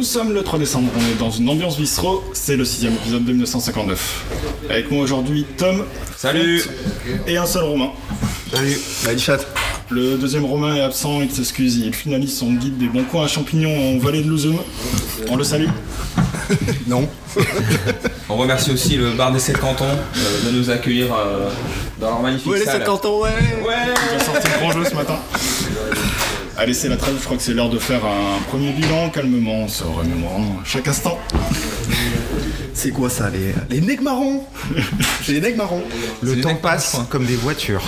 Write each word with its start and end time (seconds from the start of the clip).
Nous 0.00 0.06
sommes 0.06 0.32
le 0.32 0.42
3 0.42 0.58
décembre, 0.58 0.90
on 0.96 1.00
est 1.00 1.18
dans 1.18 1.30
une 1.30 1.46
ambiance 1.50 1.76
bistrot, 1.76 2.24
c'est 2.32 2.56
le 2.56 2.64
sixième 2.64 2.94
épisode 2.94 3.22
de 3.22 3.32
1959. 3.32 4.24
Avec 4.70 4.90
moi 4.90 5.04
aujourd'hui 5.04 5.44
Tom. 5.58 5.84
Salut 6.16 6.64
Et 7.26 7.36
un 7.36 7.44
seul 7.44 7.64
Romain. 7.64 7.90
Salut, 8.50 8.78
salut 8.80 9.18
chat. 9.18 9.46
Le 9.90 10.16
deuxième 10.16 10.46
Romain 10.46 10.74
est 10.76 10.80
absent, 10.80 11.20
il 11.20 11.30
s'excuse, 11.30 11.76
il 11.76 11.92
finalise 11.92 12.34
son 12.34 12.54
guide 12.54 12.78
des 12.78 12.86
bons 12.86 13.04
coins 13.04 13.24
à 13.24 13.28
champignons 13.28 13.76
en 13.94 13.98
vallée 13.98 14.22
de 14.22 14.30
Louzum. 14.30 14.56
On 15.28 15.36
le 15.36 15.44
salue 15.44 15.68
Non. 16.86 17.06
On 18.30 18.36
remercie 18.36 18.70
aussi 18.70 18.96
le 18.96 19.10
bar 19.10 19.32
des 19.32 19.38
7 19.38 19.58
cantons 19.58 19.84
euh, 19.84 20.46
de 20.46 20.56
nous 20.56 20.70
accueillir 20.70 21.12
euh, 21.12 21.50
dans 22.00 22.08
leur 22.08 22.22
magnifique 22.22 22.50
Ouais, 22.50 22.60
les 22.60 22.64
salle. 22.64 22.80
50 22.80 23.04
ans, 23.04 23.18
ouais. 23.20 23.28
Ouais 23.66 23.74
Il 24.14 24.16
a 24.18 24.24
sorti 24.24 24.48
le 24.48 24.60
grand 24.60 24.72
jeu 24.72 24.84
ce 24.88 24.94
matin. 24.94 25.18
Allez, 26.60 26.74
c'est 26.74 26.88
la 26.90 26.96
trêve, 26.98 27.14
je 27.18 27.24
crois 27.24 27.38
que 27.38 27.42
c'est 27.42 27.54
l'heure 27.54 27.70
de 27.70 27.78
faire 27.78 28.04
un 28.04 28.38
premier 28.48 28.70
bilan 28.72 29.08
calmement, 29.08 29.64
en 29.64 29.68
se 29.68 29.82
remémorant 29.82 30.58
chaque 30.64 30.88
instant. 30.88 31.18
C'est 32.74 32.90
quoi 32.90 33.08
ça, 33.08 33.30
les, 33.30 33.54
les 33.74 33.80
nègres 33.80 34.02
marrons 34.02 34.44
J'ai 35.22 35.32
les 35.34 35.40
nègres 35.40 35.56
marrons. 35.56 35.82
Le 36.22 36.34
C'est 36.34 36.40
temps 36.42 36.54
passe 36.56 36.98
mecs, 36.98 37.08
comme 37.08 37.24
des 37.24 37.36
voitures. 37.36 37.82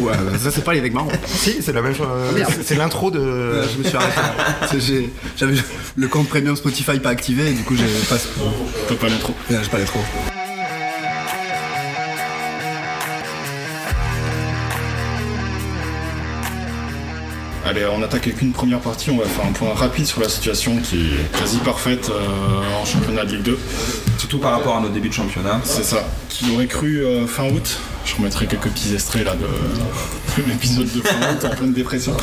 Ouais, 0.00 0.12
bah, 0.12 0.36
ça 0.36 0.50
c'est 0.50 0.64
pas 0.64 0.74
les 0.74 0.80
nègres 0.80 0.96
marrons. 0.96 1.12
si, 1.26 1.56
c'est 1.62 1.72
la 1.72 1.80
même 1.80 1.94
chose. 1.94 2.06
merde. 2.34 2.52
c'est- 2.56 2.62
c'est 2.64 2.74
l'intro 2.74 3.10
de. 3.12 3.20
Euh, 3.20 3.66
je 3.72 3.78
me 3.78 3.84
suis 3.84 3.96
arrêté. 3.96 4.20
C'est- 4.70 4.80
j'ai- 4.80 5.10
J'avais 5.36 5.54
le 5.96 6.08
compte 6.08 6.28
premium 6.28 6.56
Spotify 6.56 6.98
pas 6.98 7.10
activé 7.10 7.50
et 7.50 7.52
du 7.54 7.62
coup 7.62 7.76
j'ai 7.76 7.84
pas, 8.08 8.18
Faut 8.18 8.94
pas 8.96 9.08
l'intro. 9.08 9.32
Ouais, 9.50 9.56
j'ai 9.62 9.68
pas 9.70 9.78
les 9.78 9.84
Allez, 17.68 17.84
on 17.84 18.02
attaque 18.02 18.26
avec 18.26 18.40
une 18.40 18.52
première 18.52 18.80
partie, 18.80 19.10
on 19.10 19.18
va 19.18 19.26
faire 19.26 19.44
un 19.44 19.52
point 19.52 19.74
rapide 19.74 20.06
sur 20.06 20.22
la 20.22 20.28
situation 20.30 20.78
qui 20.78 21.12
est 21.12 21.38
quasi 21.38 21.58
parfaite 21.58 22.08
euh, 22.08 22.80
en 22.80 22.86
championnat 22.86 23.26
de 23.26 23.32
Ligue 23.32 23.42
2. 23.42 23.58
Surtout 24.16 24.38
par 24.38 24.52
rapport 24.52 24.78
à 24.78 24.80
nos 24.80 24.88
débuts 24.88 25.10
de 25.10 25.12
championnat. 25.12 25.60
C'est 25.64 25.84
ça. 25.84 26.02
Qui 26.30 26.50
aurait 26.54 26.66
cru 26.66 27.04
euh, 27.04 27.26
fin 27.26 27.44
août? 27.50 27.78
Je 28.06 28.16
remettrai 28.16 28.46
quelques 28.46 28.70
petits 28.70 28.94
extraits 28.94 29.22
là 29.22 29.34
de, 29.34 29.42
de 30.42 30.48
l'épisode 30.48 30.86
de 30.86 31.02
fin 31.02 31.34
août 31.34 31.44
en 31.44 31.56
pleine 31.56 31.74
dépression. 31.74 32.16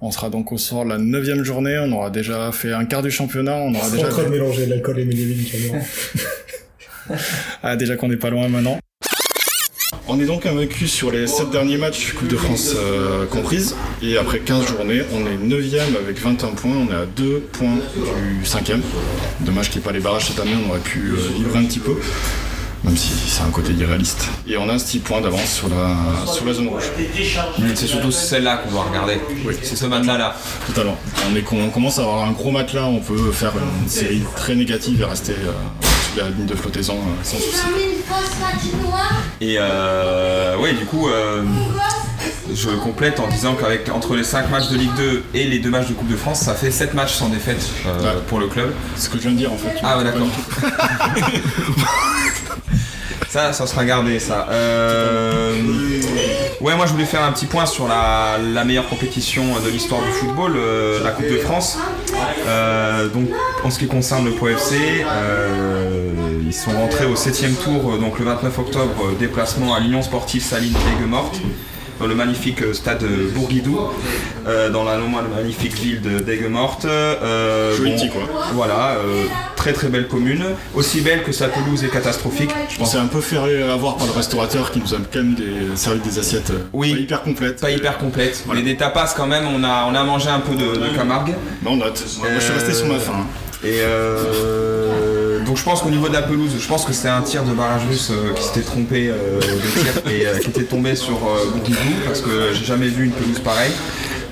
On 0.00 0.10
sera 0.10 0.30
donc 0.30 0.50
au 0.52 0.56
soir 0.56 0.86
de 0.86 0.88
la 0.88 0.96
9 0.96 1.42
journée, 1.42 1.78
on 1.78 1.92
aura 1.92 2.08
déjà 2.08 2.50
fait 2.50 2.72
un 2.72 2.86
quart 2.86 3.02
du 3.02 3.10
championnat, 3.10 3.56
on 3.56 3.74
aura 3.74 3.90
Déjà 3.90 4.04
déjà, 4.04 4.06
en 4.06 4.10
train 4.10 4.22
de 4.22 4.28
mélanger 4.30 4.64
l'alcool 4.64 5.00
et 5.00 5.44
carrément. 5.52 5.84
ah, 7.62 7.76
déjà 7.76 7.96
qu'on 7.96 8.08
n'est 8.08 8.16
pas 8.16 8.30
loin 8.30 8.48
maintenant. 8.48 8.78
On 10.16 10.20
est 10.20 10.24
donc 10.24 10.46
invaincu 10.46 10.88
sur 10.88 11.10
les 11.10 11.26
7 11.26 11.50
derniers 11.50 11.76
matchs, 11.76 12.14
Coupe 12.14 12.28
de 12.28 12.38
France 12.38 12.72
euh, 12.74 13.26
comprise, 13.26 13.76
et 14.00 14.16
après 14.16 14.38
15 14.38 14.66
journées, 14.66 15.02
on 15.12 15.26
est 15.26 15.36
9ème 15.36 15.94
avec 16.02 16.18
21 16.18 16.48
points, 16.52 16.70
on 16.70 16.90
est 16.90 16.96
à 16.96 17.04
2 17.04 17.40
points 17.52 17.76
du 17.94 18.42
5ème. 18.42 18.80
Dommage 19.40 19.68
qu'il 19.68 19.80
n'y 19.80 19.84
ait 19.84 19.88
pas 19.88 19.92
les 19.92 20.00
barrages 20.00 20.28
cette 20.28 20.40
année, 20.40 20.54
on 20.66 20.70
aurait 20.70 20.78
pu 20.80 21.00
euh, 21.10 21.36
livrer 21.36 21.58
un 21.58 21.64
petit 21.64 21.80
peu, 21.80 21.96
même 22.84 22.96
si 22.96 23.12
c'est 23.28 23.42
un 23.42 23.50
côté 23.50 23.72
irréaliste. 23.74 24.28
Et 24.48 24.56
on 24.56 24.70
a 24.70 24.78
6 24.78 25.00
points 25.00 25.20
d'avance 25.20 25.52
sur 25.52 25.68
la, 25.68 25.94
sur 26.32 26.46
la 26.46 26.54
zone 26.54 26.68
rouge. 26.68 26.84
Mm, 27.58 27.64
C'est 27.74 27.86
surtout 27.86 28.10
celle-là 28.10 28.56
qu'on 28.56 28.70
doit 28.70 28.84
regarder. 28.84 29.18
C'est 29.60 29.76
ce 29.76 29.84
matelas-là. 29.84 30.34
Totalement. 30.66 30.96
On, 31.30 31.36
est, 31.36 31.44
on 31.52 31.68
commence 31.68 31.98
à 31.98 32.02
avoir 32.04 32.24
un 32.24 32.32
gros 32.32 32.52
matelas, 32.52 32.86
on 32.86 33.00
peut 33.00 33.32
faire 33.32 33.52
une 33.82 33.86
série 33.90 34.22
très 34.34 34.54
négative 34.54 35.02
et 35.02 35.04
rester 35.04 35.32
euh, 35.32 35.52
la 36.16 36.28
ligne 36.30 36.46
de 36.46 36.54
flottaison 36.54 36.94
euh, 36.94 37.24
sans 37.24 37.36
souci. 37.36 37.56
Et 39.40 39.56
euh, 39.58 40.56
ouais, 40.58 40.72
du 40.72 40.84
coup, 40.86 41.08
euh, 41.08 41.42
je 42.54 42.70
complète 42.70 43.20
en 43.20 43.28
disant 43.28 43.54
qu'avec 43.54 43.88
entre 43.90 44.14
les 44.16 44.24
5 44.24 44.50
matchs 44.50 44.68
de 44.68 44.76
Ligue 44.76 44.94
2 44.96 45.24
et 45.34 45.44
les 45.44 45.58
2 45.58 45.68
matchs 45.70 45.88
de 45.88 45.94
Coupe 45.94 46.08
de 46.08 46.16
France, 46.16 46.40
ça 46.40 46.54
fait 46.54 46.70
7 46.70 46.94
matchs 46.94 47.14
sans 47.14 47.28
défaite 47.28 47.68
euh, 47.86 48.02
Ouais. 48.02 48.08
pour 48.28 48.38
le 48.40 48.46
club. 48.46 48.72
C'est 48.96 49.04
ce 49.06 49.10
que 49.10 49.18
je 49.18 49.22
viens 49.24 49.32
de 49.32 49.36
dire 49.36 49.52
en 49.52 49.56
fait. 49.58 49.74
Ah 49.82 49.98
ouais 49.98 50.04
d'accord. 50.04 50.26
ça, 53.28 53.52
ça 53.52 53.66
sera 53.66 53.84
gardé 53.84 54.18
ça. 54.18 54.46
Euh, 54.50 55.52
Ouais 56.60 56.74
moi 56.74 56.86
je 56.86 56.92
voulais 56.92 57.04
faire 57.04 57.22
un 57.22 57.32
petit 57.32 57.46
point 57.46 57.66
sur 57.66 57.86
la, 57.86 58.64
meilleure 58.64 58.88
compétition 58.88 59.44
de 59.64 59.70
l'histoire 59.70 60.02
du 60.02 60.10
football, 60.10 60.54
euh, 60.56 61.04
la 61.04 61.10
Coupe 61.10 61.28
de 61.28 61.38
France. 61.38 61.78
Euh, 62.46 63.08
donc 63.08 63.28
en 63.62 63.70
ce 63.70 63.78
qui 63.78 63.86
concerne 63.86 64.24
le 64.24 64.32
Pro 64.32 64.48
FC, 64.48 64.74
euh, 65.06 66.10
ils 66.44 66.54
sont 66.54 66.72
rentrés 66.72 67.04
au 67.04 67.14
7ème 67.14 67.54
tour 67.54 67.98
donc 67.98 68.18
le 68.18 68.24
29 68.24 68.58
octobre, 68.58 69.14
déplacement 69.18 69.74
à 69.74 69.80
l'Union 69.80 70.02
Sportive 70.02 70.42
Saline 70.42 70.74
Aigues 70.74 71.08
Morte 71.08 71.40
dans 72.00 72.06
le 72.06 72.14
magnifique 72.14 72.62
euh, 72.62 72.72
stade 72.74 73.02
euh, 73.02 73.30
Bourguidou, 73.34 73.78
euh, 74.46 74.70
dans 74.70 74.84
la 74.84 74.96
magnifique 74.98 75.74
ville 75.74 76.00
de 76.02 76.18
d'Aigues-Mortes. 76.20 76.84
Euh, 76.84 77.76
coin. 78.12 78.22
Voilà, 78.54 78.96
euh, 78.98 79.24
très 79.56 79.72
très 79.72 79.88
belle 79.88 80.06
commune, 80.08 80.44
aussi 80.74 81.00
belle 81.00 81.22
que 81.22 81.32
sa 81.32 81.48
pelouse 81.48 81.84
est 81.84 81.88
catastrophique. 81.88 82.50
Je 82.70 82.78
pensais 82.78 82.98
un 82.98 83.06
peu 83.06 83.20
fait 83.20 83.36
avoir 83.36 83.96
par 83.96 84.06
le 84.06 84.12
restaurateur 84.12 84.70
qui 84.70 84.80
nous 84.80 84.94
a 84.94 84.98
quand 85.12 85.18
même 85.18 85.34
des, 85.34 85.76
servi 85.76 86.00
des 86.00 86.18
assiettes 86.18 86.52
Oui. 86.72 86.92
pas 86.94 87.00
hyper 87.00 87.22
complètes. 87.22 87.60
Pas 87.60 87.70
hyper 87.70 87.98
complète, 87.98 88.42
Voilà. 88.46 88.60
mais 88.60 88.66
des 88.66 88.76
tapas 88.76 89.14
quand 89.16 89.26
même, 89.26 89.44
on 89.46 89.64
a, 89.64 89.86
on 89.90 89.94
a 89.94 90.04
mangé 90.04 90.28
un 90.28 90.40
peu 90.40 90.54
de, 90.54 90.76
de 90.78 90.96
Camargue. 90.96 91.34
On 91.64 91.76
note. 91.76 92.04
Moi, 92.18 92.28
je 92.34 92.40
suis 92.40 92.52
resté 92.52 92.72
sur 92.72 92.86
ma 92.86 92.98
faim. 92.98 93.26
Et 93.64 93.80
je 95.56 95.64
pense 95.64 95.82
qu'au 95.82 95.90
niveau 95.90 96.08
de 96.08 96.12
la 96.12 96.22
pelouse, 96.22 96.52
je 96.58 96.68
pense 96.68 96.84
que 96.84 96.92
c'est 96.92 97.08
un 97.08 97.22
tir 97.22 97.42
de 97.44 97.52
barrage 97.52 97.86
russe 97.88 98.10
euh, 98.10 98.32
qui 98.34 98.44
s'était 98.44 98.60
trompé 98.60 99.08
euh, 99.08 99.40
de 99.40 100.10
et 100.10 100.26
euh, 100.26 100.38
qui 100.38 100.50
était 100.50 100.64
tombé 100.64 100.94
sur 100.94 101.18
Bourguigou 101.52 101.94
parce 102.04 102.20
que 102.20 102.52
j'ai 102.52 102.64
jamais 102.64 102.88
vu 102.88 103.06
une 103.06 103.12
pelouse 103.12 103.40
pareille. 103.40 103.72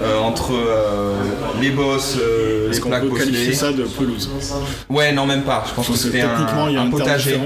Euh, 0.00 0.18
entre 0.18 0.52
euh, 0.54 1.12
les 1.60 1.70
bosses, 1.70 2.16
euh, 2.20 2.68
les 2.70 2.80
qu'on 2.80 2.88
plaques 2.88 3.08
peut 3.08 3.16
qualifier 3.16 3.52
ça 3.54 3.72
de 3.72 3.84
pelouse 3.84 4.28
Ouais, 4.88 5.12
non, 5.12 5.24
même 5.24 5.42
pas. 5.42 5.64
Je 5.68 5.72
pense 5.74 5.88
que 5.88 5.96
c'était 5.96 6.22
un, 6.22 6.28
techniquement, 6.30 6.66
il 6.68 6.74
y 6.74 6.76
a 6.76 6.80
un 6.80 6.86
un 6.86 6.90
terme 6.90 6.98
potager. 7.00 7.38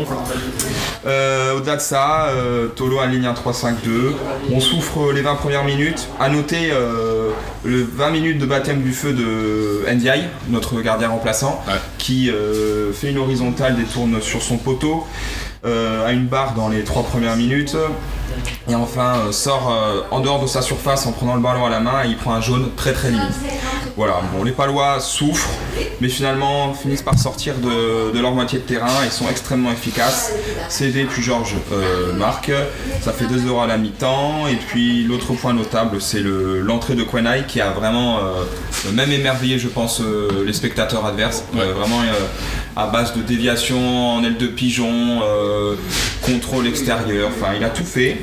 Au-delà 1.57 1.77
de 1.77 1.81
ça, 1.81 2.29
Tolo 2.77 3.01
aligne 3.01 3.27
un 3.27 3.35
3-5-2. 3.35 4.15
On 4.53 4.61
souffre 4.61 5.13
les 5.13 5.21
20 5.23 5.35
premières 5.37 5.65
minutes. 5.65 6.09
À 6.19 6.29
noter 6.31 6.71
le 7.65 7.83
20 7.95 8.11
minutes 8.11 8.39
de 8.39 8.47
baptême 8.47 8.83
du 8.83 8.93
feu 8.93 9.13
de 9.13 9.85
Ndiaye, 9.93 10.25
notre 10.49 10.81
gardien 10.81 11.09
remplaçant, 11.09 11.63
Ouais. 11.69 11.75
qui 11.99 12.31
fait 12.95 13.11
une 13.11 13.19
horizontale, 13.19 13.77
détourne 13.77 14.21
sur 14.23 14.43
son 14.43 14.57
poteau, 14.57 15.07
euh, 15.65 16.07
a 16.07 16.13
une 16.13 16.27
barre 16.27 16.55
dans 16.55 16.69
les 16.69 16.85
3 16.85 17.03
premières 17.05 17.37
minutes. 17.37 17.77
Et 18.71 18.75
enfin 18.75 19.15
euh, 19.27 19.33
sort 19.33 19.71
euh, 19.73 20.03
en 20.11 20.21
dehors 20.21 20.41
de 20.41 20.47
sa 20.47 20.63
surface 20.63 21.07
en 21.07 21.13
prenant 21.13 21.35
le 21.35 21.41
ballon 21.41 21.65
à 21.65 21.71
la 21.71 21.81
main 21.81 22.05
et 22.05 22.09
il 22.09 22.17
prend 22.17 22.35
un 22.35 22.41
jaune 22.41 22.69
très 22.77 22.93
très 22.93 23.11
limite. 23.11 23.25
Voilà, 23.97 24.21
bon 24.33 24.45
les 24.45 24.53
Palois 24.53 25.01
souffrent, 25.01 25.49
mais 26.01 26.09
finalement 26.09 26.73
finissent 26.75 27.03
par 27.03 27.19
sortir 27.19 27.55
de, 27.57 28.13
de 28.13 28.21
leur 28.21 28.33
moitié 28.33 28.59
de 28.61 28.65
terrain 28.65 28.87
et 29.07 29.11
sont 29.11 29.29
extrêmement 29.29 29.73
efficaces. 29.73 30.33
CV 30.69 31.05
puis 31.07 31.23
Georges 31.23 31.55
euh, 31.73 32.13
marque, 32.13 32.53
ça 33.01 33.13
fait 33.13 33.27
2 33.27 33.49
euros 33.49 33.61
à 33.63 33.67
la 33.67 33.77
mi-temps. 33.79 34.47
Et 34.47 34.57
puis 34.57 35.03
l'autre 35.05 35.33
point 35.33 35.53
notable, 35.55 36.01
c'est 36.01 36.21
le- 36.21 36.61
l'entrée 36.61 36.95
de 36.95 37.03
Kwenai 37.03 37.45
qui 37.49 37.61
a 37.61 37.71
vraiment 37.71 38.19
euh, 38.19 38.93
même 38.93 39.11
émerveillé, 39.11 39.59
je 39.59 39.69
pense, 39.69 40.01
euh, 40.01 40.45
les 40.47 40.53
spectateurs 40.53 41.05
adverses. 41.07 41.43
Vraiment 41.53 42.01
à 42.78 42.87
base 42.87 43.12
de 43.15 43.22
déviation 43.22 44.15
en 44.15 44.22
aile 44.22 44.37
de 44.37 44.47
pigeon, 44.47 45.21
euh, 45.25 45.75
contrôle 46.22 46.69
extérieur, 46.69 47.28
enfin 47.37 47.53
il 47.56 47.65
a 47.65 47.71
tout 47.71 47.84
fait. 47.84 48.19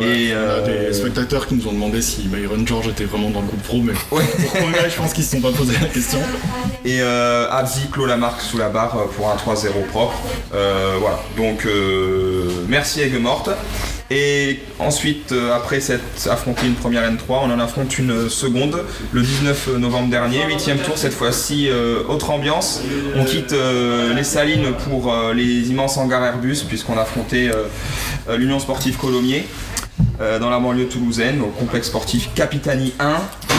Et 0.00 0.30
On 0.32 0.36
a 0.36 0.38
euh, 0.38 0.88
des 0.88 0.94
spectateurs 0.94 1.48
qui 1.48 1.56
nous 1.56 1.66
ont 1.66 1.72
demandé 1.72 2.00
si 2.00 2.28
Myron 2.28 2.64
George 2.64 2.86
était 2.86 3.04
vraiment 3.04 3.30
dans 3.30 3.40
le 3.40 3.48
groupe 3.48 3.62
pro, 3.64 3.78
mais 3.82 3.92
Ouais. 4.12 4.22
pour 4.22 4.88
je 4.88 4.96
pense 4.96 5.12
qu'ils 5.12 5.24
se 5.24 5.32
sont 5.32 5.42
pas 5.42 5.50
posé 5.50 5.72
la 5.80 5.88
question. 5.88 6.20
Et 6.84 7.02
euh, 7.02 7.50
Abzi 7.50 7.88
clôt 7.90 8.06
la 8.06 8.16
marque 8.16 8.40
sous 8.40 8.58
la 8.58 8.68
barre 8.68 9.08
pour 9.16 9.28
un 9.30 9.34
3-0 9.34 9.86
propre. 9.90 10.16
Euh, 10.54 10.96
voilà, 11.00 11.18
donc 11.36 11.66
euh, 11.66 12.48
merci 12.68 13.00
Aigues 13.00 13.20
Morte. 13.20 13.50
Et 14.10 14.60
ensuite, 14.78 15.32
euh, 15.32 15.54
après 15.54 15.80
cette 15.80 16.28
affronté 16.30 16.66
une 16.66 16.74
première 16.74 17.02
N3, 17.02 17.40
on 17.42 17.50
en 17.50 17.60
affronte 17.60 17.98
une 17.98 18.30
seconde 18.30 18.82
le 19.12 19.20
19 19.20 19.76
novembre 19.76 20.08
dernier, 20.08 20.46
huitième 20.46 20.78
tour 20.78 20.96
cette 20.96 21.12
fois-ci, 21.12 21.68
euh, 21.68 22.02
autre 22.08 22.30
ambiance. 22.30 22.80
On 23.16 23.24
quitte 23.24 23.52
euh, 23.52 24.14
les 24.14 24.24
Salines 24.24 24.72
pour 24.88 25.14
les 25.34 25.70
immenses 25.70 25.98
hangars 25.98 26.24
Airbus 26.24 26.64
puisqu'on 26.66 26.96
affrontait 26.96 27.50
l'Union 28.36 28.58
Sportive 28.58 28.96
Colomiers 28.96 29.46
euh, 30.20 30.38
dans 30.38 30.50
la 30.50 30.58
banlieue 30.58 30.88
toulousaine 30.88 31.40
au 31.40 31.46
complexe 31.46 31.86
sportif 31.88 32.30
Capitani 32.34 32.92
1 32.98 33.16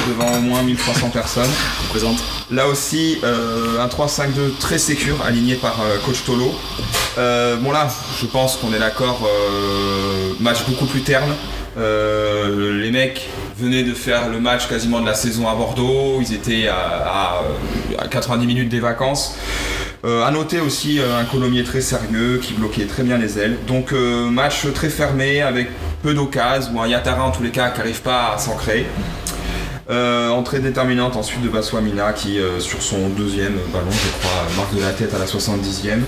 devant 0.09 0.37
au 0.37 0.41
moins 0.41 0.61
1300 0.63 1.09
personnes. 1.09 1.49
On 1.85 1.87
présente. 1.89 2.17
Là 2.51 2.67
aussi, 2.67 3.17
euh, 3.23 3.79
un 3.79 3.87
3-5-2 3.87 4.57
très 4.59 4.77
sécure, 4.77 5.23
aligné 5.25 5.55
par 5.55 5.79
euh, 5.81 5.97
coach 6.05 6.23
Tolo. 6.25 6.51
Bon 7.61 7.71
là, 7.71 7.89
je 8.21 8.25
pense 8.27 8.55
qu'on 8.55 8.73
est 8.73 8.79
d'accord, 8.79 9.27
match 10.39 10.59
beaucoup 10.69 10.85
plus 10.85 11.01
terne. 11.01 11.33
Les 11.75 12.91
mecs 12.91 13.27
venaient 13.57 13.83
de 13.83 13.93
faire 13.93 14.29
le 14.29 14.39
match 14.39 14.69
quasiment 14.69 15.01
de 15.01 15.05
la 15.05 15.15
saison 15.15 15.49
à 15.49 15.53
Bordeaux, 15.53 16.21
ils 16.21 16.33
étaient 16.33 16.69
à, 16.69 16.77
à, 16.77 17.41
à 17.97 18.07
90 18.07 18.45
minutes 18.47 18.69
des 18.69 18.79
vacances. 18.79 19.35
Euh, 20.05 20.23
à 20.23 20.31
noter 20.31 20.61
aussi 20.61 20.99
euh, 20.99 21.19
un 21.19 21.25
Colomier 21.25 21.65
très 21.65 21.81
sérieux 21.81 22.39
qui 22.41 22.53
bloquait 22.53 22.85
très 22.85 23.03
bien 23.03 23.17
les 23.17 23.37
ailes. 23.37 23.57
Donc 23.67 23.91
euh, 23.91 24.29
match 24.29 24.65
très 24.73 24.87
fermé 24.87 25.41
avec 25.41 25.67
peu 26.01 26.13
d'occasions, 26.13 26.71
ou 26.73 26.81
un 26.81 26.87
Yatara 26.87 27.23
en 27.23 27.31
tous 27.31 27.43
les 27.43 27.51
cas 27.51 27.69
qui 27.69 27.79
n'arrive 27.79 28.01
pas 28.01 28.33
à 28.33 28.37
s'ancrer. 28.37 28.87
Euh, 29.89 30.29
entrée 30.29 30.59
déterminante 30.59 31.15
ensuite 31.15 31.41
de 31.41 31.49
Baswamina 31.49 32.13
qui, 32.13 32.39
euh, 32.39 32.59
sur 32.59 32.81
son 32.81 33.09
deuxième 33.09 33.55
ballon, 33.73 33.89
je 33.89 34.19
crois, 34.19 34.45
marque 34.55 34.75
de 34.75 34.81
la 34.81 34.91
tête 34.91 35.13
à 35.15 35.17
la 35.17 35.25
70e. 35.25 36.01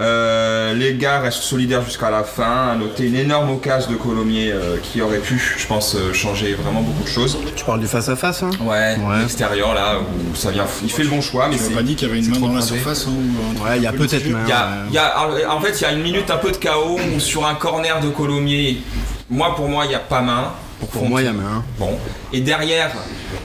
Euh, 0.00 0.74
les 0.74 0.94
gars 0.94 1.18
restent 1.18 1.42
solidaires 1.42 1.82
jusqu'à 1.84 2.08
la 2.10 2.22
fin. 2.22 2.68
À 2.70 2.74
noter 2.76 3.06
une 3.06 3.16
énorme 3.16 3.50
occasion 3.50 3.90
de 3.90 3.96
Colomiers 3.96 4.52
euh, 4.52 4.76
qui 4.80 5.02
aurait 5.02 5.18
pu, 5.18 5.38
je 5.58 5.66
pense, 5.66 5.96
euh, 5.96 6.12
changer 6.12 6.54
vraiment 6.54 6.82
beaucoup 6.82 7.02
de 7.02 7.08
choses. 7.08 7.36
Tu 7.56 7.64
parles 7.64 7.80
du 7.80 7.88
face-à-face, 7.88 8.44
hein? 8.44 8.50
Ouais, 8.60 8.96
Ouais. 8.96 9.18
l'extérieur 9.20 9.74
là, 9.74 9.98
où 9.98 10.34
ça 10.36 10.52
vient. 10.52 10.66
Il 10.84 10.90
fait 10.90 11.02
le 11.02 11.08
bon 11.08 11.20
choix, 11.20 11.48
mais 11.48 11.58
c'est. 11.58 11.74
pas 11.74 11.82
dit 11.82 11.96
qu'il 11.96 12.06
y 12.06 12.10
avait 12.10 12.20
une 12.20 12.28
main 12.30 12.38
dans 12.38 12.52
la 12.52 12.60
surface 12.62 13.06
ou... 13.06 13.64
Ouais, 13.64 13.76
il 13.78 13.82
y 13.82 13.86
a 13.86 13.92
peut-être 13.92 14.24
en 15.48 15.60
fait, 15.60 15.80
il 15.80 15.82
y 15.82 15.86
a 15.86 15.92
une 15.92 16.02
minute 16.02 16.30
un 16.30 16.36
peu 16.36 16.52
de 16.52 16.56
chaos 16.58 16.98
où 17.16 17.18
sur 17.20 17.46
un 17.46 17.54
corner 17.54 18.00
de 18.00 18.08
Colomiers, 18.10 18.78
moi 19.30 19.54
pour 19.56 19.68
moi, 19.68 19.84
il 19.84 19.88
n'y 19.88 19.94
a 19.94 20.00
pas 20.00 20.20
main. 20.20 20.52
Pour 20.92 21.08
moi, 21.08 21.20
il 21.20 21.24
y 21.24 21.28
a 21.28 21.32
main. 21.32 21.64
Bon. 21.78 21.98
Et 22.32 22.40
derrière, 22.40 22.90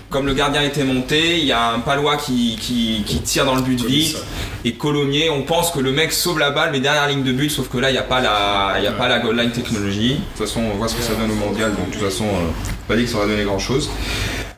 comme 0.09 0.25
le 0.27 0.33
gardien 0.33 0.61
était 0.61 0.83
monté, 0.83 1.39
il 1.39 1.45
y 1.45 1.51
a 1.51 1.71
un 1.71 1.79
palois 1.79 2.17
qui, 2.17 2.57
qui, 2.59 3.03
qui 3.05 3.21
tire 3.21 3.45
dans 3.45 3.55
le 3.55 3.61
but 3.61 3.83
vite. 3.83 4.17
Et 4.65 4.73
Colomiers, 4.73 5.29
on 5.29 5.41
pense 5.41 5.71
que 5.71 5.79
le 5.79 5.91
mec 5.91 6.11
sauve 6.13 6.39
la 6.39 6.51
balle, 6.51 6.69
mais 6.71 6.79
derrière 6.79 7.07
la 7.07 7.11
ligne 7.11 7.23
de 7.23 7.33
but, 7.33 7.49
sauf 7.49 7.67
que 7.69 7.77
là, 7.77 7.89
il 7.89 7.93
n'y 7.93 7.99
a 7.99 8.03
pas 8.03 8.21
la, 8.21 8.75
il 8.77 8.83
y 8.83 8.87
a 8.87 8.91
pas 8.91 9.07
la 9.07 9.19
goal 9.19 9.37
line 9.37 9.51
technologie. 9.51 10.13
De 10.13 10.15
toute 10.37 10.47
façon, 10.47 10.61
on 10.61 10.77
voit 10.77 10.87
ce 10.87 10.95
que 10.95 11.01
ça 11.01 11.15
donne 11.15 11.31
au 11.31 11.35
mondial, 11.35 11.71
donc 11.75 11.87
de 11.87 11.93
toute 11.93 12.03
façon, 12.03 12.25
euh, 12.25 12.49
pas 12.87 12.95
dit 12.95 13.03
que 13.03 13.09
ça 13.09 13.17
aurait 13.17 13.27
donné 13.27 13.43
grand 13.43 13.59
chose. 13.59 13.89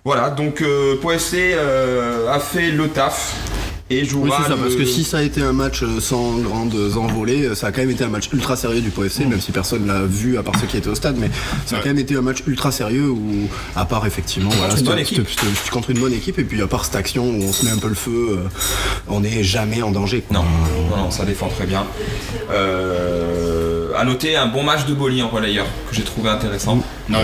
Voilà, 0.04 0.30
donc 0.30 0.62
euh, 0.62 0.98
Poissé 1.02 1.54
euh, 1.56 2.32
a 2.32 2.40
fait 2.40 2.70
le 2.70 2.90
taf. 2.90 3.34
Et 3.92 4.04
jouera 4.04 4.26
Oui, 4.26 4.32
c'est 4.36 4.50
ça, 4.50 4.56
le- 4.56 4.62
parce 4.64 4.76
que 4.76 4.84
si 4.86 5.04
ça 5.04 5.20
a 5.20 5.22
été 5.22 5.44
un 5.44 5.54
match 5.54 5.84
euh, 5.84 6.00
sans 6.00 6.38
grandes 6.40 6.76
envolées, 6.98 7.44
euh, 7.46 7.54
ça 7.54 7.68
a 7.68 7.72
quand 7.72 7.82
même 7.82 7.92
été 7.92 8.04
un 8.04 8.08
match 8.10 8.30
ultra 8.34 8.56
sérieux 8.56 8.82
du 8.82 8.90
POFC, 8.90 9.20
même 9.28 9.40
si 9.40 9.52
personne 9.52 9.86
l'a 9.86 10.02
vu 10.02 10.40
à 10.40 10.44
part 10.44 10.56
ceux 10.60 10.66
qui 10.66 10.78
étaient 10.78 10.90
au 10.90 10.96
stade, 10.96 11.18
mais 11.20 11.30
ça 11.68 11.76
a 11.76 11.78
Ouais. 11.78 11.84
quand 11.84 11.90
même 11.90 12.00
été 12.00 12.16
un 12.16 12.22
match 12.24 12.40
ultra 12.48 12.72
sérieux 12.72 13.08
où, 13.12 13.48
à 13.76 13.86
part 13.86 14.08
effectivement, 14.08 14.50
voilà, 14.58 14.76
c'était 14.76 15.22
contre 15.70 15.92
une 15.92 16.00
bonne 16.00 16.14
équipe, 16.14 16.40
et 16.40 16.44
puis 16.44 16.60
à 16.64 16.68
part 16.68 16.84
cette 16.84 16.96
action 16.96 17.26
où 17.30 17.44
on 17.44 17.52
se 17.54 17.64
met 17.64 17.72
un 17.72 17.78
peu 17.78 17.90
le 17.90 17.94
feu, 17.94 18.30
euh, 18.32 18.38
on 19.08 19.20
n'est 19.20 19.44
jamais 19.44 19.84
en 19.84 19.92
danger. 19.92 20.24
Non, 20.32 20.42
non, 20.90 20.98
non, 20.98 21.12
ça 21.12 21.24
défend 21.24 21.50
très 21.50 21.68
bien. 21.68 21.84
Euh, 22.52 23.92
à 23.96 24.04
noter 24.04 24.36
un 24.36 24.48
bon 24.48 24.64
match 24.64 24.86
de 24.88 24.94
Boli 24.96 25.22
en 25.22 25.30
relayeur 25.30 25.66
que 25.90 25.96
j'ai 25.96 26.02
trouvé 26.04 26.30
intéressant. 26.30 26.82
Ouais. 27.10 27.18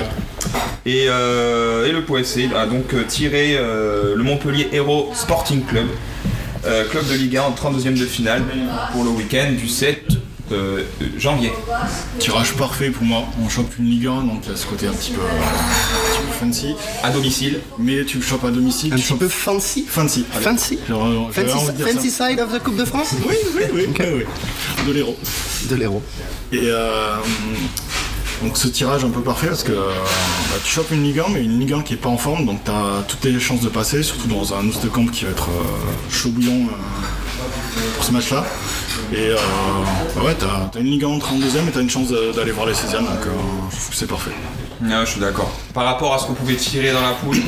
Et, 0.85 1.05
euh, 1.09 1.87
et 1.87 1.91
le 1.91 2.03
POFC 2.03 2.49
a 2.55 2.65
donc 2.65 2.93
tiré 3.07 3.55
euh, 3.57 4.15
le 4.15 4.23
Montpellier 4.23 4.67
Hero 4.71 5.11
Sporting 5.13 5.63
Club, 5.65 5.87
euh, 6.65 6.87
club 6.87 7.07
de 7.07 7.15
Ligue 7.15 7.37
1 7.37 7.43
en 7.43 7.51
32e 7.51 7.97
de 7.97 8.05
finale 8.05 8.43
pour 8.91 9.03
le 9.03 9.09
week-end 9.09 9.51
du 9.51 9.67
7 9.67 10.21
euh, 10.51 10.83
janvier. 11.17 11.51
Tirage 12.19 12.53
parfait 12.53 12.89
pour 12.89 13.03
moi. 13.03 13.23
On 13.43 13.49
chope 13.49 13.71
une 13.79 13.85
Ligue 13.85 14.07
1, 14.07 14.23
donc 14.23 14.41
il 14.43 14.51
y 14.51 14.53
a 14.53 14.57
ce 14.57 14.65
côté 14.65 14.87
un 14.87 14.91
petit 14.91 15.11
peu, 15.11 15.21
un 15.21 15.25
petit 15.25 16.25
peu 16.25 16.45
fancy. 16.45 16.75
À 17.03 17.09
domicile. 17.09 17.59
Mais 17.79 18.03
tu 18.05 18.17
le 18.17 18.23
chopes 18.23 18.43
à 18.43 18.51
domicile. 18.51 18.93
Un 18.93 18.97
tu 18.97 19.03
petit 19.03 19.13
peu 19.13 19.27
fancy 19.29 19.85
fancy. 19.87 20.25
Allez. 20.33 20.43
Fancy 20.43 20.77
Fancy, 21.79 22.11
side 22.11 22.39
of 22.39 22.53
the 22.53 22.61
Coupe 22.61 22.77
de 22.77 22.85
France 22.85 23.13
Oui, 23.27 23.35
oui, 23.55 23.63
oui, 23.73 23.87
oui, 23.97 24.05
oui. 24.17 24.23
De 24.87 24.91
l'héros. 24.91 25.17
De 25.69 25.75
l'héros. 25.75 26.03
Et 26.51 26.59
euh, 26.63 27.15
donc 28.41 28.57
ce 28.57 28.67
tirage 28.67 29.03
un 29.03 29.09
peu 29.09 29.21
parfait 29.21 29.47
parce 29.47 29.63
que 29.63 29.71
euh, 29.71 29.91
bah, 30.51 30.57
tu 30.63 30.71
chopes 30.71 30.91
une 30.91 31.03
Ligue 31.03 31.19
1 31.19 31.29
mais 31.29 31.43
une 31.43 31.59
Ligue 31.59 31.73
1 31.73 31.81
qui 31.81 31.93
est 31.93 31.97
pas 31.97 32.09
en 32.09 32.17
forme 32.17 32.45
donc 32.45 32.63
tu 32.63 32.71
as 32.71 33.03
toutes 33.07 33.23
les 33.23 33.39
chances 33.39 33.61
de 33.61 33.69
passer 33.69 34.03
surtout 34.03 34.27
dans 34.27 34.53
un 34.53 34.63
de 34.63 34.87
camp 34.87 35.05
qui 35.05 35.25
va 35.25 35.31
être 35.31 35.49
euh, 35.49 36.09
chaud 36.09 36.29
bouillant 36.29 36.67
euh, 36.67 37.81
pour 37.95 38.03
ce 38.03 38.11
match 38.11 38.31
là 38.31 38.43
et 39.13 39.29
euh, 39.29 39.35
bah 40.15 40.23
ouais 40.25 40.35
t'as 40.37 40.77
as 40.77 40.81
une 40.81 40.87
Ligue 40.87 41.03
1 41.03 41.07
en 41.07 41.17
32ème 41.17 41.67
et 41.67 41.71
t'as 41.71 41.81
une 41.81 41.89
chance 41.89 42.09
d'aller 42.35 42.51
voir 42.51 42.65
les 42.65 42.73
16ème 42.73 42.99
donc 42.99 43.25
je 43.69 43.75
trouve 43.75 43.89
que 43.89 43.95
c'est 43.95 44.07
parfait 44.07 44.31
je 44.83 45.05
suis 45.05 45.19
d'accord. 45.19 45.51
Par 45.73 45.85
rapport 45.85 46.13
à 46.13 46.17
ce 46.17 46.25
qu'on 46.25 46.33
pouvait 46.33 46.55
tirer 46.55 46.91
dans 46.91 47.01
la 47.01 47.13
poule, 47.13 47.41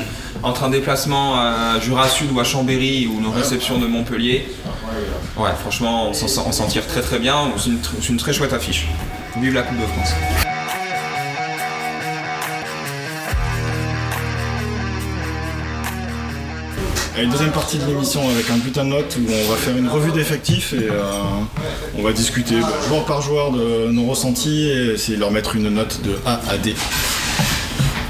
entre 0.44 0.63
un 0.63 0.69
déplacement 0.69 1.36
à 1.39 1.80
Jura 1.80 2.07
Sud 2.07 2.31
ou 2.31 2.39
à 2.39 2.44
Chambéry 2.44 3.07
ou 3.07 3.19
nos 3.22 3.31
réceptions 3.31 3.80
de 3.80 3.88
Montpellier, 3.88 4.46
ouais, 5.38 5.51
franchement, 5.60 6.10
on 6.10 6.13
s'en 6.13 6.68
tire 6.68 6.86
très 6.88 7.01
très 7.01 7.19
bien. 7.19 7.51
C'est 7.57 8.10
une 8.10 8.18
très 8.18 8.34
chouette 8.34 8.54
affiche. 8.54 8.88
Vive 9.42 9.54
la 9.54 9.63
Coupe 9.63 9.80
de 9.80 9.86
France. 9.86 10.43
Allez, 17.15 17.27
deuxième 17.27 17.51
partie 17.51 17.77
de 17.77 17.86
l'émission 17.86 18.27
avec 18.27 18.50
un 18.50 18.57
putain 18.57 18.83
de 18.86 18.89
note 18.89 19.18
où 19.18 19.31
on 19.31 19.51
va 19.51 19.56
faire 19.56 19.77
une 19.77 19.88
revue 19.88 20.12
d'effectifs 20.12 20.74
et 20.74 20.89
euh, 20.89 21.04
on 21.95 22.01
va 22.01 22.12
discuter 22.12 22.60
bah, 22.60 22.74
joueur 22.88 23.06
par 23.06 23.21
joueur 23.21 23.51
de 23.51 23.92
nos 23.92 24.06
ressentis 24.06 24.68
et 24.68 24.94
essayer 24.94 25.15
de 25.15 25.21
leur 25.21 25.30
mettre 25.30 25.56
une 25.56 25.69
note 25.69 26.01
de 26.01 26.18
A 26.25 26.42
à 26.50 26.57
D. 26.57 26.74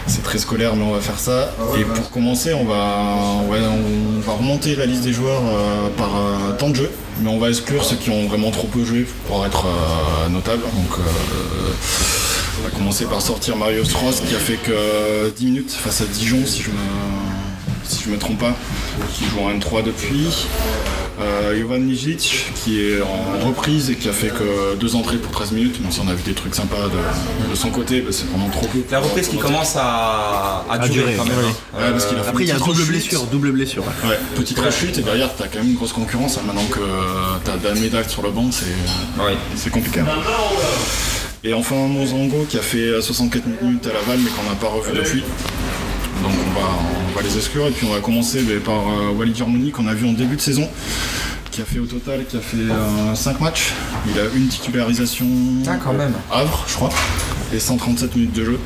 C'est 0.08 0.24
très 0.24 0.38
scolaire 0.38 0.78
mais 0.78 0.84
on 0.84 0.94
va 0.94 1.02
faire 1.02 1.20
ça. 1.20 1.54
Et 1.78 1.84
pour 1.84 2.12
commencer 2.12 2.54
on 2.54 2.64
va, 2.64 3.06
on 3.50 4.20
va 4.22 4.34
remonter 4.34 4.76
la 4.78 4.86
liste 4.86 5.04
des 5.04 5.12
joueurs 5.14 5.42
euh, 5.44 5.90
par 5.98 6.16
euh, 6.16 6.54
temps 6.58 6.70
de 6.70 6.76
jeu. 6.76 6.90
Mais 7.22 7.30
on 7.30 7.40
va 7.40 7.50
exclure 7.50 7.84
ceux 7.84 7.96
qui 7.96 8.10
ont 8.10 8.28
vraiment 8.28 8.52
trop 8.52 8.68
peu 8.68 8.84
joué 8.84 9.06
pour 9.28 9.46
être 9.46 9.66
euh, 9.66 10.30
notables. 10.30 10.64
Donc 10.64 11.00
euh, 11.00 11.72
on 12.60 12.64
va 12.64 12.70
commencer 12.70 13.06
par 13.06 13.22
sortir 13.22 13.58
Mario 13.58 13.84
Strauss 13.84 14.22
qui 14.22 14.34
a 14.34 14.40
fait 14.40 14.58
que 14.58 15.30
10 15.36 15.46
minutes 15.46 15.72
face 15.72 16.02
à 16.02 16.06
Dijon 16.06 16.46
si 16.46 16.64
je 16.64 16.70
me, 16.70 16.76
si 17.84 18.04
je 18.06 18.10
me 18.10 18.18
trompe 18.18 18.40
pas, 18.40 18.56
qui 19.14 19.26
joue 19.26 19.40
en 19.40 19.52
N3 19.52 19.84
depuis. 19.84 20.28
Euh, 21.22 21.56
Jovan 21.60 21.80
Nijic 21.80 22.48
qui 22.64 22.82
est 22.82 23.00
en 23.02 23.46
reprise 23.48 23.92
et 23.92 23.96
qui 23.96 24.10
a 24.10 24.12
fait 24.12 24.30
que 24.30 24.76
deux 24.80 24.96
entrées 24.96 25.18
pour 25.18 25.32
13 25.32 25.52
minutes, 25.52 25.80
même 25.80 25.92
si 25.92 26.00
on 26.00 26.08
a 26.08 26.14
vu 26.16 26.24
des 26.24 26.34
trucs 26.34 26.56
sympas 26.56 26.88
de, 26.88 27.50
de 27.52 27.56
son 27.56 27.70
côté, 27.70 28.02
bah, 28.02 28.10
c'est 28.12 28.28
vraiment 28.30 28.50
trop 28.50 28.66
peu. 28.66 28.80
La 28.90 29.00
reprise 29.00 29.28
qui 29.28 29.38
commence 29.38 29.76
à, 29.78 30.66
à 30.70 30.78
durer, 30.80 31.12
durer, 31.12 31.16
quand 31.18 31.26
même. 31.26 31.38
ouais. 31.38 31.44
hein. 31.76 31.78
Ouais, 31.78 31.92
parce 31.92 32.06
qu'il 32.08 32.18
a 32.18 32.24
fait 32.24 32.30
Après, 32.30 32.44
il 32.44 32.48
y 32.50 32.52
a 32.52 32.56
double 32.58 32.72
rechute. 32.72 32.88
blessure, 32.88 33.24
double 33.28 33.52
blessure. 33.52 33.84
ouais. 33.84 34.10
Ouais, 34.10 34.20
petite 34.36 34.58
rechute 34.60 34.98
et 34.98 35.02
derrière 35.04 35.30
t'as 35.38 35.48
quand 35.48 35.60
même 35.60 35.70
une 35.70 35.76
grosse 35.76 35.94
concurrence. 35.94 36.38
hein. 36.40 36.42
Maintenant 36.48 36.66
que 36.66 36.80
t'as 37.46 37.58
Dan 37.58 37.80
Medak 37.80 38.10
sur 38.10 38.24
le 38.24 38.32
banc, 38.32 38.50
c'est 39.56 39.70
compliqué. 39.70 40.02
Et 41.46 41.54
enfin 41.54 41.76
Mozango 41.76 42.46
qui 42.50 42.58
a 42.58 42.62
fait 42.62 43.02
64 43.02 43.44
minutes 43.62 43.86
à 43.86 43.94
Laval 43.94 44.18
mais 44.24 44.30
qu'on 44.32 44.50
n'a 44.50 44.56
pas 44.56 44.68
revu 44.70 44.94
depuis. 44.98 45.24
Donc 46.24 46.32
on 46.32 46.60
va, 46.60 46.68
on 47.12 47.16
va 47.16 47.22
les 47.22 47.36
exclure 47.38 47.68
et 47.68 47.72
puis 47.72 47.86
on 47.90 47.94
va 47.94 48.00
commencer 48.00 48.42
bah, 48.44 48.54
par 48.66 48.76
euh, 48.90 49.12
Walid 49.18 49.38
qu'on 49.72 49.88
a 49.88 49.94
vu 49.94 50.08
en 50.08 50.14
début 50.14 50.36
de 50.38 50.42
saison. 50.42 50.68
Qui 51.52 51.62
a 51.62 51.66
fait 51.66 51.78
au 51.78 51.86
total, 51.86 52.26
qui 52.26 52.38
a 52.38 52.40
fait 52.40 52.58
5 53.14 53.40
matchs. 53.40 53.74
Il 54.12 54.20
a 54.20 54.24
une 54.36 54.48
titularisation 54.48 55.28
Ah, 55.68 55.76
quand 55.84 55.94
même. 55.94 56.14
Havre, 56.32 56.66
je 56.68 56.74
crois, 56.74 56.90
et 57.54 57.60
137 57.60 58.16
minutes 58.16 58.34
de 58.34 58.44
jeu. 58.46 58.60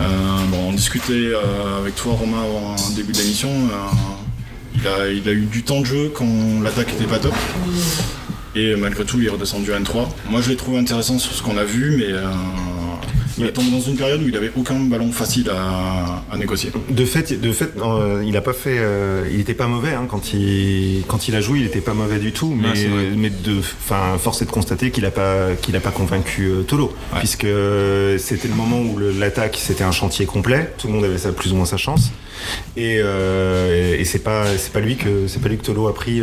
Euh, 0.00 0.04
bon, 0.50 0.70
on 0.70 0.72
discutait 0.72 1.12
euh, 1.12 1.78
avec 1.80 1.94
toi, 1.94 2.14
Romain, 2.14 2.42
en 2.42 2.90
début 2.96 3.12
d'émission. 3.12 3.48
euh, 3.50 4.74
il, 4.74 4.88
a, 4.88 5.08
il 5.08 5.28
a 5.28 5.32
eu 5.32 5.44
du 5.46 5.62
temps 5.62 5.80
de 5.82 5.86
jeu 5.86 6.10
quand 6.12 6.26
l'attaque 6.64 6.88
était 6.94 7.04
pas 7.04 7.18
top. 7.20 7.34
Et 8.56 8.74
malgré 8.74 9.04
tout, 9.04 9.18
il 9.20 9.26
est 9.26 9.30
redescendu 9.30 9.72
à 9.72 9.78
N3. 9.78 10.08
Moi, 10.30 10.40
je 10.40 10.48
l'ai 10.48 10.56
trouvé 10.56 10.78
intéressant 10.78 11.18
sur 11.20 11.32
ce 11.32 11.42
qu'on 11.42 11.58
a 11.58 11.64
vu, 11.64 11.94
mais 11.96 12.10
euh, 12.12 12.24
il 13.40 13.46
est 13.46 13.52
tombé 13.52 13.70
dans 13.70 13.80
une 13.80 13.96
période 13.96 14.22
où 14.22 14.28
il 14.28 14.36
avait 14.36 14.52
aucun 14.56 14.78
ballon 14.80 15.10
facile 15.12 15.50
à, 15.50 16.22
à 16.32 16.36
négocier. 16.36 16.70
De 16.90 17.04
fait, 17.04 17.40
de 17.40 17.52
fait, 17.52 17.72
euh, 17.78 18.22
il 18.26 18.36
a 18.36 18.40
pas 18.40 18.52
fait, 18.52 18.76
euh, 18.78 19.28
il 19.32 19.40
était 19.40 19.54
pas 19.54 19.66
mauvais 19.66 19.92
hein, 19.92 20.06
quand 20.08 20.32
il 20.32 21.02
quand 21.08 21.28
il 21.28 21.34
a 21.36 21.40
joué, 21.40 21.60
il 21.60 21.66
était 21.66 21.80
pas 21.80 21.94
mauvais 21.94 22.18
du 22.18 22.32
tout. 22.32 22.54
Mais 22.56 22.68
vrai. 22.86 23.04
mais 23.16 23.30
de, 23.30 23.58
enfin, 23.58 24.16
force 24.18 24.42
est 24.42 24.46
de 24.46 24.50
constater 24.50 24.90
qu'il 24.90 25.04
a 25.06 25.10
pas 25.10 25.54
qu'il 25.60 25.74
a 25.76 25.80
pas 25.80 25.90
convaincu 25.90 26.44
euh, 26.46 26.62
Tolo, 26.62 26.92
puisque 27.18 27.46
c'était 28.18 28.48
le 28.48 28.54
moment 28.54 28.80
où 28.80 28.98
l'attaque 29.18 29.56
c'était 29.60 29.84
un 29.84 29.92
chantier 29.92 30.26
complet, 30.26 30.72
tout 30.78 30.86
le 30.86 30.92
monde 30.94 31.04
avait 31.04 31.18
sa, 31.18 31.32
plus 31.32 31.52
ou 31.52 31.56
moins 31.56 31.66
sa 31.66 31.76
chance. 31.76 32.10
Et, 32.76 33.00
euh, 33.02 33.94
et, 33.96 34.00
et 34.00 34.04
c'est 34.06 34.20
pas 34.20 34.46
c'est 34.56 34.72
pas 34.72 34.80
lui 34.80 34.96
que 34.96 35.26
c'est 35.26 35.42
pas 35.42 35.48
lui 35.50 35.58
que 35.58 35.64
Tolo 35.64 35.88
a 35.88 35.94
pris 35.94 36.22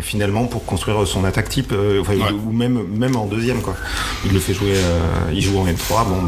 finalement 0.00 0.46
pour 0.46 0.64
construire 0.64 1.06
son 1.06 1.24
attaque 1.24 1.48
type, 1.48 1.72
enfin, 2.00 2.14
Ouais. 2.18 2.32
ou 2.32 2.52
même 2.52 2.82
même 2.96 3.14
en 3.16 3.26
deuxième 3.26 3.60
quoi. 3.60 3.76
Il 4.26 4.32
le 4.32 4.40
fait 4.40 4.54
jouer, 4.54 4.74
il 5.32 5.40
joue 5.40 5.58
en 5.58 5.66
M3, 5.66 6.08
bon 6.08 6.22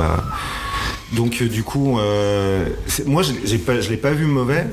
Donc 1.12 1.38
euh, 1.42 1.48
du 1.48 1.62
coup, 1.64 1.98
euh, 1.98 2.66
moi 3.06 3.22
je 3.22 3.56
pas, 3.56 3.80
je 3.80 3.90
l'ai 3.90 3.96
pas 3.96 4.12
vu 4.12 4.26
mauvais, 4.26 4.66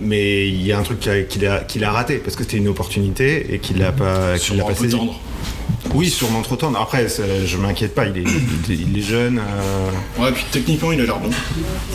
mais 0.00 0.48
il 0.48 0.64
y 0.66 0.72
a 0.72 0.78
un 0.78 0.82
truc 0.82 0.98
qu'il 1.28 1.46
a, 1.46 1.62
a, 1.82 1.90
raté 1.92 2.16
parce 2.18 2.36
que 2.36 2.42
c'était 2.42 2.56
une 2.56 2.68
opportunité 2.68 3.52
et 3.54 3.58
qu'il 3.58 3.78
l'a 3.78 3.92
pas, 3.92 4.38
qu'il 4.38 4.56
l'a 4.56 4.64
pas 4.64 4.74
saisi. 4.74 4.96
tendre. 4.96 5.20
Oui, 5.94 6.08
sûrement 6.10 6.42
trop 6.42 6.56
tendre. 6.56 6.80
Après, 6.80 7.08
ça, 7.08 7.22
je 7.44 7.56
m'inquiète 7.56 7.94
pas, 7.94 8.06
il 8.06 8.18
est, 8.18 8.22
il 8.22 8.72
est, 8.72 8.76
il 8.76 8.98
est 8.98 9.02
jeune. 9.02 9.38
euh, 9.38 10.22
Ouais, 10.22 10.32
puis 10.32 10.44
techniquement, 10.50 10.90
il 10.92 11.00
a 11.00 11.04
l'air 11.04 11.18
bon. 11.18 11.28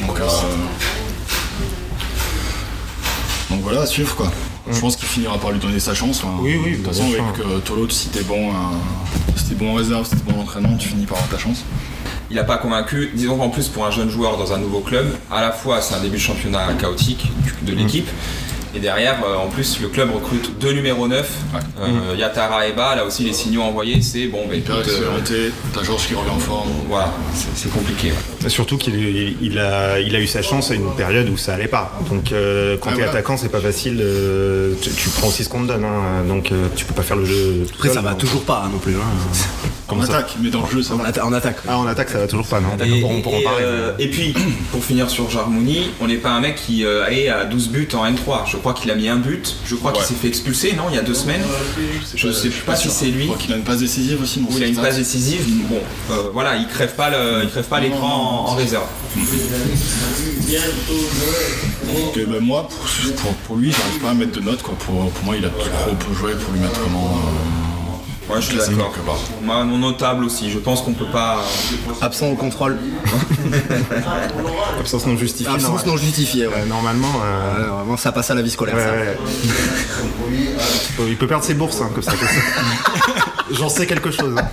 Donc, 0.08 0.20
euh, 0.20 0.26
donc 3.50 3.62
voilà, 3.62 3.82
à 3.82 3.86
suivre 3.86 4.16
quoi. 4.16 4.32
Je 4.72 4.80
pense 4.80 4.96
qu'il 4.96 5.08
finira 5.08 5.38
par 5.38 5.52
lui 5.52 5.60
donner 5.60 5.80
sa 5.80 5.94
chance. 5.94 6.22
hein. 6.26 6.38
Oui, 6.42 6.58
oui, 6.64 6.72
De 6.72 6.76
toute 6.78 6.88
façon, 6.88 7.04
avec 7.04 7.40
euh, 7.46 7.60
Tolo, 7.60 7.90
si 7.90 8.08
t'es 8.10 8.24
bon, 8.24 8.52
si 9.36 9.56
bon 9.56 9.72
en 9.72 9.74
réserve, 9.76 10.06
si 10.08 10.16
t'es 10.16 10.32
bon 10.32 10.40
en 10.40 10.44
entraînement, 10.44 10.78
tu 10.78 10.88
finis 10.88 11.06
par 11.06 11.18
avoir 11.18 11.32
ta 11.32 11.38
chance. 11.38 11.64
Il 12.34 12.38
n'a 12.38 12.44
pas 12.44 12.58
convaincu. 12.58 13.12
Disons 13.14 13.38
qu'en 13.38 13.50
plus, 13.50 13.68
pour 13.68 13.86
un 13.86 13.92
jeune 13.92 14.10
joueur 14.10 14.38
dans 14.38 14.54
un 14.54 14.58
nouveau 14.58 14.80
club, 14.80 15.06
à 15.32 15.40
la 15.40 15.52
fois 15.52 15.82
c'est 15.82 15.94
un 15.94 16.00
début 16.00 16.18
de 16.18 16.22
championnat 16.22 16.74
chaotique 16.82 17.28
de 17.62 17.74
l'équipe, 17.74 18.08
Et 18.76 18.80
derrière, 18.80 19.18
euh, 19.24 19.36
en 19.36 19.50
plus, 19.50 19.80
le 19.82 19.88
club 19.88 20.10
recrute 20.12 20.58
deux 20.60 20.72
numéros 20.74 21.08
9. 21.08 21.32
Euh, 21.80 22.16
Yatara 22.18 22.66
et 22.68 22.74
Ba, 22.74 22.96
là 22.96 23.06
aussi, 23.06 23.24
les 23.24 23.32
signaux 23.34 23.62
envoyés, 23.62 24.02
c'est 24.02 24.26
bon, 24.26 24.48
bah, 24.50 24.56
Hyper 24.56 24.80
écoute, 24.80 25.30
euh, 25.32 25.50
t'as 25.76 25.84
Georges 25.84 26.08
qui 26.08 26.16
revient 26.16 26.32
en 26.32 26.40
forme. 26.40 26.70
voilà, 26.90 27.14
c'est- 27.56 27.70
compliqué. 27.72 28.12
ouais. 28.44 28.50
Surtout 28.50 28.80
qu'il 28.80 28.96
il- 28.96 29.38
il 29.44 29.60
a, 29.60 30.00
il 30.00 30.16
a 30.16 30.20
eu 30.20 30.26
sa 30.26 30.42
chance 30.42 30.72
à 30.72 30.74
une 30.74 30.92
période 30.96 31.30
où 31.30 31.38
ça 31.38 31.54
allait 31.54 31.68
pas. 31.68 31.92
Donc 32.10 32.32
euh, 32.32 32.76
quand 32.82 32.90
Ah, 32.90 32.94
t'es 32.94 33.02
voilà. 33.04 33.12
attaquant, 33.12 33.38
c'est 33.38 33.50
pas 33.50 33.62
facile. 33.62 34.00
euh, 34.02 34.74
tu, 34.82 34.90
tu 34.90 35.10
prends 35.10 35.28
aussi 35.28 35.44
ce 35.44 35.50
qu'on 35.50 35.62
te 35.62 35.68
donne. 35.68 35.86
hein. 35.86 36.24
donc 36.28 36.52
euh, 36.52 36.66
tu 36.76 36.86
peux 36.86 36.96
pas 36.96 37.04
faire 37.04 37.18
le 37.18 37.26
jeu. 37.26 37.66
tout 37.68 37.76
Après, 37.76 37.90
seul, 37.90 37.98
ça 37.98 38.02
va 38.02 38.10
donc. 38.12 38.20
toujours 38.22 38.42
pas 38.44 38.64
hein, 38.66 38.70
non 38.74 38.80
plus. 38.80 38.96
hein. 38.96 39.70
En 39.86 39.90
Comment 39.90 40.06
ça 40.06 40.18
attaque, 40.20 40.36
mais 40.42 40.50
dans 40.50 40.62
le 40.66 40.72
jeu, 40.72 40.82
ça 40.82 40.94
En, 40.94 40.98
va. 40.98 41.26
en 41.26 41.34
attaque. 41.34 41.58
Ah, 41.68 41.78
en 41.78 41.86
attaque, 41.88 42.10
ça 42.10 42.20
va 42.20 42.28
toujours 42.28 42.48
pas, 42.48 42.62
non 42.62 42.70
Et, 42.84 43.04
on 43.04 43.22
pourra 43.22 43.36
en 43.36 43.40
et, 43.40 43.44
parler. 43.44 43.64
euh, 43.64 43.92
et 44.00 44.08
puis, 44.10 44.34
pour 44.72 44.84
finir 44.84 45.10
sur 45.10 45.30
Jarmouni, 45.30 45.92
on 46.00 46.08
n'est 46.08 46.16
pas 46.18 46.30
un 46.32 46.40
mec 46.40 46.56
qui 46.56 46.86
euh, 46.86 47.06
est 47.10 47.28
à 47.28 47.44
12 47.46 47.70
buts 47.70 47.90
en 47.94 48.06
N3. 48.06 48.50
Je 48.50 48.56
crois 48.58 48.74
qu'il 48.74 48.90
a 48.92 48.96
mis 48.96 49.10
un 49.10 49.18
but. 49.18 49.58
Je 49.66 49.76
crois 49.76 49.92
qu'il 49.92 50.04
s'est 50.06 50.14
fait 50.14 50.30
expulser, 50.30 50.74
non 50.74 50.86
Il 50.90 50.96
y 50.96 51.00
a 51.00 51.02
deux 51.02 51.14
semaines. 51.14 51.44
Je 52.16 52.32
sais 52.32 52.50
pas 52.66 52.76
si 52.78 52.90
c'est 52.90 53.08
lui. 53.08 53.24
Je 53.24 53.28
crois 53.28 53.38
qu'il 53.38 53.54
a 53.54 53.58
une 53.58 53.64
passe 53.64 53.80
décisive 53.80 54.22
aussi. 54.22 54.42
il 54.50 54.64
a 54.64 54.68
une 54.68 54.76
passe 54.76 54.96
décisive. 54.98 55.42
Bon, 55.70 55.80
euh, 56.12 56.30
voilà, 56.34 56.56
il 56.56 56.68
crève 56.68 56.94
pas 56.96 57.10
le, 57.10 57.44
il 57.44 57.50
crève 57.50 57.66
pas 57.66 57.80
l'écran 57.82 58.46
en, 58.48 58.52
en 58.52 58.56
réserve. 58.56 58.88
Donc, 61.94 62.18
euh, 62.18 62.26
bah, 62.28 62.38
moi, 62.42 62.68
pour, 62.70 63.14
pour, 63.16 63.34
pour 63.34 63.56
lui, 63.58 63.72
j'arrive 63.72 64.00
pas 64.02 64.10
à 64.12 64.14
mettre 64.14 64.32
de 64.40 64.40
notes. 64.46 64.62
Quoi. 64.62 64.76
Pour, 64.80 65.10
pour 65.12 65.26
moi, 65.26 65.36
il 65.38 65.46
a 65.46 65.50
trop 65.50 65.92
peu 65.96 66.14
joué 66.16 66.32
pour 66.34 66.54
lui 66.54 66.60
mettre 66.62 66.80
vraiment. 66.80 67.20
Ouais, 68.30 68.40
je 68.42 68.46
suis 68.48 68.56
d'accord. 68.58 68.94
quelque 68.94 69.06
part. 69.06 69.20
Moi, 69.42 69.64
mon 69.66 69.78
notable 69.80 70.24
aussi. 70.24 70.50
Je 70.50 70.58
pense 70.60 70.82
qu'on 70.82 70.94
peut 70.94 71.10
pas. 71.12 71.44
Absent 72.02 72.28
au 72.30 72.36
contrôle. 72.36 72.78
Absence 74.80 75.06
non 75.06 75.18
justifiée. 75.18 75.54
Absence 75.54 75.86
non 75.86 75.98
justifiée, 75.98 76.48
ouais. 76.48 76.54
Euh, 76.58 76.66
normalement. 76.66 77.12
euh, 77.24 77.68
vraiment, 77.70 77.98
ça 77.98 78.12
passe 78.14 78.32
à 78.32 78.36
la 78.36 78.42
vie 78.42 78.50
scolaire. 78.52 78.76
ouais, 78.76 78.84
ça. 78.84 78.92
ouais. 81.02 81.10
Il 81.10 81.18
peut 81.18 81.28
perdre 81.28 81.44
ses 81.44 81.54
bourses, 81.54 81.82
hein, 81.82 81.90
comme 81.94 82.04
ça. 82.04 82.12
comme 82.14 82.28
ça. 82.28 82.42
J'en 83.60 83.68
sais 83.70 83.86
quelque 83.86 84.12
chose. 84.12 84.36
hein. 84.38 84.48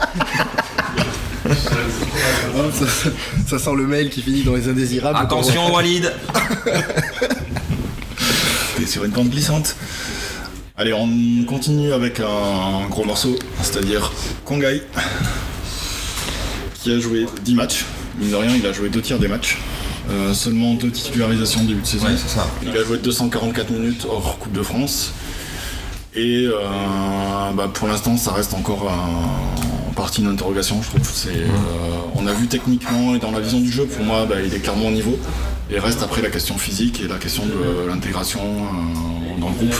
Ça, 2.72 2.84
ça 3.48 3.58
sent 3.58 3.74
le 3.76 3.86
mail 3.86 4.10
qui 4.10 4.20
finit 4.22 4.42
dans 4.42 4.54
les 4.54 4.68
indésirables. 4.68 5.18
Attention, 5.18 5.72
Walid. 5.72 6.12
T'es 8.76 8.86
sur 8.86 9.04
une 9.04 9.12
pente 9.12 9.30
glissante. 9.30 9.76
Allez, 10.80 10.94
on 10.94 11.44
continue 11.44 11.92
avec 11.92 12.20
un 12.20 12.88
gros 12.88 13.04
morceau, 13.04 13.38
c'est-à-dire 13.60 14.10
Kongai, 14.46 14.80
qui 16.72 16.90
a 16.90 16.98
joué 16.98 17.26
10 17.44 17.54
matchs. 17.54 17.84
Mine 18.18 18.30
de 18.30 18.36
rien, 18.36 18.56
il 18.56 18.66
a 18.66 18.72
joué 18.72 18.88
deux 18.88 19.02
tiers 19.02 19.18
des 19.18 19.28
matchs. 19.28 19.58
Euh, 20.08 20.32
seulement 20.32 20.72
deux 20.72 20.90
titularisations 20.90 21.64
début 21.64 21.82
de 21.82 21.86
saison. 21.86 22.06
Ouais, 22.06 22.14
c'est 22.16 22.34
ça. 22.34 22.46
Il 22.62 22.70
a 22.70 22.82
joué 22.82 22.96
244 22.96 23.68
minutes 23.68 24.06
hors 24.08 24.38
Coupe 24.38 24.54
de 24.54 24.62
France. 24.62 25.12
Et 26.14 26.46
euh, 26.46 26.54
bah, 27.54 27.70
pour 27.74 27.86
l'instant, 27.86 28.16
ça 28.16 28.32
reste 28.32 28.54
encore 28.54 28.90
en 28.90 29.92
partie 29.92 30.22
une 30.22 30.28
interrogation, 30.28 30.80
je 30.80 30.88
trouve. 30.88 31.12
Euh, 31.26 31.46
on 32.14 32.26
a 32.26 32.32
vu 32.32 32.46
techniquement 32.46 33.14
et 33.14 33.18
dans 33.18 33.32
la 33.32 33.40
vision 33.40 33.60
du 33.60 33.70
jeu, 33.70 33.84
pour 33.84 34.02
moi, 34.02 34.24
bah, 34.24 34.36
il 34.42 34.54
est 34.54 34.60
clairement 34.60 34.86
au 34.86 34.92
niveau. 34.92 35.18
Et 35.72 35.78
reste 35.78 36.02
après 36.02 36.20
la 36.22 36.30
question 36.30 36.58
physique 36.58 37.00
et 37.04 37.08
la 37.08 37.16
question 37.16 37.44
de 37.46 37.88
l'intégration 37.88 38.40
euh, 38.40 39.40
dans 39.40 39.48
le 39.48 39.54
groupe. 39.54 39.74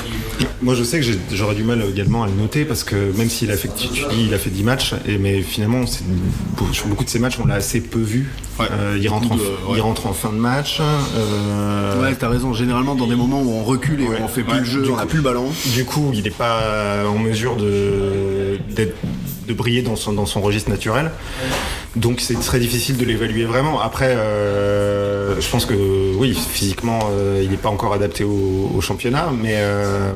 Moi, 0.63 0.75
je 0.75 0.85
sais 0.85 1.01
que 1.01 1.07
j'aurais 1.33 1.55
du 1.55 1.65
mal 1.65 1.83
également 1.91 2.23
à 2.23 2.27
le 2.27 2.35
noter 2.35 2.65
parce 2.65 2.85
que 2.85 2.95
même 3.17 3.29
s'il 3.31 3.51
a 3.51 3.57
fait, 3.57 3.69
tu 3.75 3.89
dis, 3.89 4.27
il 4.27 4.35
a 4.35 4.39
fait 4.39 4.51
10 4.51 4.63
matchs, 4.63 4.95
et, 5.09 5.17
mais 5.19 5.41
finalement, 5.43 5.85
sur 5.87 6.87
beaucoup 6.87 7.03
de 7.05 7.09
ces 7.09 7.19
matchs, 7.19 7.39
on 7.43 7.47
l'a 7.47 7.55
assez 7.55 7.81
peu 7.81 7.99
vu. 7.99 8.31
Ouais. 8.59 8.67
Euh, 8.71 8.99
il, 9.01 9.09
rentre 9.09 9.33
en, 9.33 9.37
Beaucoup 9.37 9.41
de- 9.49 9.71
ouais. 9.73 9.79
il 9.79 9.81
rentre 9.81 10.07
en 10.07 10.13
fin 10.13 10.29
de 10.31 10.37
match. 10.39 10.79
euh, 10.81 12.03
Ouais, 12.03 12.15
t'as 12.15 12.29
raison. 12.29 12.53
Généralement, 12.53 12.95
dans 12.95 13.07
des 13.07 13.17
moments 13.17 13.41
où 13.43 13.51
on 13.51 13.65
recule 13.65 14.01
et 14.03 14.05
où 14.05 14.13
on 14.23 14.29
fait 14.29 14.43
plus 14.43 14.53
ouais. 14.53 14.59
le 14.61 14.65
jeu, 14.67 14.83
Du 14.83 14.91
on 14.91 14.99
a 14.99 15.07
plus 15.07 15.17
le 15.19 15.23
ballon. 15.25 15.47
Du 15.75 15.85
coup, 15.85 16.11
il 16.13 16.23
n'est 16.23 16.31
pas 16.31 17.05
en 17.09 17.19
mesure 17.19 17.57
de, 17.57 18.59
d'être- 18.77 18.97
de 19.49 19.55
briller 19.55 19.83
dans 19.83 19.97
son, 19.97 20.13
dans 20.13 20.27
son 20.27 20.41
registre 20.43 20.71
naturel. 20.71 21.11
Donc 21.97 22.21
c'est 22.21 22.39
très 22.39 22.61
difficile 22.61 22.97
de 22.99 23.05
l'évaluer 23.05 23.45
vraiment. 23.45 23.81
Après, 23.81 24.15
euh, 24.17 25.00
je 25.39 25.49
pense 25.51 25.67
que 25.67 25.75
oui, 26.17 26.35
physiquement, 26.35 26.99
euh, 27.11 27.41
il 27.45 27.51
n'est 27.51 27.57
pas 27.57 27.69
encore 27.69 27.93
adapté 27.93 28.25
au, 28.25 28.71
au 28.75 28.81
championnat, 28.81 29.31
mais 29.43 29.57
euh, 29.59 30.13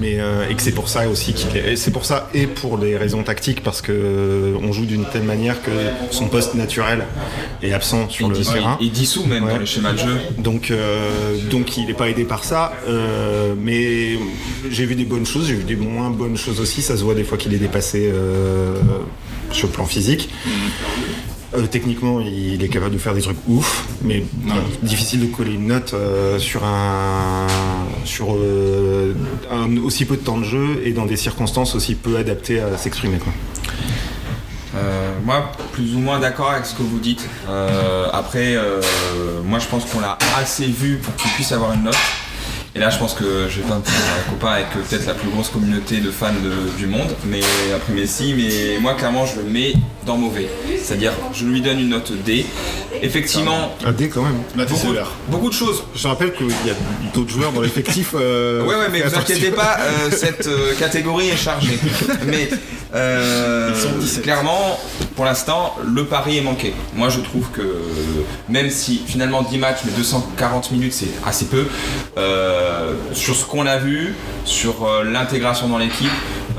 mais 0.00 0.18
euh, 0.18 0.48
et 0.48 0.54
que 0.54 0.62
c'est 0.62 0.72
pour 0.72 0.88
ça 0.88 1.08
aussi 1.08 1.34
qu'il 1.34 1.56
est. 1.56 1.76
C'est 1.76 1.90
pour 1.90 2.04
ça 2.04 2.28
et 2.34 2.46
pour 2.46 2.78
des 2.78 2.96
raisons 2.96 3.22
tactiques 3.22 3.62
parce 3.62 3.80
que 3.82 3.92
euh, 3.92 4.54
on 4.62 4.72
joue 4.72 4.86
d'une 4.86 5.04
telle 5.04 5.22
manière 5.24 5.62
que 5.62 5.70
son 6.10 6.26
poste 6.26 6.54
naturel 6.54 7.04
est 7.62 7.72
absent 7.72 8.08
sur 8.08 8.28
le 8.28 8.36
terrain. 8.36 8.76
il 8.80 8.90
dissout 8.90 9.24
même 9.26 9.44
Ouais. 9.44 9.52
dans 9.52 9.58
les 9.58 9.66
schémas 9.66 9.92
de 9.92 9.98
jeu. 9.98 10.16
Donc, 10.38 10.70
euh, 10.70 11.36
donc 11.50 11.76
il 11.76 11.86
n'est 11.86 11.94
pas 11.94 12.08
aidé 12.08 12.24
par 12.24 12.44
ça. 12.44 12.72
euh, 12.88 13.54
mais 13.58 14.18
j'ai 14.70 14.86
vu 14.86 14.94
des 14.94 15.04
bonnes 15.04 15.26
choses, 15.26 15.46
j'ai 15.46 15.54
vu 15.54 15.64
des 15.64 15.76
moins 15.76 16.10
bonnes 16.10 16.36
choses 16.36 16.60
aussi. 16.60 16.80
Ça 16.82 16.96
se 16.96 17.02
voit 17.02 17.14
des 17.14 17.24
fois 17.24 17.36
qu'il 17.38 17.52
est 17.54 17.58
dépassé 17.58 18.10
euh, 18.12 18.74
sur 19.52 19.68
le 19.68 19.72
plan 19.72 19.84
physique. 19.86 20.30
Euh, 21.56 21.66
techniquement, 21.70 22.20
il 22.20 22.62
est 22.62 22.68
capable 22.68 22.94
de 22.94 22.98
faire 22.98 23.14
des 23.14 23.20
trucs 23.20 23.36
ouf, 23.48 23.86
mais 24.02 24.24
difficile 24.82 25.20
de 25.20 25.26
coller 25.26 25.52
une 25.54 25.68
note 25.68 25.94
euh, 25.94 26.38
sur 26.38 26.64
un 26.64 27.46
sur 28.04 28.34
euh, 28.34 29.14
un 29.50 29.76
aussi 29.78 30.04
peu 30.04 30.16
de 30.16 30.22
temps 30.22 30.38
de 30.38 30.44
jeu 30.44 30.82
et 30.84 30.92
dans 30.92 31.06
des 31.06 31.16
circonstances 31.16 31.74
aussi 31.74 31.94
peu 31.94 32.16
adaptées 32.16 32.60
à 32.60 32.76
s'exprimer. 32.76 33.18
quoi. 33.18 33.32
Euh, 34.76 35.12
moi, 35.24 35.52
plus 35.72 35.94
ou 35.94 36.00
moins 36.00 36.18
d'accord 36.18 36.50
avec 36.50 36.66
ce 36.66 36.74
que 36.74 36.82
vous 36.82 36.98
dites. 36.98 37.28
Euh, 37.48 38.08
après, 38.12 38.56
euh, 38.56 38.80
moi, 39.44 39.58
je 39.58 39.66
pense 39.66 39.84
qu'on 39.84 40.00
l'a 40.00 40.18
assez 40.36 40.66
vu 40.66 40.96
pour 40.96 41.14
qu'il 41.16 41.30
puisse 41.32 41.52
avoir 41.52 41.72
une 41.72 41.84
note. 41.84 41.96
Et 42.76 42.80
là, 42.80 42.90
je 42.90 42.98
pense 42.98 43.14
que 43.14 43.46
je 43.48 43.60
vais 43.60 43.68
pas 43.68 43.76
me 43.78 43.84
faire 43.84 44.02
un 44.26 44.30
copain 44.30 44.52
avec 44.54 44.66
euh, 44.76 44.80
peut-être 44.88 45.06
la 45.06 45.14
plus 45.14 45.28
grosse 45.28 45.48
communauté 45.48 45.98
de 45.98 46.10
fans 46.10 46.32
de- 46.32 46.76
du 46.76 46.88
monde, 46.88 47.14
mais 47.24 47.40
après 47.74 47.92
Messi, 47.92 48.34
mais 48.36 48.78
moi, 48.80 48.94
clairement, 48.94 49.24
je 49.26 49.36
le 49.36 49.44
mets 49.48 49.74
dans 50.04 50.16
mauvais. 50.16 50.48
C'est-à-dire, 50.82 51.12
je 51.32 51.44
lui 51.46 51.60
donne 51.60 51.78
une 51.78 51.90
note 51.90 52.10
D. 52.24 52.44
Effectivement, 53.00 53.76
Un 53.84 53.92
D 53.92 54.08
quand 54.08 54.22
même. 54.22 54.42
Beaucoup, 54.66 54.92
beaucoup 55.28 55.48
de 55.50 55.54
choses. 55.54 55.84
Je 55.94 56.08
rappelle 56.08 56.32
qu'il 56.32 56.48
y 56.48 56.70
a 56.70 56.74
d'autres 57.14 57.30
joueurs 57.30 57.52
dans 57.52 57.60
l'effectif. 57.60 58.10
euh, 58.14 58.62
Ouais, 58.64 58.74
ouais, 58.74 58.88
mais 58.90 59.02
vous 59.02 59.14
inquiétez 59.14 59.50
pas, 59.52 59.76
euh, 59.80 60.10
cette 60.10 60.48
euh, 60.48 60.74
catégorie 60.76 61.28
est 61.28 61.36
chargée. 61.36 61.78
Mais 62.26 62.48
euh, 62.94 63.70
Ils 63.74 63.80
sont 63.80 63.98
17. 63.98 64.22
clairement, 64.22 64.78
pour 65.16 65.24
l'instant, 65.24 65.76
le 65.84 66.04
pari 66.04 66.38
est 66.38 66.42
manqué. 66.42 66.74
Moi, 66.94 67.08
je 67.08 67.20
trouve 67.20 67.48
que 67.50 67.62
même 68.48 68.70
si 68.70 69.02
finalement 69.06 69.42
10 69.42 69.58
matchs, 69.58 69.80
mais 69.84 69.92
240 69.92 70.70
minutes, 70.72 70.92
c'est 70.92 71.08
assez 71.26 71.46
peu, 71.46 71.66
euh, 72.18 72.94
sur 73.12 73.34
ce 73.34 73.44
qu'on 73.44 73.66
a 73.66 73.78
vu, 73.78 74.14
sur 74.44 74.84
euh, 74.86 75.04
l'intégration 75.04 75.68
dans 75.68 75.78
l'équipe, 75.78 76.10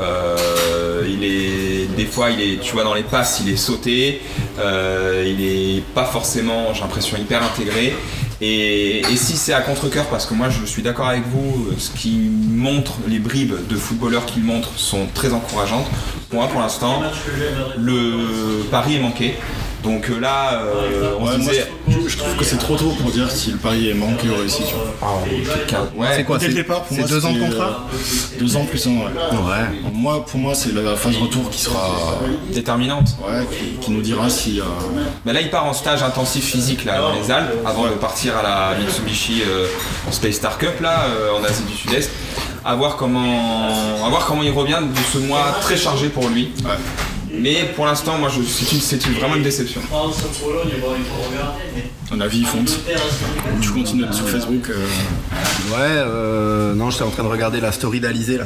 euh, 0.01 1.07
il 1.07 1.23
est 1.23 1.85
des 1.95 2.05
fois, 2.05 2.29
il 2.29 2.41
est, 2.41 2.59
tu 2.59 2.73
vois, 2.73 2.83
dans 2.83 2.93
les 2.93 3.03
passes, 3.03 3.41
il 3.45 3.51
est 3.51 3.55
sauté, 3.57 4.21
euh, 4.59 5.23
il 5.25 5.41
est 5.41 5.81
pas 5.93 6.05
forcément, 6.05 6.73
j'ai 6.73 6.81
l'impression, 6.81 7.17
hyper 7.17 7.41
intégré. 7.43 7.95
Et, 8.41 9.03
si 9.15 9.37
c'est 9.37 9.53
à 9.53 9.61
contre-coeur, 9.61 10.05
parce 10.07 10.25
que 10.25 10.33
moi 10.33 10.49
je 10.49 10.65
suis 10.65 10.81
d'accord 10.81 11.07
avec 11.07 11.23
vous, 11.27 11.69
ce 11.77 11.89
qui 11.91 12.29
montre, 12.29 12.93
les 13.07 13.19
bribes 13.19 13.55
de 13.69 13.75
footballeurs 13.75 14.25
qu'il 14.25 14.43
montre 14.43 14.69
sont 14.77 15.07
très 15.13 15.33
encourageantes. 15.33 15.87
Pour 16.29 16.39
moi, 16.39 16.49
pour 16.49 16.59
l'instant, 16.59 17.01
le 17.77 18.63
pari 18.69 18.95
est 18.95 18.99
manqué. 18.99 19.35
Donc 19.85 20.09
euh, 20.09 20.19
là, 20.19 20.61
euh, 20.63 21.13
on 21.19 21.25
Ouais, 21.25 21.33
se 21.33 21.37
moi, 21.37 21.51
disait. 21.51 21.67
je, 21.87 22.09
je 22.09 22.17
trouve 22.17 22.35
que 22.35 22.43
c'est 22.43 22.57
trop 22.57 22.75
tôt 22.75 22.89
pour 22.99 23.11
dire 23.11 23.29
si 23.31 23.51
le 23.51 23.57
pari 23.57 23.89
est 23.89 23.93
manqué 23.93 24.27
ou 24.29 24.35
réussi. 24.35 24.63
Tu 24.67 24.73
vois. 24.73 24.93
Ah, 25.01 25.85
ouais, 25.95 26.07
C'est 26.15 26.23
quoi 26.23 26.37
Dès 26.39 26.47
le 26.47 26.51
C'est 26.51 26.57
départ, 26.57 26.81
pour 26.83 26.95
c'est 26.95 27.01
moi, 27.01 27.07
deux 27.09 27.25
ans 27.25 27.31
de 27.33 27.39
contrat 27.39 27.85
euh, 27.93 28.39
Deux 28.39 28.57
ans 28.57 28.65
plus 28.65 28.87
un, 28.87 28.89
ouais. 28.91 28.97
Ouais. 29.05 29.91
Moi, 29.93 30.25
pour 30.25 30.39
moi, 30.39 30.55
c'est 30.55 30.73
la 30.73 30.95
phase 30.95 31.17
retour 31.17 31.49
qui 31.51 31.59
sera. 31.61 32.19
déterminante. 32.51 33.09
Ouais, 33.25 33.45
qui, 33.51 33.85
qui 33.85 33.91
nous 33.91 34.01
dira 34.01 34.29
si. 34.29 34.59
euh, 34.59 34.63
Mais 35.25 35.33
là, 35.33 35.41
il 35.41 35.49
part 35.51 35.65
en 35.65 35.73
stage 35.73 36.01
intensif 36.03 36.43
physique 36.45 36.83
là, 36.85 36.99
dans 36.99 37.13
les 37.13 37.29
Alpes 37.31 37.53
avant 37.65 37.83
de 37.85 37.89
partir 37.91 38.33
à 38.37 38.43
la 38.43 38.77
Mitsubishi 38.79 39.43
euh, 39.47 39.67
Space 40.11 40.35
Star 40.35 40.57
Cup 40.57 40.81
là, 40.81 41.05
euh, 41.09 41.39
en 41.39 41.43
Asie 41.43 41.63
du 41.63 41.73
Sud-Est. 41.77 42.09
À 42.67 42.73
voir, 42.73 42.95
comment, 42.95 43.67
à 44.03 44.09
voir 44.09 44.25
comment 44.25 44.41
il 44.41 44.51
revient 44.51 44.79
de 44.81 44.99
ce 45.13 45.19
mois 45.19 45.55
très 45.61 45.77
chargé 45.77 46.07
pour 46.09 46.27
lui. 46.29 46.51
ouais. 46.63 46.71
Mais 47.39 47.65
pour 47.75 47.85
l'instant, 47.85 48.17
moi, 48.17 48.29
je- 48.29 48.41
c'est 48.79 49.05
vraiment 49.19 49.35
une 49.35 49.43
déception. 49.43 49.81
Un 52.11 52.21
avis 52.21 52.43
fonte. 52.43 52.79
Tu 53.61 53.69
continues 53.71 54.03
sur 54.11 54.29
Facebook. 54.29 54.69
euh, 54.69 54.75
Ouais, 55.71 55.77
euh, 55.79 56.75
non, 56.75 56.91
j'étais 56.91 57.03
en 57.03 57.09
train 57.09 57.23
de 57.23 57.27
regarder 57.27 57.59
la 57.59 57.71
story 57.71 57.99
d'Alizé 57.99 58.37
là. 58.37 58.43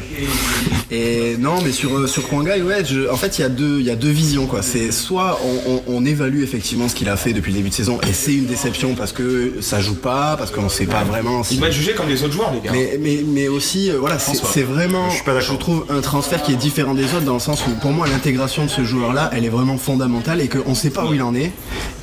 Et 0.91 1.36
non, 1.38 1.62
mais 1.63 1.72
sur 1.74 1.93
euh, 1.96 2.08
sur 2.08 2.27
Kwangai, 2.29 2.62
ouais, 2.62 2.84
je- 2.86 3.10
en 3.12 3.17
fait, 3.17 3.38
il 3.38 3.41
y 3.41 3.43
a 3.43 3.50
deux 3.50 3.79
il 3.81 3.86
y 3.86 3.91
a 3.91 3.96
deux 3.98 4.10
visions 4.10 4.46
quoi. 4.48 4.62
C'est 4.62 4.91
soit 4.93 5.39
on, 5.43 5.72
on- 5.74 5.84
on 5.98 6.05
évalue 6.05 6.41
effectivement 6.41 6.88
ce 6.88 6.96
qu'il 6.96 7.10
a 7.10 7.17
fait 7.17 7.34
depuis 7.34 7.51
le 7.51 7.58
début 7.58 7.69
de 7.69 7.74
saison 7.74 8.00
et 8.10 8.13
c'est 8.13 8.34
une 8.34 8.46
déception 8.46 8.96
parce 8.96 9.12
que 9.12 9.55
ça 9.60 9.81
joue 9.81 9.96
pas, 9.96 10.36
parce 10.38 10.51
qu'on 10.51 10.69
sait 10.69 10.86
pas 10.86 11.03
vraiment. 11.03 11.43
Si... 11.43 11.55
Il 11.55 11.60
va 11.60 11.67
être 11.67 11.74
jugé 11.74 11.93
comme 11.93 12.08
les 12.08 12.24
autres 12.24 12.34
joueurs, 12.34 12.53
les 12.53 12.62
gars. 12.62 12.72
Mais, 12.72 12.98
mais, 13.00 13.24
mais 13.27 13.48
aussi, 13.50 13.91
euh, 13.91 13.98
voilà, 14.00 14.17
c'est 14.19 14.63
vraiment, 14.63 15.10
Je 15.10 15.15
suis 15.15 15.24
pas 15.25 15.34
d'accord. 15.34 15.60
trouve, 15.60 15.86
un 15.89 16.00
transfert 16.01 16.41
qui 16.41 16.53
est 16.53 16.58
différent 16.58 16.93
des 16.93 17.03
autres 17.13 17.25
dans 17.25 17.34
le 17.34 17.39
sens 17.39 17.62
où, 17.67 17.72
pour 17.81 17.91
moi, 17.91 18.08
l'intégration 18.08 18.63
de 18.65 18.69
ce 18.69 18.78
joueur-là, 18.83 19.29
elle 19.33 19.45
est 19.45 19.50
vraiment 19.50 19.77
fondamentale 19.77 20.41
et 20.41 20.48
qu'on 20.48 20.75
sait 20.75 20.89
pas 20.89 21.05
où 21.05 21.13
il 21.13 21.21
en 21.21 21.33
est. 21.36 21.51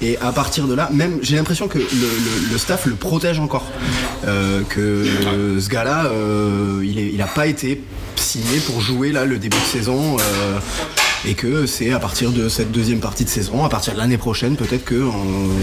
Et 0.03 0.19
à 0.19 0.33
partir 0.33 0.67
de 0.67 0.75
là, 0.75 0.89
même, 0.93 1.19
j'ai 1.23 1.37
l'impression 1.37 1.69
que 1.69 1.79
le, 1.79 1.85
le- 2.53 2.59
staff 2.59 2.87
le 2.87 2.95
protège 2.95 3.39
encore. 3.41 3.65
Euh, 4.27 4.63
que 4.69 4.81
euh, 4.81 5.61
ce 5.61 5.69
gars-là, 5.69 6.07
euh, 6.07 6.83
il, 6.85 6.99
est, 6.99 7.11
il 7.13 7.21
a 7.23 7.27
pas 7.27 7.47
été 7.47 7.83
signé 8.17 8.59
pour 8.67 8.81
jouer 8.81 9.13
là 9.13 9.25
le 9.25 9.39
début 9.39 9.57
de 9.59 9.63
saison. 9.79 10.17
Euh, 11.27 11.31
et 11.31 11.35
que 11.35 11.67
c'est 11.67 11.93
à 11.93 11.99
partir 11.99 12.31
de 12.31 12.49
cette 12.49 12.71
deuxième 12.73 13.01
partie 13.01 13.25
de 13.25 13.29
saison, 13.29 13.65
à 13.65 13.69
partir 13.69 13.95
de 13.95 13.99
l'année 13.99 14.19
prochaine, 14.19 14.57
peut-être 14.57 14.85
que 14.85 14.95
euh, 14.95 15.09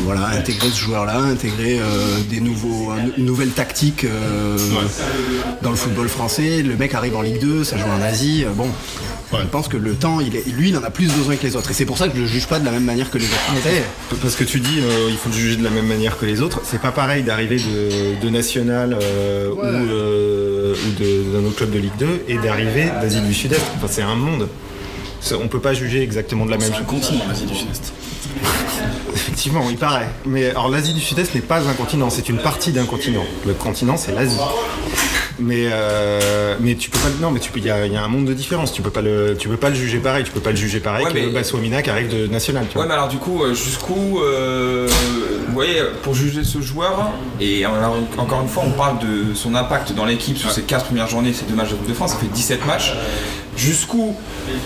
voilà, 0.06 0.28
intégrer 0.28 0.70
ce 0.70 0.80
joueur-là, 0.80 1.18
intégrer 1.18 1.80
euh, 1.80 1.84
des 2.30 2.40
nouveaux, 2.40 2.92
une 3.18 3.26
nouvelle 3.26 3.50
tactique 3.50 4.04
euh, 4.06 4.58
dans 5.62 5.70
le 5.72 5.76
football 5.76 6.10
français. 6.10 6.62
Le 6.64 6.76
mec 6.76 6.94
arrive 6.94 7.16
en 7.16 7.22
Ligue 7.22 7.40
2, 7.40 7.64
ça 7.64 7.78
joue 7.78 7.86
en 7.88 8.02
Asie. 8.02 8.44
euh, 8.46 8.50
bon, 8.54 8.68
je 9.34 9.48
pense 9.48 9.68
que 9.68 9.78
le 9.78 9.96
temps, 9.96 10.20
il 10.20 10.36
est, 10.36 10.48
lui, 10.48 10.70
il 10.70 10.78
en 10.78 10.84
a 10.84 10.92
plus 10.92 11.08
besoin 11.12 11.36
que 11.36 11.44
les 11.44 11.56
autres. 11.56 11.72
Et 11.72 11.74
c'est 11.74 11.86
pour 11.86 11.98
ça 11.98 12.08
que 12.08 12.16
je 12.16 12.22
le 12.22 12.28
juge 12.28 12.48
pas 12.48 12.60
de 12.60 12.66
la 12.66 12.72
même 12.72 12.84
manière 12.84 13.10
que 13.10 13.18
les 13.18 13.26
autres. 13.26 13.40
Après, 13.58 13.84
Parce 14.22 14.36
que 14.36 14.44
tu 14.44 14.60
dis 14.60 14.80
euh, 14.80 15.08
il 15.10 15.18
faut 15.18 15.30
le 15.30 15.36
juger 15.36 15.56
de 15.56 15.64
la 15.64 15.72
même 15.72 15.88
manière 15.88 16.20
que 16.20 16.26
les 16.26 16.42
autres. 16.42 16.62
C'est 16.64 16.80
pas 16.82 16.92
pareil 16.92 17.24
d'arriver 17.24 17.58
de, 17.58 18.24
de 18.24 18.30
national 18.30 18.96
euh, 19.02 19.50
ou, 19.50 19.60
euh, 19.64 20.76
d'un 21.34 21.46
autre 21.48 21.56
club 21.58 21.72
de 21.72 21.80
Ligue 21.80 21.98
2 22.00 22.24
et 22.28 22.38
d'arriver 22.38 22.86
d'Asie 23.02 23.22
du 23.22 23.34
Sud-Est. 23.34 23.62
Enfin, 23.78 23.88
c'est 23.90 24.02
un 24.04 24.16
monde. 24.16 24.48
On 25.32 25.48
peut 25.48 25.60
pas 25.60 25.74
juger 25.74 26.02
exactement 26.02 26.46
de 26.46 26.52
la 26.52 26.58
même 26.58 26.68
C'est 26.68 26.74
un 26.74 26.78
chose. 26.80 26.88
continent, 26.88 27.24
l'Asie 27.28 27.46
du 27.46 27.56
Sud-Est. 27.56 27.94
Effectivement, 29.14 29.66
il 29.70 29.78
paraît. 29.78 30.10
Mais 30.26 30.50
alors 30.50 30.70
l'Asie 30.70 30.94
du 30.94 31.00
Sud-Est 31.02 31.34
n'est 31.36 31.42
pas 31.42 31.60
un 31.60 31.74
continent, 31.74 32.10
c'est 32.10 32.30
une 32.30 32.40
partie 32.40 32.72
d'un 32.72 32.86
continent. 32.86 33.24
Le 33.46 33.54
continent, 33.54 33.96
c'est 33.98 34.12
l'Asie. 34.14 34.38
Mais 35.40 35.66
euh, 35.72 36.56
mais 36.60 36.76
tu 36.76 36.92
peux 36.92 37.00
pas 37.00 37.08
non 37.20 37.32
mais 37.32 37.40
tu 37.40 37.50
peux 37.52 37.58
il 37.58 37.66
y, 37.66 37.72
a 37.72 37.88
il 37.88 37.92
y 37.92 37.96
a 37.98 38.04
un 38.04 38.08
monde 38.08 38.26
de 38.26 38.34
différence. 38.36 38.72
Tu 38.72 38.84
peux 38.84 38.92
pas 38.92 39.02
le 39.02 39.36
tu 39.38 39.50
peux 39.50 39.58
pas 39.58 39.70
le 39.70 39.76
juger 39.76 39.98
pareil. 39.98 40.24
Tu 40.24 40.32
peux 40.32 40.40
pas 40.40 40.52
le 40.52 40.56
juger 40.56 40.80
pareil 40.80 41.06
Ouais, 41.06 41.12
que 41.12 41.18
mais- 41.18 41.28
Bassouamina 41.32 41.82
qui 41.82 41.90
arrive 41.90 42.08
de 42.10 42.28
national. 42.28 42.66
Tu 42.68 42.74
vois. 42.76 42.84
Ouais, 42.84 42.88
mais 42.88 42.94
alors 42.94 43.08
du 43.08 43.18
coup, 43.18 43.44
euh, 43.44 43.54
jusqu'où, 43.56 44.20
euh, 44.22 44.88
vous 45.48 45.54
voyez, 45.54 45.82
pour 46.04 46.14
juger 46.14 46.44
ce 46.44 46.62
joueur, 46.62 47.12
et 47.42 47.66
alors, 47.66 47.96
encore 48.20 48.42
une 48.42 48.48
fois, 48.48 48.64
on 48.68 48.72
parle 48.72 49.00
de 49.00 49.34
son 49.34 49.56
impact 49.56 49.94
dans 49.94 50.06
l'équipe 50.06 50.38
sur 50.38 50.52
ces 50.52 50.62
15 50.62 50.84
premières 50.84 51.08
journées, 51.08 51.34
ces 51.34 51.46
deux 51.46 51.56
matchs 51.56 51.70
de 51.72 51.76
Coupe 51.76 51.90
de 51.90 51.94
France, 51.96 52.12
ça 52.12 52.18
fait 52.18 52.32
17 52.32 52.66
matchs. 52.68 52.94
Jusqu'où 53.56 54.16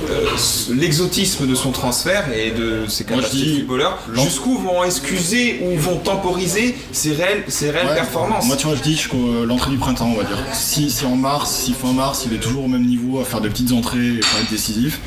euh, 0.10 0.26
l'exotisme 0.74 1.46
de 1.46 1.56
son 1.56 1.72
transfert 1.72 2.26
et 2.34 2.52
de 2.52 2.86
ses 2.88 3.04
capacités 3.04 3.52
de 3.52 3.58
footballeur, 3.60 4.00
jusqu'où 4.14 4.58
vont 4.60 4.84
excuser 4.86 5.60
ou 5.64 5.78
vont 5.78 5.98
temporiser 5.98 6.76
ses 6.94 7.12
réelles, 7.14 7.44
ses 7.50 7.70
réelles 7.70 7.88
Ouais. 7.88 7.96
performances? 7.96 8.46
Moi, 8.48 8.56
tu 8.56 8.68
vois, 8.68 8.76
je 8.76 8.82
dis 8.82 8.96
jusqu'à 8.96 9.18
l'entrée 9.46 9.72
du 9.72 9.78
printemps, 9.78 10.10
on 10.14 10.18
va 10.18 10.24
dire. 10.24 10.38
Si, 10.54 10.90
si 10.90 11.06
en 11.06 11.16
mars, 11.16 11.52
si 11.52 11.74
fin 11.74 11.92
mars, 11.92 12.24
il 12.26 12.34
est 12.34 12.40
toujours 12.40 12.64
au 12.66 12.68
même 12.70 12.86
niveau 12.86 13.20
à 13.20 13.26
faire 13.26 13.42
des 13.42 13.50
petites 13.50 13.72
entrées 13.74 14.08
et 14.16 14.20
pas 14.20 14.40
être 14.42 14.50
décisif, 14.50 15.00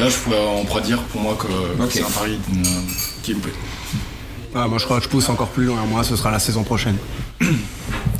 là, 0.00 0.08
je 0.08 0.16
pourrais, 0.16 0.36
on 0.60 0.64
pourrait 0.64 0.82
dire 0.82 0.98
pour 1.02 1.20
moi 1.20 1.36
que 1.38 1.46
c'est 1.90 2.02
un 2.02 2.10
pari 2.10 2.32
euh, 2.32 2.64
qui 3.22 3.30
est 3.30 3.34
loupé. 3.34 3.50
ah, 4.54 4.66
moi, 4.66 4.78
je 4.78 4.84
crois 4.84 4.98
que 4.98 5.04
je 5.04 5.08
pousse 5.08 5.28
encore 5.28 5.48
plus 5.48 5.64
loin. 5.64 5.78
Moi, 5.88 6.02
ce 6.04 6.16
sera 6.16 6.30
la 6.32 6.38
saison 6.40 6.64
prochaine. 6.64 6.96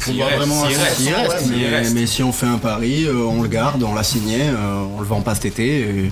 S'il 0.04 0.16
voir 0.16 0.28
reste, 0.28 0.38
vraiment 0.40 0.62
reste, 0.62 0.78
reste, 0.78 1.46
s'il 1.46 1.56
mais, 1.56 1.90
mais 1.94 2.06
si 2.06 2.22
on 2.22 2.32
fait 2.32 2.46
un 2.46 2.58
pari, 2.58 3.04
euh, 3.04 3.14
on 3.24 3.42
le 3.42 3.48
garde, 3.48 3.82
on 3.82 3.94
l'a 3.94 4.02
signé, 4.02 4.38
euh, 4.40 4.82
on 4.96 5.00
le 5.00 5.06
vend 5.06 5.20
pas 5.20 5.34
cet 5.34 5.46
été 5.46 5.80
et, 5.80 6.10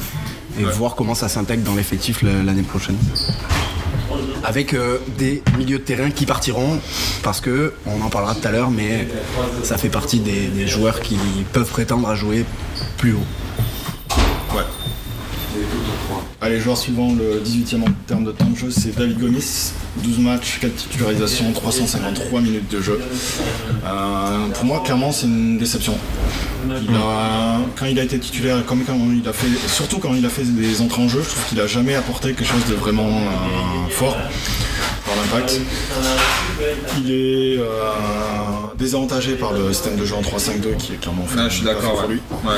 et 0.61 0.65
voir 0.65 0.95
comment 0.95 1.15
ça 1.15 1.29
s'intègre 1.29 1.63
dans 1.65 1.75
l'effectif 1.75 2.23
l'année 2.23 2.63
prochaine. 2.63 2.97
Avec 4.43 4.75
euh, 4.75 4.99
des 5.19 5.43
milieux 5.59 5.79
de 5.79 5.85
terrain 5.85 6.11
qui 6.11 6.25
partiront 6.27 6.79
parce 7.23 7.41
que, 7.41 7.75
on 7.87 8.01
en 8.03 8.09
parlera 8.09 8.35
tout 8.35 8.47
à 8.47 8.51
l'heure, 8.51 8.71
mais 8.71 9.07
ça 9.63 9.77
fait 9.77 9.89
partie 9.89 10.21
des, 10.21 10.47
des 10.47 10.67
joueurs 10.67 11.01
qui 11.01 11.19
peuvent 11.53 11.71
prétendre 11.71 12.09
à 12.09 12.15
jouer 12.15 12.45
plus 12.97 13.13
haut. 13.13 13.27
Ouais. 14.55 14.63
Allez, 16.43 16.59
joueur 16.59 16.79
suivant, 16.79 17.13
le 17.13 17.39
18e 17.45 17.83
en 17.83 17.93
termes 18.07 18.25
de 18.25 18.33
temps 18.33 18.47
de 18.47 18.57
jeu, 18.57 18.71
c'est 18.71 18.97
David 18.97 19.19
Gomis. 19.19 19.73
12 20.03 20.19
matchs, 20.21 20.59
4 20.63 20.75
titularisations, 20.75 21.53
353 21.53 22.41
minutes 22.41 22.71
de 22.71 22.81
jeu. 22.81 22.99
Euh, 23.85 24.47
pour 24.55 24.65
moi, 24.65 24.81
clairement, 24.83 25.13
c'est 25.13 25.27
une 25.27 25.59
déception. 25.59 25.95
Il 26.67 26.95
a- 26.97 27.59
quand 27.79 27.85
il 27.87 27.99
a 27.99 28.05
été 28.05 28.19
titulaire, 28.19 28.65
comme 28.65 28.85
quand 28.85 28.97
il 29.23 29.29
a 29.29 29.35
fait, 29.35 29.49
surtout 29.69 29.99
quand 29.99 30.15
il 30.15 30.25
a 30.25 30.31
fait 30.31 30.45
des 30.45 30.81
entrées 30.81 31.03
en 31.03 31.09
jeu, 31.09 31.21
je 31.23 31.29
trouve 31.29 31.45
qu'il 31.51 31.61
a 31.61 31.67
jamais 31.67 31.95
apporté 31.95 32.29
quelque 32.29 32.45
chose 32.45 32.65
de 32.71 32.75
vraiment 32.75 33.09
euh, 33.09 33.91
fort 33.91 34.17
dans 35.07 35.21
l'impact. 35.21 35.61
Il 37.05 37.11
est 37.11 37.59
euh, 37.59 37.67
désavantagé 38.79 39.35
par 39.35 39.53
le 39.53 39.75
système 39.75 39.97
de 39.97 40.07
jeu 40.07 40.15
en 40.15 40.23
3-5-2 40.23 40.75
qui 40.79 40.93
est 40.95 41.01
clairement 41.01 41.25
fait, 41.27 41.39
Ah, 41.39 41.49
je 41.51 41.57
suis 41.57 41.65
d'accord, 41.67 42.03
ouais. 42.09 42.15
lui. 42.15 42.21
Ouais. 42.45 42.55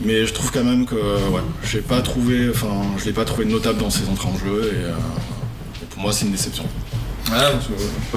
Mais 0.00 0.26
je 0.26 0.32
trouve 0.32 0.50
quand 0.50 0.64
même 0.64 0.86
que 0.86 0.94
ouais, 0.96 1.40
j'ai 1.62 1.80
pas 1.80 2.00
trouvé, 2.02 2.48
enfin, 2.50 2.68
je 2.98 3.04
l'ai 3.06 3.12
pas 3.12 3.24
trouvé 3.24 3.44
notable 3.46 3.78
dans 3.78 3.90
ses 3.90 4.08
entrées 4.08 4.28
en 4.28 4.38
jeu 4.38 4.72
et, 4.74 4.84
euh, 4.84 4.90
et 5.82 5.86
pour 5.90 6.02
moi 6.02 6.12
c'est 6.12 6.24
une 6.26 6.32
déception. 6.32 6.64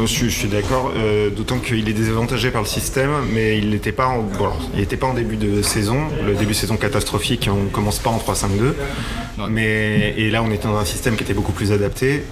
Je, 0.01 0.05
suis- 0.05 0.29
je 0.29 0.37
suis 0.37 0.47
d'accord, 0.49 0.91
euh, 0.97 1.29
d'autant 1.29 1.59
qu'il 1.59 1.87
est 1.87 1.93
désavantagé 1.93 2.51
par 2.51 2.61
le 2.61 2.67
système, 2.67 3.09
mais 3.31 3.57
il 3.57 3.69
n'était 3.69 3.93
pas, 3.93 4.07
en, 4.07 4.21
bon, 4.21 4.35
alors, 4.45 4.59
il 4.75 4.81
était 4.81 4.97
pas 4.97 5.07
en 5.07 5.13
début 5.13 5.37
de 5.37 5.61
saison. 5.61 5.97
Le 6.25 6.33
début 6.35 6.51
de 6.51 6.57
saison 6.57 6.75
catastrophique, 6.75 7.49
on 7.49 7.69
commence 7.69 7.99
pas 7.99 8.09
en 8.09 8.17
3-5-2. 8.17 8.73
Mais, 9.49 10.13
et 10.17 10.29
là, 10.29 10.43
on 10.43 10.51
était 10.51 10.67
dans 10.67 10.75
un 10.77 10.83
système 10.83 11.15
qui 11.15 11.23
était 11.23 11.33
beaucoup 11.33 11.53
plus 11.53 11.71
adapté, 11.71 12.23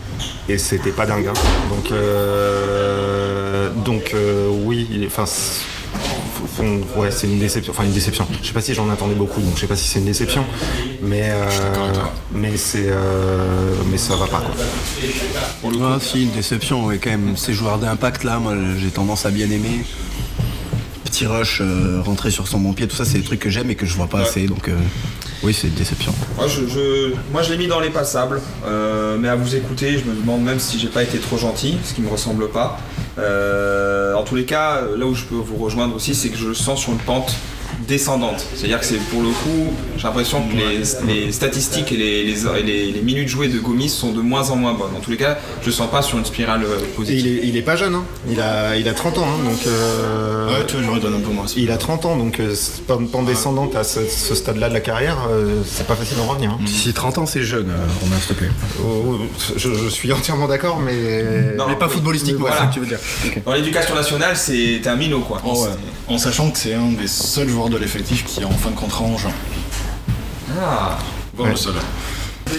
et 0.49 0.57
c'était 0.57 0.91
pas 0.91 1.05
dingue. 1.05 1.27
hein. 1.27 1.33
Donc, 1.69 1.91
euh, 1.93 3.69
donc 3.85 4.11
euh, 4.13 4.49
oui, 4.65 4.87
il 4.91 5.03
est- 5.03 5.07
enfin, 5.07 5.25
ouais, 6.97 7.11
c'est 7.11 7.27
une 7.27 7.39
déception. 7.39 7.71
Enfin, 7.71 7.83
une 7.83 7.93
déception. 7.93 8.27
Je 8.41 8.47
sais 8.47 8.53
pas 8.53 8.61
si 8.61 8.73
j'en 8.73 8.89
attendais 8.89 9.15
beaucoup, 9.15 9.41
donc 9.41 9.55
je 9.55 9.61
sais 9.61 9.67
pas 9.67 9.75
si 9.75 9.87
c'est 9.87 9.99
une 9.99 10.05
déception, 10.05 10.45
mais 11.01 11.29
euh, 11.31 11.45
mais 12.33 12.57
c'est, 12.57 12.87
euh, 12.87 13.75
mais 13.91 13.97
ça 13.97 14.15
va 14.15 14.27
pas. 14.27 14.41
Quoi. 14.41 15.71
Ah, 15.81 15.97
si, 15.99 16.23
une 16.23 16.31
déception, 16.31 16.85
oui, 16.85 16.99
quand 16.99 17.09
même. 17.09 17.37
Ces 17.37 17.53
joueurs 17.53 17.79
d'impact 17.79 18.23
là, 18.23 18.39
moi 18.39 18.55
j'ai 18.77 18.89
tendance 18.89 19.25
à 19.25 19.31
bien 19.31 19.49
aimer. 19.49 19.85
Petit 21.03 21.27
rush, 21.27 21.61
euh, 21.61 22.01
rentrer 22.03 22.31
sur 22.31 22.47
son 22.47 22.59
bon 22.59 22.73
pied, 22.73 22.87
tout 22.87 22.95
ça, 22.95 23.05
c'est 23.05 23.19
des 23.19 23.23
trucs 23.23 23.39
que 23.39 23.49
j'aime 23.49 23.69
et 23.69 23.75
que 23.75 23.85
je 23.85 23.95
vois 23.95 24.07
pas 24.07 24.19
assez, 24.19 24.47
donc 24.47 24.67
euh, 24.67 24.75
oui, 25.45 25.53
c'est 25.53 25.73
déception. 25.73 26.13
Moi 26.37 26.47
je, 26.47 26.65
je- 26.67 27.13
moi, 27.31 27.41
je 27.43 27.51
l'ai 27.51 27.57
mis 27.57 27.67
dans 27.67 27.79
les 27.79 27.89
passables, 27.91 28.41
euh, 28.65 29.17
mais 29.19 29.29
à 29.29 29.35
vous 29.35 29.55
écouter, 29.55 29.97
je 29.97 30.03
me 30.09 30.15
demande 30.15 30.41
même 30.43 30.59
si 30.59 30.79
j'ai 30.79 30.87
pas 30.87 31.03
été 31.03 31.19
trop 31.19 31.37
gentil, 31.37 31.77
ce 31.83 31.93
qui 31.93 32.01
me 32.01 32.09
ressemble 32.09 32.49
pas. 32.49 32.79
Euh, 33.17 34.13
en 34.15 34.23
tous 34.23 34.35
les 34.35 34.45
cas, 34.45 34.81
là 34.97 35.05
où 35.05 35.13
je 35.15 35.23
peux 35.25 35.35
vous 35.35 35.55
rejoindre 35.57 35.95
aussi, 35.95 36.15
c'est 36.15 36.29
que 36.29 36.37
je 36.37 36.47
le 36.47 36.53
sens 36.53 36.81
sur 36.81 36.91
une 36.91 36.97
pente 36.99 37.33
descendante. 37.87 38.45
C'est-à-dire 38.55 38.79
que 38.79 38.85
c'est 38.85 38.99
pour 39.09 39.21
le 39.21 39.29
coup, 39.29 39.73
j'ai 39.97 40.03
l'impression 40.03 40.41
que 40.47 40.55
les, 40.55 41.23
les 41.25 41.31
statistiques 41.31 41.91
et 41.91 41.97
les, 41.97 42.23
les- 42.23 42.45
et 42.59 42.63
les- 42.63 42.91
les 42.91 43.01
minutes 43.01 43.27
jouées 43.27 43.47
de 43.47 43.59
Gomis 43.59 43.89
sont 43.89 44.11
de 44.11 44.21
moins 44.21 44.49
en 44.49 44.55
moins 44.55 44.73
bonnes. 44.73 44.95
En 44.95 44.99
tous 44.99 45.11
les 45.11 45.17
cas, 45.17 45.37
je 45.61 45.67
le 45.67 45.71
sens 45.71 45.89
pas 45.89 46.01
sur 46.01 46.17
une 46.17 46.25
spirale 46.25 46.63
euh, 46.63 46.79
Et 46.79 46.83
il 46.83 46.87
positive. 46.95 47.43
est, 47.43 47.47
il 47.47 47.57
est 47.57 47.61
pas 47.61 47.75
jeune, 47.75 47.95
hein. 47.95 48.03
il, 48.29 48.39
a, 48.41 48.75
il 48.75 48.87
a 48.89 48.93
30 48.93 49.17
ans, 49.19 49.25
hein, 49.27 49.43
donc 49.43 49.59
euh, 49.67 50.47
Ouais, 50.47 50.65
tu 50.67 50.75
vois, 50.77 50.83
je 50.85 50.89
redonne 50.89 51.13
un 51.15 51.19
peu 51.19 51.31
moins. 51.31 51.45
il 51.55 51.71
a 51.71 51.77
30 51.77 52.05
ans, 52.05 52.15
donc 52.17 52.39
euh, 52.39 52.53
pente 52.87 53.25
descendante 53.25 53.75
à 53.75 53.83
ce, 53.83 53.99
ce 54.07 54.35
stade-là 54.35 54.69
de 54.69 54.73
la 54.73 54.79
carrière, 54.79 55.27
euh, 55.29 55.61
c'est 55.65 55.87
pas 55.87 55.95
facile 55.95 56.17
d'en 56.17 56.25
revenir. 56.27 56.51
hein. 56.51 56.59
Si 56.65 56.93
30 56.93 57.17
ans 57.19 57.25
c'est 57.25 57.43
jeune, 57.43 57.69
euh, 57.69 58.01
Romain, 58.01 58.15
s'il 58.19 58.35
te 58.35 58.39
plaît. 58.39 58.49
Oh, 58.83 59.17
je, 59.57 59.69
je 59.73 59.89
suis 59.89 60.11
entièrement 60.11 60.47
d'accord, 60.47 60.79
mais 60.79 61.55
Non, 61.57 61.65
Mais 61.67 61.75
pas 61.75 61.87
oui. 61.87 61.93
footballistiquement, 61.93 62.47
Voilà. 62.47 62.67
que 62.67 62.73
tu 62.73 62.79
veux 62.79 62.85
dire. 62.87 62.99
Dans 63.45 63.53
l'éducation 63.53 63.95
nationale, 63.95 64.35
c'est 64.37 64.85
un 64.87 64.95
minot 64.95 65.19
quoi. 65.21 65.41
En, 65.43 66.13
en 66.13 66.17
sachant 66.17 66.51
que 66.51 66.57
c'est 66.57 66.73
un 66.73 66.91
des 66.91 67.07
seuls 67.07 67.49
joueurs 67.55 67.69
de 67.69 67.77
l'effectif 67.77 68.25
qui 68.25 68.41
est 68.41 68.45
en 68.45 68.51
fin 68.51 68.69
de 68.69 68.75
contrat 68.75 69.05
en 69.05 69.17
juin. 69.17 69.31
Ah. 70.61 70.97
Voire 71.35 71.49
le 71.49 71.55
seul. 71.55 71.73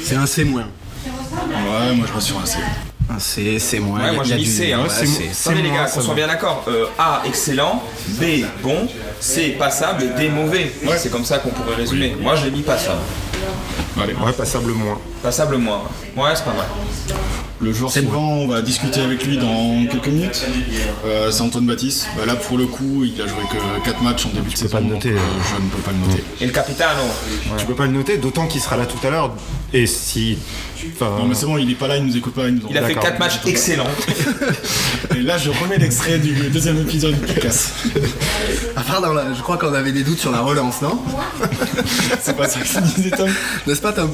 C'est 0.03 0.17
un 0.17 0.25
C 0.25 0.43
moins. 0.45 0.65
Ouais, 1.05 1.95
moi 1.95 2.07
je 2.09 2.13
reste 2.15 2.27
sur 2.29 2.39
un 2.41 2.47
C. 2.47 2.57
Un 3.15 3.19
C, 3.19 3.59
C 3.59 3.79
moins. 3.79 4.01
Ouais, 4.03 4.13
moi 4.15 4.25
j'ai 4.25 4.37
mis 4.37 4.45
du- 4.45 4.51
C. 4.51 4.73
Hein. 4.73 4.81
ouais, 4.85 4.89
c'est- 4.89 5.05
C. 5.07 5.29
c'est- 5.33 5.51
Attendez 5.51 5.63
les 5.69 5.71
gars, 5.75 5.85
qu'on 5.85 6.01
soit 6.01 6.15
bien 6.15 6.27
d'accord. 6.27 6.65
Euh, 6.69 6.87
A, 6.99 7.21
excellent. 7.27 7.83
B, 8.09 8.25
bon. 8.63 8.89
C, 9.21 9.55
passable. 9.59 10.03
et 10.05 10.09
D, 10.19 10.29
mauvais. 10.31 10.73
Ouais. 10.83 10.97
C'est 10.99 11.11
comme 11.11 11.27
ça 11.27 11.39
qu'on 11.41 11.51
pourrait 11.51 11.77
résumer. 11.77 12.17
Moi, 12.19 12.35
je 12.37 12.47
l'ai 12.47 12.51
mis 12.51 12.63
passable. 12.63 13.01
Allez. 14.01 14.15
ouais, 14.15 14.33
passable 14.33 14.73
moins. 14.73 14.99
Passable 15.23 15.57
moins. 15.57 15.83
Ouais, 16.17 16.23
Ouais, 16.25 16.31
c'est 16.35 16.45
pas 16.45 16.53
mal. 16.53 16.67
Le 17.59 17.73
joueur 17.73 17.91
suivant, 17.91 18.35
on 18.35 18.49
va 18.49 18.61
discuter 18.61 19.01
avec 19.01 19.25
lui 19.25 19.39
dans 19.39 19.87
quelques 19.91 20.09
minutes. 20.09 20.45
Euh, 21.07 21.31
c'est 21.31 21.41
Antoine 21.41 21.67
Baptiste. 21.67 22.07
Bah, 22.17 22.27
là, 22.27 22.37
pour 22.37 22.59
le 22.59 22.67
coup, 22.67 23.05
il 23.05 23.21
a 23.23 23.27
joué 23.27 23.39
que 23.51 23.85
4 23.85 24.03
matchs 24.03 24.27
en 24.27 24.31
début 24.31 24.51
de 24.51 24.57
saison. 24.57 24.77
pas 24.77 24.81
le 24.81 24.87
noter, 24.87 25.13
euh, 25.13 25.17
euh. 25.17 25.43
je 25.57 25.63
ne 25.63 25.69
peux 25.71 25.79
pas 25.79 25.93
le 25.93 25.99
noter. 25.99 26.25
Et 26.41 26.47
le 26.47 26.53
capitano. 26.53 27.01
Tu 27.57 27.65
peux 27.65 27.75
pas 27.75 27.87
le 27.87 27.93
noter, 27.93 28.19
d'autant 28.19 28.47
qu'il 28.47 28.61
sera 28.61 28.77
là 28.77 28.85
tout 28.85 29.05
à 29.07 29.11
l'heure. 29.11 29.35
Et 29.73 29.87
si. 29.87 30.37
Enfin, 30.95 31.17
Non, 31.19 31.27
mais 31.27 31.35
c'est 31.35 31.47
bon, 31.47 31.57
il 31.59 31.71
est 31.71 31.75
pas 31.75 31.89
là, 31.89 31.97
il 31.97 32.05
nous 32.05 32.17
écoute 32.17 32.35
pas. 32.35 32.47
Il 32.49 32.55
nous 32.55 32.63
Il 32.71 32.77
a 32.79 32.83
fait 32.83 32.89
D'accord. 32.95 33.05
4 33.05 33.19
matchs 33.19 33.41
excellents. 33.47 33.87
Et 35.17 35.21
là, 35.23 35.39
je 35.39 35.51
remets 35.51 35.79
l'extrait 35.79 36.19
du 36.19 36.35
deuxième 36.51 36.79
épisode 36.81 37.15
qui 37.27 37.35
casse. 37.41 37.73
À 38.77 38.83
part 38.83 39.01
dans 39.01 39.13
la- 39.13 39.33
je 39.35 39.41
crois 39.43 39.57
qu'on 39.57 39.73
avait 39.75 39.93
des 39.93 40.03
doutes 40.03 40.19
sur 40.19 40.31
la 40.31 40.41
relance, 40.41 40.83
non 40.83 41.01
C'est 42.23 42.37
pas 42.37 42.49
ça 42.49 42.61
que 42.61 42.67
tu 42.67 42.81
disais, 42.97 43.11
Tom 43.11 43.29
N'est-ce 43.67 43.81
pas, 43.81 43.93
Tom 43.93 44.11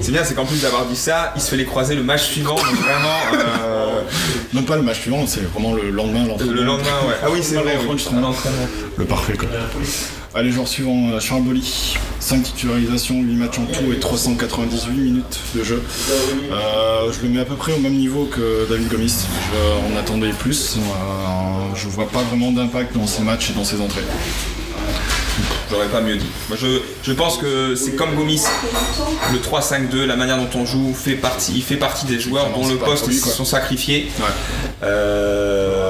C'est 0.00 0.12
bien, 0.12 0.22
c'est 0.24 0.34
qu'en 0.34 0.44
plus 0.44 0.60
d'avoir 0.62 0.84
dit 0.86 0.96
ça, 0.96 1.32
il 1.36 1.42
se 1.42 1.50
fait 1.50 1.56
les 1.56 1.64
croiser 1.64 1.94
le 1.94 2.02
match 2.02 2.24
suivant. 2.24 2.54
Donc 2.56 2.64
vraiment, 2.64 3.44
euh, 3.64 4.00
Non, 4.52 4.62
pas 4.62 4.76
le 4.76 4.82
match 4.82 5.00
suivant, 5.00 5.26
c'est 5.26 5.40
vraiment 5.52 5.74
le 5.74 5.90
lendemain. 5.90 6.26
l'entraînement. 6.26 6.54
le 6.54 6.62
lendemain, 6.64 6.84
ouais. 7.06 7.14
Ah 7.22 7.26
oui, 7.32 7.40
c'est 7.42 7.56
vrai. 7.56 7.78
oui. 7.88 7.96
Le 8.96 9.04
parfait, 9.04 9.34
quoi. 9.36 9.48
Allez, 10.38 10.52
joueur 10.52 10.68
suivant, 10.68 11.10
euh, 11.12 11.18
Charles 11.18 11.42
Bolly. 11.42 11.96
5 12.20 12.42
titularisations, 12.44 13.16
8 13.20 13.34
matchs 13.34 13.58
en 13.58 13.64
tout 13.64 13.92
et 13.92 13.98
398 13.98 14.92
minutes 14.92 15.40
de 15.56 15.64
jeu. 15.64 15.82
Euh, 16.52 17.10
je 17.12 17.22
le 17.26 17.28
mets 17.32 17.40
à 17.40 17.44
peu 17.44 17.56
près 17.56 17.72
au 17.72 17.78
même 17.80 17.94
niveau 17.94 18.26
que 18.26 18.64
David 18.70 18.88
Gomis. 18.88 19.08
Je- 19.52 19.92
on 19.92 19.98
attendait 19.98 20.30
plus. 20.30 20.76
Euh, 20.76 20.80
je 21.74 21.88
vois 21.88 22.08
pas 22.08 22.22
vraiment 22.22 22.52
d'impact 22.52 22.94
dans 22.96 23.06
ses 23.08 23.22
matchs 23.22 23.50
et 23.50 23.52
dans 23.54 23.64
ses 23.64 23.80
entrées. 23.80 24.02
J'aurais 25.70 25.88
pas 25.88 26.00
mieux 26.00 26.16
dit. 26.16 26.26
Moi, 26.48 26.56
je, 26.60 26.80
je 27.02 27.12
pense 27.12 27.36
que 27.36 27.74
c'est 27.74 27.92
comme 27.96 28.14
Gomis, 28.14 28.42
le 29.32 29.38
3-5-2, 29.38 30.04
la 30.06 30.16
manière 30.16 30.38
dont 30.38 30.48
on 30.54 30.64
joue, 30.64 30.94
fait 30.94 31.12
partie, 31.14 31.52
il 31.56 31.62
fait 31.62 31.76
partie 31.76 32.06
des 32.06 32.18
joueurs 32.20 32.50
dont 32.54 32.66
le 32.66 32.76
poste 32.76 33.10
sont 33.12 33.44
sacrifiés. 33.44 34.10
Ouais. 34.18 34.24
Euh, 34.84 35.87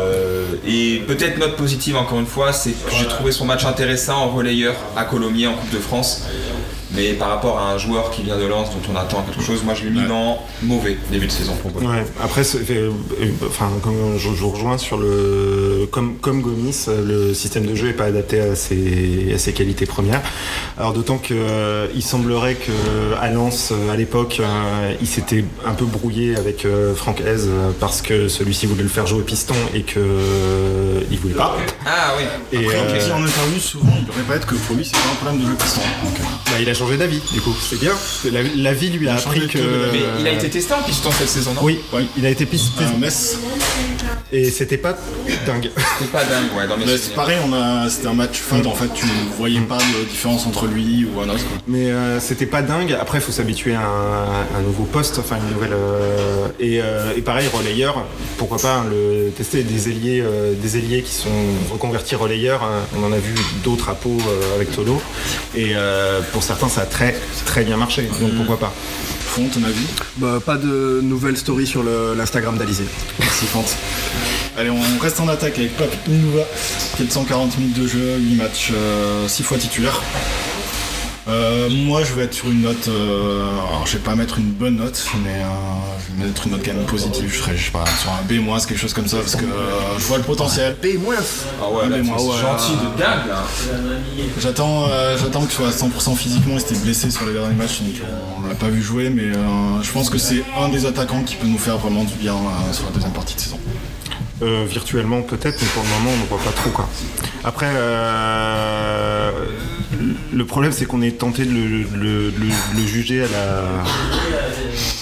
et 0.69 1.03
peut-être 1.07 1.39
note 1.39 1.57
positive 1.57 1.97
encore 1.97 2.21
une 2.21 2.27
fois, 2.27 2.53
c'est 2.53 2.73
que 2.73 2.95
j'ai 2.95 3.07
trouvé 3.07 3.33
son 3.33 3.47
match 3.47 3.65
intéressant 3.65 4.19
en 4.19 4.29
relayeur 4.29 4.75
à 4.97 5.05
Colomiers 5.05 5.47
en 5.47 5.55
Coupe 5.55 5.71
de 5.71 5.79
France. 5.79 6.27
Mais 6.99 7.13
par 7.13 7.29
rapport 7.29 7.59
à 7.59 7.71
un 7.73 7.79
joueur 7.79 8.11
qui 8.11 8.23
vient 8.23 8.37
de 8.37 8.45
Lens 8.45 8.71
dont 8.71 8.93
on 8.93 8.97
attend 8.97 9.23
quelque 9.23 9.41
chose, 9.45 9.63
moi 9.63 9.75
je 9.75 9.85
l'ai 9.85 9.91
mis 9.91 10.01
Ouais. 10.01 10.09
dans 10.09 10.39
mauvais 10.63 10.97
début 11.13 11.27
de 11.27 11.33
saison 11.33 11.55
pour 11.63 11.71
moi. 11.71 11.93
Ouais, 11.93 12.05
après, 12.23 12.43
euh, 12.43 12.91
euh, 13.21 13.31
enfin, 13.47 13.71
comme 13.83 13.95
je, 14.19 14.29
vous 14.29 14.51
rejoins 14.51 14.79
sur 14.79 14.97
le. 14.99 15.89
Comme, 15.93 16.17
comme 16.17 16.43
Gomis, 16.43 16.87
euh, 16.89 17.29
le 17.29 17.35
système 17.35 17.67
de 17.67 17.75
jeu 17.75 17.87
n'est 17.89 17.93
pas 17.93 18.05
adapté 18.07 18.41
à 18.41 18.55
ses, 18.57 19.33
à 19.35 19.39
ses 19.39 19.53
qualités 19.53 19.87
premières. 19.87 20.21
Alors, 20.77 20.93
d'autant 20.93 21.19
qu'il 21.19 22.03
semblerait 22.03 22.55
que 22.57 22.73
à 23.21 23.31
Lens, 23.31 23.71
euh, 23.73 23.93
à 23.93 23.97
l'époque, 23.97 24.39
euh, 24.41 24.95
il 25.01 25.07
s'était 25.07 25.45
un 25.65 25.73
peu 25.75 25.85
brouillé 25.85 26.37
avec 26.37 26.65
euh, 26.65 26.95
Franck 26.95 27.21
Hez 27.21 27.25
euh, 27.47 27.71
parce 27.79 28.03
que 28.03 28.29
celui-ci 28.29 28.67
voulait 28.67 28.83
le 28.83 28.89
faire 28.89 29.07
jouer 29.07 29.23
piston 29.23 29.55
et 29.75 29.83
que 29.83 29.99
euh, 30.01 31.01
il 31.11 31.19
voulait 31.19 31.35
pas. 31.35 31.57
Ah 31.87 32.15
oui. 32.19 32.25
Et 32.53 32.65
Après, 32.65 32.79
on 32.79 32.93
euh, 32.95 32.99
dit 32.99 33.13
en 33.13 33.25
interview, 33.25 33.59
souvent, 33.61 33.93
il 34.01 34.17
répète 34.17 34.47
que 34.47 34.55
pour 34.55 34.77
lui, 34.77 34.85
c'est 34.85 34.93
pas 34.93 34.99
un 35.13 35.15
problème 35.17 35.41
de 35.43 35.47
jeu 35.51 35.57
piston. 35.57 35.81
Donc, 36.05 36.15
euh, 36.19 36.23
bah, 36.47 36.53
il 36.61 36.69
a 36.69 36.75
changé 36.75 36.88
d'avis, 36.97 37.21
du 37.33 37.41
coup. 37.41 37.55
C'est 37.61 37.79
bien. 37.79 37.93
La, 38.33 38.41
la 38.43 38.73
vie 38.73 38.91
lui 38.91 39.09
a, 39.09 39.15
appris 39.17 39.47
que. 39.49 39.59
Mais 39.93 40.01
il 40.21 40.27
a 40.27 40.33
été 40.33 40.49
testé 40.49 40.75
en 40.75 40.83
piston 40.83 41.11
cette 41.19 41.29
saison, 41.29 41.55
non? 41.55 41.61
Oui, 41.63 41.79
il 42.17 42.25
a 42.27 42.31
été 42.31 42.47
pisté 42.47 42.85
euh, 42.85 42.99
Metz, 42.99 43.39
et 44.33 44.51
c'était 44.51 44.77
pas 44.79 44.97
dingue. 45.47 45.71
C'est 45.99 46.11
pas 46.13 46.25
dingue, 46.25 46.57
ouais, 46.57 46.67
dans 46.69 46.77
mes 46.77 46.97
c'est 46.99 47.15
pareil, 47.15 47.39
on 47.47 47.53
a, 47.53 47.89
c'était 47.91 48.07
un 48.09 48.15
match 48.15 48.39
fun. 48.39 48.63
En 48.65 48.75
fait, 48.75 48.93
tu 48.95 49.07
voyais 49.37 49.61
pas 49.61 49.79
de 49.79 50.05
différence 50.09 50.47
entre 50.47 50.67
lui 50.67 51.07
ou 51.07 51.21
un 51.21 51.29
autre. 51.29 51.45
Mais 51.67 51.91
euh, 51.91 52.21
c'était 52.21 52.47
pas 52.47 52.63
dingue. 52.63 52.97
Après, 53.01 53.19
il 53.19 53.21
faut 53.21 53.33
s'habituer 53.33 53.75
à 53.75 53.81
un, 53.81 54.59
un 54.59 54.63
nouveau 54.63 54.85
poste, 54.85 55.19
enfin 55.19 55.37
une 55.37 55.55
nouvelle. 55.55 55.73
euh, 55.73 56.47
et, 56.61 56.81
euh, 56.83 57.13
et 57.17 57.23
pareil, 57.23 57.49
relayeur. 57.53 58.05
Pourquoi 58.37 58.59
pas 58.59 58.77
hein, 58.79 58.85
le 58.91 59.31
tester 59.31 59.63
des 59.63 59.89
ailiers, 59.89 60.21
euh, 60.21 60.55
des 60.55 60.77
ailiers 60.79 61.03
qui 61.03 61.13
sont 61.15 61.29
reconvertis 61.73 62.15
relayeurs. 62.15 62.63
hein. 62.63 62.81
On 62.97 63.03
en 63.05 63.13
a 63.13 63.19
vu 63.19 63.35
d'autres 63.65 63.89
à 63.89 63.95
Pau 63.95 64.11
euh, 64.29 64.57
avec 64.57 64.71
Tolo. 64.73 65.01
Et 65.57 65.73
euh, 65.75 66.21
pour 66.33 66.43
certains, 66.43 66.69
ça 66.69 66.78
a 66.79 66.87
très 66.87 67.15
très 67.47 67.65
bien 67.65 67.77
marché. 67.77 68.09
Donc 68.21 68.35
pourquoi 68.37 68.59
pas. 68.59 68.73
Font, 69.27 69.49
ton 69.49 69.63
avis? 69.65 69.87
Bah, 70.17 70.39
Pas 70.45 70.57
de 70.57 71.01
nouvelles 71.03 71.37
stories 71.37 71.67
sur 71.67 71.83
l'Instagram 71.83 72.57
d'Alizé. 72.57 72.85
Merci, 73.19 73.47
Font. 73.47 73.65
Allez, 74.57 74.71
on 74.71 74.99
reste 75.01 75.21
en 75.21 75.29
attaque 75.29 75.59
avec 75.59 75.77
Pape 75.77 75.95
Inouva. 76.09 76.43
440 76.97 77.59
minutes 77.59 77.79
de 77.79 77.87
jeu, 77.87 78.17
8 78.19 78.35
matchs, 78.37 78.73
6 79.27 79.43
fois 79.43 79.59
titulaire. 79.59 80.01
Euh, 81.29 81.69
moi, 81.69 82.03
je 82.05 82.15
vais 82.15 82.25
être 82.25 82.33
sur 82.35 82.51
une 82.51 82.63
note. 82.63 82.89
euh, 82.89 83.51
alors, 83.69 83.87
je 83.87 83.99
vais 83.99 84.03
pas 84.03 84.15
mettre 84.15 84.39
une 84.39 84.51
bonne 84.51 84.77
note, 84.77 85.05
mais 85.23 85.35
euh, 85.43 85.47
je 86.01 86.23
vais 86.23 86.29
mettre 86.29 86.47
une 86.47 86.53
note 86.53 86.63
quand 86.65 86.73
même 86.73 86.87
positive. 86.87 87.31
Je 87.31 87.39
serais, 87.39 87.57
je 87.57 87.67
sais 87.67 87.71
pas, 87.71 87.85
sur 88.01 88.11
un 88.11 88.23
B-, 88.27 88.67
quelque 88.67 88.79
chose 88.79 88.95
comme 88.95 89.07
ça, 89.09 89.19
parce 89.19 89.37
que 89.37 89.45
euh, 89.45 89.99
je 89.99 90.05
vois 90.05 90.17
le 90.19 90.25
potentiel. 90.25 90.75
B 90.83 90.99
moins 91.03 91.17
Ah 91.63 91.69
ouais, 91.71 91.89
là, 91.89 91.97
c'est 92.03 92.11
ouais, 92.11 92.41
gentil 92.41 92.73
de 92.73 92.99
dingue 92.99 93.29
là. 93.29 93.45
J'attends, 94.41 94.85
euh, 94.89 95.19
j'attends 95.19 95.43
que 95.43 95.51
tu 95.51 95.57
sois 95.57 95.69
à 95.69 95.71
100% 95.71 96.17
physiquement. 96.17 96.55
Il 96.55 96.61
s'était 96.61 96.77
blessé 96.81 97.11
sur 97.11 97.27
les 97.27 97.35
derniers 97.35 97.55
matchs, 97.55 97.81
donc 97.81 97.95
on 98.43 98.49
l'a 98.49 98.55
pas 98.55 98.69
vu 98.69 98.83
jouer, 98.83 99.11
mais 99.11 99.25
euh, 99.25 99.83
je 99.83 99.93
pense 99.93 100.09
que 100.09 100.19
c'est 100.19 100.43
un 100.59 100.69
des 100.71 100.87
attaquants 100.87 101.23
qui 101.23 101.35
peut 101.37 101.47
nous 101.47 101.59
faire 101.59 101.77
vraiment 101.77 102.05
du 102.05 102.15
bien 102.15 102.35
euh, 102.35 102.73
sur 102.73 102.87
la 102.87 102.91
deuxième 102.93 103.13
partie 103.13 103.35
de 103.35 103.41
saison. 103.41 103.59
Euh, 104.41 104.65
virtuellement 104.69 105.23
peut-être, 105.23 105.57
mais 105.61 105.67
pour 105.75 105.83
le 105.83 105.89
moment 105.89 106.11
on 106.17 106.23
ne 106.23 106.29
voit 106.29 106.39
pas 106.39 106.53
trop 106.53 106.71
quoi. 106.71 106.89
Après, 107.43 107.67
euh, 107.73 109.31
le 110.33 110.45
problème 110.45 110.71
c'est 110.71 110.85
qu'on 110.85 111.03
est 111.03 111.19
tenté 111.19 111.45
de 111.45 111.51
le, 111.53 111.67
le- 111.67 112.31
le- 112.31 112.77
le 112.81 112.87
juger 112.87 113.25
à 113.25 113.27
la 113.29 113.65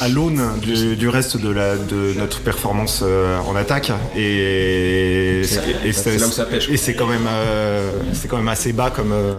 à 0.01 0.09
l'aune 0.09 0.43
du, 0.63 0.97
du 0.97 1.09
reste 1.11 1.37
de, 1.37 1.51
la, 1.51 1.77
de 1.77 2.15
notre 2.17 2.41
performance 2.41 3.01
euh, 3.03 3.39
en 3.41 3.55
attaque 3.57 3.93
et, 4.17 5.41
et, 5.85 5.93
c'est 5.93 6.19
là 6.19 6.27
où 6.27 6.31
ça 6.31 6.45
pêche. 6.47 6.69
et 6.71 6.77
c'est 6.79 6.95
quand 6.95 7.07
même 7.07 7.27
euh, 7.29 7.91
c'est 8.15 8.29
quand 8.29 8.37
même 8.39 8.49
assez 8.49 8.73
bas 8.73 8.91
comme 8.91 9.13
euh, 9.13 9.35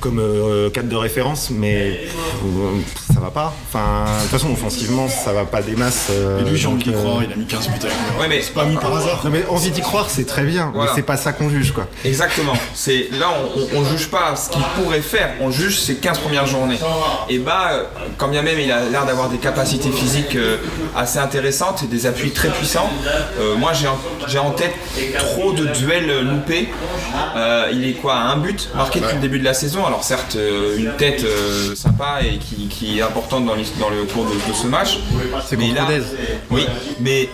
comme 0.00 0.18
euh, 0.18 0.70
cadre 0.70 0.88
de 0.88 0.96
référence, 0.96 1.50
mais 1.50 2.00
euh, 2.44 2.80
ça 3.14 3.20
va 3.20 3.30
pas. 3.30 3.52
Enfin, 3.68 4.04
de 4.16 4.22
toute 4.22 4.30
façon, 4.32 4.52
offensivement, 4.52 5.08
ça 5.08 5.32
va 5.32 5.44
pas 5.44 5.62
des 5.62 5.74
masses. 5.76 6.08
euh, 6.10 6.40
Et 6.44 6.50
lui, 6.50 6.56
j'ai 6.58 6.66
envie 6.68 6.84
d'y 6.84 6.90
euh, 6.90 6.98
croire, 7.02 7.22
il 7.24 7.32
a 7.32 7.36
mis 7.36 7.46
15 7.46 7.68
buts 7.68 7.74
avec 7.82 7.92
nous. 8.14 8.20
Ouais, 8.20 8.28
mais- 8.28 8.42
c'est 8.42 8.52
pas 8.54 8.64
mis 8.64 8.76
par 8.76 8.94
hasard. 8.94 9.20
non 9.24 9.30
mais 9.30 9.44
envie 9.48 9.70
d'y 9.70 9.80
croire, 9.80 10.08
c'est 10.10 10.26
très 10.26 10.42
bien, 10.44 10.70
Voilà. 10.74 10.90
mais 10.90 10.96
c'est 10.96 11.02
pas 11.06 11.16
ça 11.16 11.32
qu'on 11.32 11.48
juge 11.50 11.72
quoi. 11.72 11.86
Exactement. 12.04 12.52
C'est 12.74 13.08
là 13.18 13.28
on, 13.56 13.60
on, 13.78 13.80
on 13.80 13.84
juge 13.84 14.08
pas 14.08 14.36
ce 14.36 14.50
qu'il 14.50 14.62
pourrait 14.76 15.00
faire, 15.00 15.30
on 15.40 15.50
juge 15.50 15.78
ses 15.80 15.96
15 15.96 16.18
premières 16.18 16.46
journées. 16.46 16.78
Et 17.28 17.38
bah 17.38 17.70
quand 18.18 18.28
bien 18.28 18.42
même 18.42 18.58
il 18.60 18.70
a 18.70 18.84
l'air 18.88 19.06
d'avoir 19.06 19.28
des 19.28 19.38
capacités 19.38 19.90
physiques 19.90 20.36
euh, 20.36 20.58
assez 20.96 21.18
intéressantes 21.18 21.82
et 21.82 21.86
des 21.86 22.06
appuis 22.06 22.30
très 22.30 22.48
puissants. 22.50 22.90
euh, 23.40 23.56
moi 23.56 23.72
j'ai 23.72 23.88
en, 23.88 23.98
j'ai 24.28 24.38
en 24.38 24.50
tête 24.50 24.74
trop 25.18 25.52
de 25.52 25.66
duels 25.66 26.20
loupés. 26.28 26.68
Euh, 27.36 27.68
il 27.72 27.86
est 27.88 27.94
quoi 27.94 28.14
à 28.14 28.18
un 28.32 28.36
but 28.36 28.68
marqué 28.74 29.00
depuis 29.00 29.14
le 29.16 29.20
début 29.22 29.38
de 29.38 29.44
la 29.44 29.54
saison. 29.54 29.85
Alors 29.86 30.02
certes 30.02 30.36
euh, 30.36 30.78
une 30.78 30.92
tête 30.96 31.22
euh, 31.24 31.74
sympa 31.74 32.18
et 32.22 32.38
qui, 32.38 32.66
qui 32.68 32.98
est 32.98 33.02
importante 33.02 33.44
dans, 33.46 33.54
le 33.54 34.04
cours 34.04 34.24
de, 34.24 34.30
de 34.30 34.54
ce 34.54 34.66
match. 34.66 34.98
C'est 35.46 35.56
Mais 35.56 35.68
contre 35.68 35.80
là-. 35.90 35.98
Oui, 36.50 36.66
mais 37.00 37.28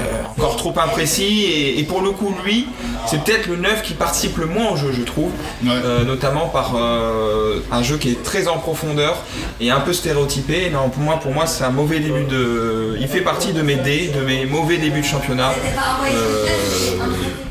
euh, 0.00 0.22
encore 0.36 0.56
trop 0.56 0.74
imprécis 0.76 1.44
et, 1.44 1.78
et 1.78 1.82
pour 1.84 2.00
le 2.00 2.10
coup 2.10 2.34
lui 2.44 2.66
c'est 3.06 3.22
peut-être 3.22 3.46
le 3.46 3.56
neuf 3.56 3.82
qui 3.82 3.92
participe 3.94 4.36
le 4.38 4.46
moins 4.46 4.72
au 4.72 4.76
jeu 4.76 4.90
je 4.92 5.02
trouve 5.02 5.30
Ouais. 5.64 5.70
Euh, 5.84 6.04
notamment 6.04 6.48
par 6.48 6.74
un 6.76 7.82
jeu 7.82 7.96
qui 7.96 8.10
est 8.10 8.22
très 8.22 8.48
en 8.48 8.58
profondeur 8.58 9.16
et 9.60 9.70
un 9.70 9.80
peu 9.80 9.92
stéréotypé 9.92 10.70
non 10.70 10.88
pour 10.88 11.02
moi 11.02 11.18
pour 11.20 11.32
moi 11.32 11.46
c'est 11.46 11.64
un 11.64 11.70
mauvais 11.70 12.00
début 12.00 12.24
de 12.24 12.96
il 13.00 13.06
fait 13.08 13.20
partie 13.20 13.52
de 13.52 13.62
mes 13.62 13.76
D 13.76 14.10
de 14.14 14.20
mes 14.24 14.44
mauvais 14.46 14.78
débuts 14.78 15.00
de 15.00 15.06
championnat 15.06 15.52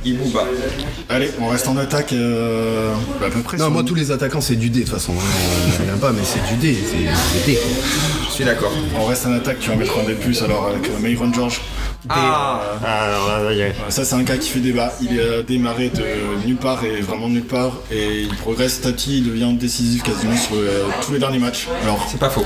Ibouba 0.05 0.43
Allez, 1.13 1.29
on 1.39 1.47
reste 1.47 1.67
en 1.67 1.77
attaque 1.77 2.11
euh, 2.13 2.91
à 3.23 3.29
peu 3.29 3.41
près. 3.41 3.57
Non, 3.57 3.69
moi, 3.69 3.83
tous 3.83 3.93
les 3.93 4.09
attaquants, 4.11 4.41
c'est 4.41 4.55
du 4.55 4.69
D 4.71 4.79
de 4.79 4.85
toute 4.85 4.93
façon. 4.93 5.13
hein. 5.13 5.71
Je 5.77 5.83
viens 5.83 5.97
pas, 5.97 6.11
mais 6.11 6.21
c'est 6.23 6.43
du 6.51 6.59
D. 6.59 6.75
C'est 6.75 6.97
c'est 7.39 7.45
D. 7.45 7.59
je 8.27 8.31
suis 8.33 8.43
d'accord 8.43 8.71
On 8.99 9.05
reste 9.05 9.27
en 9.27 9.33
attaque, 9.33 9.59
tu 9.59 9.69
vas 9.69 9.75
mettre 9.75 9.93
un 9.99 10.03
D+, 10.05 10.15
alors 10.43 10.67
avec 10.67 10.87
euh, 10.87 10.99
Mayron 10.99 11.31
George. 11.31 11.61
ah 12.09 12.61
Alors 12.83 13.43
là, 13.43 13.53
y 13.53 13.61
Euh, 13.61 13.69
Ça, 13.89 14.03
c'est 14.05 14.15
un 14.15 14.23
cas 14.23 14.37
qui 14.37 14.49
fait 14.49 14.59
débat. 14.59 14.91
Il 15.01 15.19
a 15.21 15.43
démarré 15.43 15.89
de 15.89 16.03
nulle 16.47 16.57
part 16.57 16.83
et 16.83 17.01
vraiment 17.01 17.29
nulle 17.29 17.45
part. 17.45 17.73
Et 17.91 18.21
il 18.23 18.35
progresse 18.35 18.79
petit 18.79 19.19
il 19.19 19.27
devient 19.29 19.53
décisif 19.53 20.01
quasiment 20.01 20.35
sur 20.35 20.55
euh, 20.55 20.83
tous 21.05 21.13
les 21.13 21.19
derniers 21.19 21.37
matchs. 21.39 21.67
Alors, 21.83 22.07
c'est 22.09 22.19
pas 22.19 22.29
faux 22.31 22.45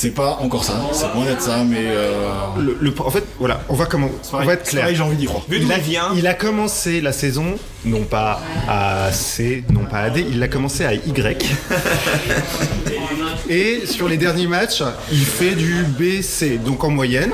c'est 0.00 0.10
pas 0.10 0.38
encore 0.40 0.62
ça, 0.62 0.80
c'est 0.92 1.12
loin 1.12 1.24
d'être 1.24 1.42
ça, 1.42 1.64
mais 1.68 1.86
euh, 1.88 2.30
le- 2.58 2.76
le- 2.80 2.94
en 3.00 3.10
fait, 3.10 3.24
voilà, 3.40 3.60
on 3.68 3.74
va 3.74 3.86
comment, 3.86 4.08
on 4.32 4.44
va 4.44 4.52
être 4.52 4.62
clair. 4.62 4.86
j'ai 4.94 5.02
envie 5.02 5.16
d'y 5.16 5.24
croire. 5.26 5.42
Il 5.50 5.72
a, 5.72 5.76
il 6.14 6.26
a 6.28 6.34
commencé 6.34 7.00
la 7.00 7.10
saison, 7.12 7.56
non 7.84 8.02
pas 8.04 8.40
à 8.68 9.10
C, 9.12 9.64
non 9.72 9.84
pas 9.86 9.98
à 10.02 10.10
D, 10.10 10.24
il 10.30 10.40
a 10.40 10.46
commencé 10.46 10.84
à 10.84 10.94
Y. 10.94 11.44
Et 13.48 13.86
sur 13.86 14.08
les 14.08 14.16
derniers 14.18 14.46
matchs, 14.46 14.82
il 15.10 15.24
fait 15.24 15.54
du 15.56 15.84
B, 15.98 16.22
C. 16.22 16.58
Donc 16.64 16.84
en 16.84 16.90
moyenne, 16.90 17.32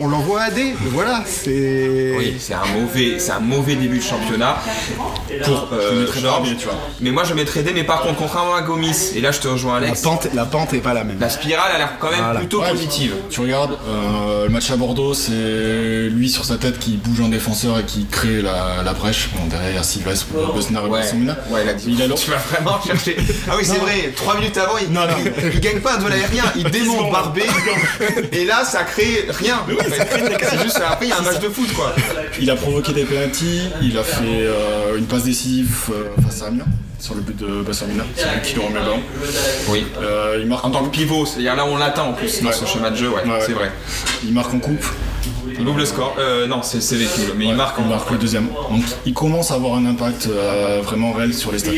on 0.00 0.08
l'envoie 0.08 0.40
à 0.42 0.50
D. 0.50 0.74
Voilà, 0.86 1.22
c'est. 1.26 2.14
Oui, 2.16 2.36
c'est 2.40 2.54
un 2.54 2.64
mauvais, 2.74 3.18
c'est 3.18 3.32
un 3.32 3.40
mauvais 3.40 3.74
début 3.76 3.98
de 3.98 4.02
championnat 4.02 4.56
pour 5.44 5.68
euh, 5.72 6.06
Georges. 6.06 6.22
Barbier, 6.22 6.56
tu 6.56 6.64
vois. 6.64 6.74
Mais 7.00 7.10
moi 7.10 7.24
je 7.24 7.34
mettrais 7.34 7.62
D, 7.62 7.72
mais 7.74 7.84
par 7.84 8.02
contre 8.02 8.16
contrairement 8.16 8.54
à 8.54 8.62
Gomis, 8.62 9.12
et 9.14 9.20
là 9.20 9.30
je 9.30 9.40
te 9.40 9.48
rejoins 9.48 9.78
La 9.80 9.88
Alex, 9.88 10.02
pente, 10.02 10.28
la 10.34 10.44
pente 10.46 10.72
est 10.72 10.78
pas 10.78 10.94
la 10.94 11.04
même. 11.04 11.18
la 11.20 11.28
spirale 11.28 11.72
a 11.74 11.78
l'air 11.78 11.92
quand 11.98 12.10
même 12.10 12.20
Voilà. 12.20 12.40
plutôt 12.40 12.60
Ouais, 12.62 12.70
positive. 12.70 13.14
Tu 13.30 13.40
regardes 13.40 13.78
euh, 13.88 14.44
le 14.44 14.50
match 14.50 14.70
à 14.70 14.76
Bordeaux, 14.76 15.14
c'est 15.14 16.08
lui 16.10 16.28
sur 16.30 16.44
sa 16.44 16.56
tête 16.56 16.78
qui 16.78 16.96
bouge 16.96 17.20
un 17.20 17.28
défenseur 17.28 17.78
et 17.78 17.84
qui 17.84 18.06
crée 18.06 18.42
la, 18.42 18.82
la 18.84 18.92
brèche. 18.92 19.28
Bon, 19.34 19.46
derrière 19.46 19.84
Sylvestre, 19.84 20.26
Besnard 20.54 20.86
et 20.86 20.88
Ouais, 20.90 21.00
ouais, 21.50 21.60
il 21.64 21.68
a 21.68 21.74
dit. 21.74 21.84
Il 21.88 22.02
a 22.02 22.06
l'eau. 22.06 22.14
Tu 22.20 22.30
vas 22.30 22.36
vraiment 22.36 22.80
chercher. 22.82 23.16
Ah 23.48 23.54
oui, 23.56 23.64
c'est 23.64 23.78
vrai. 23.78 24.12
Trois 24.16 24.34
minutes 24.36 24.56
avant, 24.58 24.76
il, 24.78 24.90
Non, 24.92 25.02
non. 25.02 25.14
il 25.54 25.60
gagne 25.60 25.80
pas 25.80 25.94
un 25.94 25.98
duel 25.98 26.12
aérien, 26.12 26.44
il 26.56 26.64
démonte 26.70 27.10
Barbé. 27.10 27.42
Et 28.32 28.44
là, 28.44 28.64
ça 28.64 28.82
crée 28.84 29.26
rien. 29.28 29.56
en 29.64 29.82
fait. 29.84 29.89
C'est 29.90 30.62
juste 30.62 30.80
après, 30.84 31.06
il 31.06 31.08
y 31.08 31.12
a 31.12 31.18
un 31.18 31.22
match 31.22 31.40
de 31.40 31.48
foot, 31.48 31.72
quoi. 31.74 31.94
Il 32.40 32.50
a 32.50 32.56
provoqué 32.56 32.92
des 32.92 33.04
penalties, 33.04 33.62
il 33.82 33.96
a 33.98 34.02
fait 34.02 34.24
euh, 34.24 34.98
une 34.98 35.06
passe 35.06 35.24
décisive 35.24 35.90
euh, 35.92 36.22
face 36.22 36.42
à 36.42 36.46
Amiens 36.46 36.64
sur 36.98 37.14
le 37.14 37.22
but 37.22 37.36
de 37.36 37.62
Bessamina. 37.62 38.04
C'est 38.14 38.24
lui 38.24 38.42
qui 38.42 38.54
lui 38.54 38.62
remet 38.62 38.78
le 38.78 38.84
ballon. 38.84 39.00
Oui. 39.68 39.86
Euh, 40.02 40.38
il 40.40 40.46
marque 40.46 40.64
En 40.64 40.70
tant 40.70 40.84
que 40.84 40.90
pivot, 40.90 41.24
c'est-à-dire 41.24 41.56
là, 41.56 41.64
on 41.64 41.76
l'attend 41.78 42.10
en 42.10 42.12
plus 42.12 42.42
dans 42.42 42.52
ce 42.52 42.66
schéma 42.66 42.90
de 42.90 42.96
jeu, 42.96 43.08
ouais. 43.08 43.22
c'est 43.40 43.52
vrai. 43.52 43.72
Il 44.24 44.32
marque 44.32 44.52
en 44.52 44.58
coupe. 44.58 44.84
Il 45.58 45.66
ouvre 45.68 45.78
le 45.78 45.84
score. 45.84 46.14
Euh, 46.18 46.46
non, 46.46 46.62
c'est 46.62 46.80
c'est 46.80 46.96
vécu, 46.96 47.20
mais 47.36 47.46
il 47.46 47.54
marque 47.54 47.76
Il 47.80 47.86
marque 47.86 48.10
le 48.10 48.18
deuxième. 48.18 48.46
Donc 48.70 48.82
il 49.04 49.12
commence 49.14 49.50
à 49.50 49.54
avoir 49.54 49.74
un 49.74 49.84
impact 49.86 50.26
euh, 50.28 50.80
vraiment 50.82 51.12
réel 51.12 51.34
sur 51.34 51.52
les 51.52 51.58
stats. 51.58 51.70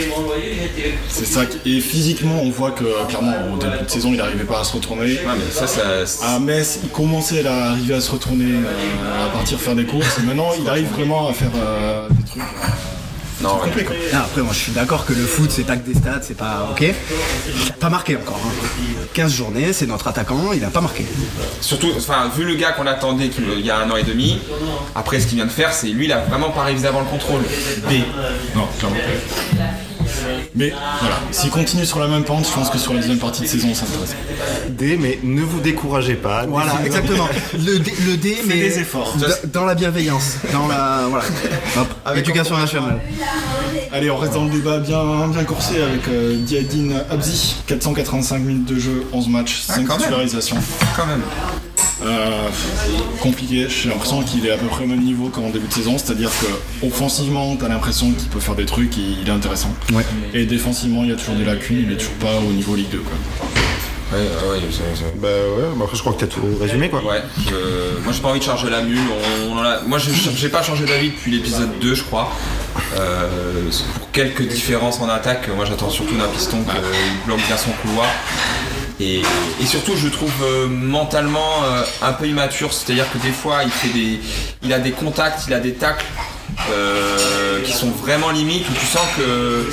C'est 1.09 1.25
ça. 1.27 1.47
qui- 1.47 1.77
Et 1.77 1.81
physiquement, 1.81 2.41
on 2.43 2.51
voit 2.51 2.71
que 2.71 2.85
clairement 3.09 3.35
au 3.53 3.57
début 3.57 3.85
de 3.85 3.91
saison, 3.91 4.11
il 4.13 4.17
n'arrivait 4.19 4.45
pas 4.45 4.61
à 4.61 4.65
se 4.65 4.75
retourner. 4.75 5.03
Ouais, 5.15 5.21
mais 5.37 5.51
ça, 5.53 5.67
ça. 5.67 5.83
À 6.27 6.39
Metz, 6.39 6.81
il 6.85 6.91
commençait 6.91 7.45
à 7.47 7.71
arriver 7.71 7.95
à 7.95 8.01
se 8.01 8.11
retourner, 8.13 8.45
euh, 8.55 9.27
à 9.27 9.29
partir 9.31 9.59
faire 9.61 9.75
des 9.75 9.85
courses. 9.85 10.19
Et 10.19 10.23
maintenant, 10.23 10.51
il 10.59 10.69
arrive 10.69 10.89
vraiment 10.93 11.29
à 11.29 11.33
faire 11.33 11.51
euh, 11.57 12.09
des 12.11 12.25
trucs. 12.25 12.43
Non, 13.43 13.61
ouais. 13.61 13.87
Ah, 14.15 14.19
après, 14.27 14.41
moi 14.43 14.53
je 14.53 14.59
suis 14.59 14.73
d'accord 14.73 15.05
que 15.05 15.13
le 15.13 15.25
foot 15.27 15.51
c'est 15.51 15.65
pas 15.65 15.77
que 15.77 15.87
des 15.89 15.95
stats, 15.99 16.21
c'est 16.23 16.37
pas 16.37 16.69
ok. 16.71 16.81
Il 16.83 17.71
a 17.71 17.73
pas 17.75 17.91
marqué 17.91 18.17
encore. 18.17 18.41
hein. 18.45 19.03
15 19.15 19.33
journées, 19.35 19.73
c'est 19.73 19.87
notre 19.87 20.07
attaquant, 20.09 20.53
il 20.55 20.65
a 20.65 20.71
pas 20.71 20.81
marqué. 20.81 21.05
Surtout, 21.61 21.91
enfin, 21.97 22.31
vu 22.37 22.45
le 22.45 22.55
gars 22.55 22.73
qu'on 22.73 22.87
attendait 22.87 23.29
qu'il- 23.29 23.45
il 23.59 23.67
y 23.67 23.71
a 23.71 23.79
un 23.79 23.91
an 23.91 23.97
et 23.97 24.05
demi, 24.05 24.39
après 24.95 25.19
ce 25.21 25.27
qu'il 25.27 25.37
vient 25.37 25.47
de 25.47 25.51
faire, 25.51 25.73
c'est 25.73 25.89
lui, 25.89 26.05
il 26.07 26.13
a 26.13 26.19
vraiment 26.21 26.51
pas 26.51 26.63
révisé 26.63 26.87
avant 26.87 27.01
le 27.01 27.07
contrôle. 27.07 27.43
B. 27.43 27.93
Non, 28.55 28.69
clairement. 28.79 28.97
Mais 30.55 30.71
voilà, 31.01 31.17
s'il 31.31 31.51
continue 31.51 31.85
sur 31.87 31.99
la 31.99 32.09
même 32.09 32.25
pente, 32.25 32.47
je 32.47 32.53
pense 32.53 32.71
que 32.71 32.79
sur 32.79 32.93
la 32.95 33.01
deuxième 33.01 33.19
partie 33.19 33.43
de 33.43 33.47
saison, 33.47 33.75
ça 33.75 33.85
intéresse. 33.87 34.15
D, 34.71 34.97
mais 35.01 35.19
ne 35.23 35.43
vous 35.43 35.61
découragez 35.61 36.15
pas. 36.15 36.47
Voilà, 36.47 36.73
exactement. 36.85 37.29
Le 37.55 37.79
D, 37.79 37.93
le 38.07 38.17
D 38.17 38.37
mais 38.47 38.55
des 38.55 38.79
efforts. 38.81 39.15
dans 39.53 39.65
la 39.65 39.75
bienveillance, 39.75 40.37
dans 40.53 40.67
la 40.69 41.05
voilà. 41.09 41.25
Hop, 41.79 42.17
éducation 42.17 42.57
nationale. 42.57 43.01
Allez, 43.93 44.11
on 44.11 44.17
reste 44.17 44.35
dans 44.35 44.45
le 44.45 44.51
débat 44.51 44.79
bien, 44.79 45.29
bien 45.29 45.45
coursé 45.45 45.83
avec 45.83 46.09
euh, 46.09 46.37
Diadine 46.39 46.95
Abzi. 47.11 47.57
485 47.67 48.39
minutes 48.39 48.65
de 48.69 48.79
jeu, 48.79 49.05
11 49.13 49.29
matchs, 49.29 49.61
5 49.61 49.75
Ah, 49.75 49.77
quand 49.87 49.95
même. 49.95 49.99
titularisations. 50.01 50.57
Quand 50.97 51.07
même. 51.07 51.21
Euh, 52.05 52.49
compliqué, 53.21 53.67
j'ai 53.69 53.89
l'impression 53.89 54.23
qu'il 54.23 54.45
est 54.47 54.51
à 54.51 54.57
peu 54.57 54.67
près 54.67 54.85
au 54.85 54.87
même 54.89 55.03
niveau 55.03 55.29
qu'en 55.29 55.51
début 55.51 55.69
de 55.69 55.73
saison, 55.73 55.97
c'est-à-dire 55.99 56.31
que 56.31 56.87
offensivement, 56.87 57.55
t'as 57.57 57.69
l'impression 57.69 58.11
qu'il 58.13 58.29
peut 58.29 58.41
faire 58.41 58.55
des 58.57 58.67
trucs 58.67 58.99
et 58.99 59.03
il 59.23 59.29
est 59.29 59.33
intéressant. 59.33 59.73
Ouais. 59.93 60.05
Et 60.35 60.45
défensivement, 60.45 61.05
il 61.05 61.11
y 61.11 61.13
a 61.13 61.17
toujours 61.17 61.37
des 61.37 61.45
lacunes, 61.45 61.85
il 61.87 61.93
est 61.93 61.97
toujours 61.97 62.15
pas 62.15 62.37
au 62.39 62.53
niveau 62.53 62.75
Ligue 62.75 62.91
2. 62.91 62.99
Quoi. 62.99 63.13
Ouais, 64.13 64.19
ouais, 64.19 64.57
ouais, 64.59 64.61
c'est- 64.71 64.83
c'est- 64.95 65.19
Bah 65.21 65.29
ouais, 65.29 65.63
bah 65.75 65.85
après 65.85 65.97
je 65.97 66.03
crois 66.03 66.13
que 66.13 66.21
t'as 66.21 66.27
tout 66.27 66.43
résumé 66.61 66.91
quoi. 66.91 67.03
Ouais, 67.03 67.23
je- 67.47 68.03
moi 68.05 68.13
j'ai 68.13 68.21
pas 68.21 68.29
envie 68.29 68.41
de 68.41 68.45
charger 68.45 68.69
la 68.69 68.83
mule. 68.83 68.99
On, 69.49 69.53
on 69.53 69.59
en 69.59 69.63
a- 69.63 69.81
Moi 69.87 69.99
j'ai 69.99 70.49
pas 70.51 70.63
changé 70.63 70.85
d'avis 70.85 71.11
depuis 71.11 71.31
l'épisode 71.31 71.71
2, 71.81 71.95
je 71.95 72.03
crois. 72.03 72.31
Euh, 72.99 73.71
pour 73.95 74.11
quelques 74.11 74.47
différences 74.47 75.01
en 75.01 75.09
attaque, 75.09 75.49
moi 75.57 75.65
j'attends 75.65 75.89
surtout 75.89 76.15
d'un 76.17 76.27
piston 76.29 76.59
qu'il 76.63 77.25
bloque 77.27 77.41
bien 77.47 77.57
son 77.57 77.71
couloir. 77.71 78.07
Et, 79.03 79.23
et 79.61 79.67
surtout, 79.67 79.97
je 79.97 80.07
trouve 80.09 80.31
euh, 80.45 80.69
mentalement 80.69 81.65
euh, 81.65 81.83
un 82.03 82.13
peu 82.13 82.29
immature, 82.29 82.73
c'est-à-dire 82.73 83.11
que 83.13 83.19
des 83.19 83.33
fois 83.33 83.65
il 83.65 83.71
fait 83.71 83.89
des, 83.89 84.21
il 84.63 84.73
a 84.73 84.79
des 84.79 84.93
contacts, 84.93 85.41
il 85.49 85.55
a 85.55 85.59
des 85.61 85.75
tacles. 85.75 86.07
euh, 86.71 87.63
qui 87.65 87.73
sont 87.73 87.91
vraiment 87.91 88.31
limites 88.31 88.69
où 88.69 88.75
tu 88.75 88.85
sens 88.87 89.01
que 89.17 89.71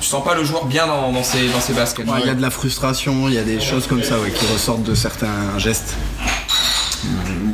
tu 0.00 0.06
sens 0.06 0.22
pas 0.24 0.34
le 0.34 0.44
joueur 0.44 0.64
bien 0.66 0.86
dans, 0.86 1.10
dans 1.12 1.24
ses, 1.24 1.48
dans 1.48 1.60
ses 1.60 1.72
baskets. 1.72 2.06
Ouais, 2.06 2.20
Il 2.22 2.26
y 2.26 2.30
a 2.30 2.34
de 2.34 2.40
la 2.42 2.50
frustration, 2.50 3.28
il 3.28 3.34
y 3.34 3.38
a 3.38 3.42
des 3.42 3.60
choses 3.60 3.86
comme 3.88 4.02
ça 4.02 4.18
ouais, 4.20 4.30
qui 4.30 4.46
ressortent 4.52 4.84
de 4.84 4.94
certains 4.94 5.58
gestes. 5.58 5.94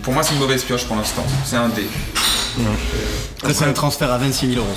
Pour 0.03 0.13
moi 0.13 0.23
c'est 0.23 0.35
une 0.35 0.41
mauvaise 0.41 0.63
pioche 0.63 0.85
pour 0.85 0.97
l'instant, 0.97 1.25
c'est 1.45 1.57
un 1.57 1.69
D. 1.71 1.87
Après, 3.39 3.55
c'est 3.55 3.65
un 3.65 3.73
transfert 3.73 4.13
à 4.13 4.19
26 4.19 4.55
000 4.55 4.61
euros. 4.61 4.77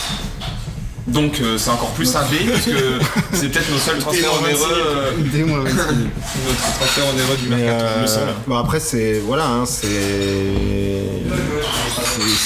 Donc 1.05 1.41
euh, 1.41 1.57
c'est 1.57 1.69
encore 1.69 1.89
plus 1.91 2.15
un 2.15 2.21
D 2.29 2.37
parce 2.49 2.65
que 2.65 2.71
c'est 3.33 3.49
peut-être 3.49 3.69
nos 3.71 3.77
seuls 3.77 3.97
transferts 3.99 4.41
onéreux, 4.41 4.83
euh, 4.87 5.11
Des 5.33 5.43
mois 5.43 5.59
26 5.59 5.75
000. 5.75 5.87
notre 5.89 6.61
transfert 6.61 7.03
onéreux 7.13 7.37
du 7.41 7.49
mercato. 7.49 7.85
euh, 7.85 8.25
Le 8.27 8.33
bon, 8.49 8.55
après 8.57 8.79
c'est 8.79 9.19
voilà 9.19 9.45
hein, 9.47 9.65
c'est 9.65 9.87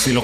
c'est- 0.04 0.12
le 0.14 0.20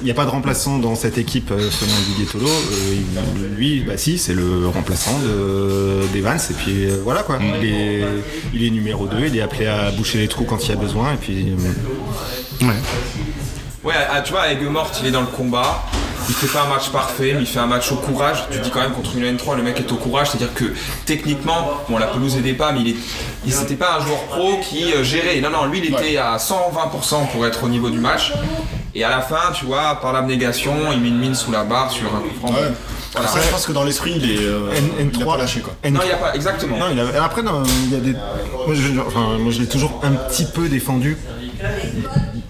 il 0.00 0.04
n'y 0.04 0.10
a 0.10 0.14
pas 0.14 0.26
de 0.26 0.30
remplaçant 0.30 0.78
dans 0.78 0.94
cette 0.94 1.16
équipe 1.18 1.48
selon 1.48 1.92
Didier 2.08 2.26
Tolo. 2.26 2.46
Euh, 2.48 3.56
lui 3.56 3.80
bah 3.80 3.96
si 3.96 4.18
c'est 4.18 4.34
le 4.34 4.68
remplaçant 4.68 5.18
de 5.20 6.02
d'Evans 6.12 6.36
et 6.36 6.54
puis 6.54 6.84
euh, 6.84 7.00
voilà 7.02 7.22
quoi. 7.22 7.38
Il 7.60 7.64
est 7.66 8.04
il 8.52 8.64
est 8.64 8.70
numéro 8.70 9.06
2, 9.06 9.26
il 9.26 9.36
est 9.36 9.40
appelé 9.40 9.66
à 9.66 9.90
boucher 9.90 10.18
les 10.18 10.28
trous 10.28 10.44
quand 10.44 10.62
il 10.64 10.68
y 10.68 10.72
a 10.72 10.76
besoin 10.76 11.14
et 11.14 11.16
puis 11.16 11.50
euh, 12.62 12.66
Ouais, 13.84 13.94
ah, 14.10 14.20
tu 14.20 14.32
vois, 14.32 14.42
avec 14.42 14.60
Mort, 14.62 14.90
il 15.00 15.06
est 15.06 15.10
dans 15.12 15.20
le 15.22 15.28
combat. 15.28 15.82
Il 16.28 16.34
fait 16.34 16.46
pas 16.46 16.64
un 16.64 16.68
match 16.68 16.90
parfait, 16.90 17.32
mais 17.34 17.40
il 17.40 17.46
fait 17.46 17.58
un 17.58 17.66
match 17.66 17.90
au 17.90 17.96
courage. 17.96 18.44
Tu 18.50 18.58
dis 18.60 18.70
quand 18.70 18.80
même 18.80 18.92
contre 18.92 19.16
une 19.16 19.24
N3, 19.36 19.56
le 19.56 19.62
mec 19.62 19.78
est 19.80 19.90
au 19.90 19.96
courage, 19.96 20.28
c'est-à-dire 20.30 20.52
que 20.54 20.66
techniquement, 21.06 21.70
bon, 21.88 21.96
la 21.98 22.06
pelouse 22.06 22.36
aidait 22.36 22.52
pas, 22.52 22.70
mais 22.72 22.80
il 22.80 22.88
est, 22.90 22.96
il 23.46 23.52
c'était 23.52 23.76
pas 23.76 23.96
un 23.98 24.04
joueur 24.04 24.20
pro 24.24 24.58
qui 24.62 24.92
euh, 24.92 25.02
gérait. 25.02 25.40
Non, 25.40 25.50
non, 25.50 25.64
lui, 25.66 25.78
il 25.78 25.86
était 25.86 26.18
à 26.18 26.36
120% 26.36 27.28
pour 27.32 27.46
être 27.46 27.64
au 27.64 27.68
niveau 27.68 27.88
du 27.90 27.98
match. 27.98 28.32
Et 28.94 29.04
à 29.04 29.10
la 29.10 29.20
fin, 29.20 29.52
tu 29.54 29.64
vois, 29.64 29.98
par 30.00 30.12
l'abnégation, 30.12 30.74
il 30.92 31.00
met 31.00 31.08
une 31.08 31.18
mine 31.18 31.34
sous 31.34 31.50
la 31.52 31.64
barre 31.64 31.90
sur 31.90 32.06
un 32.14 32.20
coup 32.20 32.34
franc. 32.40 32.48
Ouais. 32.52 32.72
Voilà. 33.12 33.26
Après, 33.28 33.40
je 33.42 33.48
pense 33.48 33.66
que 33.66 33.72
dans 33.72 33.84
l'esprit, 33.84 34.12
il 34.16 34.30
est. 34.30 34.38
euh, 34.44 34.70
N- 34.76 34.90
il 34.98 35.22
a 35.22 35.24
N3. 35.24 35.30
pas 35.32 35.36
lâché 35.38 35.60
quoi. 35.60 35.72
N3. 35.82 35.92
Non, 35.92 36.00
il 36.02 36.06
n'y 36.06 36.12
a 36.12 36.16
pas, 36.16 36.34
exactement. 36.34 36.76
Non, 36.78 36.86
il 36.92 37.00
a- 37.00 37.24
après, 37.24 37.42
non, 37.42 37.62
il 37.64 37.92
y 37.92 37.96
a 37.96 38.00
des. 38.00 38.12
Moi, 38.12 38.74
je, 38.74 39.00
enfin, 39.00 39.38
moi, 39.38 39.50
je 39.50 39.60
l'ai 39.60 39.66
toujours 39.66 40.00
un 40.02 40.10
petit 40.12 40.44
peu 40.44 40.68
défendu. 40.68 41.16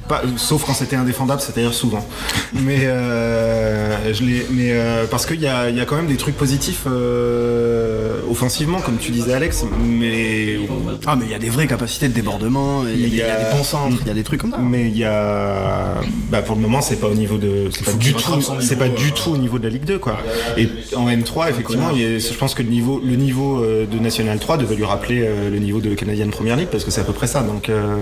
Pas, 0.09 0.23
sauf 0.37 0.65
quand 0.65 0.73
c'était 0.75 0.97
indéfendable, 0.97 1.41
c'est-à-dire 1.43 1.75
souvent. 1.75 2.07
Mais, 2.55 2.79
euh, 2.85 4.15
je 4.15 4.23
l'ai, 4.23 4.47
mais 4.51 4.71
euh, 4.73 5.05
parce 5.11 5.27
qu'il 5.27 5.41
y 5.41 5.47
a, 5.47 5.69
il 5.69 5.77
y 5.77 5.81
a 5.81 5.85
quand 5.85 5.97
même 5.97 6.07
des 6.07 6.17
trucs 6.17 6.37
positifs 6.37 6.85
euh, 6.87 8.21
offensivement, 8.31 8.81
comme 8.81 8.97
tu 8.97 9.11
disais, 9.11 9.35
Alex. 9.35 9.65
Mais, 9.85 10.59
Ah, 11.07 11.17
mais 11.17 11.27
il 11.27 11.31
y 11.31 11.35
a 11.35 11.39
des 11.39 11.51
vraies 11.51 11.67
capacités 11.67 12.09
de 12.09 12.15
débordement, 12.15 12.85
il 12.87 13.01
y, 13.01 13.05
a 13.05 13.09
des- 13.09 13.13
il 13.13 13.17
y 13.17 13.23
a 13.23 13.37
des 13.51 13.57
bons 13.57 13.65
centres, 13.65 13.97
il 14.03 14.07
y 14.09 14.11
a 14.11 14.15
des 14.15 14.23
trucs 14.25 14.41
comme 14.41 14.53
ça. 14.53 14.59
mais 14.59 14.89
il 14.89 14.97
y 14.97 15.05
a. 15.05 15.95
Bah, 16.31 16.43
pour 16.43 16.57
le 16.57 16.63
moment, 16.63 16.81
c'est 16.81 16.97
pas 16.97 17.09
au 17.09 17.15
niveau 17.15 17.37
de. 17.37 17.69
C'est 17.71 17.85
pas 17.85 17.93
du 17.93 18.13
tout. 18.15 18.21
C'est 18.61 18.77
pas 18.77 18.89
du 18.89 19.09
euh, 19.09 19.11
tout 19.15 19.31
au 19.31 19.37
niveau 19.39 19.59
de 19.59 19.65
la 19.65 19.71
Ligue 19.71 19.85
2, 19.85 19.99
quoi. 19.99 20.19
Et 20.57 20.69
en 20.97 21.09
M3, 21.09 21.51
effectivement, 21.51 21.91
il 21.95 22.01
y 22.01 22.05
a- 22.05 22.19
je 22.19 22.33
pense 22.35 22.55
que 22.55 22.63
le 22.63 22.69
niveau, 22.71 23.01
le 23.05 23.17
niveau 23.17 23.63
de 23.65 23.99
National 23.99 24.39
3 24.39 24.57
devait 24.59 24.77
lui 24.77 24.85
rappeler 24.85 25.29
le 25.51 25.59
niveau 25.59 25.81
de 25.81 25.95
Canadian 25.95 26.29
Premier 26.29 26.57
League 26.57 26.69
parce 26.71 26.85
que 26.85 26.91
c'est 26.91 27.01
à 27.01 27.05
peu 27.05 27.13
près 27.13 27.27
ça. 27.27 27.41
Donc. 27.43 27.69
euh, 27.69 27.97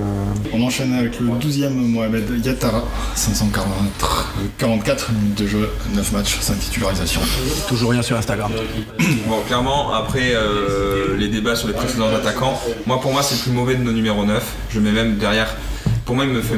On 0.53 0.63
enchaîne 0.63 0.93
avec 0.95 1.19
le 1.21 1.27
12e 1.39 1.96
Mohamed 1.97 2.45
Yattara, 2.45 2.85
544 3.15 5.13
minutes 5.13 5.39
de 5.39 5.47
jeu, 5.47 5.71
9 5.95 6.13
matchs, 6.13 6.39
5 6.41 6.59
titularisations. 6.59 7.23
Toujours 7.69 7.91
rien 7.91 8.03
sur 8.03 8.17
Instagram. 8.19 8.53
Bon, 9.27 9.41
clairement, 9.47 9.95
après 9.95 10.33
euh, 10.35 11.17
les 11.17 11.29
débats 11.29 11.57
sur 11.57 11.69
les 11.69 11.75
précédents 11.75 12.15
attaquants, 12.15 12.61
moi 12.87 13.01
pour 13.01 13.13
moi 13.13 13.23
c'est 13.23 13.37
le 13.37 13.41
plus 13.41 13.51
mauvais 13.53 13.75
de 13.77 13.83
nos 13.83 13.93
numéros 13.93 14.25
9. 14.25 14.45
Je 14.71 14.79
mets 14.79 14.93
même 14.93 15.17
derrière. 15.17 15.57
Pour 16.05 16.15
moi, 16.15 16.25
il 16.25 16.31
me 16.31 16.41
fait 16.41 16.55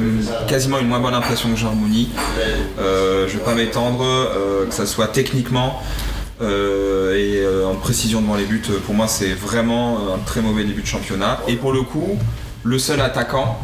quasiment 0.46 0.78
une 0.78 0.88
moins 0.88 1.00
bonne 1.00 1.14
impression 1.14 1.48
que 1.50 1.56
Jarmouni. 1.56 2.10
Euh, 2.78 3.26
je 3.28 3.38
vais 3.38 3.44
pas 3.44 3.54
m'étendre, 3.54 4.04
euh, 4.04 4.66
que 4.66 4.74
ça 4.74 4.84
soit 4.84 5.06
techniquement 5.08 5.80
euh, 6.42 7.14
et 7.16 7.38
euh, 7.38 7.66
en 7.66 7.74
précision 7.74 8.20
devant 8.20 8.36
les 8.36 8.44
buts. 8.44 8.62
Pour 8.84 8.94
moi, 8.94 9.08
c'est 9.08 9.32
vraiment 9.32 10.14
un 10.14 10.18
très 10.18 10.42
mauvais 10.42 10.64
début 10.64 10.82
de 10.82 10.86
championnat. 10.86 11.40
Et 11.48 11.56
pour 11.56 11.72
le 11.72 11.82
coup, 11.82 12.18
le 12.64 12.78
seul 12.78 13.00
attaquant 13.00 13.58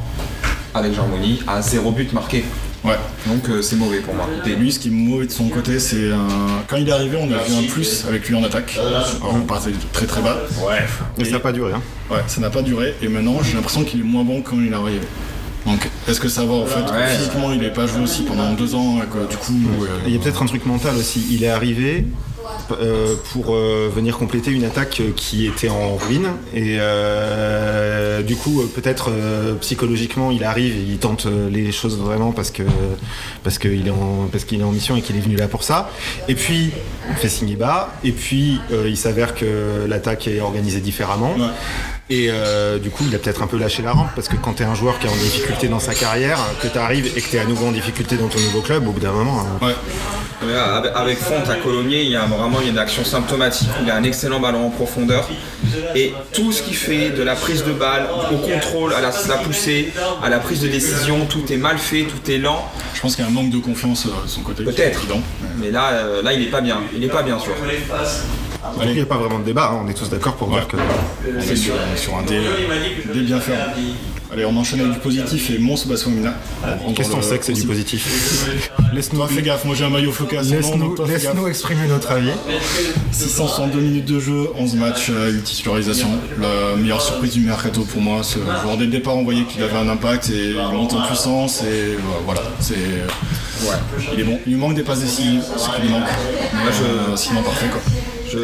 avec 0.75 0.93
Jarmouni 0.95 1.41
a 1.47 1.63
zéro 1.63 1.91
but 1.93 2.13
marqué. 2.13 2.45
Ouais. 2.85 2.99
Donc 3.27 3.49
euh, 3.49 3.63
c'est 3.63 3.77
mauvais 3.77 4.01
pour 4.01 4.15
moi. 4.15 4.29
Et 4.47 4.51
lui, 4.57 4.71
ce 4.71 4.79
qui 4.79 4.89
est 4.89 4.91
mauvais 4.91 5.27
de 5.27 5.31
son 5.33 5.49
côté, 5.49 5.79
c'est 5.79 6.13
un... 6.13 6.63
quand 6.69 6.77
il 6.77 6.89
est 6.89 6.93
arrivé, 6.93 7.17
on 7.19 7.33
a 7.33 7.39
vu 7.43 7.55
un 7.55 7.71
plus 7.71 8.05
avec 8.07 8.29
lui 8.29 8.35
en 8.35 8.45
attaque. 8.45 8.79
Alors, 8.79 9.09
on 9.35 9.41
partait 9.41 9.71
de 9.71 9.77
très 9.93 10.07
très 10.07 10.21
bas. 10.21 10.37
Ouais. 10.67 10.85
Mais 11.17 11.25
ça 11.25 11.31
n'a 11.33 11.41
pas 11.41 11.53
duré. 11.53 11.73
Hein. 11.73 11.81
Ouais, 12.11 12.21
ça 12.27 12.41
n'a 12.43 12.51
pas 12.51 12.61
duré. 12.63 12.95
Et 13.01 13.09
maintenant, 13.09 13.43
j'ai 13.43 13.55
l'impression 13.55 13.85
qu'il 13.85 14.01
est 14.01 14.05
moins 14.05 14.25
bon 14.25 14.43
quand 14.43 14.57
il 14.59 14.71
est 14.71 14.75
arrivé. 14.75 15.01
Donc, 15.65 15.89
est-ce 16.07 16.21
que 16.21 16.29
ça 16.29 16.45
va 16.45 16.53
au 16.53 16.67
fait 16.67 16.85
que 16.85 16.91
Ouais. 16.91 17.17
physiquement, 17.17 17.51
il 17.53 17.61
n'est 17.61 17.71
pas 17.73 17.87
joué 17.87 18.03
aussi 18.03 18.23
pendant 18.25 18.53
deux 18.53 18.75
ans, 18.75 18.99
et 18.99 19.07
que 19.07 19.31
du 19.31 19.37
coup, 19.39 19.55
euh, 19.83 19.87
Il 20.07 20.13
y 20.13 20.17
a 20.17 20.21
peut-être 20.21 20.43
un 20.43 20.47
truc 20.47 20.67
mental 20.67 20.95
aussi. 20.97 21.25
Il 21.31 21.43
est 21.43 21.49
arrivé, 21.49 22.05
euh, 22.71 23.15
pour 23.33 23.55
euh, 23.55 23.91
venir 23.95 24.17
compléter 24.17 24.51
une 24.51 24.65
attaque 24.65 25.03
qui 25.17 25.47
était 25.47 25.69
en 25.69 25.97
ruine. 25.97 26.29
Et 26.55 26.77
euh, 26.79 28.23
du 28.23 28.37
coup, 28.37 28.63
peut-être 28.75 29.11
psychologiquement, 29.61 30.31
il 30.31 30.45
arrive 30.45 30.75
il 30.89 30.99
tente 30.99 31.27
les 31.27 31.73
choses 31.73 31.99
vraiment 31.99 32.33
parce 32.33 32.51
que 32.51 32.63
parce 33.43 33.59
qu'il 33.59 33.87
est 33.87 33.91
en 33.91 34.29
parce 34.31 34.45
qu'il 34.45 34.61
est 34.61 34.65
en 34.65 34.73
mission 34.73 34.97
et 34.97 35.03
qu'il 35.03 35.17
est 35.17 35.21
venu 35.21 35.37
là 35.37 35.49
pour 35.49 35.63
ça. 35.63 35.91
Et 36.29 36.35
puis, 36.35 36.71
il 37.11 37.17
fait 37.17 37.29
signer 37.29 37.57
bas. 37.57 37.93
Et 38.03 38.13
puis, 38.13 38.61
il 38.87 38.97
s'avère 38.97 39.35
que 39.35 39.87
l'attaque 39.87 40.29
est 40.29 40.41
organisée 40.41 40.81
différemment. 40.81 41.35
Et 42.11 42.29
euh, 42.31 42.79
du 42.79 42.91
coup, 42.91 43.05
il 43.09 43.15
a 43.15 43.19
peut-être 43.19 43.43
un 43.43 43.47
peu 43.47 43.57
lâché 43.59 43.83
la 43.83 43.93
rampe 43.93 44.11
parce 44.15 44.29
que 44.29 44.37
quand 44.37 44.53
tu 44.55 44.63
es 44.63 44.67
un 44.67 44.75
joueur 44.75 44.99
qui 44.99 45.07
est 45.07 45.11
en 45.11 45.17
difficulté 45.17 45.69
dans 45.69 45.79
sa 45.81 45.95
carrière, 45.95 46.39
que 46.61 46.69
tu 46.69 46.77
arrives 46.77 47.07
et 47.17 47.21
que 47.23 47.29
tu 47.31 47.37
es 47.37 47.39
à 47.39 47.47
nouveau 47.47 47.67
en 47.69 47.73
difficulté 47.73 48.17
dans 48.17 48.29
ton 48.29 48.39
nouveau 48.41 48.61
club, 48.61 48.87
au 48.87 48.93
bout 48.93 49.01
d'un 49.01 49.13
moment. 49.13 49.41
hein, 49.41 49.67
Ouais. 49.67 49.75
Avec- 50.47 50.93
Avec 50.95 51.19
Font 51.19 51.43
à 51.51 51.55
Colomiers, 51.55 52.03
il 52.03 52.11
y 52.11 52.17
a 52.17 52.27
vraiment 52.27 52.61
une 52.61 52.77
action 52.77 53.03
symptomatique. 53.05 53.69
Il 53.83 53.91
a 53.91 53.97
un 53.97 54.03
excellent 54.03 54.41
ballon 54.41 54.67
en 54.67 54.71
profondeur. 54.71 55.27
Et 55.95 56.13
tout 56.35 56.53
ce 56.53 56.63
qui 56.63 56.75
fait 56.75 57.09
de 57.11 57.23
la 57.23 57.35
prise 57.35 57.65
de 57.65 57.73
balle 57.73 58.07
au 58.31 58.37
contrôle, 58.37 58.93
à 58.93 59.01
la, 59.01 59.11
la 59.27 59.37
poussée, 59.39 59.91
à 60.23 60.29
la 60.29 60.41
prise 60.41 60.61
de 60.61 60.69
décision, 60.69 61.25
tout 61.25 61.51
est 61.51 61.57
mal 61.57 61.79
fait, 61.79 62.03
tout 62.03 62.31
est 62.31 62.37
lent. 62.37 62.71
Je 62.93 63.01
pense 63.01 63.17
qu'il 63.17 63.25
y 63.25 63.27
a 63.27 63.31
un 63.31 63.33
manque 63.33 63.49
de 63.51 63.57
confiance 63.59 64.05
euh, 64.05 64.11
de 64.25 64.29
son 64.29 64.43
côté. 64.43 64.65
Peut-être. 64.65 65.01
Mais 65.57 65.71
là, 65.71 65.93
euh, 65.93 66.23
là, 66.23 66.35
il 66.35 66.43
est 66.43 66.51
pas 66.51 66.61
bien. 66.61 66.81
Il 66.95 67.03
est 67.03 67.09
pas 67.09 67.23
bien 67.23 67.39
sûr. 67.39 67.53
Il 68.85 68.93
n'y 68.95 69.01
a 69.01 69.07
pas 69.07 69.17
vraiment 69.17 69.39
de 69.39 69.45
débat, 69.45 69.71
hein, 69.73 69.83
on 69.85 69.89
est 69.89 69.95
tous 69.95 70.09
d'accord 70.11 70.35
pour 70.37 70.49
dire 70.49 70.67
que. 70.69 70.77
On 70.77 71.41
est 71.41 71.57
sur, 71.57 71.75
sur 71.97 72.17
un 72.17 72.23
dé, 72.23 72.41
dé 73.13 73.21
bien 73.21 73.41
ferme. 73.41 73.61
Allez, 74.33 74.45
on 74.47 74.57
enchaîne 74.57 74.81
avec 74.81 74.95
du 74.95 74.99
positif 74.99 75.51
et 75.51 75.59
Mons 75.59 75.87
Baswamina. 75.87 76.35
Qu'est-ce 76.97 77.11
qu'on 77.11 77.23
sait 77.23 77.39
que 77.39 77.45
c'est 77.45 77.53
du 77.53 77.63
positif 77.65 78.49
Laisse-nous 78.93 79.25
fais 79.27 79.43
gaffe, 79.43 79.65
moi 79.65 79.75
j'ai 79.77 79.85
un 79.85 79.91
maillot 79.91 80.13
donc 80.19 80.33
laisse-nous- 80.33 80.97
laisse-nous 81.07 81.47
exprimer 81.47 81.87
notre 81.87 82.11
avis. 82.11 82.31
662 83.13 83.79
minutes 83.81 84.07
de 84.07 84.19
jeu, 84.19 84.49
11 84.59 84.75
matchs, 84.75 85.11
euh, 85.11 85.31
8 85.31 85.43
titularisations. 85.43 86.09
La 86.41 86.75
meilleure 86.77 87.01
surprise 87.03 87.35
du 87.35 87.41
mercato 87.41 87.83
pour 87.83 88.01
moi. 88.01 88.23
Ce 88.25 88.39
joueur 88.39 88.77
dès 88.77 88.87
le 88.87 88.91
départ, 88.91 89.17
on 89.17 89.23
voyait 89.25 89.45
qu'il 89.45 89.63
avait 89.63 89.77
un 89.77 89.89
impact 89.89 90.31
et 90.31 90.51
il 90.51 90.57
monte 90.57 90.95
en 90.95 91.07
puissance 91.07 91.63
et 91.63 91.67
euh, 91.67 91.97
voilà. 92.25 92.43
C'est, 92.61 92.75
Il 94.15 94.21
est 94.21 94.25
bon. 94.25 94.39
Il 94.47 94.53
lui 94.55 94.59
manque 94.59 94.75
des 94.75 94.83
passes 94.83 95.01
décisives, 95.01 95.43
c'est 95.57 95.65
ce 95.65 95.71
qui 95.77 95.83
lui 95.83 95.89
manque. 95.91 96.09
Mais, 96.55 96.71
euh, 96.83 97.17
sinon 97.17 97.43
parfait 97.43 97.67
quoi. 97.69 97.81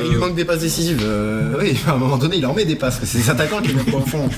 Il 0.04 0.10
lui 0.10 0.16
manque 0.16 0.34
des 0.34 0.44
passes 0.44 0.60
décisives. 0.60 1.00
euh, 1.04 1.54
oui, 1.60 1.78
à 1.86 1.92
un 1.92 1.96
moment 1.96 2.16
donné, 2.16 2.36
il 2.36 2.46
en 2.46 2.54
met 2.54 2.64
des 2.64 2.76
passes. 2.76 3.00
C'est 3.04 3.18
des 3.18 3.30
attaquants 3.30 3.60
qui 3.60 3.74
mettent 3.74 3.90
pas 3.90 3.98
au 3.98 4.06
fond. 4.06 4.28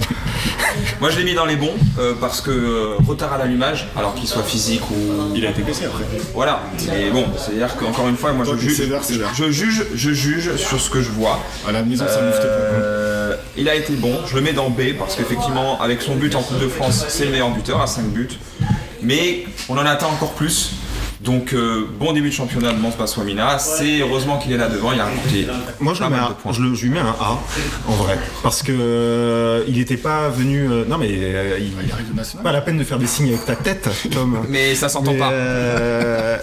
Moi, 1.01 1.11
je 1.11 1.19
l'ai 1.19 1.25
mis 1.25 1.35
dans 1.35 1.45
les 1.45 1.57
bons 1.57 1.75
euh, 1.99 2.15
parce 2.21 2.41
que 2.41 2.51
euh, 2.51 2.95
retard 3.07 3.33
à 3.33 3.39
l'allumage, 3.39 3.89
alors 3.97 4.15
qu'il 4.15 4.27
soit 4.29 4.43
physique 4.43 4.83
ou 4.91 4.95
Il 5.35 5.45
a 5.47 5.51
été 5.51 5.63
blessé 5.63 5.85
après. 5.85 6.05
Voilà, 6.35 6.63
mais 6.89 7.11
bon, 7.11 7.25
c'est-à-dire 7.37 7.77
qu'encore 7.77 8.09
une 8.09 8.17
fois, 8.17 8.33
moi 8.33 8.45
Toi, 8.45 8.55
je 8.57 8.69
juge, 8.69 8.77
sévère, 8.77 9.05
sévère. 9.05 9.31
je 9.35 9.51
juge, 9.51 9.85
je 9.95 10.11
juge 10.11 10.57
sur 10.57 10.81
ce 10.81 10.89
que 10.91 11.03
je 11.03 11.11
vois. 11.11 11.41
À 11.69 11.73
la 11.73 11.83
maison, 11.83 12.05
ça 12.09 12.23
mouftait 12.23 12.43
pas. 12.43 12.47
Euh, 12.49 13.37
il 13.57 13.69
a 13.69 13.75
été 13.75 13.95
bon, 13.95 14.15
je 14.27 14.35
le 14.37 14.41
mets 14.41 14.53
dans 14.53 14.71
B 14.71 14.95
parce 14.99 15.17
qu'effectivement, 15.17 15.81
avec 15.81 16.01
son 16.03 16.15
but 16.17 16.35
en 16.35 16.43
Coupe 16.43 16.61
de 16.61 16.69
France, 16.69 17.05
c'est 17.09 17.25
le 17.27 17.31
meilleur 17.33 17.51
buteur 17.51 17.81
à 17.81 17.87
5 17.87 18.05
buts. 18.07 18.29
Mais 19.03 19.45
on 19.69 19.77
en 19.77 19.85
attend 19.85 20.11
encore 20.11 20.33
plus. 20.33 20.73
Donc, 21.25 21.53
euh, 21.53 21.87
bon 22.01 22.13
début 22.13 22.31
de 22.31 22.35
championnat 22.35 22.73
de 22.73 22.79
Mons 22.79 22.97
Baswamina. 22.99 23.59
C'est 23.59 24.01
heureusement 24.01 24.39
qu'il 24.39 24.51
est 24.53 24.57
là 24.57 24.69
devant, 24.69 24.91
il 24.93 25.01
a 25.01 25.05
rapporté 25.05 25.47
Moi, 25.79 25.95
je, 25.95 25.99
pas 26.01 26.07
le 26.07 26.11
mets 26.11 26.17
mal 26.17 26.27
un- 26.27 26.29
de 26.31 26.35
points. 26.35 26.53
je 26.53 26.63
le- 26.63 26.75
je 26.75 26.83
lui 26.83 26.91
mets 26.91 26.99
un 26.99 27.15
A, 27.21 27.39
en 27.87 27.93
vrai. 27.93 28.19
Parce 28.43 28.63
que 28.63 28.73
euh, 28.73 29.63
il 29.69 29.79
n'était 29.79 29.97
pas 29.97 30.29
venu. 30.31 30.69
euh, 30.69 30.85
non, 30.85 30.99
mais 30.99 31.07
euh, 31.11 31.59
il 31.61 31.67
Il 31.85 31.93
arrive 31.93 32.11
de 32.11 32.17
national. 32.17 32.43
pas 32.43 32.51
la 32.53 32.61
peine 32.61 32.77
de 32.77 32.83
faire 32.85 32.99
des 32.99 33.07
signes 33.07 33.29
avec 33.29 33.45
ta 33.45 33.55
tête, 33.55 33.89
Tom. 34.11 34.39
Mais 34.49 34.75
ça 34.75 34.89
s'entend 34.89 35.13
Mais, 35.13 35.19
pas. 35.19 35.31
euh, 35.31 36.39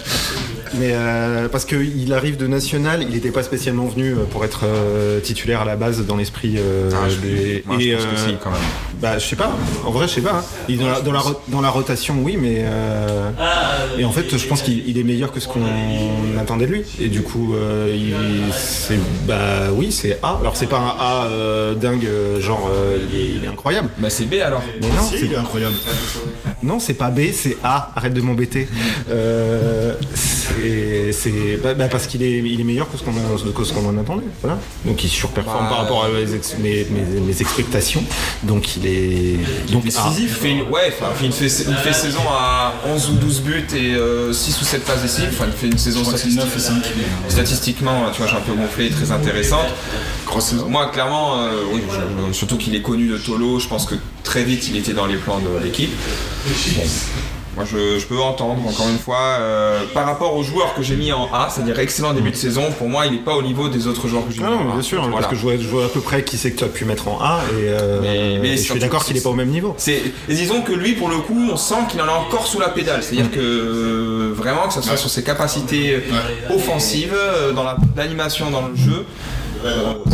mais 0.75 0.91
euh, 0.93 1.47
parce 1.49 1.65
qu'il 1.65 2.11
arrive 2.13 2.37
de 2.37 2.47
national, 2.47 3.01
il 3.03 3.09
n'était 3.09 3.31
pas 3.31 3.43
spécialement 3.43 3.85
venu 3.87 4.11
euh, 4.13 4.23
pour 4.29 4.45
être 4.45 4.61
euh, 4.63 5.19
titulaire 5.19 5.61
à 5.61 5.65
la 5.65 5.75
base 5.75 6.05
dans 6.05 6.15
l'esprit 6.15 6.55
euh, 6.57 6.89
Ah, 6.93 7.09
je- 7.09 7.15
des. 7.17 7.63
moi, 7.65 7.77
je 7.79 7.87
et, 7.87 7.93
pense 7.95 8.03
que 8.05 8.17
si, 8.17 8.35
quand 8.43 8.51
même. 8.51 8.59
Bah, 9.01 9.17
je 9.17 9.25
sais 9.25 9.35
pas. 9.35 9.51
En 9.85 9.91
vrai, 9.91 10.07
je 10.07 10.13
sais 10.15 10.21
pas. 10.21 10.33
hein. 10.39 10.43
Il 10.67 10.77
dans 10.79 10.89
la, 10.89 11.01
dans 11.01 11.11
la, 11.13 11.19
ro- 11.19 11.41
dans 11.47 11.61
la 11.61 11.69
rotation, 11.69 12.17
oui, 12.21 12.37
mais 12.39 12.63
euh, 12.65 13.29
et 13.97 14.05
en 14.05 14.11
fait, 14.11 14.37
je 14.37 14.47
pense 14.47 14.61
qu'il 14.61 14.87
il 14.87 14.97
est 14.97 15.03
meilleur 15.03 15.31
que 15.31 15.39
ce 15.39 15.47
qu'on 15.47 15.61
attendait 16.39 16.67
de 16.67 16.71
lui. 16.73 16.81
Et 16.99 17.07
du 17.07 17.21
coup, 17.21 17.53
euh, 17.55 17.93
il, 17.95 18.13
c'est 18.53 18.99
bah 19.25 19.71
oui, 19.73 19.91
c'est 19.91 20.19
A. 20.23 20.37
Alors 20.41 20.55
c'est 20.57 20.67
pas 20.67 20.79
un 20.79 20.95
A 20.99 21.25
euh, 21.27 21.75
dingue, 21.75 22.07
genre 22.39 22.69
euh, 22.73 22.97
il, 23.13 23.19
est, 23.19 23.25
il 23.37 23.43
est 23.45 23.47
incroyable. 23.47 23.89
Bah, 23.97 24.09
c'est 24.09 24.25
B 24.25 24.35
alors. 24.43 24.61
Mais 24.81 24.87
non, 24.87 25.03
Si, 25.03 25.17
c'est 25.19 25.25
il 25.25 25.33
est 25.33 25.37
incroyable. 25.37 25.75
Non, 26.63 26.79
c'est 26.79 26.93
pas 26.93 27.09
B, 27.09 27.31
c'est 27.33 27.57
A. 27.63 27.91
Arrête 27.95 28.13
de 28.13 28.21
m'embêter. 28.21 28.67
Euh, 29.09 29.93
c'est 31.11 31.57
bah, 31.63 31.73
bah, 31.73 31.87
parce 31.89 32.07
qu'il 32.07 32.23
est, 32.23 32.39
il 32.39 32.59
est 32.59 32.63
meilleur 32.63 32.89
que 32.91 32.97
ce 32.97 33.03
qu'on 33.03 33.85
en 33.87 33.97
attendait. 33.97 34.25
Voilà. 34.41 34.57
Donc 34.85 35.03
il 35.03 35.09
surperforme 35.09 35.63
Bah, 35.65 35.69
par 35.69 35.77
rapport 35.79 36.05
à 36.05 36.09
mes, 36.09 36.33
ex- 36.33 36.55
mes, 36.59 36.85
mes- 36.91 37.19
mes 37.21 37.41
expectations. 37.41 38.03
Donc 38.43 38.75
il 38.77 38.85
est 38.87 39.37
donc. 39.71 39.83
Décisif, 39.83 40.19
il 40.21 40.29
fait 40.29 40.51
une, 40.51 40.61
ouais, 40.63 40.91
enfin, 40.99 41.11
il 41.23 41.31
fait, 41.31 41.49
saison 41.49 42.21
à 42.29 42.73
11 42.87 43.09
ou 43.09 43.13
12 43.13 43.41
buts 43.41 43.65
et 43.75 43.95
euh, 43.95 44.33
6 44.33 44.61
ou 44.61 44.65
7 44.65 44.83
passes 44.85 45.01
décisives. 45.01 45.29
Enfin, 45.33 45.45
il 45.47 45.53
fait 45.57 45.67
une 45.67 45.77
saison 45.77 46.03
statistique- 46.03 46.35
9 46.39 46.55
et 46.55 46.59
5. 46.59 46.83
statistiquement, 47.27 48.09
tu 48.11 48.21
vois, 48.21 48.27
j'ai 48.29 48.37
un 48.37 48.41
peu 48.41 48.53
gonflé, 48.53 48.89
très 48.89 49.11
intéressante. 49.11 49.67
Moi, 50.67 50.89
clairement, 50.91 51.39
euh, 51.41 51.63
oui, 51.73 51.81
je- 52.27 52.33
surtout 52.33 52.57
qu'il 52.57 52.75
est 52.75 52.81
connu 52.81 53.07
de 53.07 53.17
Tolo, 53.17 53.59
je 53.59 53.67
pense 53.67 53.85
que 53.85 53.95
très 54.23 54.43
vite 54.43 54.67
il 54.67 54.77
était 54.77 54.93
dans 54.93 55.07
les 55.07 55.15
plans 55.15 55.39
de 55.39 55.63
l'équipe. 55.63 55.91
Moi, 57.55 57.65
je, 57.69 57.99
je 57.99 58.05
peux 58.05 58.17
entendre, 58.19 58.65
encore 58.65 58.87
une 58.87 58.99
fois, 58.99 59.19
euh, 59.39 59.81
par 59.93 60.05
rapport 60.05 60.35
aux 60.35 60.43
joueurs 60.43 60.73
que 60.75 60.81
j'ai 60.81 60.95
mis 60.95 61.11
en 61.11 61.25
A, 61.33 61.49
c'est-à-dire 61.49 61.77
excellent 61.79 62.13
début 62.13 62.31
de 62.31 62.35
saison, 62.35 62.63
pour 62.77 62.87
moi, 62.87 63.05
il 63.05 63.11
n'est 63.11 63.17
pas 63.19 63.35
au 63.35 63.41
niveau 63.41 63.67
des 63.67 63.85
autres 63.87 64.07
joueurs 64.07 64.25
que 64.25 64.31
j'ai 64.33 64.39
mis 64.39 64.45
Ah 64.47 64.51
non, 64.51 64.67
en 64.67 64.71
A. 64.71 64.73
bien 64.75 64.81
sûr, 64.81 65.01
Voilà. 65.01 65.17
parce 65.17 65.27
que 65.27 65.35
je 65.35 65.41
vois, 65.41 65.57
je 65.57 65.67
vois 65.67 65.85
à 65.85 65.89
peu 65.89 65.99
près 65.99 66.23
qui 66.23 66.37
c'est 66.37 66.51
que 66.51 66.57
tu 66.59 66.63
as 66.63 66.67
pu 66.67 66.85
mettre 66.85 67.07
en 67.09 67.19
A 67.21 67.41
et, 67.51 67.67
euh, 67.67 67.99
Mais- 68.01 68.39
mais 68.41 68.49
et 68.53 68.57
je 68.57 68.61
suis 68.71 68.79
d'accord 68.79 69.03
qu'il 69.03 69.15
n'est 69.15 69.21
pas 69.21 69.29
au 69.31 69.35
même 69.35 69.49
niveau. 69.49 69.73
C'est, 69.77 70.01
et 70.29 70.33
disons 70.33 70.61
que 70.61 70.71
lui, 70.71 70.93
pour 70.93 71.09
le 71.09 71.17
coup, 71.17 71.49
on 71.51 71.57
sent 71.57 71.75
qu'il 71.89 72.01
en 72.01 72.07
a 72.07 72.11
encore 72.13 72.47
sous 72.47 72.59
la 72.59 72.69
pédale. 72.69 73.03
C'est-à-dire 73.03 73.31
que 73.31 73.39
euh, 73.39 74.31
vraiment, 74.33 74.67
que 74.67 74.73
ce 74.73 74.81
soit 74.81 74.95
sur 74.97 75.09
ses 75.09 75.23
capacités 75.23 76.01
offensives, 76.49 77.13
euh, 77.15 77.51
dans 77.51 77.63
la- 77.63 77.77
l'animation 77.97 78.51
dans 78.51 78.61
le 78.67 78.75
jeu, 78.75 79.05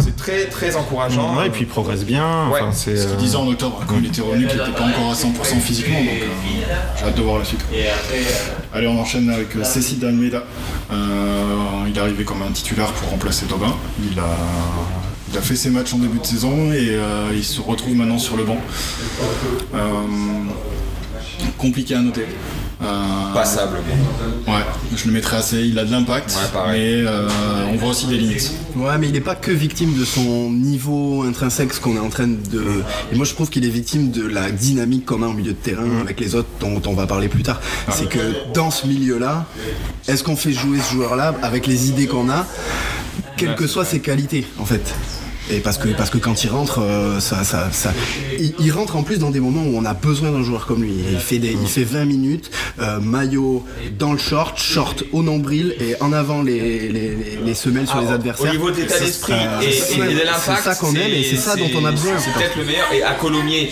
c'est 0.04 0.16
très 0.16 0.46
très 0.46 0.76
encourageant. 0.76 1.38
Ouais, 1.38 1.48
et 1.48 1.50
puis 1.50 1.62
il 1.64 1.68
progresse 1.68 2.04
bien. 2.04 2.50
Ouais. 2.50 2.62
Enfin, 2.62 2.72
c'est, 2.72 2.98
Ce 2.98 3.06
qu'il 3.06 3.16
euh, 3.16 3.20
disait 3.20 3.36
en 3.36 3.48
octobre, 3.48 3.82
quand 3.88 3.96
il 4.00 4.08
était 4.08 4.22
revenu, 4.22 4.48
qu'il 4.48 4.58
n'était 4.58 4.72
pas 4.72 4.86
encore 4.86 5.12
à 5.12 5.14
100% 5.14 5.60
physiquement, 5.60 6.00
donc 6.00 6.08
euh, 6.08 6.76
j'ai 6.98 7.06
hâte 7.06 7.16
de 7.16 7.22
voir 7.22 7.40
la 7.40 7.46
suite. 7.46 7.62
Allez, 8.74 8.88
on 8.88 9.00
enchaîne 9.00 9.30
avec 9.30 9.56
euh, 9.56 9.64
Cécile 9.64 10.06
Almeida. 10.06 10.44
Il 10.92 11.96
est 11.96 12.02
arrivé 12.02 12.24
comme 12.24 12.42
un 12.42 12.52
titulaire 12.52 12.92
pour 12.94 13.10
remplacer 13.10 13.46
Tobin. 13.46 13.74
Il 14.12 14.20
a, 14.20 14.24
il 15.36 15.38
a 15.38 15.42
fait 15.42 15.56
ses 15.56 15.70
matchs 15.70 15.94
en 15.94 15.98
début 15.98 16.20
de 16.20 16.26
saison 16.26 16.72
et 16.72 16.92
euh, 16.92 17.30
il 17.34 17.44
se 17.44 17.60
retrouve 17.60 17.96
maintenant 17.96 18.18
sur 18.18 18.38
le 18.38 18.44
banc. 18.44 18.58
Euh, 19.74 19.80
compliqué 21.58 21.96
à 21.96 22.00
noter. 22.00 22.26
Euh, 22.86 23.34
Passable. 23.34 23.78
ouais, 24.48 24.54
je 24.96 25.06
le 25.08 25.12
mettrais 25.12 25.38
assez. 25.38 25.62
Il 25.64 25.78
a 25.80 25.86
de 25.86 25.92
l'impact, 25.92 26.32
Ouais, 26.32 26.48
pareil. 26.54 26.80
mais 27.04 27.08
euh, 27.10 27.28
on 27.72 27.76
voit 27.78 27.90
aussi 27.90 28.06
des 28.08 28.18
limites. 28.18 28.52
Ouais, 28.76 28.98
mais 29.00 29.08
il 29.08 29.14
n'est 29.14 29.22
pas 29.22 29.36
que 29.36 29.52
victime 29.52 29.98
de 29.98 30.06
son 30.06 30.52
niveau 30.52 31.24
intrinsèque, 31.24 31.74
ce 31.74 31.80
qu'on 31.82 31.96
est 31.96 32.00
en 32.00 32.10
train 32.10 32.28
de. 32.28 32.64
Et 33.12 33.16
moi, 33.16 33.26
je 33.26 33.34
trouve 33.34 33.50
qu'il 33.50 33.66
est 33.66 33.70
victime 33.70 34.12
de 34.12 34.26
la 34.26 34.52
dynamique 34.52 35.06
qu'on 35.06 35.24
a 35.24 35.28
au 35.28 35.34
milieu 35.34 35.52
de 35.54 35.58
terrain 35.58 35.84
avec 36.02 36.20
les 36.20 36.36
autres, 36.36 36.50
dont 36.60 36.82
on 36.86 36.94
va 36.94 37.08
parler 37.08 37.28
plus 37.28 37.44
tard. 37.44 37.60
C'est 37.90 38.08
que 38.10 38.20
dans 38.54 38.72
ce 38.72 38.88
milieu-là, 38.88 39.46
est-ce 40.08 40.24
qu'on 40.24 40.36
fait 40.36 40.52
jouer 40.54 40.80
ce 40.80 40.94
joueur-là 40.94 41.34
avec 41.42 41.68
les 41.68 41.90
idées 41.90 42.08
qu'on 42.08 42.30
a, 42.30 42.46
quelles 43.38 43.56
que 43.56 43.68
soient 43.68 43.86
ses 43.86 44.00
qualités, 44.00 44.46
en 44.60 44.66
fait? 44.66 44.94
Et 45.52 45.60
parce 45.60 45.78
que, 45.78 45.90
parce 45.90 46.10
que 46.10 46.18
quand 46.18 46.44
il 46.44 46.50
rentre, 46.50 46.80
euh, 46.82 47.20
ça, 47.20 47.44
ça, 47.44 47.70
ça, 47.72 47.94
il, 48.40 48.54
il 48.60 48.72
rentre 48.72 48.96
en 48.96 49.04
plus 49.04 49.20
dans 49.20 49.30
des 49.30 49.40
moments 49.40 49.64
où 49.64 49.78
on 49.78 49.86
a 49.86 49.94
besoin 49.94 50.32
d'un 50.32 50.44
joueur 50.44 50.66
comme 50.66 50.84
lui. 50.84 50.94
Il 51.12 51.20
fait, 51.20 51.38
des, 51.38 51.52
il 51.52 51.68
fait 51.68 51.84
20 51.84 52.06
minutes, 52.06 52.50
euh, 52.80 53.00
maillot 53.00 53.64
dans 54.00 54.12
le 54.12 54.18
short, 54.18 54.58
short 54.58 55.04
au 55.14 55.22
nombril 55.24 55.76
et 55.80 55.96
en 56.02 56.14
avant 56.14 56.42
les, 56.42 56.60
les, 56.90 56.90
les- 57.16 57.40
les 57.46 57.54
semelles 57.54 57.86
sur 57.88 57.98
Ah, 57.98 58.02
les 58.02 58.08
au- 58.08 58.14
adversaires. 58.14 58.50
Au 58.50 58.54
niveau 58.54 58.72
de 58.72 58.78
l'état 58.78 59.00
d'esprit 59.00 59.34
et, 59.34 59.72
c'est 59.72 59.94
et 59.96 60.00
ça- 60.00 60.06
de 60.08 60.12
l'impact, 60.26 60.42
c'est 60.46 60.62
ça 60.64 60.76
qu'on 60.76 60.96
aime 60.96 61.12
et 61.12 61.24
c'est 61.24 61.36
ça 61.38 61.56
dont 61.56 61.70
on 61.76 61.86
a 61.86 61.92
besoin. 61.92 62.14
C'est 62.18 62.34
peut-être 62.34 62.58
le 62.58 62.66
meilleur. 62.66 62.92
Et 62.94 63.04
à 63.04 63.14
Colomiers, 63.14 63.70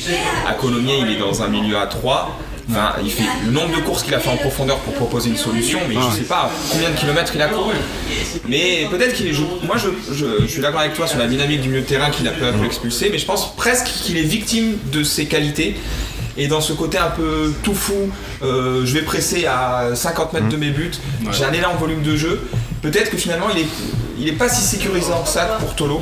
à 0.47 0.53
Colomiers, 0.53 0.99
il 1.01 1.11
est 1.13 1.19
dans 1.19 1.41
un 1.41 1.47
milieu 1.47 1.77
à 1.77 1.87
3. 1.87 2.37
Enfin, 2.69 2.93
il 3.03 3.11
fait 3.11 3.23
le 3.45 3.51
nombre 3.51 3.75
de 3.75 3.81
courses 3.81 4.03
qu'il 4.03 4.13
a 4.15 4.19
fait 4.19 4.29
en 4.29 4.37
profondeur 4.37 4.77
pour 4.79 4.93
proposer 4.93 5.29
une 5.29 5.37
solution, 5.37 5.79
mais 5.87 5.95
je 5.95 6.17
sais 6.17 6.23
pas 6.23 6.49
combien 6.71 6.89
de 6.89 6.95
kilomètres 6.95 7.31
il 7.35 7.41
a 7.41 7.47
couru. 7.47 7.73
Mais 8.47 8.87
peut-être 8.89 9.13
qu'il 9.13 9.27
est. 9.27 9.35
moi, 9.65 9.75
je, 9.77 9.89
je- 10.13 10.41
je 10.41 10.47
suis 10.47 10.61
d'accord 10.61 10.79
avec 10.81 10.93
toi 10.93 11.07
sur 11.07 11.19
la 11.19 11.27
dynamique 11.27 11.61
du 11.61 11.69
milieu 11.69 11.81
de 11.81 11.85
terrain 11.87 12.09
qu'il 12.09 12.27
a 12.27 12.31
peu 12.31 12.47
à 12.47 12.51
peu 12.53 12.65
expulsé, 12.65 13.09
mais 13.11 13.17
je 13.17 13.25
pense 13.25 13.55
presque 13.55 13.85
qu'il 13.87 14.17
est 14.17 14.21
victime 14.23 14.77
de 14.91 15.03
ses 15.03 15.25
qualités. 15.25 15.75
Et 16.35 16.47
dans 16.47 16.61
ce 16.61 16.73
côté 16.73 16.97
un 16.97 17.11
peu 17.11 17.53
tout 17.61 17.75
fou, 17.75 18.09
euh, 18.41 18.81
je 18.85 18.93
vais 18.93 19.03
presser 19.03 19.45
à 19.45 19.89
50 19.93 20.33
mètres 20.33 20.49
de 20.49 20.57
mes 20.57 20.71
buts, 20.71 20.91
j'ai 21.31 21.45
un 21.45 21.53
énorme 21.53 21.77
volume 21.77 22.01
de 22.01 22.15
jeu. 22.15 22.41
Peut-être 22.81 23.11
que 23.11 23.17
finalement 23.17 23.47
il 23.53 23.61
est, 23.61 23.67
il 24.19 24.27
est 24.29 24.31
pas 24.37 24.49
si 24.49 24.61
sécurisant 24.63 25.21
que 25.21 25.29
ça 25.29 25.57
pour 25.59 25.75
Tolo. 25.75 26.01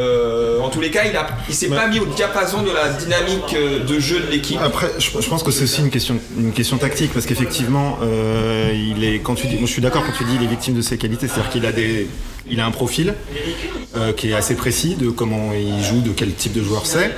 Euh, 0.00 0.60
en 0.60 0.70
tous 0.70 0.80
les 0.80 0.90
cas, 0.90 1.04
il, 1.04 1.16
a, 1.16 1.26
il 1.48 1.54
s'est 1.54 1.68
pas 1.68 1.86
mis 1.86 2.00
au 2.00 2.06
diapason 2.06 2.62
de 2.62 2.70
la 2.70 2.88
dynamique 2.88 3.54
euh, 3.54 3.84
de 3.84 3.98
jeu 3.98 4.20
de 4.20 4.30
l'équipe. 4.30 4.58
Après, 4.62 4.90
je, 4.98 5.10
je 5.20 5.28
pense 5.28 5.42
que 5.42 5.50
c'est 5.50 5.64
aussi 5.64 5.80
une 5.80 5.90
question, 5.90 6.18
une 6.38 6.52
question 6.52 6.78
tactique 6.78 7.12
parce 7.12 7.26
qu'effectivement, 7.26 7.98
euh, 8.02 8.72
il 8.74 9.04
est 9.04 9.18
quand 9.20 9.34
tu 9.34 9.46
dis, 9.46 9.56
moi 9.56 9.66
je 9.66 9.72
suis 9.72 9.82
d'accord 9.82 10.04
quand 10.06 10.16
tu 10.16 10.24
dis 10.24 10.36
il 10.36 10.42
est 10.42 10.48
victime 10.48 10.74
de 10.74 10.82
ses 10.82 10.96
qualités, 10.98 11.28
c'est-à-dire 11.28 11.50
qu'il 11.50 11.66
a 11.66 11.72
des 11.72 12.08
Il 12.48 12.60
a 12.60 12.66
un 12.66 12.70
profil 12.70 13.14
euh, 13.96 14.12
qui 14.12 14.30
est 14.30 14.34
assez 14.34 14.54
précis 14.54 14.94
de 14.94 15.10
comment 15.10 15.50
il 15.52 15.82
joue, 15.84 16.00
de 16.00 16.10
quel 16.10 16.32
type 16.32 16.52
de 16.52 16.62
joueur 16.62 16.86
c'est. 16.86 17.10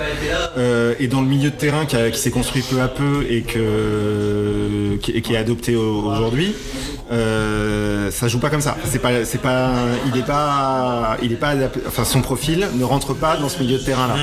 Euh, 0.59 0.95
et 1.01 1.07
dans 1.09 1.21
le 1.21 1.27
milieu 1.27 1.51
de 1.51 1.55
terrain 1.57 1.85
qui, 1.87 1.97
a- 1.97 2.11
qui 2.11 2.19
s'est 2.19 2.31
construit 2.31 2.63
peu 2.63 2.81
à 2.81 2.89
peu 2.89 3.27
et, 3.29 3.43
que, 3.43 4.97
qui, 5.03 5.21
qui 5.23 5.35
est 5.35 5.37
adopté 5.37 5.77
au- 5.77 6.03
aujourd'hui, 6.11 6.55
euh, 7.11 8.11
ça 8.11 8.29
joue 8.29 8.39
pas 8.39 8.49
comme 8.51 8.61
ça. 8.61 8.77
C'est 8.85 9.01
pas, 9.01 9.25
c'est 9.25 9.41
pas, 9.41 9.71
il 10.13 10.19
est 10.19 10.25
pas, 10.25 11.17
il 11.23 11.33
est 11.33 11.37
pas, 11.37 11.53
enfin 11.87 12.05
son 12.05 12.23
profil 12.23 12.67
ne 12.75 12.85
rentre 12.85 13.13
pas 13.15 13.37
dans 13.37 13.49
ce 13.49 13.59
milieu 13.63 13.79
de 13.79 13.85
terrain 13.85 14.09
là. 14.09 14.15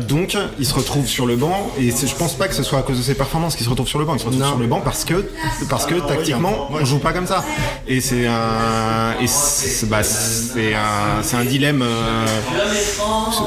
Donc 0.00 0.36
il 0.58 0.66
se 0.66 0.74
retrouve 0.74 1.06
sur 1.06 1.26
le 1.26 1.36
banc 1.36 1.70
et 1.78 1.90
je 1.90 2.14
pense 2.16 2.34
pas 2.34 2.48
que 2.48 2.54
ce 2.54 2.62
soit 2.62 2.80
à 2.80 2.82
cause 2.82 2.98
de 2.98 3.02
ses 3.02 3.14
performances 3.14 3.54
qu'il 3.56 3.64
se 3.64 3.70
retrouve 3.70 3.86
sur 3.88 3.98
le 3.98 4.04
banc. 4.04 4.14
Il 4.14 4.20
se 4.20 4.24
retrouve 4.26 4.42
sur 4.44 4.58
le 4.58 4.66
banc 4.66 4.80
parce 4.80 5.04
que, 5.04 5.24
parce 5.70 5.86
que 5.86 5.94
tactiquement 6.08 6.68
on 6.72 6.84
joue 6.84 6.98
pas 6.98 7.12
comme 7.12 7.26
ça. 7.26 7.44
Et 7.86 8.00
c'est 8.00 8.26
un, 8.26 9.14
et 9.22 9.26
c'est 9.28 9.86
bah, 9.88 10.02
c'est 10.02 10.74
un, 10.74 11.22
c'est 11.22 11.36
un 11.36 11.44
dilemme. 11.44 11.83
Euh, 11.84 12.26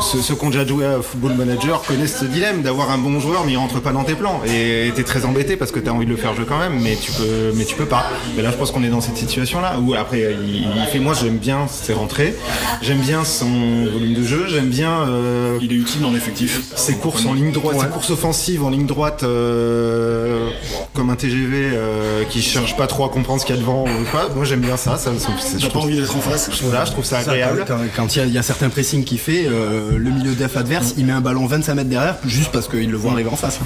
ceux, 0.02 0.22
ceux 0.22 0.36
qui 0.36 0.46
ont 0.46 0.50
déjà 0.50 0.66
joué 0.66 0.86
à 0.86 1.02
Football 1.02 1.34
Manager 1.34 1.82
connaissent 1.84 2.18
ce 2.20 2.26
dilemme 2.26 2.62
d'avoir 2.62 2.92
un 2.92 2.98
bon 2.98 3.20
joueur 3.20 3.44
mais 3.46 3.54
il 3.54 3.58
rentre 3.58 3.80
pas 3.82 3.92
dans 3.92 4.04
tes 4.04 4.14
plans 4.16 4.42
et 4.46 4.92
t'es 4.96 5.04
très 5.04 5.26
embêté 5.26 5.56
parce 5.58 5.72
que 5.72 5.80
t'as 5.80 5.92
envie 5.92 6.06
de 6.06 6.12
le 6.12 6.18
faire 6.18 6.34
jouer 6.36 6.46
quand 6.48 6.58
même 6.60 6.80
mais 6.82 6.96
tu 6.96 7.12
peux 7.12 7.52
mais 7.56 7.66
tu 7.66 7.76
peux 7.76 7.86
pas 7.86 8.06
mais 8.36 8.42
là 8.44 8.52
je 8.52 8.58
pense 8.58 8.72
qu'on 8.72 8.84
est 8.84 8.90
dans 8.90 9.02
cette 9.02 9.18
situation 9.18 9.60
là 9.62 9.78
où 9.82 9.94
après 9.94 10.36
il, 10.44 10.66
il 10.78 10.86
fait 10.92 11.00
moi 11.00 11.14
j'aime 11.20 11.38
bien 11.38 11.68
ses 11.68 11.94
rentrées 11.94 12.36
j'aime 12.82 13.00
bien 13.00 13.24
son 13.24 13.48
volume 13.92 14.14
de 14.14 14.24
jeu 14.24 14.46
j'aime 14.48 14.68
bien 14.70 14.92
euh, 15.08 15.58
Il 15.62 15.72
est 15.72 15.76
utile 15.76 16.02
dans 16.02 16.12
l'effectif. 16.12 16.62
ses 16.76 16.96
courses 16.96 17.26
en 17.26 17.34
ligne 17.34 17.52
droite, 17.52 17.78
ses 17.80 17.88
courses 17.88 18.10
offensives 18.10 18.64
en 18.64 18.70
ligne 18.70 18.86
droite, 18.86 19.24
euh, 19.24 20.50
comme 20.94 21.10
un 21.10 21.16
TGV 21.16 21.70
euh, 21.74 22.24
qui 22.30 22.42
cherche 22.42 22.76
pas 22.78 22.88
trop 22.88 23.06
à 23.06 23.10
comprendre 23.10 23.42
ce 23.42 23.46
qu'il 23.46 23.56
y 23.56 23.58
a 23.58 23.62
devant. 23.62 23.84
ou 23.84 24.04
pas. 24.12 24.28
Moi 24.36 24.46
j'aime 24.46 24.62
bien 24.62 24.78
ça, 24.78 24.98
ça, 24.98 25.12
ça- 25.18 25.30
c'est- 25.40 25.60
je 25.60 25.66
T'as 25.68 25.74
pas 25.74 25.80
envie 25.80 25.98
d'être 26.00 26.16
en 26.16 26.20
face 26.22 26.50
voilà, 26.64 26.86
je 26.86 26.92
trouve 26.92 27.06
ça 27.06 27.22
Ça, 27.22 27.32
agréable. 27.32 27.66
quand 27.68 27.78
quand 27.96 28.16
il 28.16 28.20
y, 28.20 28.22
a- 28.22 28.26
il 28.28 28.34
y 28.34 28.38
a 28.38 28.44
certains 28.44 28.70
pressings 28.70 29.04
qu'il 29.04 29.20
fait, 29.20 29.46
euh, 29.48 29.98
le 29.98 30.10
milieu 30.12 30.34
def 30.36 30.56
adverse, 30.58 30.94
il 30.98 31.06
met 31.06 31.14
un 31.14 31.22
ballon 31.22 31.46
25 31.48 31.74
mètres 31.76 31.90
derrière 31.90 32.16
juste 32.26 32.52
parce 32.52 32.68
qu'il 32.68 32.90
le 32.92 32.98
voit 32.98 33.12
arriver 33.14 33.30
en 33.30 33.36
face. 33.36 33.60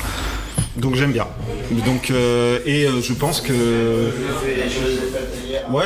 Donc 0.78 0.96
j'aime 0.96 1.12
bien. 1.12 1.28
Donc 1.86 2.10
euh, 2.12 2.60
et 2.66 2.86
euh, 2.86 3.02
je 3.02 3.14
pense 3.14 3.42
que 3.42 3.54
ouais, 5.72 5.86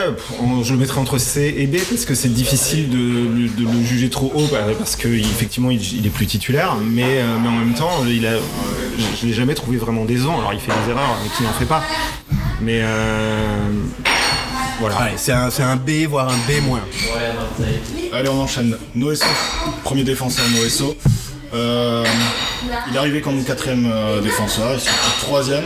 je 0.63 0.71
le 0.73 0.79
mettrai 0.79 0.99
entre 0.99 1.17
C 1.17 1.55
et 1.57 1.67
B 1.67 1.77
parce 1.89 2.05
que 2.05 2.13
c'est 2.15 2.29
difficile 2.33 2.89
de, 2.89 2.97
le- 2.97 3.83
juger 3.83 4.09
trop 4.09 4.31
haut 4.35 4.47
bah, 4.51 4.59
parce 4.77 4.95
que 4.95 5.07
il- 5.07 5.21
effectivement 5.21 5.71
il, 5.71 6.05
est 6.05 6.09
plus 6.09 6.27
titulaire, 6.27 6.75
mais 6.83 7.21
mais 7.41 7.47
en 7.49 7.51
même 7.51 7.73
temps 7.73 8.03
il 8.07 8.25
a, 8.27 8.33
je, 8.97 9.21
je 9.21 9.25
l'ai 9.27 9.33
jamais 9.33 9.53
trouvé 9.55 9.77
vraiment 9.77 10.05
décevant. 10.05 10.37
Alors 10.39 10.53
il 10.53 10.59
fait 10.59 10.71
des 10.85 10.91
erreurs, 10.91 11.17
mais 11.23 11.29
qui 11.35 11.43
n'en 11.43 11.53
fait 11.53 11.65
pas. 11.65 11.83
Mais 12.61 12.81
voilà. 14.79 14.95
Allez, 14.97 15.17
c'est 15.17 15.31
un, 15.31 15.49
c'est 15.49 15.63
un 15.63 15.75
B, 15.75 16.05
voire 16.09 16.29
un 16.29 16.37
B 16.37 16.61
moins. 16.63 16.81
Allez, 18.13 18.29
on 18.29 18.41
enchaîne. 18.41 18.77
Noesso, 18.93 19.25
premier 19.83 20.03
défenseur 20.03 20.45
Noesso. 20.49 20.95
Euh, 21.53 22.03
il 22.89 22.95
est 22.95 22.97
arrivé 22.97 23.21
comme 23.21 23.43
quatrième 23.43 23.89
euh, 23.91 24.19
défenseur, 24.21 24.73
il 24.73 24.79
s'est 24.79 24.89
troisième. 25.21 25.63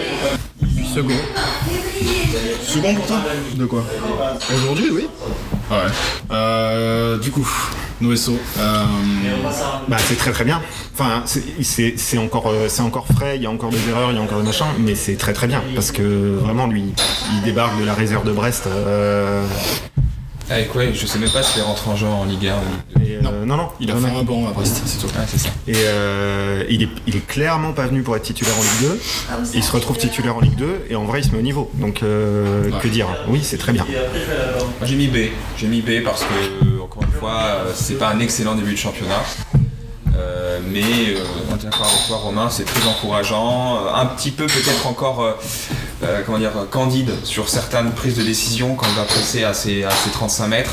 Second. 0.94 1.16
Second 2.64 2.96
pour 2.96 3.06
toi? 3.08 3.18
De 3.56 3.66
quoi? 3.66 3.84
Aujourd'hui, 4.56 4.90
oui. 4.92 5.08
Ouais. 5.72 5.78
Euh, 6.32 7.18
du 7.18 7.32
coup, 7.32 7.48
Noesso. 8.02 8.38
Euh, 8.58 8.84
Bah, 9.88 9.98
c'est 10.00 10.16
très 10.18 10.32
très 10.32 10.44
bien. 10.46 10.62
Enfin, 10.94 11.24
c'est- 11.26 12.18
encore, 12.18 12.48
euh, 12.48 12.66
c'est 12.70 12.82
encore 12.82 13.06
frais, 13.08 13.38
il 13.38 13.44
y 13.44 13.46
a 13.46 13.50
encore 13.50 13.70
des 13.72 13.90
erreurs, 13.90 14.12
il 14.12 14.16
y 14.16 14.20
a 14.20 14.22
encore 14.22 14.40
des 14.40 14.46
machins, 14.46 14.66
mais 14.80 14.96
c'est 14.96 15.16
très 15.16 15.34
très 15.34 15.48
bien 15.48 15.62
parce 15.76 15.92
que 15.92 16.38
vraiment 16.42 16.68
lui, 16.68 16.84
il 17.36 17.42
débarque 17.44 17.80
de 17.80 17.86
la 17.86 17.94
réserve 17.94 18.26
de 18.26 18.32
Brest. 18.32 18.66
euh, 18.68 19.46
Avec 20.50 20.74
ouais, 20.76 20.92
je 20.94 21.06
sais 21.06 21.20
même 21.20 21.30
pas 21.30 21.44
s'il 21.44 21.62
est 21.62 21.64
rentré 21.66 21.92
en 21.92 21.96
jeu 21.96 22.08
en 22.08 22.26
Ligue 22.26 22.48
1 22.48 22.56
ou 22.56 23.04
et, 23.06 23.18
euh, 23.18 23.46
non, 23.46 23.56
non, 23.56 23.68
il 23.80 23.92
a 23.92 23.94
non, 23.94 24.02
fait 24.02 24.12
non. 24.14 24.20
un 24.20 24.24
banc 24.24 24.48
à 24.48 24.52
Brest, 24.52 24.82
c'est 24.86 24.98
tout. 25.00 25.12
Ah, 25.16 25.22
ça. 25.28 25.50
Et 25.68 25.74
euh, 25.76 26.64
il, 26.70 26.82
est, 26.84 26.90
il 27.06 27.16
est 27.16 27.26
clairement 27.28 27.72
pas 27.72 27.86
venu 27.86 28.02
pour 28.02 28.16
être 28.16 28.24
titulaire 28.24 28.56
en 28.58 28.62
Ligue 28.62 28.92
2. 28.92 29.00
Il 29.54 29.64
se 29.64 29.72
retrouve 29.72 29.98
titulaire 29.98 30.36
en 30.36 30.42
Ligue 30.42 30.56
2 30.56 30.86
et 30.90 30.96
en 30.96 31.04
vrai 31.06 31.20
il 31.20 31.24
se 31.24 31.32
met 31.32 31.38
au 31.38 31.44
niveau. 31.44 31.70
Donc 31.76 32.02
euh, 32.02 32.70
que 32.82 32.88
dire 32.88 33.08
Oui, 33.28 33.42
c'est 33.44 33.58
très 33.58 33.74
bien. 33.74 33.86
J'ai 34.84 34.96
mis 34.96 35.08
B. 35.08 35.18
J'ai 35.58 35.68
mis 35.68 35.82
B 35.82 36.04
parce 36.04 36.24
que, 36.24 36.66
fois, 37.20 37.40
euh, 37.42 37.72
c'est 37.76 37.96
pas 37.98 38.10
un 38.10 38.20
excellent 38.20 38.56
début 38.56 38.72
de 38.74 38.78
championnat. 38.78 39.24
Euh, 40.18 40.60
mais 40.72 40.82
euh, 40.82 41.24
on 41.52 41.56
d'accord 41.56 41.88
avec 41.88 42.08
toi 42.08 42.18
Romain, 42.18 42.50
c'est 42.50 42.66
très 42.66 42.88
encourageant. 42.88 43.78
Euh, 43.78 43.94
un 43.96 44.06
petit 44.06 44.32
peu 44.32 44.48
peut-être 44.48 44.86
encore 44.88 45.24
euh, 45.24 45.32
euh, 46.04 46.22
comment 46.26 46.40
dire, 46.40 46.52
candide 46.72 47.12
sur 47.24 47.48
certaines 47.48 47.92
prises 47.92 48.16
de 48.18 48.24
décision 48.24 48.76
quand 48.76 48.88
il 48.90 48.96
va 48.96 49.04
presser 49.04 49.44
à 49.44 49.54
ses, 49.54 49.84
à 49.84 49.92
ses 49.92 50.10
35 50.10 50.48
mètres. 50.48 50.72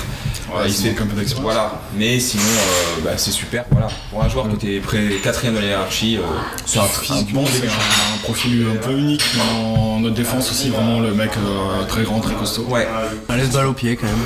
Ouais, 0.48 0.62
Euh, 0.62 0.68
il 0.68 0.88
un 0.90 1.06
peu 1.06 1.16
d'expérience. 1.16 1.42
Voilà, 1.42 1.80
mais 1.96 2.18
sinon 2.20 2.42
euh, 2.44 3.00
bah, 3.04 3.10
c'est 3.16 3.32
super. 3.32 3.64
Voilà. 3.70 3.88
Pour 4.10 4.22
un 4.22 4.28
joueur 4.28 4.48
qui 4.48 4.54
était 4.54 4.80
près 4.80 5.02
quatrième 5.22 5.54
de 5.54 5.60
la 5.60 5.66
hiérarchie, 5.66 6.16
euh, 6.18 6.22
c'est 6.64 6.78
un, 6.78 6.82
un 6.84 7.22
bon 7.32 7.42
début. 7.44 7.66
un, 7.66 8.14
un 8.14 8.18
profil 8.22 8.66
un 8.72 8.76
peu 8.76 8.92
unique 8.92 9.24
dans 9.36 9.98
notre 10.00 10.14
défense 10.14 10.50
aussi. 10.50 10.70
Vraiment, 10.70 11.00
le 11.00 11.12
mec 11.14 11.30
euh, 11.36 11.84
très 11.86 12.02
grand, 12.04 12.20
très 12.20 12.34
costaud. 12.34 12.64
Ouais, 12.68 12.86
Elle 13.28 13.36
laisse 13.38 13.50
balle 13.50 13.66
au 13.66 13.72
pied 13.74 13.96
quand 13.96 14.06
même. 14.06 14.24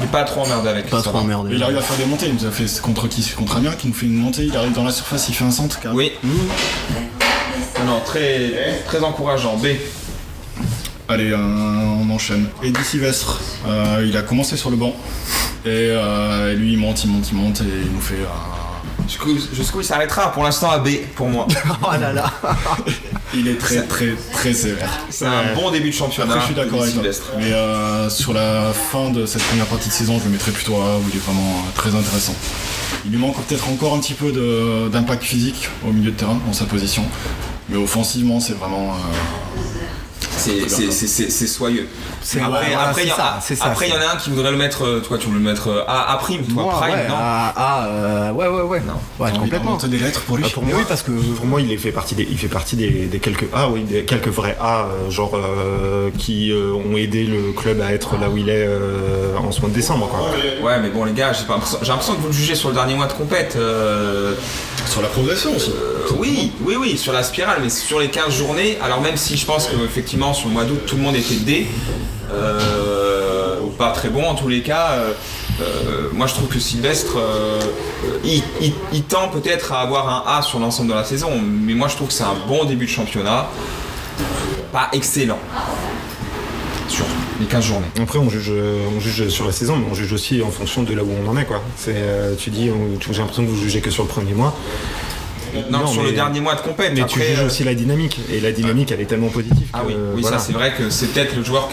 Mais 0.00 0.06
pas 0.06 0.24
trop 0.24 0.42
emmerdé 0.42 0.68
avec. 0.68 0.90
Pas 0.90 1.02
trop 1.02 1.18
emmerdé. 1.18 1.54
Il 1.54 1.62
arrive 1.62 1.78
à 1.78 1.82
faire 1.82 1.96
des 1.96 2.04
montées. 2.04 2.26
Il 2.28 2.34
nous 2.34 2.46
a 2.46 2.50
fait 2.50 2.80
contre 2.80 3.08
qui 3.08 3.22
Contre 3.30 3.56
Amiens, 3.56 3.72
qui 3.72 3.88
nous 3.88 3.94
fait 3.94 4.06
une 4.06 4.14
montée. 4.16 4.44
Il 4.44 4.56
arrive 4.56 4.72
dans 4.72 4.84
la 4.84 4.92
surface, 4.92 5.28
il 5.28 5.34
fait 5.34 5.44
un 5.44 5.50
centre. 5.50 5.78
carrément. 5.80 5.98
Oui. 5.98 6.12
Non, 6.22 7.84
non, 7.86 8.00
très, 8.04 8.82
très 8.86 9.02
encourageant. 9.02 9.56
B. 9.56 9.66
Allez, 11.08 11.30
euh, 11.30 11.36
on 11.38 12.10
enchaîne. 12.10 12.46
Eddie 12.62 12.84
Sylvestre, 12.84 13.40
euh, 13.66 14.04
il 14.06 14.16
a 14.16 14.22
commencé 14.22 14.56
sur 14.56 14.70
le 14.70 14.76
banc. 14.76 14.94
Et 15.64 15.68
euh, 15.70 16.54
lui, 16.54 16.72
il 16.74 16.78
monte, 16.78 17.02
il 17.04 17.10
monte, 17.10 17.30
il 17.30 17.36
monte. 17.36 17.60
Et 17.62 17.64
il 17.86 17.92
nous 17.92 18.00
fait 18.00 18.16
un. 18.16 18.57
Jusqu'où 19.08 19.80
il 19.80 19.84
s'arrêtera 19.84 20.30
Pour 20.32 20.44
l'instant, 20.44 20.70
à 20.70 20.78
B 20.78 20.88
pour 21.14 21.28
moi. 21.28 21.46
Oh 21.82 21.92
là 21.98 22.12
là 22.12 22.30
Il 23.34 23.48
est 23.48 23.58
très, 23.58 23.82
très, 23.86 24.14
très 24.32 24.52
sévère. 24.52 24.90
C'est 25.10 25.24
un 25.26 25.54
bon 25.54 25.70
début 25.70 25.88
de 25.90 25.94
championnat. 25.94 26.34
Après, 26.34 26.40
je 26.40 26.46
suis 26.46 26.54
d'accord 26.54 26.82
avec 26.82 26.94
toi. 26.94 27.02
Mais 27.38 27.52
euh, 27.52 28.08
sur 28.10 28.32
la 28.34 28.72
fin 28.72 29.10
de 29.10 29.24
cette 29.26 29.42
première 29.44 29.66
partie 29.66 29.88
de 29.88 29.94
saison, 29.94 30.18
je 30.18 30.24
le 30.24 30.30
mettrais 30.30 30.50
plutôt 30.52 30.76
à 30.76 30.84
A, 30.94 30.96
où 30.98 31.04
il 31.10 31.16
est 31.16 31.20
vraiment 31.24 31.48
euh, 31.66 31.70
très 31.74 31.94
intéressant. 31.94 32.34
Il 33.04 33.12
lui 33.12 33.18
manque 33.18 33.36
peut-être 33.46 33.68
encore 33.70 33.94
un 33.94 34.00
petit 34.00 34.14
peu 34.14 34.32
d'impact 34.90 35.22
physique 35.24 35.68
au 35.86 35.92
milieu 35.92 36.10
de 36.10 36.16
terrain, 36.16 36.38
dans 36.46 36.52
sa 36.52 36.64
position. 36.66 37.04
Mais 37.68 37.76
offensivement, 37.76 38.40
c'est 38.40 38.54
vraiment. 38.58 38.90
euh, 38.94 39.60
C'est- 40.38 40.68
C'est 40.68 40.90
c'est- 40.92 41.06
c'est- 41.06 41.30
c'est 41.30 41.46
soyeux. 41.46 41.86
Après, 42.22 42.40
voilà, 42.48 42.88
après, 42.88 43.02
il 43.04 43.08
y 43.08 43.10
en 43.10 43.14
a- 43.14 43.16
ça, 43.16 43.38
c'est 43.42 43.56
ça, 43.56 43.66
après, 43.66 43.88
il 43.88 43.92
y 43.92 43.96
en 43.96 44.00
c'est- 44.00 44.06
a 44.06 44.12
un 44.12 44.16
qui 44.16 44.30
voudrait 44.30 44.50
le 44.50 44.56
mettre. 44.56 44.84
euh, 44.84 45.00
Toi, 45.00 45.18
tu 45.18 45.28
veux 45.28 45.34
le 45.34 45.40
mettre 45.40 45.68
euh, 45.68 45.82
à, 45.86 46.12
à 46.12 46.16
prime, 46.16 46.42
toi, 46.44 46.62
Moi, 46.64 46.74
prime, 46.80 46.94
ouais, 46.94 47.08
non 47.08 47.14
ah, 47.18 47.52
ah, 47.56 47.86
euh, 47.86 48.32
ouais, 48.32 48.46
ouais, 48.48 48.62
ouais. 48.62 48.80
Non. 48.86 48.94
Ouais, 49.24 49.30
complètement. 49.32 49.76
des 49.76 49.98
lettres 49.98 50.22
pour 50.22 50.36
lui. 50.36 50.44
Ah, 50.46 50.50
pour 50.52 50.62
moi, 50.64 50.74
oui, 50.78 50.84
parce 50.88 51.02
que 51.02 51.10
Pour 51.10 51.46
moi, 51.46 51.60
il 51.60 51.78
fait 51.78 51.92
partie 51.92 52.14
des, 52.14 52.26
il 52.30 52.38
fait 52.38 52.48
partie 52.48 52.76
des, 52.76 53.06
des 53.06 53.18
quelques 53.18 53.48
A, 53.54 53.68
oui, 53.68 53.82
des 53.82 54.04
quelques 54.04 54.28
vrais 54.28 54.56
A, 54.60 54.86
genre 55.10 55.32
euh, 55.34 56.10
qui 56.18 56.50
euh, 56.52 56.72
ont 56.72 56.96
aidé 56.96 57.24
le 57.24 57.52
club 57.52 57.80
à 57.80 57.92
être 57.92 58.16
là 58.18 58.28
où 58.30 58.36
il 58.36 58.48
est 58.48 58.66
euh, 58.66 59.36
en 59.38 59.50
ce 59.52 59.60
mois 59.60 59.70
de 59.70 59.74
décembre. 59.74 60.08
Quoi. 60.08 60.30
Ouais, 60.66 60.78
mais 60.80 60.90
bon, 60.90 61.04
les 61.04 61.12
gars, 61.12 61.32
j'ai 61.32 61.44
pas 61.44 61.54
l'impression 61.54 61.78
j'ai 61.82 61.88
l'impression 61.88 62.14
que 62.14 62.20
vous 62.20 62.26
le 62.28 62.32
jugez 62.32 62.54
sur 62.54 62.68
le 62.68 62.74
dernier 62.74 62.94
mois 62.94 63.06
de 63.06 63.12
compète. 63.12 63.56
Sur 64.98 65.02
la 65.04 65.08
progression 65.10 65.54
aussi. 65.54 65.70
oui, 66.18 66.50
oui, 66.62 66.74
oui, 66.76 66.98
sur 66.98 67.12
la 67.12 67.22
spirale, 67.22 67.58
mais 67.62 67.68
sur 67.70 68.00
les 68.00 68.08
15 68.08 68.34
journées, 68.34 68.78
alors 68.82 69.00
même 69.00 69.16
si 69.16 69.36
je 69.36 69.46
pense 69.46 69.68
qu'effectivement, 69.68 70.34
sur 70.34 70.48
le 70.48 70.54
mois 70.54 70.64
d'août, 70.64 70.80
tout 70.88 70.96
le 70.96 71.02
monde 71.02 71.14
était 71.14 71.36
D, 71.36 71.68
euh, 72.32 73.60
ou 73.62 73.68
pas 73.68 73.92
très 73.92 74.08
bon 74.08 74.24
en 74.26 74.34
tous 74.34 74.48
les 74.48 74.60
cas. 74.60 74.88
euh, 74.94 75.12
euh, 75.60 76.08
moi, 76.12 76.26
je 76.26 76.34
trouve 76.34 76.48
que 76.48 76.58
Sylvestre, 76.58 77.16
il, 78.24 78.42
il- 78.60 78.72
il 78.92 79.02
tend 79.04 79.28
peut-être 79.28 79.70
à 79.72 79.82
avoir 79.82 80.08
un 80.08 80.36
A 80.38 80.42
sur 80.42 80.58
l'ensemble 80.58 80.88
de 80.90 80.94
la 80.94 81.04
saison, 81.04 81.30
mais 81.40 81.74
moi, 81.74 81.86
je 81.86 81.94
trouve 81.94 82.08
que 82.08 82.14
c'est 82.14 82.24
un 82.24 82.36
bon 82.48 82.64
début 82.64 82.86
de 82.86 82.90
championnat. 82.90 83.46
Pas 84.72 84.88
excellent. 84.92 85.38
Sur 86.88 87.04
les 87.38 87.46
15 87.46 87.64
journées. 87.64 87.86
Après, 88.00 88.18
on 88.18 88.30
juge, 88.30 88.50
on 88.96 88.98
juge 88.98 89.28
sur 89.28 89.46
la 89.46 89.52
saison, 89.52 89.76
mais 89.76 89.86
on 89.90 89.94
juge 89.94 90.12
aussi 90.12 90.42
en 90.42 90.50
fonction 90.50 90.82
de 90.82 90.94
là 90.94 91.04
où 91.04 91.10
on 91.24 91.28
en 91.28 91.36
est. 91.36 91.44
Quoi. 91.44 91.62
C'est, 91.76 91.92
euh, 91.94 92.34
tu 92.34 92.50
dis, 92.50 92.70
j'ai 93.10 93.18
l'impression 93.18 93.44
que 93.44 93.50
vous 93.50 93.60
jugez 93.60 93.80
que 93.80 93.90
sur 93.90 94.02
le 94.02 94.08
premier 94.08 94.32
mois. 94.32 94.56
Non, 95.70 95.80
Non, 95.80 95.86
sur 95.86 96.02
mais- 96.02 96.10
le 96.10 96.14
dernier 96.14 96.40
mois 96.40 96.54
de 96.54 96.60
compète. 96.60 96.92
Mais 96.94 97.00
Après, 97.02 97.20
tu 97.20 97.26
juges 97.26 97.40
euh, 97.40 97.46
aussi 97.46 97.64
la 97.64 97.74
dynamique, 97.74 98.18
et 98.32 98.40
la 98.40 98.52
dynamique, 98.52 98.90
elle 98.92 99.00
est 99.00 99.06
tellement 99.06 99.28
positive. 99.28 99.66
Ah 99.72 99.80
que, 99.80 99.88
oui, 99.88 99.94
oui 100.14 100.20
voilà. 100.22 100.38
ça 100.38 100.44
c'est 100.46 100.52
vrai 100.52 100.72
que 100.76 100.90
c'est 100.90 101.08
peut-être 101.12 101.36
le 101.36 101.42
joueur 101.44 101.68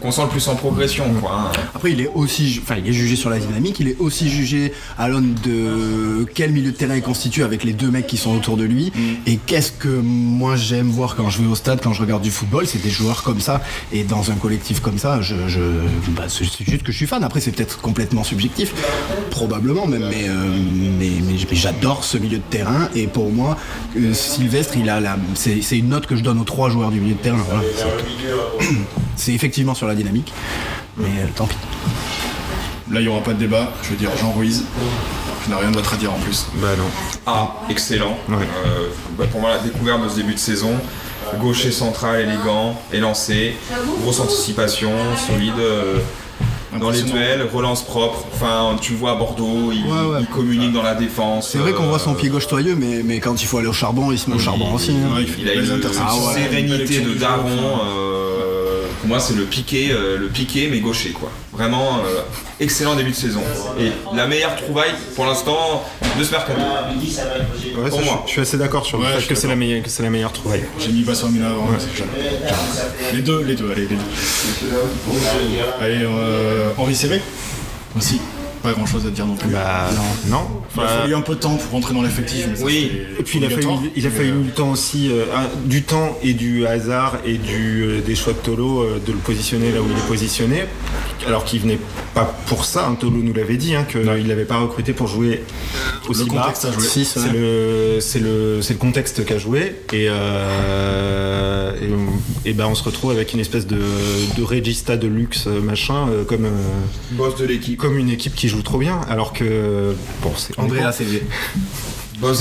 qu'on 0.00 0.12
sent 0.12 0.22
le 0.22 0.28
plus 0.28 0.46
en 0.48 0.54
progression. 0.56 1.04
Quoi, 1.20 1.32
hein. 1.34 1.58
Après, 1.74 1.92
il 1.92 2.00
est 2.00 2.10
aussi, 2.14 2.60
enfin, 2.62 2.76
il 2.78 2.88
est 2.88 2.92
jugé 2.92 3.16
sur 3.16 3.30
la 3.30 3.38
dynamique, 3.38 3.78
il 3.80 3.88
est 3.88 3.96
aussi 3.98 4.28
jugé 4.28 4.72
à 4.98 5.08
l'aune 5.08 5.34
de 5.44 6.24
quel 6.34 6.52
milieu 6.52 6.70
de 6.72 6.76
terrain 6.76 6.96
il 6.96 7.02
constitue 7.02 7.42
avec 7.42 7.64
les 7.64 7.72
deux 7.72 7.90
mecs 7.90 8.06
qui 8.06 8.16
sont 8.16 8.34
autour 8.34 8.56
de 8.56 8.64
lui. 8.64 8.92
Et 9.26 9.36
qu'est-ce 9.36 9.72
que 9.72 9.88
moi 9.88 10.56
j'aime 10.56 10.88
voir 10.90 11.16
quand 11.16 11.30
je 11.30 11.42
vais 11.42 11.48
au 11.48 11.54
stade, 11.54 11.80
quand 11.82 11.92
je 11.92 12.00
regarde 12.00 12.22
du 12.22 12.30
football, 12.30 12.66
c'est 12.66 12.82
des 12.82 12.90
joueurs 12.90 13.22
comme 13.22 13.40
ça. 13.40 13.60
Et 13.92 14.04
dans 14.04 14.30
un 14.30 14.34
collectif 14.34 14.80
comme 14.80 14.98
ça, 14.98 15.20
je, 15.20 15.34
je 15.48 15.60
bah, 16.10 16.24
c'est 16.28 16.44
c'est 16.44 16.64
juste 16.68 16.82
que 16.82 16.92
je 16.92 16.96
suis 16.96 17.06
fan. 17.06 17.22
Après, 17.24 17.40
c'est 17.40 17.52
peut-être 17.52 17.80
complètement 17.80 18.24
subjectif, 18.24 18.72
probablement 19.30 19.86
même, 19.86 20.06
mais, 20.10 20.28
euh, 20.28 20.32
mais, 20.98 21.10
mais, 21.22 21.34
mais 21.50 21.56
j'adore 21.56 22.04
ce 22.04 22.18
milieu 22.18 22.38
de 22.38 22.42
terrain. 22.50 22.81
Et 22.94 23.06
pour 23.06 23.30
moi, 23.30 23.56
euh, 23.96 24.12
Sylvestre, 24.14 24.76
il 24.76 24.88
a 24.90 25.00
la, 25.00 25.16
c'est 25.34 25.62
c'est 25.62 25.78
une 25.78 25.88
note 25.88 26.06
que 26.06 26.16
je 26.16 26.22
donne 26.22 26.40
aux 26.40 26.44
trois 26.44 26.68
joueurs 26.70 26.90
du 26.90 27.00
milieu 27.00 27.14
de 27.14 27.20
terrain. 27.20 27.38
Voilà, 27.48 27.62
c'est- 27.76 28.66
c'est 29.16 29.32
effectivement 29.32 29.74
sur 29.74 29.86
la 29.86 29.94
dynamique, 29.94 30.32
mais 30.96 31.06
euh, 31.20 31.26
tant 31.34 31.46
pis. 31.46 31.56
Là, 32.90 33.00
il 33.00 33.04
n'y 33.04 33.08
aura 33.08 33.22
pas 33.22 33.32
de 33.32 33.38
débat. 33.38 33.72
Je 33.82 33.90
veux 33.90 33.96
dire 33.96 34.10
Jean 34.20 34.32
Ruiz. 34.32 34.64
Je 35.44 35.50
n'ai 35.50 35.56
rien 35.60 35.70
d'autre 35.70 35.94
à 35.94 35.96
dire 35.96 36.12
en 36.12 36.18
plus. 36.18 36.46
Bah 36.56 36.68
non. 36.76 36.84
Ah, 37.26 37.56
excellent. 37.70 38.16
Ouais. 38.28 38.36
Euh, 38.66 38.88
bah, 39.18 39.24
pour 39.30 39.40
moi, 39.40 39.50
la 39.50 39.58
découverte 39.58 40.04
de 40.04 40.08
ce 40.08 40.16
début 40.16 40.34
de 40.34 40.38
saison. 40.38 40.72
Gaucher 41.40 41.72
central, 41.72 42.20
élégant, 42.20 42.78
élancé, 42.92 43.54
grosse 44.02 44.20
anticipation, 44.20 44.92
solide. 45.26 45.54
Euh, 46.74 46.78
dans 46.78 46.90
les 46.90 47.02
duels, 47.02 47.46
relance 47.52 47.82
propre. 47.84 48.24
Enfin, 48.34 48.76
tu 48.80 48.94
vois 48.94 49.12
à 49.12 49.14
Bordeaux, 49.14 49.72
il, 49.72 49.84
Ouais, 49.84 50.14
ouais. 50.14 50.18
il 50.20 50.26
communique 50.26 50.72
dans 50.72 50.82
la 50.82 50.94
défense. 50.94 51.50
C'est 51.50 51.58
vrai 51.58 51.72
qu'on 51.72 51.84
euh, 51.84 51.88
voit 51.88 51.98
son 51.98 52.14
pied 52.14 52.28
gauche 52.28 52.46
toyeux, 52.46 52.76
mais, 52.78 53.02
mais 53.04 53.20
quand 53.20 53.40
il 53.42 53.46
faut 53.46 53.58
aller 53.58 53.68
au 53.68 53.72
charbon, 53.72 54.10
il 54.12 54.18
se 54.18 54.28
met 54.30 54.36
au 54.36 54.40
charbon 54.40 54.72
aussi. 54.74 54.92
hein. 54.92 55.16
Il 55.20 55.26
fait 55.26 55.40
Il 55.42 55.48
a 55.48 55.54
une. 55.54 55.80
Ah 56.00 56.14
ouais. 56.14 56.34
sérénité 56.34 57.00
de 57.00 57.14
daron. 57.14 57.48
euh, 57.48 58.82
pour 59.00 59.08
moi, 59.08 59.18
c'est 59.20 59.34
le 59.34 59.44
piqué, 59.44 59.88
euh, 59.90 60.16
le 60.16 60.28
piqué 60.28 60.68
mais 60.70 60.78
gaucher 60.78 61.10
quoi. 61.10 61.28
Vraiment 61.52 61.96
euh, 62.06 62.20
excellent 62.60 62.94
début 62.94 63.10
de 63.10 63.16
saison. 63.16 63.42
Et 63.80 63.90
la 64.14 64.26
meilleure 64.28 64.54
trouvaille 64.56 64.92
pour 65.16 65.26
l'instant 65.26 65.82
de 66.18 66.24
ce 66.24 66.30
mercato. 66.30 66.58
Ouais, 66.60 67.88
Pour 67.90 67.98
ça, 68.00 68.04
moi. 68.04 68.22
je, 68.24 68.28
je 68.28 68.32
suis 68.32 68.40
assez 68.42 68.56
d'accord 68.58 68.84
sur 68.86 68.98
le 68.98 69.04
Ouais, 69.06 69.12
fait 69.20 69.26
que 69.28 69.34
c'est 69.34 69.48
la, 69.48 69.56
meilleure- 69.56 69.82
que 69.82 69.88
c'est 69.90 70.02
la 70.02 70.10
meilleure 70.10 70.32
trouvaille. 70.32 70.64
J'ai 70.78 70.92
mis 70.92 71.02
Bassamina 71.02 71.50
avant, 71.50 71.68
mais 71.70 71.78
c'est 71.78 71.96
jamais. 71.96 72.12
Les 73.14 73.22
deux, 73.22 73.42
les 73.42 73.54
deux, 73.54 73.70
allez, 73.72 73.82
les 73.82 73.96
deux. 73.96 74.76
Allez, 75.80 76.04
euh, 76.04 76.70
Henri 76.76 76.94
Cévé 76.94 77.20
aussi. 77.96 78.20
Pas 78.62 78.72
grand 78.72 78.86
chose 78.86 79.06
à 79.06 79.10
dire 79.10 79.26
non 79.26 79.34
plus. 79.34 79.50
Bah 79.50 79.88
non. 80.28 80.46
il 80.76 80.80
a 80.80 80.86
fallu 80.86 81.14
un 81.14 81.20
peu 81.20 81.34
de 81.34 81.40
temps 81.40 81.56
pour 81.56 81.72
rentrer 81.72 81.94
dans 81.94 82.02
l'effectif. 82.02 82.46
Oui. 82.62 82.90
Et 83.18 83.22
puis 83.22 83.38
il 83.38 83.44
a 83.44 83.50
fallu, 83.50 83.66
il 83.96 84.06
a 84.06 84.10
fallu 84.10 84.32
du 84.32 84.50
temps 84.50 84.70
aussi, 84.70 85.08
euh, 85.10 85.24
du 85.64 85.82
temps 85.82 86.16
et 86.22 86.32
du 86.32 86.64
hasard 86.66 87.18
et 87.24 87.38
du, 87.38 87.82
euh, 87.82 88.00
des 88.00 88.14
choix 88.14 88.32
de 88.32 88.38
Tolo 88.38 88.82
euh, 88.82 89.00
de 89.04 89.12
le 89.12 89.18
positionner 89.18 89.72
là 89.72 89.80
où 89.82 89.86
il 89.90 89.98
est 89.98 90.06
positionné, 90.08 90.62
alors 91.26 91.44
qu'il 91.44 91.60
venait 91.60 91.78
pas 92.14 92.24
pour 92.46 92.64
ça. 92.64 92.86
hein, 92.86 92.94
Tolo 92.98 93.18
nous 93.18 93.32
l'avait 93.34 93.56
dit, 93.56 93.74
hein, 93.74 93.84
qu'il 93.90 94.02
l'avait 94.02 94.44
pas 94.44 94.58
recruté 94.58 94.92
pour 94.92 95.08
jouer 95.08 95.42
aussi 96.08 96.24
Le 96.26 96.32
bas. 96.32 96.52
C'est 96.54 96.68
ouais. 97.20 97.32
le, 97.32 97.98
c'est 98.00 98.20
le, 98.20 98.60
c'est 98.62 98.74
le 98.74 98.78
contexte 98.78 99.24
qu'a 99.24 99.38
joué 99.38 99.74
et, 99.92 100.06
euh, 100.08 101.72
et, 102.44 102.50
et 102.50 102.52
ben 102.52 102.66
on 102.66 102.74
se 102.74 102.82
retrouve 102.84 103.10
avec 103.10 103.32
une 103.32 103.40
espèce 103.40 103.66
de, 103.66 103.78
de 104.36 104.42
regista 104.42 104.96
de 104.96 105.06
luxe 105.08 105.46
machin 105.46 106.08
euh, 106.10 106.24
comme, 106.24 106.44
euh, 106.46 106.50
Boss 107.12 107.36
de 107.36 107.46
l'équipe. 107.46 107.78
comme 107.78 107.98
une 107.98 108.10
équipe 108.10 108.34
qui 108.34 108.48
joue 108.52 108.62
trop 108.62 108.78
bien 108.78 109.00
alors 109.08 109.32
que 109.32 109.94
bon 110.22 110.32
c'est 110.36 110.58
Andrea 110.58 110.92
CV. 110.92 111.26
Boss, 112.20 112.40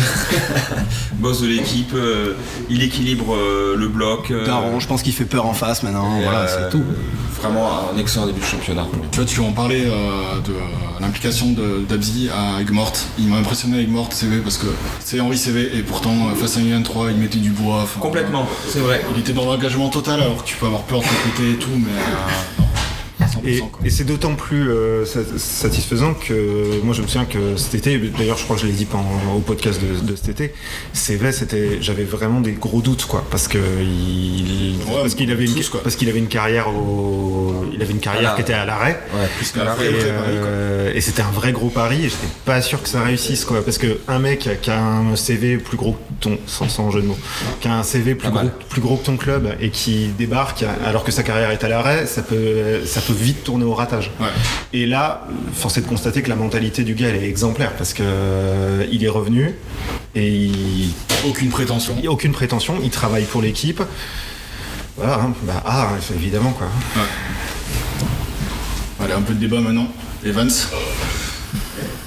boss 1.16 1.42
de 1.42 1.48
l'équipe. 1.48 1.92
euh, 1.96 2.36
il 2.70 2.84
équilibre 2.84 3.34
euh, 3.36 3.76
le 3.76 3.88
bloc. 3.88 4.30
euh, 4.30 4.46
Daron, 4.46 4.80
je 4.80 4.88
pense 4.88 5.02
qu'il 5.02 5.14
fait 5.14 5.26
peur 5.26 5.48
en 5.48 5.54
face 5.54 5.82
maintenant. 5.82 6.20
Voilà, 6.22 6.42
euh, 6.42 6.48
c'est 6.66 6.70
tout. 6.78 6.84
Vraiment 7.42 7.68
un 7.92 7.98
excellent 7.98 8.28
début 8.28 8.42
de 8.42 8.46
championnat. 8.46 8.86
Tu 9.12 9.16
vois, 9.18 9.26
tu 9.26 9.40
en 9.40 9.52
parlais 9.54 9.86
euh, 9.88 10.40
de 10.46 10.54
l'implication 11.00 11.52
de- 11.54 11.84
d'Abzi 11.90 12.30
à 12.30 12.62
Egmort. 12.62 12.94
Il 13.18 13.28
m'a 13.30 13.38
impressionné 13.38 13.76
avec 13.78 13.88
Egmort 13.88 14.14
CV 14.14 14.38
parce 14.38 14.58
que 14.60 14.68
c'est 15.00 15.20
Henri 15.20 15.36
CV 15.40 15.76
et 15.76 15.82
pourtant 15.82 16.14
face 16.40 16.58
à 16.58 16.60
un 16.60 16.82
3 16.84 17.10
il 17.10 17.18
mettait 17.18 17.40
du 17.40 17.50
bois. 17.50 17.88
Complètement, 18.00 18.46
c'est 18.70 18.82
vrai. 18.82 19.02
Il 19.16 19.20
était 19.22 19.34
dans 19.34 19.46
l'engagement 19.46 19.90
total 19.90 20.22
alors 20.22 20.44
que 20.44 20.48
tu 20.48 20.58
peux 20.58 20.68
avoir 20.68 20.84
peur 20.84 21.00
de 21.00 21.06
ton 21.06 21.32
côté 21.32 21.52
et 21.54 21.56
tout, 21.56 21.70
mais 21.76 21.90
euh, 21.90 22.60
non. 22.60 22.66
100%, 23.34 23.70
Et, 23.86 23.90
c'est 23.90 24.04
d'autant 24.04 24.36
plus 24.36 24.70
euh, 24.70 25.06
sa- 25.06 25.20
satisfaisant 25.38 26.14
que 26.14 26.82
moi 26.84 26.94
je 26.94 27.02
me 27.02 27.08
souviens 27.08 27.26
que 27.26 27.56
cet 27.58 27.76
été, 27.76 27.98
d'ailleurs 27.98 28.38
je 28.38 28.44
crois 28.44 28.56
que 28.56 28.62
je 28.64 28.68
l'ai 28.68 28.74
dit 28.74 28.86
pendant, 28.86 29.10
au 29.36 29.40
podcast 29.40 29.80
de, 29.82 30.06
de 30.12 30.16
cet 30.16 30.30
été, 30.30 30.54
CV 30.94 31.32
c'était 31.32 31.78
j'avais 31.82 32.04
vraiment 32.04 32.42
des 32.42 32.52
gros 32.54 32.82
doutes 32.82 33.06
quoi 33.06 33.24
parce 33.32 33.48
que 33.48 33.58
il 33.58 34.76
Ouais, 34.88 35.02
parce 35.02 35.16
qu'il 35.16 35.32
avait 35.32 35.46
une 35.46 35.54
tous, 35.56 35.70
quoi. 35.70 35.82
parce 35.84 35.96
qu'il 35.96 36.10
avait 36.10 36.20
une 36.20 36.28
carrière 36.28 36.68
au 36.70 37.66
il 37.74 37.82
avait 37.82 37.92
une 37.94 38.00
carrière 38.00 38.36
qui 38.36 38.42
était 38.42 38.54
à 38.54 38.66
l'arrêt 38.66 39.00
Ouais, 39.14 39.28
plus 39.38 39.52
qu'à 39.52 39.62
Et, 39.62 39.66
l'arrêt. 39.66 39.90
vrai 39.90 40.00
euh, 40.04 40.92
et 40.94 41.02
c'était 41.02 41.22
un 41.22 41.32
vrai 41.32 41.52
gros 41.52 41.70
pari 41.70 42.00
et 42.06 42.10
j'étais 42.10 42.28
pas 42.46 42.62
sûr 42.62 42.82
que 42.82 42.90
ça 42.90 43.02
réussisse 43.02 43.46
quoi 43.46 43.64
parce 43.64 43.78
que 43.78 44.00
un 44.08 44.20
mec 44.20 44.50
qui 44.62 44.70
a 44.72 44.82
un 44.84 45.16
CV 45.16 45.58
plus 45.58 45.78
gros 45.78 45.94
que 45.94 45.98
ton 46.20 46.38
sans, 46.48 46.68
sans 46.68 46.92
jeu 46.92 47.02
de 47.02 47.08
mots 47.08 47.18
qui 47.62 47.68
a 47.68 47.78
un 47.78 47.84
CV 47.84 48.16
plus 48.16 48.30
gros, 48.30 48.50
plus 48.70 48.82
gros 48.82 48.98
que 48.98 49.06
ton 49.06 49.18
club 49.18 49.56
et 49.60 49.70
qui 49.70 50.08
débarque 50.18 50.66
alors 50.86 51.04
que 51.04 51.12
sa 51.12 51.24
carrière 51.24 51.52
est 51.52 51.64
à 51.64 51.70
l'arrêt 51.70 52.06
ça 52.06 52.22
peut 52.22 52.82
ça 52.86 53.02
peut 53.02 53.14
vite 53.22 53.44
tourner 53.44 53.64
au 53.66 53.74
ratage 53.74 54.12
Ouais. 54.20 54.28
et 54.74 54.86
là 54.86 55.28
force 55.54 55.78
est 55.78 55.82
de 55.82 55.88
constater 55.88 56.22
que 56.22 56.30
la 56.30 56.36
mentalité 56.36 56.84
du 56.84 56.94
gars 56.96 57.08
elle 57.10 57.24
est 57.24 57.28
exemplaire 57.30 57.74
parce 57.78 57.94
que 57.94 58.04
euh, 58.04 58.86
il 58.92 59.04
est 59.04 59.10
revenu 59.10 59.54
et 60.16 60.28
il, 60.30 60.92
Aucune 61.28 61.50
prétention. 61.50 61.96
il 62.02 62.10
aucune 62.10 62.32
prétention 62.32 62.80
il 62.84 62.90
travaille 62.90 63.26
pour 63.26 63.42
l'équipe 63.42 63.82
voilà 64.98 65.16
hein, 65.22 65.34
bah 65.44 65.62
ah 65.66 65.90
évidemment 66.16 66.52
quoi 66.52 66.68
Allez, 69.04 69.14
un 69.14 69.22
peu 69.22 69.34
de 69.34 69.40
débat 69.40 69.60
maintenant. 69.60 69.88
Evans. 70.24 70.52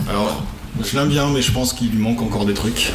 Alors, 0.09 0.45
je 0.83 0.97
l'aime 0.99 1.09
bien, 1.09 1.29
mais 1.31 1.43
je 1.43 1.53
pense 1.53 1.73
qu'il 1.73 1.91
lui 1.91 1.99
manque 1.99 2.21
encore 2.23 2.47
des 2.47 2.55
trucs. 2.55 2.93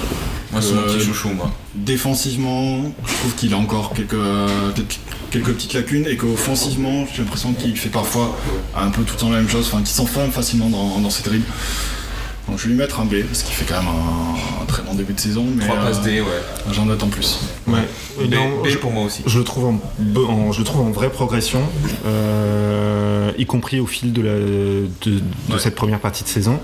Moi, 0.52 0.62
c'est 0.62 0.74
mon 0.74 0.82
Euh, 0.82 0.94
petit 0.98 1.06
chouchou, 1.06 1.30
moi. 1.30 1.52
Défensivement, 1.76 2.84
je 3.06 3.14
trouve 3.14 3.36
qu'il 3.36 3.54
a 3.54 3.58
encore 3.58 3.94
quelques, 3.94 4.14
euh, 4.14 4.72
peut-être 4.72 5.00
quelques 5.32 5.54
petites 5.54 5.74
lacunes 5.74 6.06
et 6.08 6.18
qu'offensivement, 6.18 7.06
j'ai 7.14 7.22
l'impression 7.22 7.54
qu'il 7.54 7.78
fait 7.78 7.90
parfois 7.90 8.36
un 8.76 8.90
peu 8.90 9.04
tout 9.04 9.14
le 9.14 9.20
temps 9.20 9.30
la 9.30 9.38
même 9.38 9.50
chose, 9.50 9.68
enfin 9.72 9.78
qu'il 9.78 9.88
s'enflamme 9.96 10.32
facilement 10.32 10.70
dans, 10.70 11.00
dans 11.00 11.10
ses 11.10 11.24
dribbles. 11.24 11.46
Donc 12.50 12.58
je 12.58 12.64
vais 12.66 12.70
lui 12.72 12.78
mettre 12.78 13.00
un 13.00 13.06
B, 13.06 13.24
parce 13.28 13.44
qu'il 13.44 13.54
fait 13.54 13.66
quand 13.66 13.80
même 13.80 13.90
un, 13.90 14.64
un 14.64 14.66
très 14.66 14.82
bon 14.84 14.94
début 14.96 15.14
de 15.14 15.20
saison, 15.20 15.46
mais 15.56 15.66
3 15.66 15.76
passes 15.78 16.00
euh, 16.00 16.04
D, 16.06 16.22
ouais. 16.22 16.28
j'en 16.72 16.90
attends 16.90 17.08
plus. 17.08 17.40
ouais 17.68 17.88
B, 18.20 18.34
Non, 18.34 18.62
B 18.64 18.68
je- 18.68 18.78
pour 18.78 18.92
moi 18.92 19.04
aussi. 19.06 19.22
Je 19.26 19.38
le 19.38 19.44
trouve 19.44 19.66
en, 19.66 20.52
je 20.52 20.58
le 20.60 20.64
trouve 20.66 20.82
en 20.82 20.92
vraie 20.92 21.10
progression, 21.12 21.62
euh, 22.30 23.32
y 23.38 23.46
compris 23.46 23.80
au 23.80 23.86
fil 23.86 24.14
de, 24.14 24.22
la, 24.22 24.34
de, 24.34 24.88
de 25.06 25.22
Ouais. 25.54 25.60
cette 25.60 25.76
première 25.76 26.00
partie 26.00 26.24
de 26.24 26.30
saison. 26.30 26.60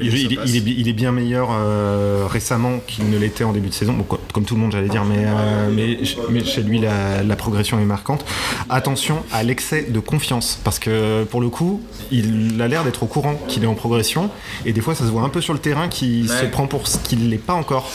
Il 0.00 0.14
est, 0.24 0.60
bi- 0.60 0.74
il 0.78 0.88
est 0.88 0.92
bien 0.92 1.12
meilleur 1.12 1.48
euh, 1.52 2.26
récemment 2.30 2.78
qu'il 2.86 3.08
ne 3.10 3.18
l'était 3.18 3.44
en 3.44 3.52
début 3.52 3.68
de 3.68 3.74
saison, 3.74 3.92
Bon, 3.94 4.04
quoi, 4.04 4.20
comme 4.32 4.44
tout 4.44 4.54
le 4.54 4.60
monde 4.60 4.72
j'allais 4.72 4.88
dire, 4.88 5.04
mais, 5.04 5.24
euh, 5.26 5.70
mais, 5.74 5.98
mais 6.30 6.44
chez 6.44 6.62
lui 6.62 6.78
la, 6.78 7.22
la 7.22 7.36
progression 7.36 7.78
est 7.80 7.84
marquante. 7.84 8.24
Attention 8.68 9.22
à 9.32 9.42
l'excès 9.42 9.82
de 9.88 9.98
confiance, 10.00 10.60
parce 10.64 10.78
que 10.78 11.24
pour 11.24 11.40
le 11.40 11.48
coup, 11.48 11.80
il 12.12 12.60
a 12.60 12.68
l'air 12.68 12.84
d'être 12.84 13.02
au 13.02 13.06
courant 13.06 13.34
qu'il 13.48 13.64
est 13.64 13.66
en 13.66 13.74
progression, 13.74 14.30
et 14.64 14.72
des 14.72 14.80
fois 14.80 14.94
ça 14.94 15.04
se 15.04 15.10
voit 15.10 15.22
un 15.22 15.28
peu 15.30 15.40
sur 15.40 15.52
le 15.52 15.58
terrain 15.58 15.88
Ouais. 15.88 16.26
se 16.26 16.44
prend 16.46 16.66
pour 16.66 16.86
ce 16.86 16.98
qu'il 16.98 17.28
n'est 17.28 17.38
pas 17.38 17.54
encore. 17.54 17.90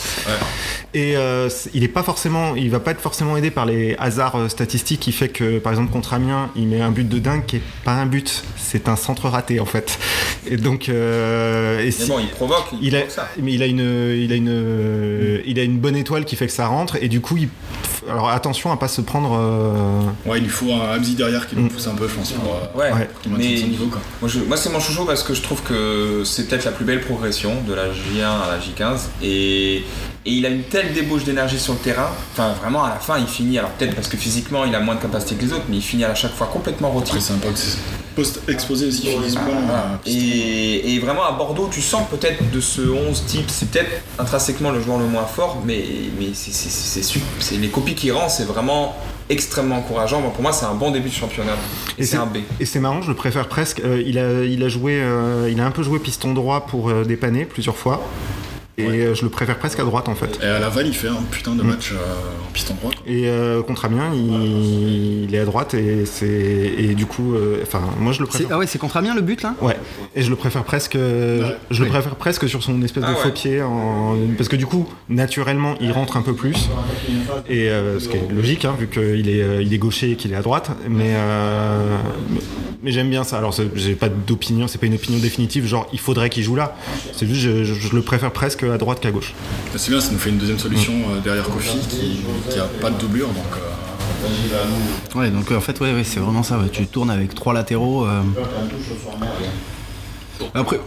Et 0.94 1.16
euh, 1.16 1.48
il 1.74 1.84
est 1.84 1.88
pas 1.88 2.02
forcément, 2.02 2.54
il 2.56 2.70
va 2.70 2.80
pas 2.80 2.92
être 2.92 3.00
forcément 3.00 3.36
aidé 3.36 3.50
par 3.50 3.66
les 3.66 3.96
hasards 3.98 4.36
euh, 4.36 4.48
statistiques 4.48 5.00
qui 5.00 5.12
fait 5.12 5.28
que, 5.28 5.58
par 5.58 5.72
exemple, 5.72 5.92
contre 5.92 6.14
Amiens, 6.14 6.50
il 6.56 6.66
met 6.68 6.80
un 6.80 6.90
but 6.90 7.06
de 7.08 7.18
dingue 7.18 7.44
qui 7.46 7.56
est 7.56 7.62
pas 7.84 7.92
un 7.92 8.06
but, 8.06 8.42
c'est 8.56 8.88
un 8.88 8.96
centre 8.96 9.28
raté 9.28 9.60
en 9.60 9.66
fait. 9.66 9.98
Et 10.48 10.56
donc, 10.56 10.88
euh, 10.88 11.80
et 11.80 11.86
Mais 11.86 11.90
si- 11.90 12.08
bon, 12.08 12.18
il 12.18 12.28
provoque, 12.28 12.66
il, 12.80 12.88
il 12.88 12.96
a, 12.96 13.00
provoque 13.00 13.14
ça. 13.14 13.28
mais 13.42 13.52
il 13.52 13.62
a 13.62 13.66
une, 13.66 13.80
il 13.80 14.32
a 14.32 14.36
une, 14.36 14.48
euh, 14.48 15.42
il 15.44 15.58
a 15.58 15.62
une 15.64 15.78
bonne 15.78 15.96
étoile 15.96 16.24
qui 16.24 16.36
fait 16.36 16.46
que 16.46 16.52
ça 16.52 16.66
rentre 16.66 16.96
et 17.02 17.08
du 17.08 17.20
coup, 17.20 17.36
il, 17.36 17.48
alors 18.08 18.30
attention 18.30 18.70
à 18.72 18.76
pas 18.78 18.88
se 18.88 19.00
prendre. 19.02 19.36
euh, 19.38 20.00
Ouais, 20.30 20.38
il 20.38 20.44
lui 20.44 20.50
faut 20.50 20.72
un 20.72 20.92
Abzi 20.92 21.14
derrière 21.14 21.46
qui 21.46 21.56
le 21.56 21.68
pousse 21.68 21.86
un 21.88 21.94
peu, 21.94 22.08
je 22.08 22.14
pense, 22.14 22.32
pour, 22.32 22.44
Ouais, 22.74 22.90
mais 23.28 23.56
son 23.58 23.66
niveau. 23.66 23.86
Quoi. 23.86 24.00
moi, 24.22 24.30
moi, 24.48 24.56
c'est 24.56 24.70
mon 24.70 24.80
chouchou 24.80 25.04
parce 25.04 25.22
que 25.22 25.34
je 25.34 25.42
trouve 25.42 25.62
que 25.62 26.22
c'est 26.24 26.48
peut-être 26.48 26.64
la 26.64 26.72
plus 26.72 26.84
belle 26.84 27.00
progression 27.16 27.54
de 27.66 27.72
la 27.72 27.88
J1 27.88 28.24
à 28.24 28.48
la 28.52 28.58
J15 28.58 29.06
et, 29.22 29.76
et 29.76 29.84
il 30.24 30.44
a 30.44 30.50
une 30.50 30.64
telle 30.64 30.92
débauche 30.92 31.24
d'énergie 31.24 31.58
sur 31.58 31.72
le 31.72 31.78
terrain. 31.78 32.10
Enfin, 32.32 32.52
vraiment, 32.60 32.84
à 32.84 32.90
la 32.90 32.96
fin, 32.96 33.18
il 33.18 33.26
finit. 33.26 33.58
Alors, 33.58 33.70
peut-être 33.70 33.94
parce 33.94 34.08
que 34.08 34.16
physiquement, 34.16 34.64
il 34.64 34.74
a 34.74 34.80
moins 34.80 34.96
de 34.96 35.00
capacité 35.00 35.36
que 35.36 35.42
les 35.42 35.52
autres, 35.52 35.64
mais 35.68 35.76
il 35.76 35.82
finit 35.82 36.04
à 36.04 36.14
chaque 36.14 36.34
fois 36.34 36.48
complètement 36.52 36.90
rôti. 36.90 37.12
C'est 37.20 37.32
post-exposé 38.14 38.86
aussi 38.86 39.06
physiquement. 39.06 39.52
Et, 40.04 40.94
et 40.94 40.98
vraiment 40.98 41.24
à 41.24 41.32
Bordeaux, 41.32 41.68
tu 41.70 41.80
sens 41.80 42.02
peut-être 42.10 42.50
de 42.50 42.60
ce 42.60 42.82
11 42.82 43.24
type, 43.26 43.48
c'est 43.48 43.70
peut-être 43.70 43.90
intrinsèquement 44.18 44.70
le 44.70 44.80
joueur 44.80 44.98
le 44.98 45.06
moins 45.06 45.26
fort, 45.26 45.62
mais, 45.64 45.84
mais 46.18 46.28
c'est, 46.32 47.56
les 47.56 47.68
copies 47.68 47.94
qu'il 47.94 48.12
rend, 48.12 48.28
c'est 48.28 48.44
vraiment 48.44 48.96
extrêmement 49.28 49.76
encourageant. 49.78 50.20
Bon, 50.20 50.30
pour 50.30 50.42
moi, 50.42 50.52
c'est 50.52 50.66
un 50.66 50.74
bon 50.74 50.90
début 50.90 51.08
de 51.08 51.14
championnat. 51.14 51.52
Et, 51.98 52.02
Et 52.02 52.04
c'est 52.06 52.16
un 52.16 52.26
B. 52.26 52.38
Et 52.60 52.64
c'est 52.64 52.80
marrant, 52.80 53.02
je 53.02 53.08
le 53.08 53.16
préfère 53.16 53.48
presque. 53.48 53.80
euh, 53.80 54.02
il, 54.04 54.18
a, 54.18 54.44
il 54.44 54.62
a 54.62 54.68
joué, 54.68 55.00
euh, 55.00 55.48
il 55.50 55.60
a 55.60 55.66
un 55.66 55.70
peu 55.70 55.82
joué 55.82 55.98
piston 55.98 56.32
droit 56.34 56.66
pour 56.66 56.90
euh, 56.90 57.04
dépanner 57.04 57.44
plusieurs 57.44 57.76
fois. 57.76 58.02
Et 58.78 58.84
euh, 58.84 59.14
je 59.14 59.22
le 59.22 59.30
préfère 59.30 59.58
presque 59.58 59.80
à 59.80 59.84
droite 59.84 60.08
en 60.08 60.14
fait. 60.14 60.38
Et 60.42 60.46
à 60.46 60.58
Laval, 60.58 60.86
il 60.86 60.92
fait 60.92 61.08
un 61.08 61.22
putain 61.30 61.54
de 61.54 61.62
match 61.62 61.92
euh, 61.92 61.96
en 62.46 62.52
piston 62.52 62.74
droit. 62.74 62.90
quoi. 62.90 63.00
Et 63.06 63.26
euh, 63.26 63.62
contre 63.62 63.86
Amiens, 63.86 64.10
il, 64.14 65.24
il 65.24 65.34
est 65.34 65.38
à 65.38 65.44
droite 65.46 65.72
et 65.74 66.04
c'est 66.04 66.26
et 66.78 66.94
du 66.94 67.06
coup, 67.06 67.34
euh, 67.34 67.60
enfin, 67.62 67.80
moi 67.98 68.12
je 68.12 68.20
le 68.20 68.26
préfère. 68.26 68.48
Ah 68.50 68.58
ouais, 68.58 68.66
c'est 68.66 68.78
contre 68.78 68.98
Amiens 68.98 69.14
le 69.14 69.22
but 69.22 69.40
là? 69.42 69.54
Ouais, 69.62 69.76
et 70.14 70.20
je 70.22 70.28
le 70.28 70.36
préfère 70.36 70.62
presque, 70.64 70.94
je, 70.94 71.52
je 71.70 71.82
le 71.84 71.88
préfère 71.88 72.16
presque 72.16 72.48
sur 72.48 72.62
son 72.62 72.82
espèce 72.82 73.02
Ah 73.06 73.12
de 73.12 73.16
ouais. 73.16 73.22
faux 73.22 73.30
pied, 73.30 73.62
en- 73.62 74.16
parce 74.36 74.48
que 74.50 74.56
du 74.56 74.66
coup, 74.66 74.86
naturellement, 75.08 75.74
il 75.80 75.90
rentre 75.92 76.18
un 76.18 76.22
peu 76.22 76.34
plus, 76.34 76.68
et 77.48 77.70
euh, 77.70 77.98
ce 77.98 78.08
qui 78.08 78.16
est 78.18 78.28
logique, 78.30 78.66
hein, 78.66 78.74
vu 78.78 78.88
qu'il 78.88 79.28
est, 79.30 79.62
il 79.64 79.72
est 79.72 79.78
gaucher 79.78 80.10
et 80.12 80.16
qu'il 80.16 80.32
est 80.32 80.36
à 80.36 80.42
droite, 80.42 80.70
mais, 80.88 81.14
euh, 81.14 81.96
mais, 82.30 82.40
mais 82.82 82.90
j'aime 82.92 83.08
bien 83.08 83.24
ça. 83.24 83.38
Alors, 83.38 83.54
j'ai 83.74 83.94
pas 83.94 84.08
d'opinion, 84.10 84.68
c'est 84.68 84.78
pas 84.78 84.86
une 84.86 84.94
opinion 84.94 85.18
définitive, 85.18 85.66
genre 85.66 85.88
il 85.94 85.98
faudrait 85.98 86.28
qu'il 86.28 86.42
joue 86.42 86.56
là. 86.56 86.76
C'est 87.14 87.26
juste, 87.26 87.40
je, 87.40 87.64
je- 87.64 87.74
je 87.74 87.94
le 87.96 88.02
préfère 88.02 88.32
presque 88.32 88.64
à 88.72 88.78
droite 88.78 89.00
qu'à 89.00 89.10
gauche. 89.10 89.34
C'est 89.76 89.90
bien, 89.90 90.00
ça 90.00 90.10
nous 90.12 90.18
fait 90.18 90.30
une 90.30 90.38
deuxième 90.38 90.58
solution 90.58 90.92
euh, 91.10 91.20
derrière 91.20 91.44
Kofi 91.48 91.78
qui, 91.88 92.20
qui 92.50 92.58
a 92.58 92.64
pas 92.80 92.90
de 92.90 92.98
doublure. 92.98 93.28
Donc, 93.28 93.36
euh, 93.56 95.18
Ouais, 95.18 95.30
donc 95.30 95.50
euh, 95.52 95.56
en 95.56 95.60
fait, 95.60 95.78
ouais, 95.80 95.92
ouais, 95.92 96.04
c'est 96.04 96.20
vraiment 96.20 96.42
ça. 96.42 96.58
ouais. 96.58 96.68
Tu 96.72 96.86
tournes 96.86 97.10
avec 97.10 97.34
trois 97.34 97.52
latéraux. 97.52 98.06
euh, 98.06 98.20
Après, 100.54 100.80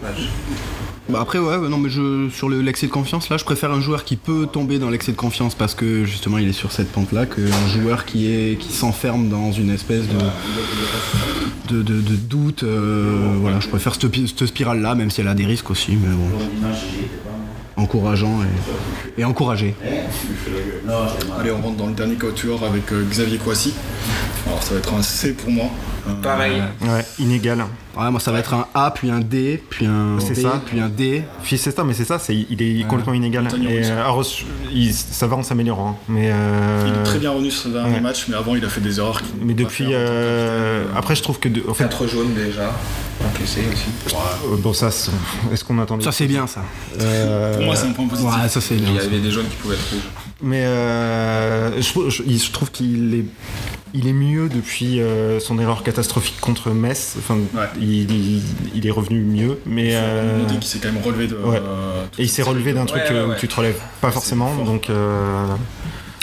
bah 1.10 1.20
après 1.22 1.40
ouais, 1.40 1.58
non 1.70 1.78
mais 1.80 1.90
je 1.90 2.30
sur 2.30 2.50
le- 2.50 2.62
l'excès 2.62 2.86
de 2.86 2.92
confiance 2.92 3.30
là, 3.30 3.38
je 3.38 3.44
préfère 3.44 3.72
un 3.72 3.82
joueur 3.82 4.04
qui 4.04 4.16
peut 4.16 4.46
tomber 4.46 4.78
dans 4.78 4.92
l'excès 4.92 5.12
de 5.12 5.18
confiance 5.18 5.56
parce 5.56 5.74
que 5.74 6.06
justement 6.06 6.38
il 6.38 6.48
est 6.48 6.54
sur 6.54 6.72
cette 6.72 6.92
pente 6.92 7.12
là 7.12 7.26
qu'un 7.26 7.68
joueur 7.68 8.06
qui 8.06 8.28
est 8.32 8.58
qui 8.60 8.72
s'enferme 8.72 9.28
dans 9.28 9.52
une 9.52 9.72
espèce 9.72 10.04
de 10.08 11.74
de, 11.76 11.82
de- 11.82 12.02
de 12.02 12.16
doute. 12.16 12.62
euh, 12.64 13.32
voilà, 13.42 13.60
je 13.60 13.68
préfère 13.70 13.96
cette, 13.96 14.16
cette 14.28 14.46
spirale 14.46 14.82
là, 14.82 14.94
même 14.96 15.10
si 15.10 15.22
elle 15.22 15.28
a 15.28 15.34
des 15.36 15.46
risques 15.48 15.70
aussi, 15.72 15.94
mais 15.96 16.10
bon. 16.16 16.30
Encourageant 17.80 18.40
et, 19.18 19.22
et 19.22 19.26
encouragé. 19.26 19.74
Allez, 21.40 21.52
on 21.52 21.62
rentre 21.62 21.78
dans 21.78 21.88
le 21.88 21.94
dernier 21.94 22.16
quatuor 22.16 22.64
avec 22.64 22.92
euh, 22.92 23.06
Xavier 23.10 23.38
Kouassi. 23.38 23.74
Alors 24.48 24.62
ça 24.64 24.74
va 24.74 24.80
être 24.80 24.94
un 24.94 25.02
C 25.02 25.34
pour 25.34 25.50
moi. 25.52 25.66
Euh, 26.08 26.14
Pareil. 26.22 26.62
Ouais, 26.82 27.06
inégal. 27.20 27.66
Ouais, 27.98 28.10
moi 28.10 28.20
ça 28.20 28.32
va 28.32 28.40
être 28.40 28.54
un 28.54 28.66
A, 28.74 28.92
puis 28.92 29.12
un 29.12 29.20
D, 29.20 29.62
puis 29.70 29.86
un 29.86 30.18
C'est 30.20 30.34
B, 30.34 30.42
ça. 30.42 30.62
puis 30.66 30.80
un 30.80 30.90
D. 30.90 31.24
Puis 31.44 31.58
c'est 31.58 31.72
ça, 31.76 31.84
mais 31.84 31.94
c'est 31.94 32.06
ça, 32.06 32.20
c'est, 32.20 32.36
il 32.50 32.62
est 32.62 32.88
complètement 32.88 33.14
inégal. 33.14 33.48
Et, 33.62 33.78
Russo. 33.80 33.92
euh, 33.92 34.02
alors, 34.02 34.26
il- 34.74 34.94
ça 34.94 35.28
va 35.28 35.36
en 35.36 35.44
s'améliorant, 35.44 35.92
hein. 35.92 36.04
mais 36.08 36.32
euh, 36.34 36.86
Il 36.88 36.94
est 36.94 37.04
très 37.04 37.20
bien 37.20 37.32
revenu 37.32 37.52
sur 37.52 37.64
ce 37.64 37.68
dernier 37.70 37.96
ouais. 37.96 38.02
match, 38.02 38.26
mais 38.30 38.36
avant 38.36 38.56
il 38.56 38.64
a 38.66 38.70
fait 38.70 38.82
des 38.82 39.00
erreurs. 39.00 39.22
mais 39.42 39.54
depuis, 39.54 39.88
euh, 39.92 40.84
après 40.96 41.16
je 41.16 41.24
trouve 41.24 41.40
que, 41.40 41.50
de- 41.50 41.64
en 41.68 41.74
fait, 41.74 41.84
4 41.84 42.08
jaunes 42.08 42.34
déjà. 42.34 42.72
Encaissé 43.26 43.62
aussi. 43.72 44.16
euh, 44.16 44.56
bon 44.60 44.72
ça, 44.74 44.92
c'est- 44.92 45.12
est-ce 45.54 45.64
qu'on 45.66 45.78
attendait 45.80 46.04
Ça 46.06 46.12
c'est 46.12 46.28
bien 46.28 46.48
ça. 46.48 46.62
Euh, 47.02 47.56
Pour 47.56 47.66
moi 47.66 47.76
c'est 47.76 47.88
un 47.88 47.92
point 47.92 48.08
positif. 48.08 48.32
Ouais, 48.34 48.48
ça 48.48 48.62
c'est 48.62 48.76
Il 48.76 48.94
y 48.94 49.00
avait 49.00 49.20
des 49.20 49.32
jaunes 49.32 49.48
qui 49.50 49.56
pouvaient 49.58 49.76
être 49.76 49.90
rouges. 49.92 50.08
Mais 50.42 50.64
euh, 50.66 51.82
je, 51.82 51.90
trouve- 51.90 52.10
je- 52.10 52.24
il- 52.26 52.40
je 52.42 52.52
trouve 52.52 52.72
qu'il 52.72 53.14
est, 53.14 53.26
il 53.94 54.08
est 54.08 54.14
mieux 54.14 54.48
depuis 54.48 55.02
euh, 55.02 55.42
son 55.42 55.60
erreur 55.60 55.84
catastrophique 55.84 56.40
contre 56.40 56.70
Metz. 56.70 57.16
Enfin, 57.18 57.36
Ouais. 57.54 57.66
il, 57.82 58.10
il- 58.10 58.42
il 58.74 58.88
est 58.88 58.92
revenu 58.92 59.20
mieux, 59.20 59.60
mais 59.66 59.90
Il 59.90 59.96
euh, 59.96 60.62
s'est 60.62 60.80
quand 60.80 60.92
même 60.94 61.04
relevé 61.04 61.28
de. 61.28 61.36
ouais. 61.36 61.58
euh, 61.62 62.06
et 62.18 62.24
il 62.24 62.30
s'est 62.30 62.44
relevé 62.44 62.72
de- 62.72 62.78
d'un 62.78 62.86
truc 62.86 63.02
Ouais, 63.10 63.16
ouais, 63.20 63.26
où 63.26 63.34
tu 63.38 63.50
te 63.50 63.56
relèves 63.58 63.80
pas 64.00 64.12
forcément. 64.12 64.56
Donc 64.64 64.90
euh, 64.90 65.46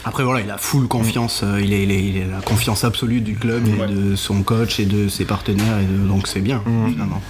Après 0.09 0.23
voilà, 0.23 0.41
il 0.41 0.51
a 0.51 0.57
full 0.57 0.87
confiance, 0.87 1.41
euh, 1.43 1.61
il, 1.61 1.73
est, 1.73 1.83
il, 1.83 1.91
est, 1.91 2.03
il 2.05 2.17
est 2.17 2.27
la 2.31 2.41
confiance 2.41 2.85
absolue 2.85 3.21
du 3.21 3.35
club 3.35 3.67
et 3.67 3.73
Ouais. 3.73 3.89
de 3.89 4.15
son 4.15 4.43
coach 4.45 4.79
et 4.79 4.87
de 4.87 5.09
ses 5.09 5.25
partenaires, 5.25 5.79
et 5.81 5.85
de- 5.85 6.07
donc 6.09 6.29
c'est 6.29 6.41
bien. 6.41 6.63
finalement. 6.89 7.21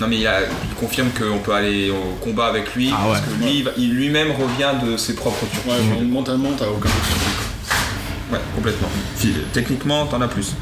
Non 0.00 0.08
mais 0.08 0.18
il, 0.18 0.26
a- 0.26 0.40
il 0.42 0.74
confirme 0.80 1.10
qu'on 1.10 1.38
peut 1.38 1.52
aller 1.54 1.90
au 1.90 2.16
combat 2.20 2.46
avec 2.46 2.74
lui 2.74 2.90
Ah 2.92 3.04
ouais. 3.06 3.12
parce 3.12 3.20
que 3.20 3.44
lui, 3.44 3.64
il 3.78 3.94
lui-même 3.94 4.32
revient 4.32 4.72
de 4.84 4.96
ses 4.96 5.14
propres 5.14 5.46
tours. 5.46 5.72
Ouais, 5.72 6.04
mentalement 6.04 6.50
t'as 6.58 6.66
aucun 6.66 6.88
doute 6.88 7.04
sur 7.06 7.14
lui. 7.16 7.34
quoi. 8.30 8.36
Ouais, 8.38 8.44
complètement. 8.56 8.88
Techniquement, 9.52 10.06
t'en 10.06 10.20
as 10.22 10.28
plus. 10.28 10.54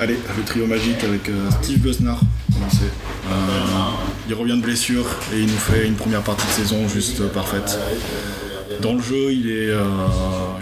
Allez, 0.00 0.18
le 0.36 0.42
trio 0.44 0.66
magique 0.66 1.04
avec 1.04 1.28
euh, 1.28 1.50
Steve 1.62 1.82
commencer. 1.82 2.78
Euh, 3.30 3.30
il 4.28 4.34
revient 4.34 4.56
de 4.56 4.62
blessure 4.62 5.04
et 5.34 5.40
il 5.40 5.46
nous 5.46 5.58
fait 5.58 5.86
une 5.86 5.94
première 5.94 6.22
partie 6.22 6.46
de 6.46 6.52
saison 6.52 6.88
juste 6.88 7.20
euh, 7.20 7.28
parfaite. 7.28 7.78
Dans 8.82 8.94
le 8.94 9.00
jeu, 9.02 9.32
il 9.32 9.48
est, 9.48 9.68
euh, 9.70 9.84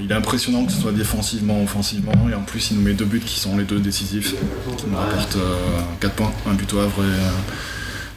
il 0.00 0.10
est 0.10 0.14
impressionnant 0.14 0.64
que 0.66 0.72
ce 0.72 0.80
soit 0.80 0.92
défensivement, 0.92 1.62
offensivement, 1.62 2.12
et 2.30 2.34
en 2.34 2.42
plus 2.42 2.70
il 2.70 2.76
nous 2.76 2.82
met 2.82 2.92
deux 2.92 3.04
buts 3.06 3.22
qui 3.24 3.40
sont 3.40 3.56
les 3.56 3.64
deux 3.64 3.80
décisifs, 3.80 4.34
qui 4.76 4.84
nous 4.86 4.96
rapportent 4.96 5.38
4 6.00 6.14
points, 6.14 6.32
un 6.48 6.52
but 6.54 6.72
au 6.74 6.78
Havre 6.80 7.00
et 7.02 7.06
euh, 7.06 7.30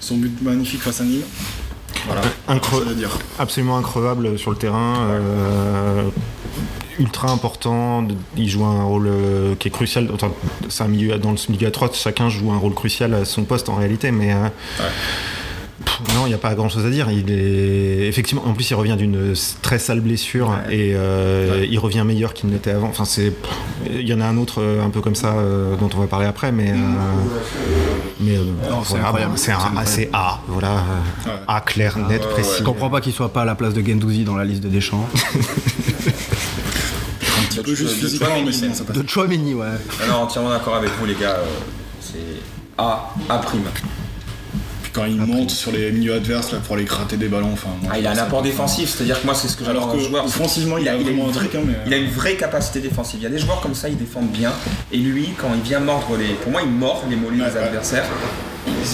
son 0.01 0.17
but 0.17 0.41
magnifique 0.41 0.81
face 0.81 0.99
à 1.01 1.05
Nîmes. 1.05 1.21
Voilà, 2.05 2.21
Incre- 2.49 2.83
ça 2.83 2.89
à 2.89 2.93
dire. 2.93 3.17
absolument 3.39 3.77
increvable 3.77 4.37
sur 4.37 4.51
le 4.51 4.57
terrain. 4.57 5.07
euh, 5.09 6.09
ultra 6.99 7.31
important, 7.31 8.05
il 8.37 8.47
joue 8.49 8.65
un 8.65 8.83
rôle 8.83 9.07
euh, 9.07 9.55
qui 9.55 9.69
est 9.69 9.71
crucial. 9.71 10.09
Enfin, 10.13 10.31
c'est 10.69 10.83
un 10.83 10.87
milieu 10.89 11.17
dans 11.17 11.31
le 11.31 11.37
milieu 11.49 11.67
à 11.67 11.71
3, 11.71 11.91
chacun 11.93 12.29
joue 12.29 12.51
un 12.51 12.57
rôle 12.57 12.73
crucial 12.75 13.13
à 13.15 13.25
son 13.25 13.43
poste 13.45 13.69
en 13.69 13.75
réalité, 13.75 14.11
mais 14.11 14.33
euh, 14.33 14.47
pff, 15.83 15.99
non, 16.15 16.25
il 16.25 16.29
n'y 16.29 16.33
a 16.35 16.37
pas 16.37 16.53
grand 16.55 16.69
chose 16.69 16.85
à 16.85 16.89
dire. 16.89 17.09
Il 17.11 17.31
est 17.31 18.07
effectivement, 18.07 18.43
en 18.45 18.53
plus, 18.53 18.69
il 18.69 18.75
revient 18.75 18.95
d'une 18.97 19.33
très 19.61 19.79
sale 19.79 20.01
blessure 20.01 20.53
et 20.69 20.93
euh, 20.95 21.65
il 21.69 21.79
revient 21.79 22.03
meilleur 22.05 22.33
qu'il 22.33 22.49
n'était 22.49 22.71
avant. 22.71 22.87
Enfin, 22.87 23.05
c'est, 23.05 23.31
pff, 23.31 23.51
il 23.91 24.07
y 24.07 24.13
en 24.13 24.21
a 24.21 24.25
un 24.25 24.37
autre 24.37 24.61
euh, 24.61 24.83
un 24.83 24.89
peu 24.89 25.01
comme 25.01 25.15
ça 25.15 25.33
euh, 25.33 25.75
dont 25.75 25.89
on 25.95 25.99
va 25.99 26.07
parler 26.07 26.27
après, 26.27 26.51
mais. 26.51 26.71
euh, 26.71 26.75
mais 28.19 28.37
c'est 28.85 28.97
voilà, 28.97 29.27
un, 29.27 29.85
c'est 29.85 30.09
A, 30.13 30.39
voilà, 30.47 30.69
euh, 30.71 30.79
Ouais. 31.25 31.31
A 31.47 31.61
clair, 31.61 31.97
net, 31.97 32.21
précis. 32.29 32.51
Je 32.59 32.63
comprends 32.63 32.89
pas 32.89 33.01
qu'il 33.01 33.13
soit 33.13 33.33
pas 33.33 33.41
à 33.41 33.45
la 33.45 33.55
place 33.55 33.73
de 33.73 33.81
Gendouzi 33.85 34.23
dans 34.23 34.35
la 34.35 34.45
liste 34.45 34.61
de 34.63 34.69
Deschamps. 34.69 35.07
Un 37.35 37.45
petit 37.47 37.59
peu 37.61 37.75
juste 37.75 37.95
physiquement, 37.95 38.27
mais 38.45 38.51
sinon 38.51 38.67
même. 38.69 38.75
ça 38.75 38.83
passe. 38.83 38.97
de 38.97 39.53
ouais. 39.53 39.67
Non, 40.07 40.15
entièrement 40.23 40.49
d'accord 40.49 40.75
avec 40.75 40.89
vous 40.99 41.05
les 41.05 41.15
gars. 41.15 41.37
euh, 41.37 41.45
c'est 41.99 42.17
A, 42.77 43.13
A 43.29 43.37
prime. 43.39 43.63
Quand 44.93 45.05
il 45.05 45.17
monte 45.17 45.49
sur 45.49 45.71
les 45.71 45.91
milieux 45.91 46.13
adverses 46.13 46.51
là, 46.51 46.59
pour 46.63 46.75
aller 46.75 46.85
gratter 46.85 47.17
des 47.17 47.27
ballons, 47.27 47.49
enfin. 47.53 47.69
moi, 47.81 47.91
Ah, 47.95 47.99
il 47.99 48.05
a 48.05 48.11
un 48.11 48.17
apport 48.17 48.43
défensif, 48.43 48.89
c'est-à-dire 48.95 49.19
que 49.19 49.25
moi 49.25 49.33
c'est 49.33 49.47
ce 49.47 49.57
que 49.57 49.65
j'adore 49.65 49.85
Alors 49.89 49.95
que 49.95 49.99
joueur. 49.99 50.23
offensivement, 50.25 50.77
il 50.77 50.87
a 50.87 50.95
vraie- 50.95 51.31
truc, 51.33 51.55
hein, 51.55 51.61
mais- 51.65 51.73
il 51.87 51.93
a 51.93 51.97
une 51.97 52.11
vraie 52.11 52.35
capacité 52.35 52.79
défensive. 52.79 53.19
Il 53.19 53.23
y 53.23 53.25
a 53.25 53.29
des 53.29 53.39
joueurs 53.39 53.59
comme 53.61 53.73
ça, 53.73 53.89
ils 53.89 53.97
défendent 53.97 54.29
bien. 54.29 54.51
Et 54.91 54.97
lui, 54.97 55.29
quand 55.35 55.49
il 55.55 55.61
vient 55.61 55.79
mordre 55.79 56.15
les. 56.17 56.35
Pour 56.35 56.51
moi, 56.51 56.61
il 56.63 56.69
mord 56.69 57.03
les 57.09 57.15
mollets 57.15 57.41
Ouais, 57.43 57.49
des 57.49 57.57
ouais. 57.57 57.63
adversaires. 57.63 58.05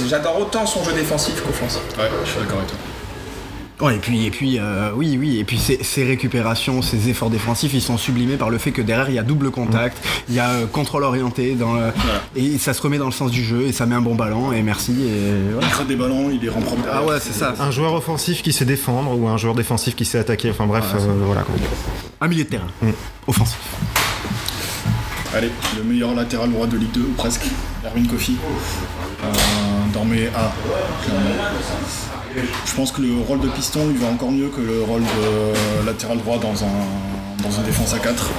J'adore 0.07 0.39
autant 0.39 0.65
son 0.65 0.83
jeu 0.85 0.93
défensif 0.93 1.41
qu'offensif. 1.45 1.81
Ouais, 1.97 2.05
je 2.25 2.29
suis 2.31 2.39
d'accord 2.39 2.57
avec 2.59 2.69
toi. 2.69 2.77
Ouais, 3.81 3.95
et 3.95 3.99
puis, 3.99 4.25
et 4.25 4.29
puis 4.29 4.59
euh, 4.59 4.91
oui, 4.93 5.15
oui, 5.17 5.39
et 5.39 5.45
puis 5.45 5.57
ses, 5.57 5.81
ses 5.83 6.03
récupérations, 6.03 6.81
ses 6.81 7.07
efforts 7.07 7.29
défensifs, 7.29 7.73
ils 7.73 7.81
sont 7.81 7.97
sublimés 7.97 8.35
par 8.35 8.49
le 8.49 8.57
fait 8.57 8.71
que 8.71 8.81
derrière 8.81 9.07
il 9.09 9.15
y 9.15 9.19
a 9.19 9.23
double 9.23 9.51
contact, 9.51 9.97
il 10.27 10.35
y 10.35 10.39
a 10.39 10.49
euh, 10.49 10.65
contrôle 10.65 11.03
orienté, 11.05 11.55
dans 11.55 11.75
le- 11.75 11.93
et 12.35 12.57
ça 12.57 12.73
se 12.73 12.81
remet 12.81 12.97
dans 12.97 13.05
le 13.05 13.13
sens 13.13 13.31
du 13.31 13.41
jeu, 13.41 13.67
et 13.67 13.71
ça 13.71 13.85
met 13.85 13.95
un 13.95 14.01
bon 14.01 14.15
ballon, 14.15 14.51
et 14.51 14.61
merci, 14.63 14.91
et 14.91 15.51
voilà. 15.53 15.65
Il 15.67 15.71
crée 15.71 15.85
des 15.85 15.95
ballons, 15.95 16.29
il 16.29 16.41
les 16.41 16.49
rend 16.49 16.59
propres 16.59 16.83
Ah 16.91 17.03
ouais, 17.05 17.19
c'est 17.21 17.31
ça. 17.33 17.53
Un 17.57 17.71
joueur 17.71 17.93
offensif 17.93 18.41
qui 18.41 18.51
sait 18.51 18.65
défendre 18.65 19.17
ou 19.17 19.29
un 19.29 19.37
joueur 19.37 19.55
défensif 19.55 19.95
qui 19.95 20.03
sait 20.03 20.19
attaquer. 20.19 20.49
Enfin 20.51 20.65
bref, 20.67 20.83
euh, 20.95 20.97
voilà. 21.23 21.43
quoi. 21.43 21.55
Un 22.19 22.27
milieu 22.27 22.43
de 22.43 22.49
terrain, 22.49 22.67
offensif. 23.27 23.59
Allez, 25.33 25.51
le 25.77 25.83
meilleur 25.83 26.13
latéral 26.15 26.51
droit 26.51 26.67
de 26.67 26.75
Ligue 26.75 26.91
2, 26.91 27.01
ou 27.01 27.13
presque, 27.15 27.43
Erwin 27.85 28.05
Kofi. 28.07 28.35
Euh, 29.23 29.27
dans 29.93 30.03
mes 30.03 30.27
A, 30.27 30.51
clairement. 31.05 32.18
Je 32.65 32.75
pense 32.75 32.91
que 32.91 33.01
le 33.01 33.13
rôle 33.27 33.39
de 33.39 33.47
piston 33.47 33.87
lui 33.87 33.97
va 33.97 34.07
encore 34.07 34.31
mieux 34.31 34.47
que 34.49 34.61
le 34.61 34.83
rôle 34.83 35.01
de 35.01 35.85
latéral 35.85 36.17
droit 36.19 36.37
dans, 36.37 36.63
un, 36.63 37.43
dans 37.43 37.51
une 37.51 37.63
défense 37.63 37.93
à 37.93 37.99
4. 37.99 38.29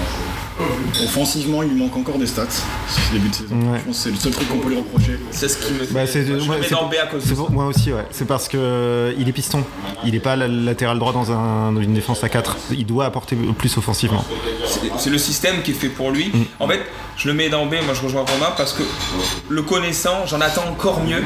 Offensivement, 1.05 1.63
il 1.63 1.71
lui 1.71 1.81
manque 1.81 1.97
encore 1.97 2.19
des 2.19 2.27
stats 2.27 2.45
ce 2.51 3.13
début 3.13 3.29
de 3.31 3.35
saison. 3.35 3.55
Ouais. 3.57 3.79
Je 3.79 3.85
pense 3.87 3.97
que 3.97 4.03
c'est 4.03 4.11
le 4.11 4.17
seul 4.17 4.33
truc 4.33 4.49
qu'on 4.49 4.59
peut 4.59 4.69
lui 4.69 4.77
reprocher. 4.77 5.19
C'est 5.31 5.49
ce 5.49 5.57
qui 5.57 5.73
me 5.73 5.79
fait. 5.85 5.95
Bah, 5.95 6.07
c'est, 6.07 6.27
je 6.27 6.33
mets 6.33 6.63
c'est- 6.63 6.71
dans 6.71 6.87
B 6.89 6.95
à 7.03 7.07
cause 7.07 7.23
de 7.23 7.29
c'est 7.29 7.35
ça. 7.35 7.37
pour- 7.37 7.51
moi 7.51 7.65
aussi, 7.67 7.93
ouais. 7.93 8.05
C'est 8.11 8.27
parce 8.27 8.47
que 8.49 8.59
euh, 8.59 9.13
il 9.19 9.27
est 9.29 9.33
piston. 9.33 9.65
Il 10.05 10.13
n'est 10.13 10.21
pas 10.21 10.37
la- 10.37 10.49
latéral 10.49 10.99
droit 10.99 11.13
dans, 11.15 11.33
un- 11.33 11.73
dans 11.73 11.81
une 11.81 11.95
défense 11.95 12.23
à 12.25 12.29
4. 12.29 12.57
Il 12.73 12.85
doit 12.85 13.07
apporter 13.07 13.37
plus 13.57 13.75
offensivement. 13.79 14.23
C'est- 14.67 14.91
C'est 14.99 15.11
le 15.11 15.19
système 15.19 15.63
qui 15.63 15.71
est 15.71 15.75
fait 15.75 15.89
pour 15.89 16.11
lui. 16.11 16.29
Mm. 16.35 16.43
En 16.59 16.69
fait, 16.69 16.81
je 17.17 17.29
le 17.29 17.35
mets 17.35 17.49
dans 17.49 17.65
B, 17.65 17.77
moi 17.85 17.95
je 17.95 18.03
rejoins 18.03 18.23
Romain 18.31 18.53
parce 18.57 18.75
que 18.75 18.83
le 19.49 19.63
connaissant, 19.63 20.27
j'en 20.27 20.41
attends 20.43 20.69
encore 20.71 21.01
mieux. 21.03 21.23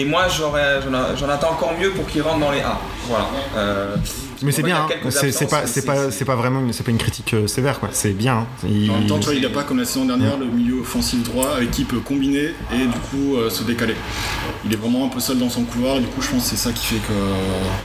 Et 0.00 0.04
moi 0.04 0.26
j'en 0.28 1.28
attends 1.28 1.50
encore 1.50 1.72
mieux 1.78 1.90
pour 1.90 2.06
qu'il 2.06 2.22
rentre 2.22 2.38
dans 2.38 2.52
les 2.52 2.60
A. 2.60 2.78
Voilà. 3.08 3.26
Euh, 3.56 3.96
Mais 4.42 4.52
c'est 4.52 4.62
bien. 4.62 4.86
hein. 4.88 5.10
C'est, 5.10 6.24
pas, 6.24 6.34
vraiment, 6.36 6.60
une, 6.60 6.72
c'est 6.72 6.84
pas 6.84 6.90
une 6.92 6.98
critique 6.98 7.34
euh, 7.34 7.46
sévère, 7.48 7.80
quoi. 7.80 7.88
C'est 7.90 8.10
bien. 8.12 8.34
hein. 8.36 8.46
Il- 8.68 8.88
En 8.90 8.98
même 8.98 9.06
temps, 9.08 9.18
tu 9.18 9.24
vois, 9.26 9.34
il 9.34 9.42
n'a 9.42 9.48
pas 9.48 9.64
comme 9.64 9.78
la 9.78 9.84
saison 9.84 10.04
dernière 10.04 10.36
le 10.36 10.46
milieu 10.46 10.80
offensif 10.82 11.22
droit 11.24 11.54
avec 11.56 11.72
qui 11.72 11.82
peut 11.84 11.98
combiner 11.98 12.50
et 12.72 12.86
du 12.86 12.98
coup 13.10 13.36
euh, 13.36 13.50
se 13.50 13.64
décaler. 13.64 13.96
Il 14.64 14.72
est 14.72 14.76
vraiment 14.76 15.06
un 15.06 15.08
peu 15.08 15.18
seul 15.20 15.38
dans 15.38 15.50
son 15.50 15.64
couloir 15.64 15.96
et 15.96 16.00
du 16.00 16.06
coup, 16.06 16.20
je 16.22 16.28
pense 16.30 16.44
que 16.44 16.50
c'est 16.50 16.56
ça 16.56 16.70
qui 16.72 16.86
fait 16.86 16.96
que 17.08 17.12
euh, 17.12 17.34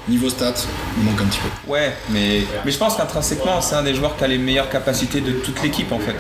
niveau 0.08 0.30
stats, 0.30 0.54
il 1.00 1.04
manque 1.04 1.20
un 1.22 1.26
petit 1.26 1.40
peu. 1.40 1.72
Ouais, 1.72 1.96
mais, 2.12 2.42
mais 2.64 2.72
je 2.72 2.78
pense 2.78 2.96
qu'intrinsèquement, 2.96 3.60
c'est 3.62 3.76
un 3.76 3.84
des 3.84 3.96
joueurs 3.96 4.16
qui 4.18 4.24
a 4.24 4.28
les 4.28 4.38
meilleures 4.38 4.70
capacités 4.70 5.22
de 5.22 5.32
toute 5.32 5.62
l'équipe 5.64 5.92
en 5.92 6.00
fait. 6.00 6.16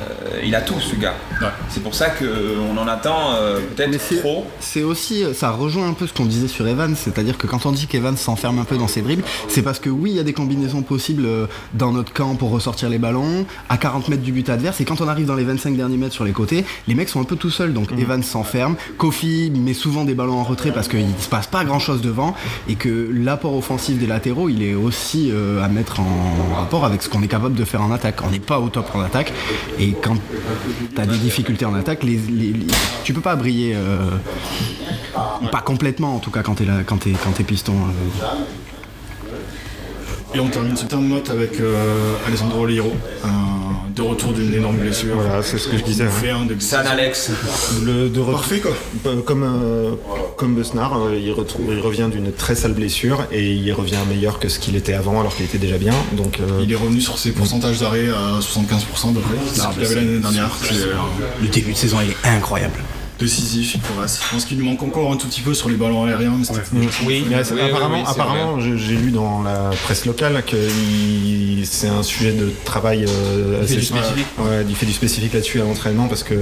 Euh, 0.00 0.40
il 0.44 0.54
a 0.54 0.60
tout 0.60 0.78
ce 0.80 0.94
gars. 0.96 1.14
Ouais. 1.40 1.48
C'est 1.68 1.82
pour 1.82 1.94
ça 1.94 2.08
qu'on 2.10 2.76
en 2.78 2.86
attend 2.88 3.32
euh, 3.34 3.58
peut-être 3.76 4.00
c'est- 4.00 4.18
trop. 4.20 4.46
C'est 4.60 4.82
aussi, 4.82 5.24
ça 5.34 5.50
rejoint 5.50 5.88
un 5.88 5.92
peu 5.92 6.06
ce 6.06 6.12
qu'on 6.12 6.24
disait 6.26 6.48
sur 6.48 6.66
Evans, 6.68 6.94
c'est-à-dire 6.96 7.36
que 7.38 7.46
quand 7.46 7.66
on 7.66 7.72
dit 7.72 7.86
qu'Evans 7.86 8.16
s'enferme 8.16 8.58
un 8.58 8.64
peu 8.64 8.76
dans 8.76 8.88
ses 8.88 9.02
dribbles, 9.02 9.24
c'est 9.48 9.62
parce 9.62 9.78
que 9.78 9.90
oui, 9.90 10.10
il 10.10 10.16
y 10.16 10.20
a 10.20 10.22
des 10.24 10.32
combinaisons 10.32 10.82
possibles 10.82 11.24
euh, 11.26 11.46
dans 11.74 11.92
notre 11.92 12.12
camp 12.12 12.34
pour 12.36 12.50
ressortir 12.50 12.88
les 12.88 12.98
ballons, 12.98 13.44
à 13.68 13.76
40 13.76 14.08
mètres 14.08 14.22
du 14.22 14.32
but 14.32 14.48
adverse, 14.48 14.80
et 14.80 14.84
quand 14.84 15.00
on 15.00 15.08
arrive 15.08 15.26
dans 15.26 15.34
les 15.34 15.44
25 15.44 15.76
derniers 15.76 15.96
mètres 15.96 16.14
sur 16.14 16.24
les 16.24 16.32
côtés, 16.32 16.64
les 16.86 16.94
mecs 16.94 17.08
sont 17.08 17.20
un 17.20 17.24
peu 17.24 17.36
tout 17.36 17.50
seuls, 17.50 17.72
donc 17.72 17.90
Evans 17.98 18.22
s'enferme, 18.22 18.76
Kofi 18.96 19.50
met 19.54 19.74
souvent 19.74 20.04
des 20.04 20.14
ballons 20.14 20.38
en 20.38 20.44
retrait 20.44 20.70
parce 20.72 20.88
qu'il 20.88 21.06
se 21.18 21.28
passe 21.28 21.46
pas 21.46 21.64
grand-chose 21.64 22.00
devant, 22.00 22.34
et 22.68 22.74
que 22.76 23.10
l'apport 23.12 23.56
offensif 23.56 23.98
des 23.98 24.06
latéraux, 24.06 24.48
il 24.48 24.62
est 24.62 24.74
aussi 24.74 25.30
euh, 25.32 25.62
à 25.62 25.68
mettre 25.68 26.00
en 26.00 26.54
rapport 26.56 26.84
avec 26.84 27.02
ce 27.02 27.08
qu'on 27.08 27.22
est 27.22 27.28
capable 27.28 27.54
de 27.54 27.64
faire 27.64 27.82
en 27.82 27.90
attaque. 27.90 28.16
On 28.24 28.30
n'est 28.30 28.38
pas 28.38 28.60
au 28.60 28.68
top 28.68 28.88
en 28.94 29.00
attaque, 29.00 29.32
et 29.78 29.87
quand 29.92 30.16
tu 30.94 31.00
as 31.00 31.06
des 31.06 31.16
difficultés 31.18 31.64
en 31.64 31.74
attaque, 31.74 32.02
les, 32.04 32.16
les- 32.16 32.66
tu 33.04 33.12
peux 33.12 33.20
pas 33.20 33.36
briller, 33.36 33.74
euh, 33.76 33.98
pas 35.50 35.60
complètement 35.60 36.16
en 36.16 36.18
tout 36.18 36.30
cas 36.30 36.42
quand 36.42 36.54
quand 37.14 37.32
t'es 37.32 37.44
piston. 37.44 37.74
euh. 37.74 38.24
Et 40.34 40.40
on 40.40 40.48
termine 40.48 40.76
ce 40.76 40.84
terme 40.84 41.08
note 41.08 41.30
avec 41.30 41.58
euh, 41.58 42.14
Alessandro 42.26 42.66
euh, 43.24 43.28
de 43.98 44.02
retour 44.02 44.32
d'une 44.32 44.54
énorme 44.54 44.76
blessure. 44.76 45.16
Voilà, 45.16 45.42
c'est 45.42 45.58
ce 45.58 45.68
que 45.68 45.76
je 45.76 45.82
disais. 45.82 46.04
Il 46.22 46.30
hein. 46.30 46.46
San 46.60 46.86
Alex. 46.86 47.30
Le, 47.84 48.08
de 48.08 48.20
Parfait 48.22 48.60
quoi. 48.60 48.70
Euh, 49.06 49.20
Comme, 49.22 49.42
euh, 49.42 49.90
comme 50.36 50.54
Besnard, 50.54 50.96
euh, 50.96 51.18
il, 51.20 51.32
retrouve, 51.32 51.66
il 51.74 51.80
revient 51.80 52.08
d'une 52.10 52.32
très 52.32 52.54
sale 52.54 52.74
blessure 52.74 53.26
et 53.32 53.52
il 53.52 53.72
revient 53.72 53.98
meilleur 54.08 54.38
que 54.38 54.48
ce 54.48 54.60
qu'il 54.60 54.76
était 54.76 54.94
avant 54.94 55.20
alors 55.20 55.34
qu'il 55.34 55.44
était 55.44 55.58
déjà 55.58 55.78
bien. 55.78 55.94
Donc, 56.12 56.38
euh, 56.38 56.60
Il 56.62 56.72
est 56.72 56.76
revenu 56.76 57.00
sur 57.00 57.18
ses 57.18 57.32
pourcentages 57.32 57.80
d'arrêt 57.80 58.08
à 58.08 58.38
75% 58.40 59.14
de 59.14 59.20
vrai. 59.20 59.36
C'est 59.52 59.60
ce 59.60 59.68
qu'il 59.68 59.84
avait 59.84 59.94
l'année 59.96 60.18
dernière. 60.18 60.50
C'est 60.62 60.74
Le 61.42 61.48
début 61.48 61.72
de 61.72 61.78
saison, 61.78 61.98
il 62.00 62.10
est 62.10 62.36
incroyable. 62.36 62.78
Décisif, 63.18 63.74
il 63.74 63.80
progresse. 63.80 64.20
Je 64.24 64.30
pense 64.34 64.44
qu'il 64.44 64.58
lui 64.58 64.64
manque 64.68 64.82
encore 64.82 65.12
un 65.12 65.16
tout 65.16 65.26
petit 65.26 65.40
peu 65.40 65.54
sur 65.54 65.68
les 65.68 65.76
ballons 65.76 66.04
aériens, 66.04 66.34
mais 66.38 66.44
c'était 66.44 66.60
Oui, 66.72 67.24
Mais 67.28 67.42
c'est- 67.44 67.54
oui, 67.54 67.60
apparemment, 67.60 67.96
oui, 67.98 68.04
apparemment 68.06 68.60
j'ai 68.60 68.94
lu 68.96 69.10
dans 69.10 69.42
la 69.42 69.70
presse 69.84 70.04
locale 70.06 70.42
que 70.46 70.56
c'est 71.64 71.88
un 71.88 72.02
sujet 72.02 72.32
de 72.32 72.52
travail 72.64 73.04
euh, 73.08 73.58
fait 73.58 73.64
assez 73.64 73.76
du 73.76 73.84
spécifique. 73.84 74.26
Ouais, 74.38 74.64
il 74.68 74.74
fait 74.76 74.86
du 74.86 74.92
spécifique 74.92 75.32
là-dessus 75.34 75.60
à 75.60 75.64
l'entraînement 75.64 76.06
parce 76.08 76.22
que 76.22 76.34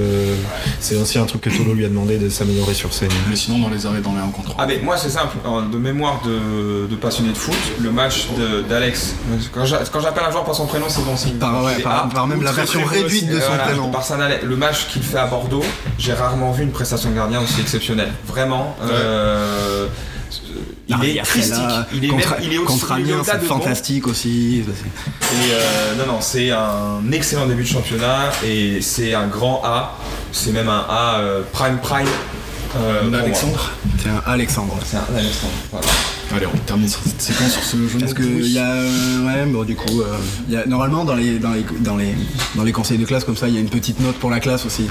c'est 0.80 0.96
aussi 0.96 1.18
un 1.18 1.24
truc 1.24 1.40
que 1.42 1.50
Tolo 1.50 1.74
lui 1.74 1.84
a 1.84 1.88
demandé 1.88 2.18
de 2.18 2.28
s'améliorer 2.28 2.74
sur 2.74 2.92
ses. 2.92 3.08
Mais 3.28 3.36
sinon, 3.36 3.58
dans 3.58 3.68
les 3.70 3.86
arrêts 3.86 4.00
dans 4.00 4.12
les 4.12 4.20
1 4.20 4.28
contre 4.28 4.50
1. 4.50 4.54
Ah 4.58 4.66
mais 4.66 4.78
moi 4.82 4.96
c'est 4.96 5.08
simple, 5.10 5.36
de 5.72 5.78
mémoire 5.78 6.20
de, 6.24 6.86
de 6.86 6.96
passionné 6.96 7.30
de 7.30 7.36
foot, 7.36 7.54
le 7.80 7.90
match 7.90 8.26
de- 8.38 8.62
d'Alex, 8.62 9.14
quand 9.52 9.64
j'a- 9.64 9.82
quand 9.90 10.00
j'appelle 10.00 10.24
un 10.28 10.30
joueur 10.30 10.44
par 10.44 10.54
son 10.54 10.66
prénom 10.66 10.86
c'est 10.88 11.04
bon 11.04 11.16
signe. 11.16 11.36
Par, 11.38 11.64
ouais, 11.64 11.80
par, 11.82 12.26
même 12.26 12.42
la 12.42 12.52
version 12.52 12.84
réduite 12.84 13.28
de 13.28 13.40
son 13.40 13.48
voilà, 13.48 13.64
prénom. 13.64 13.90
par 13.90 14.04
le 14.42 14.56
match 14.56 14.86
qu'il 14.88 15.02
fait 15.02 15.18
à 15.18 15.26
Bordeaux, 15.26 15.64
j'ai 15.98 16.12
rarement 16.12 16.52
vu 16.52 16.65
une 16.66 16.72
prestation 16.72 17.10
de 17.10 17.14
gardien 17.16 17.40
aussi 17.40 17.60
exceptionnelle. 17.60 18.12
Vraiment. 18.26 18.76
euh, 18.82 19.86
il 20.88 20.94
Ah, 21.00 21.04
est 21.04 21.16
christique. 21.24 21.54
là, 21.56 21.86
il 21.92 22.04
est 22.04 22.08
contre, 22.08 22.30
même, 22.30 22.38
il 22.44 22.52
est 22.54 22.58
aussi 22.58 22.66
contre 22.66 22.86
il 22.98 23.00
est 23.00 23.02
Amiens, 23.12 23.20
au-delà 23.20 23.32
c'est 23.32 23.38
de 23.42 23.48
bon. 23.48 23.58
fantastique 23.58 24.06
aussi. 24.06 24.58
Et 24.60 25.34
euh, 25.52 25.94
non, 25.98 26.12
non, 26.12 26.18
c'est 26.20 26.50
un 26.52 27.00
excellent 27.12 27.46
début 27.46 27.62
de 27.64 27.68
championnat 27.68 28.30
et 28.44 28.80
c'est 28.80 29.12
un 29.14 29.26
grand 29.26 29.62
A. 29.64 29.96
C'est 30.32 30.52
même 30.52 30.68
un 30.68 30.84
A 30.88 31.18
euh, 31.18 31.42
prime 31.52 31.78
prime. 31.78 32.06
euh. 32.76 33.12
Alexandre 33.20 33.70
C'est 34.00 34.10
un 34.10 34.22
Alexandre. 34.26 34.76
C'est 34.84 34.96
un 34.96 35.04
Alexandre. 35.16 35.52
Voilà. 35.72 35.86
Allez, 36.36 36.46
on 36.52 36.58
termine 36.58 36.88
sur 36.88 37.00
cette 37.04 37.20
séquence 37.22 37.52
sur 37.52 37.62
ce 37.64 37.76
jeu. 37.88 37.98
Parce 38.00 38.14
que 38.14 38.22
il 38.22 38.52
y 38.52 38.58
a 38.58 38.66
euh, 38.70 39.26
ouais 39.26 39.46
bon 39.46 39.62
du 39.64 39.74
coup 39.76 40.00
euh, 40.02 40.16
il 40.48 40.54
y 40.54 40.56
a, 40.56 40.66
normalement 40.66 41.04
dans 41.04 41.14
les, 41.14 41.38
dans 41.38 41.52
les 41.52 41.64
dans 41.80 41.96
les 41.96 42.14
dans 42.56 42.64
les 42.64 42.72
conseils 42.72 42.98
de 42.98 43.04
classe 43.04 43.22
comme 43.24 43.36
ça 43.36 43.46
il 43.48 43.54
y 43.54 43.58
a 43.58 43.60
une 43.60 43.68
petite 43.68 44.00
note 44.00 44.16
pour 44.16 44.28
la 44.30 44.40
classe 44.40 44.66
aussi 44.66 44.88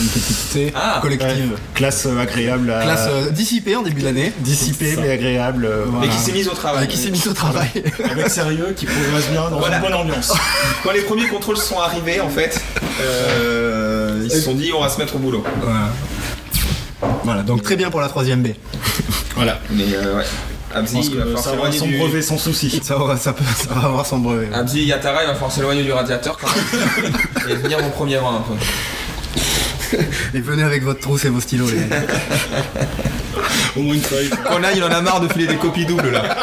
une 0.00 0.08
petite 0.08 0.72
Ah, 0.74 0.98
collective 1.00 1.56
Classe 1.74 2.06
euh, 2.06 2.18
agréable 2.20 2.70
à. 2.70 2.82
classe 2.82 3.06
euh, 3.08 3.30
dissipée 3.30 3.76
en 3.76 3.82
début 3.82 4.02
d'année 4.02 4.32
dissipée 4.40 4.96
mais 5.00 5.10
agréable. 5.10 5.64
euh, 5.64 5.84
Voilà. 5.88 6.06
Et 6.06 6.08
qui 6.10 6.18
s'est 6.18 6.32
mise 6.32 6.48
au 6.48 6.52
travail. 6.54 6.78
avec 6.78 6.90
qui 6.90 6.96
s'est 6.98 7.10
mis 7.10 7.26
au 7.28 7.32
travail 7.32 7.68
Avec 8.10 8.28
sérieux, 8.28 8.74
qui 8.76 8.86
progresse 8.86 9.28
bien 9.30 9.48
dans 9.50 9.58
Voilà. 9.58 9.76
une 9.76 9.82
bonne 9.82 9.94
ambiance. 9.94 10.32
Quand 10.82 10.92
les 10.92 11.02
premiers 11.02 11.28
contrôles 11.28 11.56
sont 11.56 11.78
arrivés, 11.78 12.20
en 12.20 12.28
fait, 12.30 12.60
euh, 13.00 14.22
ils 14.24 14.30
se 14.30 14.40
sont 14.40 14.54
dit 14.54 14.72
on 14.72 14.80
va 14.82 14.88
se 14.88 14.98
mettre 14.98 15.16
au 15.16 15.18
boulot. 15.18 15.44
voilà. 15.62 15.88
Voilà, 17.24 17.42
donc 17.42 17.62
très 17.62 17.76
bien 17.76 17.90
pour 17.90 18.00
la 18.00 18.08
troisième 18.08 18.42
B 18.42 18.48
Voilà. 19.34 19.58
Mais 19.70 19.84
euh, 19.94 20.16
ouais. 20.18 20.24
Abzi, 20.74 20.98
il 21.10 21.16
va 21.18 21.40
ça 21.40 21.54
aura 21.54 21.70
son 21.72 21.86
du... 21.86 21.96
brevet 21.96 22.20
sans 22.22 22.36
souci. 22.38 22.80
ça, 22.82 22.98
aura- 22.98 23.16
ça, 23.16 23.32
peut, 23.32 23.44
ça 23.56 23.72
va 23.74 23.86
avoir 23.86 24.04
son 24.04 24.18
brevet 24.18 24.48
Abzi 24.52 24.84
Yatara, 24.84 25.22
il 25.22 25.26
va 25.28 25.34
falloir 25.34 25.52
s'éloigner 25.52 25.82
du 25.84 25.92
radiateur 25.92 26.36
quand 26.38 26.48
même. 27.02 27.12
et 27.50 27.54
venir 27.54 27.80
mon 27.80 27.90
premier 27.90 28.18
rang 28.18 28.36
un 28.36 28.40
peu. 28.40 28.52
Et 30.34 30.40
venez 30.40 30.62
avec 30.62 30.82
votre 30.84 31.00
trousse 31.00 31.24
et 31.24 31.28
vos 31.28 31.40
stylos 31.40 31.68
les 31.70 31.76
gars. 31.88 32.02
Au 33.76 33.82
moins 33.82 33.94
une 33.94 34.00
feuille. 34.00 34.30
Quand 34.46 34.58
là, 34.58 34.68
il 34.74 34.82
en 34.82 34.90
a 34.90 35.00
marre 35.00 35.20
de 35.20 35.28
filer 35.32 35.46
des 35.46 35.56
copies 35.56 35.84
doubles 35.86 36.10
là. 36.10 36.36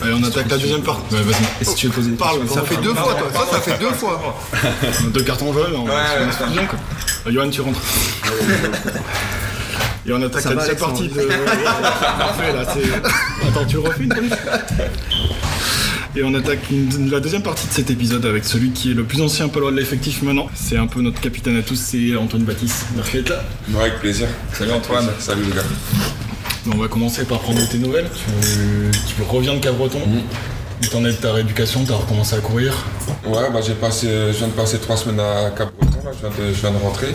Allez, 0.00 0.14
on 0.14 0.24
attaque 0.24 0.50
la 0.50 0.58
deuxième 0.58 0.82
partie. 0.82 1.14
Ouais, 1.14 1.22
vas-y. 1.22 1.42
Et 1.60 1.64
si 1.64 1.74
tu 1.76 1.86
veux 1.86 1.92
poser 1.92 2.10
des 2.10 2.16
Parle, 2.16 2.40
questions, 2.40 2.56
ça 2.56 2.66
fait 2.66 2.76
deux 2.82 2.94
fois 2.94 3.14
toi 3.14 3.28
ça 3.32 3.56
ça 3.56 3.60
fait 3.60 3.78
deux 3.78 3.92
fois 3.92 4.36
Deux 5.14 5.22
cartons 5.22 5.52
jaunes, 5.52 5.74
on 5.76 5.84
Ouais, 5.84 5.92
se 6.32 6.42
ouais, 6.58 6.66
quoi. 6.66 6.78
Euh, 7.26 7.32
Johan, 7.32 7.50
tu 7.50 7.60
rentres. 7.60 7.80
Et 10.06 10.12
on 10.12 10.22
attaque 10.22 10.42
Ça 10.42 10.50
la 10.50 10.56
deuxième 10.56 10.76
partie 10.76 11.08
de. 11.08 11.14
Parfait, 11.14 12.52
là, 12.52 12.64
c'est. 12.74 13.46
Attends, 13.48 13.64
tu 13.66 13.74
le 13.76 13.80
refais 13.82 14.02
une 14.04 14.12
fois 14.12 14.26
Et 16.16 16.22
on 16.24 16.34
attaque 16.34 16.58
une- 16.70 17.10
la 17.10 17.20
deuxième 17.20 17.42
partie 17.42 17.66
de 17.68 17.72
cet 17.72 17.90
épisode 17.90 18.26
avec 18.26 18.44
celui 18.44 18.70
qui 18.72 18.90
est 18.90 18.94
le 18.94 19.04
plus 19.04 19.20
ancien 19.22 19.48
palois 19.48 19.70
de 19.70 19.76
l'effectif 19.76 20.22
maintenant. 20.22 20.48
C'est 20.54 20.76
un 20.76 20.86
peu 20.86 21.00
notre 21.02 21.20
capitaine 21.20 21.56
à 21.56 21.62
tous, 21.62 21.76
c'est 21.76 22.16
Antoine 22.16 22.42
Baptiste. 22.42 22.84
Merci 22.96 23.18
d'être 23.18 23.30
là. 23.30 23.44
Ouais, 23.70 23.80
avec 23.82 24.00
plaisir. 24.00 24.26
Salut 24.52 24.72
Antoine. 24.72 25.08
Salut 25.20 25.42
les 25.44 25.54
gars. 25.56 25.62
On 26.74 26.76
va 26.78 26.88
commencer 26.88 27.24
par 27.24 27.38
prendre 27.40 27.66
tes 27.68 27.78
nouvelles. 27.78 28.10
Tu, 28.12 28.98
tu 29.16 29.22
reviens 29.28 29.54
de 29.54 29.60
Cabreton. 29.60 30.00
Où 30.82 30.86
t'en 30.88 31.04
es 31.04 31.12
de 31.12 31.16
ta 31.16 31.32
rééducation 31.32 31.84
T'as 31.86 31.94
recommencé 31.94 32.34
à 32.36 32.40
courir 32.40 32.74
Ouais, 33.26 33.50
bah 33.52 33.60
j'ai 33.64 33.74
passé, 33.74 34.08
je 34.08 34.38
viens 34.38 34.48
de 34.48 34.52
passer 34.52 34.78
trois 34.78 34.96
semaines 34.96 35.20
à 35.20 35.50
Cap-Breton, 35.56 35.98
je 36.12 36.26
viens, 36.26 36.30
de, 36.48 36.52
je 36.52 36.60
viens 36.60 36.70
de 36.72 36.78
rentrer. 36.82 37.08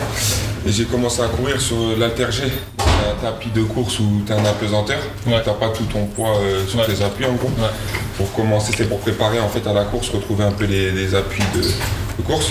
Et 0.66 0.72
j'ai 0.72 0.84
commencé 0.84 1.20
à 1.22 1.26
courir 1.26 1.60
sur 1.60 1.76
l'altergé. 1.98 2.44
Un 2.78 3.22
tapis 3.22 3.50
de 3.50 3.62
course 3.62 4.00
où 4.00 4.22
tu 4.26 4.32
as 4.32 4.36
un 4.36 4.44
apesanteur. 4.44 4.98
Ouais. 5.26 5.40
T'as 5.44 5.52
pas 5.52 5.68
tout 5.68 5.84
ton 5.84 6.06
poids 6.06 6.36
euh, 6.38 6.66
sur 6.66 6.78
Ouais. 6.80 6.86
tes 6.86 7.02
appuis 7.04 7.26
en 7.26 7.34
gros. 7.34 7.48
Ouais. 7.58 7.68
Pour 8.16 8.32
commencer, 8.32 8.72
c'était 8.72 8.84
pour 8.84 8.98
préparer 9.00 9.38
en 9.40 9.48
fait 9.48 9.66
à 9.68 9.72
la 9.72 9.84
course, 9.84 10.08
retrouver 10.10 10.44
un 10.44 10.50
peu 10.52 10.64
les, 10.64 10.90
les 10.90 11.14
appuis 11.14 11.44
de, 11.54 11.60
de 11.62 12.22
course. 12.26 12.48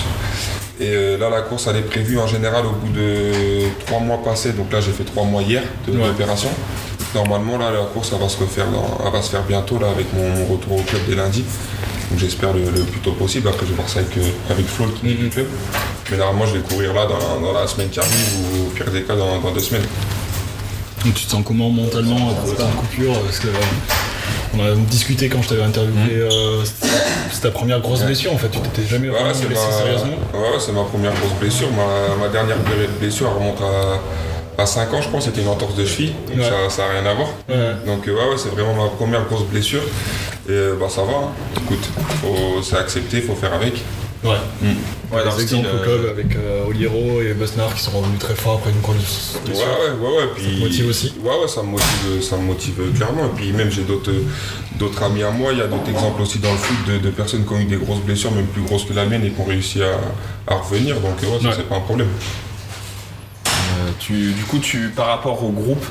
Et 0.80 0.90
euh, 0.94 1.18
là, 1.18 1.28
la 1.30 1.42
course, 1.42 1.66
elle 1.68 1.76
est 1.76 1.82
prévue 1.82 2.18
en 2.18 2.26
général 2.28 2.64
au 2.64 2.70
bout 2.72 2.92
de 2.92 3.32
trois 3.86 3.98
mois 4.00 4.22
passés. 4.22 4.52
Donc 4.52 4.72
là, 4.72 4.80
j'ai 4.80 4.92
fait 4.92 5.04
trois 5.04 5.24
mois 5.24 5.42
hier 5.42 5.62
de 5.86 5.92
Ouais. 5.98 6.06
Normalement, 7.18 7.58
là, 7.58 7.72
la 7.72 7.80
course, 7.92 8.10
elle 8.14 8.20
va 8.20 8.28
se 8.28 8.38
refaire, 8.38 8.66
dans- 8.70 8.98
elle 9.04 9.12
va 9.12 9.20
se 9.22 9.30
faire 9.30 9.42
bientôt 9.42 9.76
là 9.80 9.88
avec 9.90 10.06
mon, 10.14 10.28
mon 10.28 10.44
retour 10.46 10.74
au 10.78 10.82
club 10.82 11.02
dès 11.08 11.16
lundi. 11.16 11.42
Donc 12.10 12.18
j'espère 12.20 12.52
le, 12.52 12.60
le 12.60 12.82
plus 12.84 13.00
tôt 13.00 13.12
possible. 13.12 13.48
Après, 13.48 13.66
je 13.66 13.70
vais 13.70 13.76
voir 13.76 13.88
ça 13.88 13.98
avec, 14.00 14.16
euh, 14.18 14.22
avec 14.50 14.66
Flo, 14.66 14.86
le 14.86 14.92
kiné 14.92 15.14
du 15.14 15.28
club. 15.28 15.46
Mais 16.10 16.16
normalement, 16.16 16.46
je 16.46 16.54
vais 16.58 16.60
courir 16.62 16.94
là 16.94 17.06
dans, 17.06 17.40
dans 17.44 17.52
la 17.52 17.66
semaine 17.66 17.88
qui 17.88 17.98
arrive 17.98 18.12
ou 18.38 18.66
au 18.66 18.70
pire 18.70 18.90
des 18.92 19.02
cas 19.02 19.16
dans, 19.16 19.40
dans 19.40 19.50
deux 19.50 19.58
semaines. 19.60 19.82
Donc 21.04 21.14
tu 21.14 21.24
te 21.26 21.30
sens 21.30 21.42
comment 21.44 21.70
mentalement 21.70 22.30
après 22.30 22.54
ta 22.56 22.64
coupure 22.70 23.18
Parce 23.24 23.38
que 23.40 23.48
euh, 23.48 23.50
on 24.56 24.64
a 24.64 24.74
discuté 24.88 25.28
quand 25.28 25.42
je 25.42 25.48
t'avais 25.48 25.62
interviewé. 25.64 26.14
euh, 26.20 26.62
c'est- 26.64 27.40
ta 27.40 27.50
première 27.50 27.80
grosse 27.80 28.02
blessure 28.02 28.32
en 28.32 28.38
fait. 28.38 28.48
Tu 28.48 28.58
t'étais 28.60 28.88
jamais 28.88 29.08
Ouais, 29.10 29.22
blessé 29.22 29.44
ma, 29.48 29.76
sérieusement. 29.76 30.16
ouais, 30.34 30.40
ouais, 30.40 30.58
c'est 30.60 30.72
ma 30.72 30.82
première 30.84 31.12
grosse 31.14 31.34
blessure. 31.40 31.68
Ma, 31.72 32.16
ma 32.24 32.28
dernière 32.32 32.56
blessure 33.00 33.28
elle 33.30 33.38
remonte 33.42 33.60
à, 33.60 34.00
à 34.58 34.66
5 34.66 34.92
ans, 34.92 35.00
je 35.00 35.08
pense. 35.08 35.24
C'était 35.24 35.40
une 35.42 35.48
entorse 35.48 35.74
de 35.76 35.84
cheville. 35.86 36.12
Donc 36.28 36.38
Ouais. 36.38 36.44
ça, 36.44 36.68
ça 36.68 36.84
a 36.86 36.90
rien 36.90 37.06
à 37.06 37.14
voir. 37.14 37.28
Ouais. 37.48 37.56
Donc 37.86 38.06
euh, 38.08 38.12
ouais, 38.14 38.30
ouais, 38.30 38.36
c'est 38.38 38.50
vraiment 38.50 38.74
ma 38.74 38.88
première 38.90 39.24
grosse 39.26 39.44
blessure. 39.44 39.82
Et 40.48 40.52
euh, 40.52 40.76
bah 40.78 40.86
ça 40.88 41.02
va. 41.02 41.12
hein. 41.12 41.30
Écoute, 41.64 41.88
faut- 42.22 42.62
c'est 42.62 42.76
accepté, 42.76 43.20
faut 43.22 43.34
faire 43.34 43.52
avec. 43.54 43.74
Ouais. 44.24 44.30
Ouais, 45.12 45.24
dans 45.24 45.30
Des 45.36 45.42
le 45.42 45.46
style, 45.46 45.58
exemples 45.60 45.76
au 45.76 45.78
euh, 45.78 45.84
club 45.84 46.10
avec 46.10 46.36
euh, 46.36 46.66
Oliero 46.68 47.22
et 47.22 47.34
Besnard 47.34 47.72
qui 47.72 47.80
sont 47.82 47.92
revenus 47.92 48.18
très 48.18 48.34
forts 48.34 48.54
après 48.56 48.70
une 48.72 48.80
grosse 48.80 49.36
Ouais, 49.36 49.40
blessure. 49.44 49.64
ouais, 49.66 50.06
ouais, 50.08 50.16
ouais. 50.16 50.28
Puis, 50.34 50.56
te 50.56 50.60
motive 50.64 50.88
aussi? 50.88 51.14
Ouais, 51.22 51.30
ouais, 51.40 51.46
ça 51.48 51.62
me 51.62 51.68
motive, 51.68 52.22
ça 52.22 52.36
me 52.36 52.42
motive 52.42 52.74
clairement. 52.96 53.26
Et 53.26 53.36
puis 53.36 53.52
même 53.52 53.70
j'ai 53.70 53.82
d'autres, 53.82 54.10
d'autres 54.76 55.02
amis 55.04 55.22
à 55.22 55.30
moi. 55.30 55.52
Il 55.52 55.58
y 55.58 55.62
a 55.62 55.68
d'autres 55.68 55.88
exemples 55.88 56.20
aussi 56.22 56.40
dans 56.40 56.50
le 56.50 56.58
foot 56.58 56.76
de, 56.88 56.98
de 56.98 57.10
personnes 57.10 57.44
qui 57.46 57.52
ont 57.54 57.58
eu 57.60 57.64
des 57.66 57.76
grosses 57.76 58.00
blessures, 58.00 58.32
même 58.32 58.46
plus 58.46 58.62
grosses 58.62 58.84
que 58.86 58.92
la 58.92 59.04
mienne, 59.06 59.24
et 59.24 59.30
qui 59.30 59.40
ont 59.40 59.44
réussi 59.44 59.80
à, 59.82 60.52
à 60.52 60.56
revenir. 60.56 60.96
Donc 60.96 61.22
ouais, 61.22 61.38
ça 61.40 61.48
Ouais. 61.48 61.54
c'est 61.56 61.68
pas 61.68 61.76
un 61.76 61.80
problème. 61.80 62.08
Tu, 63.98 64.32
du 64.32 64.44
coup, 64.44 64.58
tu, 64.58 64.88
par 64.88 65.06
rapport 65.06 65.42
au 65.44 65.50
groupe, 65.50 65.84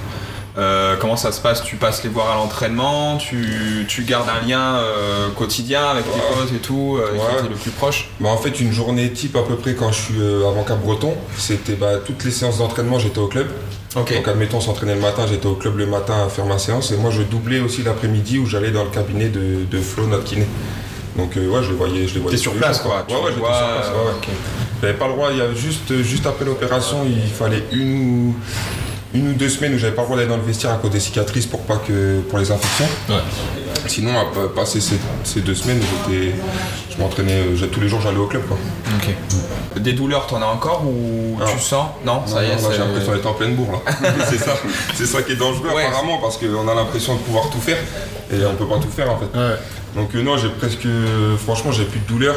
euh, 0.57 0.95
comment 0.99 1.17
ça 1.17 1.31
se 1.31 1.39
passe? 1.39 1.63
Tu 1.63 1.75
passes 1.75 2.03
les 2.03 2.09
voir 2.09 2.31
à 2.31 2.35
l'entraînement 2.35 3.17
tu, 3.17 3.85
tu 3.87 4.01
gardes 4.03 4.27
un 4.29 4.47
lien 4.47 4.77
euh, 4.77 5.29
quotidien 5.37 5.85
avec 5.87 6.05
tes 6.05 6.09
Ouais. 6.17 6.25
potes 6.35 6.53
et 6.55 6.57
tout, 6.59 6.97
euh, 6.99 7.11
Ouais. 7.13 7.19
qui 7.37 7.43
t'es 7.43 7.49
le 7.49 7.55
plus 7.55 7.69
proche? 7.71 8.09
Bah, 8.19 8.29
en 8.29 8.37
fait, 8.37 8.59
une 8.59 8.71
journée 8.71 9.11
type 9.11 9.35
à 9.35 9.43
peu 9.43 9.55
près 9.55 9.75
quand 9.75 9.91
je 9.91 10.01
suis 10.01 10.19
euh, 10.21 10.47
avant 10.49 10.63
Cap 10.63 10.79
Breton, 10.81 11.13
c'était 11.37 11.73
bah, 11.73 11.97
toutes 12.03 12.23
les 12.23 12.31
séances 12.31 12.57
d'entraînement, 12.57 12.97
j'étais 12.97 13.19
au 13.19 13.27
club. 13.27 13.47
Ok. 13.95 14.13
Donc 14.13 14.27
admettons, 14.27 14.57
on 14.57 14.61
s'entraînait 14.61 14.95
le 14.95 15.01
matin, 15.01 15.25
j'étais 15.29 15.45
au 15.47 15.55
club 15.55 15.77
le 15.77 15.85
matin 15.85 16.25
à 16.25 16.29
faire 16.29 16.45
ma 16.45 16.57
séance. 16.57 16.91
Et 16.91 16.97
moi, 16.97 17.11
je 17.11 17.21
doublais 17.21 17.59
aussi 17.59 17.83
l'après-midi 17.83 18.39
où 18.39 18.45
j'allais 18.47 18.71
dans 18.71 18.83
le 18.83 18.89
cabinet 18.89 19.29
de, 19.29 19.65
de 19.69 19.77
Flo, 19.79 20.07
notre 20.07 20.23
kiné. 20.23 20.47
Donc 21.15 21.35
ouais, 21.35 21.63
je 21.63 21.69
les 21.69 21.75
voyais, 21.75 22.07
je 22.07 22.15
les 22.15 22.19
voyais. 22.19 22.35
T'es 22.37 22.41
sur 22.41 22.53
place 22.53 22.79
quoi. 22.79 23.05
Ouais, 23.09 23.15
ouais, 23.15 23.21
j'étais 23.33 23.39
sur 23.41 23.47
place. 23.47 23.91
J'avais 24.81 24.93
pas 24.93 25.07
le 25.07 25.13
droit, 25.13 25.29
il 25.31 25.37
y 25.37 25.41
a 25.41 25.53
juste, 25.53 26.01
juste 26.03 26.25
après 26.27 26.45
l'opération, 26.45 27.03
il 27.05 27.31
fallait 27.31 27.63
une 27.71 27.95
ou, 28.29 28.35
une 29.13 29.29
ou 29.29 29.33
deux 29.33 29.49
semaines 29.49 29.73
où 29.73 29.77
j'avais 29.79 29.93
pas 29.95 30.01
le 30.03 30.07
droit 30.07 30.17
d'aller 30.17 30.29
dans 30.29 30.37
le 30.37 30.43
vestiaire 30.43 30.71
à 30.71 30.75
cause 30.75 30.91
des 30.91 30.99
cicatrices 30.99 31.47
pour 31.47 31.61
pas 31.61 31.77
que 31.77 32.19
pour 32.29 32.37
les 32.37 32.51
infections. 32.51 32.87
Ouais. 33.09 33.15
Sinon, 33.87 34.11
à 34.19 34.25
pa- 34.25 34.49
passer 34.55 34.79
ces, 34.81 34.97
ces 35.23 35.41
deux 35.41 35.55
semaines, 35.55 35.79
j'étais, 35.81 36.35
je 36.95 37.01
m'entraînais, 37.01 37.33
euh, 37.39 37.67
tous 37.71 37.79
les 37.79 37.87
jours 37.89 38.01
j'allais 38.01 38.17
au 38.17 38.27
club 38.27 38.43
quoi. 38.47 38.57
Ok. 38.97 39.81
Des 39.81 39.93
douleurs, 39.93 40.27
t'en 40.27 40.41
as 40.41 40.45
encore 40.45 40.83
ou 40.85 41.37
Non. 41.39 41.45
tu 41.51 41.59
sens? 41.59 41.87
Non, 42.05 42.21
ça 42.27 42.43
y 42.43 42.47
est, 42.47 42.57
c'est- 42.57 42.73
j'ai 42.73 42.77
l'impression 42.79 43.13
d'être 43.13 43.25
en 43.27 43.33
pleine 43.33 43.55
bourre 43.55 43.81
là. 43.85 43.93
c'est 44.29 44.37
ça, 44.37 44.55
c'est 44.93 45.05
ça 45.05 45.21
qui 45.23 45.31
est 45.31 45.35
dangereux 45.37 45.69
Ouais. 45.73 45.85
apparemment 45.85 46.19
parce 46.19 46.37
qu'on 46.37 46.67
a 46.67 46.75
l'impression 46.75 47.15
de 47.15 47.19
pouvoir 47.21 47.49
tout 47.49 47.59
faire 47.61 47.77
et 48.31 48.45
on 48.45 48.55
peut 48.55 48.67
pas 48.67 48.77
tout 48.79 48.89
faire 48.95 49.09
en 49.11 49.17
fait. 49.17 49.35
Ouais. 49.37 49.55
Donc 49.95 50.13
euh, 50.15 50.21
non, 50.21 50.37
j'ai 50.37 50.49
presque, 50.49 50.87
franchement, 51.43 51.71
j'ai 51.71 51.85
plus 51.85 51.99
de 52.01 52.05
douleur. 52.07 52.35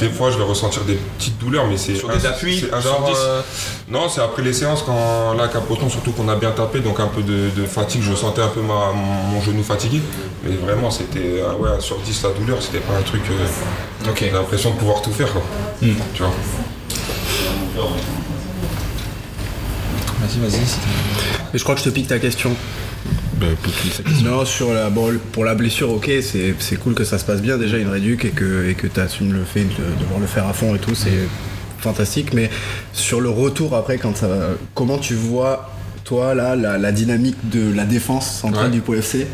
Des 0.00 0.08
fois, 0.10 0.30
je 0.30 0.38
vais 0.38 0.44
ressentir 0.44 0.82
des 0.84 0.94
petites 1.18 1.38
douleurs, 1.38 1.66
mais 1.66 1.76
c'est 1.76 1.94
Sur 1.94 2.10
un- 2.10 2.16
des 2.16 2.26
appuis, 2.26 2.64
un 2.72 2.80
genre, 2.80 3.10
euh, 3.16 3.40
Non, 3.88 4.08
c'est 4.08 4.20
après 4.20 4.42
les 4.42 4.52
séances 4.52 4.82
quand 4.84 5.34
là, 5.34 5.48
Capoton, 5.48 5.88
surtout 5.88 6.12
qu'on 6.12 6.28
a 6.28 6.36
bien 6.36 6.50
tapé, 6.52 6.80
donc 6.80 7.00
un 7.00 7.06
peu 7.06 7.22
de, 7.22 7.50
de 7.56 7.64
fatigue, 7.66 8.02
je 8.02 8.14
sentais 8.14 8.42
un 8.42 8.48
peu 8.48 8.60
ma- 8.60 8.92
mon, 8.94 9.40
genou 9.40 9.62
fatigué, 9.62 10.00
mais 10.44 10.54
vraiment, 10.56 10.90
c'était 10.90 11.40
euh, 11.42 11.52
ouais, 11.54 11.70
un 11.76 11.80
sur 11.80 11.98
10 11.98 12.22
la 12.22 12.30
douleur, 12.30 12.58
c'était 12.62 12.78
pas 12.80 12.94
un 12.98 13.02
truc. 13.02 13.22
euh, 13.30 14.08
Ok. 14.10 14.18
J'ai 14.20 14.30
l'impression 14.30 14.70
de 14.70 14.76
pouvoir 14.76 15.02
tout 15.02 15.12
faire, 15.12 15.32
quoi. 15.32 15.42
Tu 15.80 15.94
vois. 16.22 16.32
Vas-y, 20.20 20.40
vas-y. 20.40 20.60
Mais 21.52 21.58
je 21.58 21.62
crois 21.62 21.74
que 21.74 21.80
je 21.80 21.86
te 21.86 21.90
pique 21.90 22.08
ta 22.08 22.18
question. 22.18 22.54
Non, 24.24 24.44
sur 24.44 24.72
la, 24.72 24.90
bon, 24.90 25.12
pour 25.32 25.44
la 25.44 25.54
blessure, 25.54 25.90
ok, 25.90 26.10
c'est 26.20 26.76
cool 26.80 26.94
que 26.94 27.04
ça 27.04 27.18
se 27.18 27.24
passe 27.24 27.40
bien 27.42 27.56
déjà, 27.58 27.76
une 27.78 27.88
réduc, 27.88 28.24
et 28.24 28.30
que 28.30 28.68
et 28.68 28.74
que 28.74 28.86
tu 28.86 29.00
assumes 29.00 29.32
le 29.32 29.44
fait 29.44 29.64
de 29.64 30.00
devoir 30.00 30.20
le 30.20 30.26
faire 30.26 30.46
à 30.46 30.52
fond 30.52 30.74
et 30.74 30.78
tout, 30.78 30.94
c'est 30.94 31.28
fantastique. 31.78 32.32
Mais 32.34 32.50
sur 32.92 33.20
le 33.20 33.28
retour 33.30 33.74
après, 33.74 33.98
quand 33.98 34.16
ça 34.16 34.28
va, 34.28 34.36
comment 34.74 34.98
tu 34.98 35.14
vois, 35.14 35.70
toi, 36.04 36.34
là, 36.34 36.56
la, 36.56 36.78
la 36.78 36.92
dynamique 36.92 37.36
de 37.50 37.72
la 37.74 37.84
défense 37.84 38.30
centrale 38.30 38.66
Ouais. 38.66 38.70
du 38.72 38.80
Pau 38.80 38.94
FC 38.94 39.26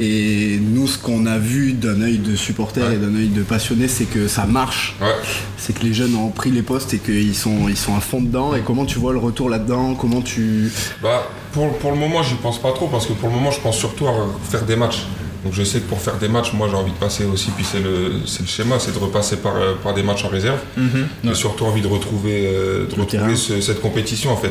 et 0.00 0.58
nous, 0.60 0.86
ce 0.86 0.98
qu'on 0.98 1.26
a 1.26 1.38
vu 1.38 1.72
d'un 1.72 2.00
œil 2.02 2.18
de 2.18 2.36
supporter 2.36 2.82
Ouais. 2.82 2.94
et 2.94 2.98
d'un 2.98 3.14
œil 3.16 3.28
de 3.28 3.42
passionné, 3.42 3.88
c'est 3.88 4.04
que 4.04 4.28
ça 4.28 4.44
marche. 4.44 4.94
Ouais. 5.00 5.08
C'est 5.56 5.72
que 5.78 5.82
les 5.84 5.94
jeunes 5.94 6.14
ont 6.16 6.28
pris 6.30 6.50
les 6.50 6.62
postes 6.62 6.92
et 6.94 6.98
qu'ils 6.98 7.34
sont, 7.34 7.68
ils 7.68 7.76
sont 7.76 7.96
à 7.96 8.00
fond 8.00 8.20
dedans. 8.20 8.54
Et 8.54 8.60
comment 8.60 8.84
tu 8.84 8.98
vois 8.98 9.12
le 9.12 9.18
retour 9.18 9.48
là-dedans? 9.48 9.94
Comment 9.94 10.20
tu. 10.22 10.70
Bah, 11.02 11.28
pour, 11.52 11.76
pour 11.78 11.92
le 11.92 11.96
moment, 11.98 12.22
j'y 12.22 12.34
pense 12.34 12.60
pas 12.60 12.72
trop 12.72 12.88
parce 12.88 13.06
que 13.06 13.12
pour 13.14 13.28
le 13.30 13.34
moment, 13.34 13.50
je 13.50 13.60
pense 13.60 13.76
surtout 13.78 14.06
à 14.06 14.12
faire 14.50 14.64
des 14.64 14.76
matchs. 14.76 15.06
Donc 15.44 15.54
je 15.54 15.62
sais 15.62 15.78
que 15.78 15.88
pour 15.88 16.00
faire 16.00 16.16
des 16.18 16.26
matchs, 16.28 16.52
moi 16.54 16.66
j'ai 16.68 16.74
envie 16.76 16.90
de 16.90 16.96
passer 16.96 17.24
aussi, 17.24 17.50
puis 17.52 17.64
c'est 17.64 17.78
le, 17.78 18.14
le 18.40 18.46
schéma, 18.46 18.80
c'est 18.80 18.92
de 18.92 18.98
repasser 18.98 19.36
par, 19.36 19.54
euh, 19.54 19.74
par 19.80 19.94
des 19.94 20.02
matchs 20.02 20.24
en 20.24 20.28
réserve. 20.28 20.58
J'ai 21.22 21.34
surtout 21.36 21.64
envie 21.66 21.82
de 21.82 21.86
retrouver, 21.86 22.46
euh, 22.48 22.86
de 22.88 23.00
retrouver 23.00 23.36
ce- 23.36 23.60
cette 23.60 23.80
compétition 23.80 24.32
en 24.32 24.36
fait. 24.36 24.50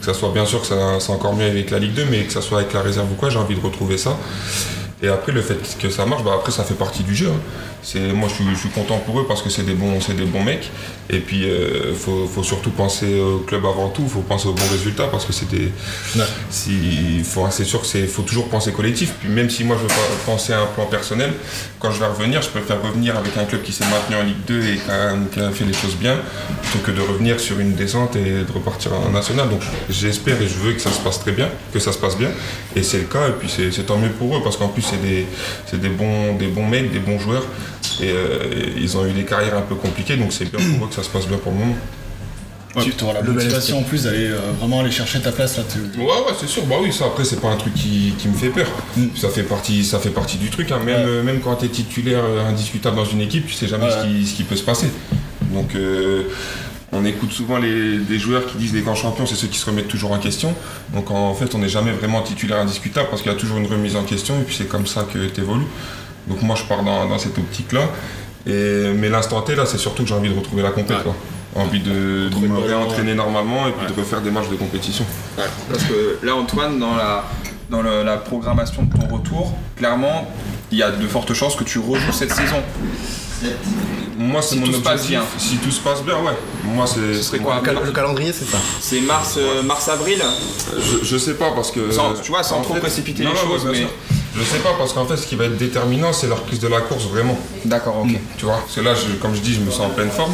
Que 0.00 0.04
ça 0.04 0.12
soit 0.12 0.32
bien 0.34 0.44
sûr 0.44 0.60
que 0.60 0.66
ça, 0.66 0.98
c'est 1.00 1.12
encore 1.12 1.34
mieux 1.34 1.46
avec 1.46 1.70
la 1.70 1.78
Ligue 1.78 1.94
2, 1.94 2.04
mais 2.10 2.24
que 2.24 2.32
ça 2.32 2.42
soit 2.42 2.58
avec 2.58 2.74
la 2.74 2.82
réserve 2.82 3.10
ou 3.10 3.14
quoi, 3.14 3.30
j'ai 3.30 3.38
envie 3.38 3.54
de 3.54 3.60
retrouver 3.60 3.96
ça. 3.96 4.18
Et 5.02 5.08
après, 5.08 5.32
le 5.32 5.42
fait 5.42 5.58
que 5.80 5.90
ça 5.90 6.06
marche, 6.06 6.22
bah 6.24 6.32
après, 6.34 6.52
ça 6.52 6.64
fait 6.64 6.74
partie 6.74 7.02
du 7.02 7.14
jeu. 7.14 7.28
hein. 7.28 7.40
C'est, 7.82 8.00
moi, 8.14 8.28
je 8.30 8.34
suis, 8.36 8.44
je 8.54 8.58
suis 8.60 8.70
content 8.70 8.96
pour 8.98 9.20
eux 9.20 9.26
parce 9.28 9.42
que 9.42 9.50
c'est 9.50 9.64
des 9.64 9.74
bons, 9.74 10.00
c'est 10.00 10.16
des 10.16 10.24
bons 10.24 10.42
mecs. 10.42 10.70
Et 11.10 11.18
puis, 11.18 11.42
il 11.46 11.94
faut, 11.94 12.26
faut 12.26 12.42
surtout 12.42 12.70
penser 12.70 13.20
au 13.20 13.40
club 13.40 13.66
avant 13.66 13.90
tout. 13.90 14.02
Il 14.04 14.08
faut 14.08 14.20
penser 14.20 14.48
aux 14.48 14.54
bons 14.54 14.68
résultats 14.70 15.08
parce 15.08 15.26
que 15.26 15.34
c'est 15.34 15.48
des. 15.50 15.70
Si, 16.50 17.22
faut, 17.24 17.46
c'est 17.50 17.64
sûr 17.64 17.80
que 17.82 17.86
c'est, 17.86 18.06
faut 18.06 18.22
toujours 18.22 18.48
penser 18.48 18.72
collectif. 18.72 19.12
Puis 19.20 19.28
même 19.28 19.50
si 19.50 19.64
moi, 19.64 19.76
je 19.76 19.82
veux 19.82 19.88
pas 19.88 19.94
penser 20.24 20.52
à 20.54 20.62
un 20.62 20.66
plan 20.66 20.86
personnel, 20.86 21.32
quand 21.78 21.90
je 21.90 22.00
vais 22.00 22.06
revenir, 22.06 22.40
je 22.40 22.48
préfère 22.48 22.80
revenir 22.82 23.18
avec 23.18 23.36
un 23.36 23.44
club 23.44 23.62
qui 23.62 23.72
s'est 23.72 23.84
maintenu 23.84 24.16
en 24.16 24.22
Ligue 24.22 24.44
2 24.46 24.62
et 24.62 24.76
qui 24.76 24.90
a, 24.90 25.14
qui 25.32 25.40
a 25.40 25.50
fait 25.50 25.64
les 25.64 25.74
choses 25.74 25.96
bien, 25.96 26.16
plutôt 26.62 26.86
que 26.86 26.90
de 26.90 27.00
revenir 27.02 27.38
sur 27.38 27.58
une 27.60 27.74
descente 27.74 28.16
et 28.16 28.44
de 28.44 28.52
repartir 28.52 28.92
en 28.94 29.10
national. 29.10 29.50
Donc, 29.50 29.60
j'espère 29.90 30.40
et 30.40 30.48
je 30.48 30.54
veux 30.54 30.72
que 30.72 30.80
ça 30.80 30.90
se 30.90 31.00
passe 31.00 31.20
très 31.20 31.32
bien, 31.32 31.48
que 31.72 31.78
ça 31.80 31.92
se 31.92 31.98
passe 31.98 32.16
bien. 32.16 32.30
Et 32.76 32.82
c'est 32.82 32.98
le 32.98 33.04
cas. 33.04 33.28
Et 33.28 33.32
puis, 33.32 33.50
c'est, 33.54 33.70
c'est 33.72 33.84
tant 33.84 33.98
mieux 33.98 34.10
pour 34.10 34.36
eux 34.36 34.40
parce 34.42 34.56
qu'en 34.56 34.68
plus, 34.68 34.83
c'est 34.90 35.00
des, 35.02 35.26
c'est 35.66 35.80
des 35.80 35.88
bons, 35.88 36.34
des 36.36 36.48
bons 36.48 36.66
mecs, 36.68 36.92
des 36.92 36.98
bons 37.00 37.18
joueurs. 37.18 37.44
Et 38.00 38.10
euh, 38.10 38.38
ils 38.76 38.96
ont 38.96 39.06
eu 39.06 39.12
des 39.12 39.24
carrières 39.24 39.56
un 39.56 39.62
peu 39.62 39.74
compliquées, 39.76 40.16
donc 40.16 40.32
c'est 40.32 40.50
bien 40.50 40.58
pour 40.76 40.86
eux 40.86 40.88
que 40.88 40.94
ça 40.94 41.02
se 41.02 41.08
passe 41.10 41.26
bien 41.26 41.38
pour 41.38 41.52
le 41.52 41.58
moment. 41.58 41.76
Ouais, 42.76 42.82
tu 42.98 43.04
auras 43.04 43.12
la 43.14 43.20
le 43.20 43.26
bel 43.26 43.34
motivation 43.36 43.78
en 43.78 43.82
plus 43.82 44.02
d'aller 44.02 44.26
euh, 44.26 44.38
vraiment 44.58 44.80
aller 44.80 44.90
chercher 44.90 45.20
ta 45.20 45.30
place 45.30 45.56
là. 45.58 45.62
tu- 45.72 46.00
Ouais, 46.00 46.06
ouais, 46.06 46.34
c'est 46.40 46.48
sûr. 46.48 46.64
Bah 46.64 46.74
oui, 46.82 46.92
ça 46.92 47.04
après, 47.04 47.24
c'est 47.24 47.40
pas 47.40 47.50
un 47.50 47.56
truc 47.56 47.72
qui, 47.74 48.14
qui 48.18 48.26
me 48.26 48.34
fait 48.34 48.48
peur. 48.48 48.66
Ça, 49.16 49.28
fait 49.28 49.44
partie, 49.44 49.84
ça 49.84 50.00
fait 50.00 50.10
partie 50.10 50.38
du 50.38 50.50
truc. 50.50 50.72
hein. 50.72 50.80
Même, 50.84 51.06
Ouais. 51.08 51.22
même 51.22 51.38
quand 51.40 51.54
tu 51.54 51.66
es 51.66 51.68
titulaire 51.68 52.24
euh, 52.24 52.48
indiscutable 52.48 52.96
dans 52.96 53.04
une 53.04 53.20
équipe, 53.20 53.46
tu 53.46 53.54
sais 53.54 53.68
jamais 53.68 53.84
Ouais. 53.84 53.90
ce, 53.92 54.06
qui, 54.06 54.26
ce 54.26 54.34
qui 54.34 54.42
peut 54.42 54.56
se 54.56 54.64
passer. 54.64 54.88
Donc, 55.52 55.76
euh, 55.76 56.24
on 56.94 57.04
écoute 57.04 57.32
souvent 57.32 57.58
les, 57.58 57.98
des 57.98 58.18
joueurs 58.18 58.46
qui 58.46 58.56
disent 58.56 58.72
les 58.74 58.82
grands 58.82 58.94
champions, 58.94 59.26
c'est 59.26 59.34
ceux 59.34 59.48
qui 59.48 59.58
se 59.58 59.66
remettent 59.66 59.88
toujours 59.88 60.12
en 60.12 60.18
question. 60.18 60.54
Donc, 60.94 61.10
en 61.10 61.34
fait, 61.34 61.54
on 61.54 61.58
n'est 61.58 61.68
jamais 61.68 61.92
vraiment 61.92 62.22
titulaire 62.22 62.58
indiscutable 62.60 63.08
parce 63.10 63.22
qu'il 63.22 63.32
y 63.32 63.34
a 63.34 63.38
toujours 63.38 63.58
une 63.58 63.66
remise 63.66 63.96
en 63.96 64.02
question 64.04 64.34
et 64.40 64.44
puis 64.44 64.54
c'est 64.56 64.68
comme 64.68 64.86
ça 64.86 65.02
que 65.12 65.26
tu 65.26 65.40
évolues. 65.40 65.66
Donc, 66.28 66.40
moi, 66.42 66.56
je 66.56 66.64
pars 66.64 66.82
dans, 66.82 67.06
dans 67.08 67.18
cette 67.18 67.36
optique-là. 67.36 67.82
Et, 68.46 68.92
mais 68.94 69.08
l'instant 69.08 69.40
T, 69.42 69.54
là, 69.56 69.64
c'est 69.66 69.78
surtout 69.78 70.02
que 70.02 70.08
j'ai 70.08 70.14
envie 70.14 70.28
de 70.30 70.38
retrouver 70.38 70.62
la 70.62 70.70
compète. 70.70 71.04
Ouais. 71.04 71.12
Envie 71.62 71.80
de, 71.80 71.90
me 72.48 72.58
réentraîner 72.58 73.14
normalement 73.14 73.68
et 73.68 73.72
puis 73.72 73.86
Ouais. 73.86 73.92
de 73.92 74.00
refaire 74.00 74.20
des 74.20 74.30
matchs 74.30 74.48
de 74.50 74.56
compétition. 74.56 75.04
Parce 75.36 75.84
que 75.84 76.18
là, 76.24 76.34
Antoine, 76.34 76.78
dans 76.80 76.96
la, 76.96 77.24
dans 77.70 77.80
le- 77.82 78.02
la 78.02 78.16
programmation 78.16 78.82
de 78.82 78.92
ton 78.96 79.06
retour, 79.06 79.56
clairement, 79.76 80.28
il 80.72 80.78
y 80.78 80.82
a 80.82 80.90
de 80.90 81.06
fortes 81.06 81.32
chances 81.32 81.54
que 81.54 81.62
tu 81.64 81.78
rejoues 81.78 82.12
cette 82.12 82.32
saison. 82.32 82.56
Moi, 84.16 84.40
c'est 84.42 84.54
Si 84.54 84.60
mon 84.60 84.66
tout 84.66 84.72
se 84.74 84.78
passe 84.78 84.92
objectif. 85.02 85.10
bien. 85.10 85.22
Si 85.38 85.56
tout 85.58 85.70
se 85.70 85.80
passe 85.80 86.02
bien, 86.02 86.14
ouais. 86.22 86.32
Moi, 86.64 86.86
c'est. 86.86 87.14
Ce 87.14 87.22
serait 87.22 87.38
quoi 87.38 87.56
Le, 87.56 87.62
cal- 87.62 87.78
le 87.84 87.92
calendrier, 87.92 88.32
c'est 88.32 88.44
ça. 88.44 88.58
C'est 88.80 89.00
mars, 89.00 89.34
euh, 89.38 89.62
mars-avril 89.62 90.22
je, 90.78 91.04
je 91.04 91.16
sais 91.18 91.34
pas 91.34 91.50
parce 91.52 91.70
que. 91.70 91.90
Sans- 91.90 92.14
tu 92.22 92.30
vois, 92.30 92.42
sans 92.42 92.58
en 92.58 92.62
trop 92.62 92.74
précipiter 92.74 93.22
les 93.24 93.28
non, 93.28 93.34
choses, 93.34 93.62
bien 93.64 93.72
mais- 93.72 93.78
sûr. 93.78 93.88
Je 94.36 94.42
sais 94.42 94.58
pas 94.58 94.74
parce 94.76 94.92
qu'en 94.92 95.04
fait, 95.06 95.16
ce 95.16 95.26
qui 95.26 95.36
va 95.36 95.44
être 95.44 95.56
déterminant, 95.56 96.12
c'est 96.12 96.26
leur 96.26 96.42
prise 96.42 96.58
de 96.58 96.68
la 96.68 96.80
course 96.80 97.04
vraiment. 97.04 97.38
D'accord, 97.64 97.98
ok. 98.04 98.18
Tu 98.36 98.44
vois, 98.46 98.56
parce 98.58 98.74
que 98.74 98.80
là, 98.80 98.92
je- 98.94 99.14
comme 99.20 99.34
je 99.34 99.40
dis, 99.40 99.54
je 99.54 99.60
me 99.60 99.70
sens 99.70 99.86
en 99.86 99.90
pleine 99.90 100.10
forme. 100.10 100.32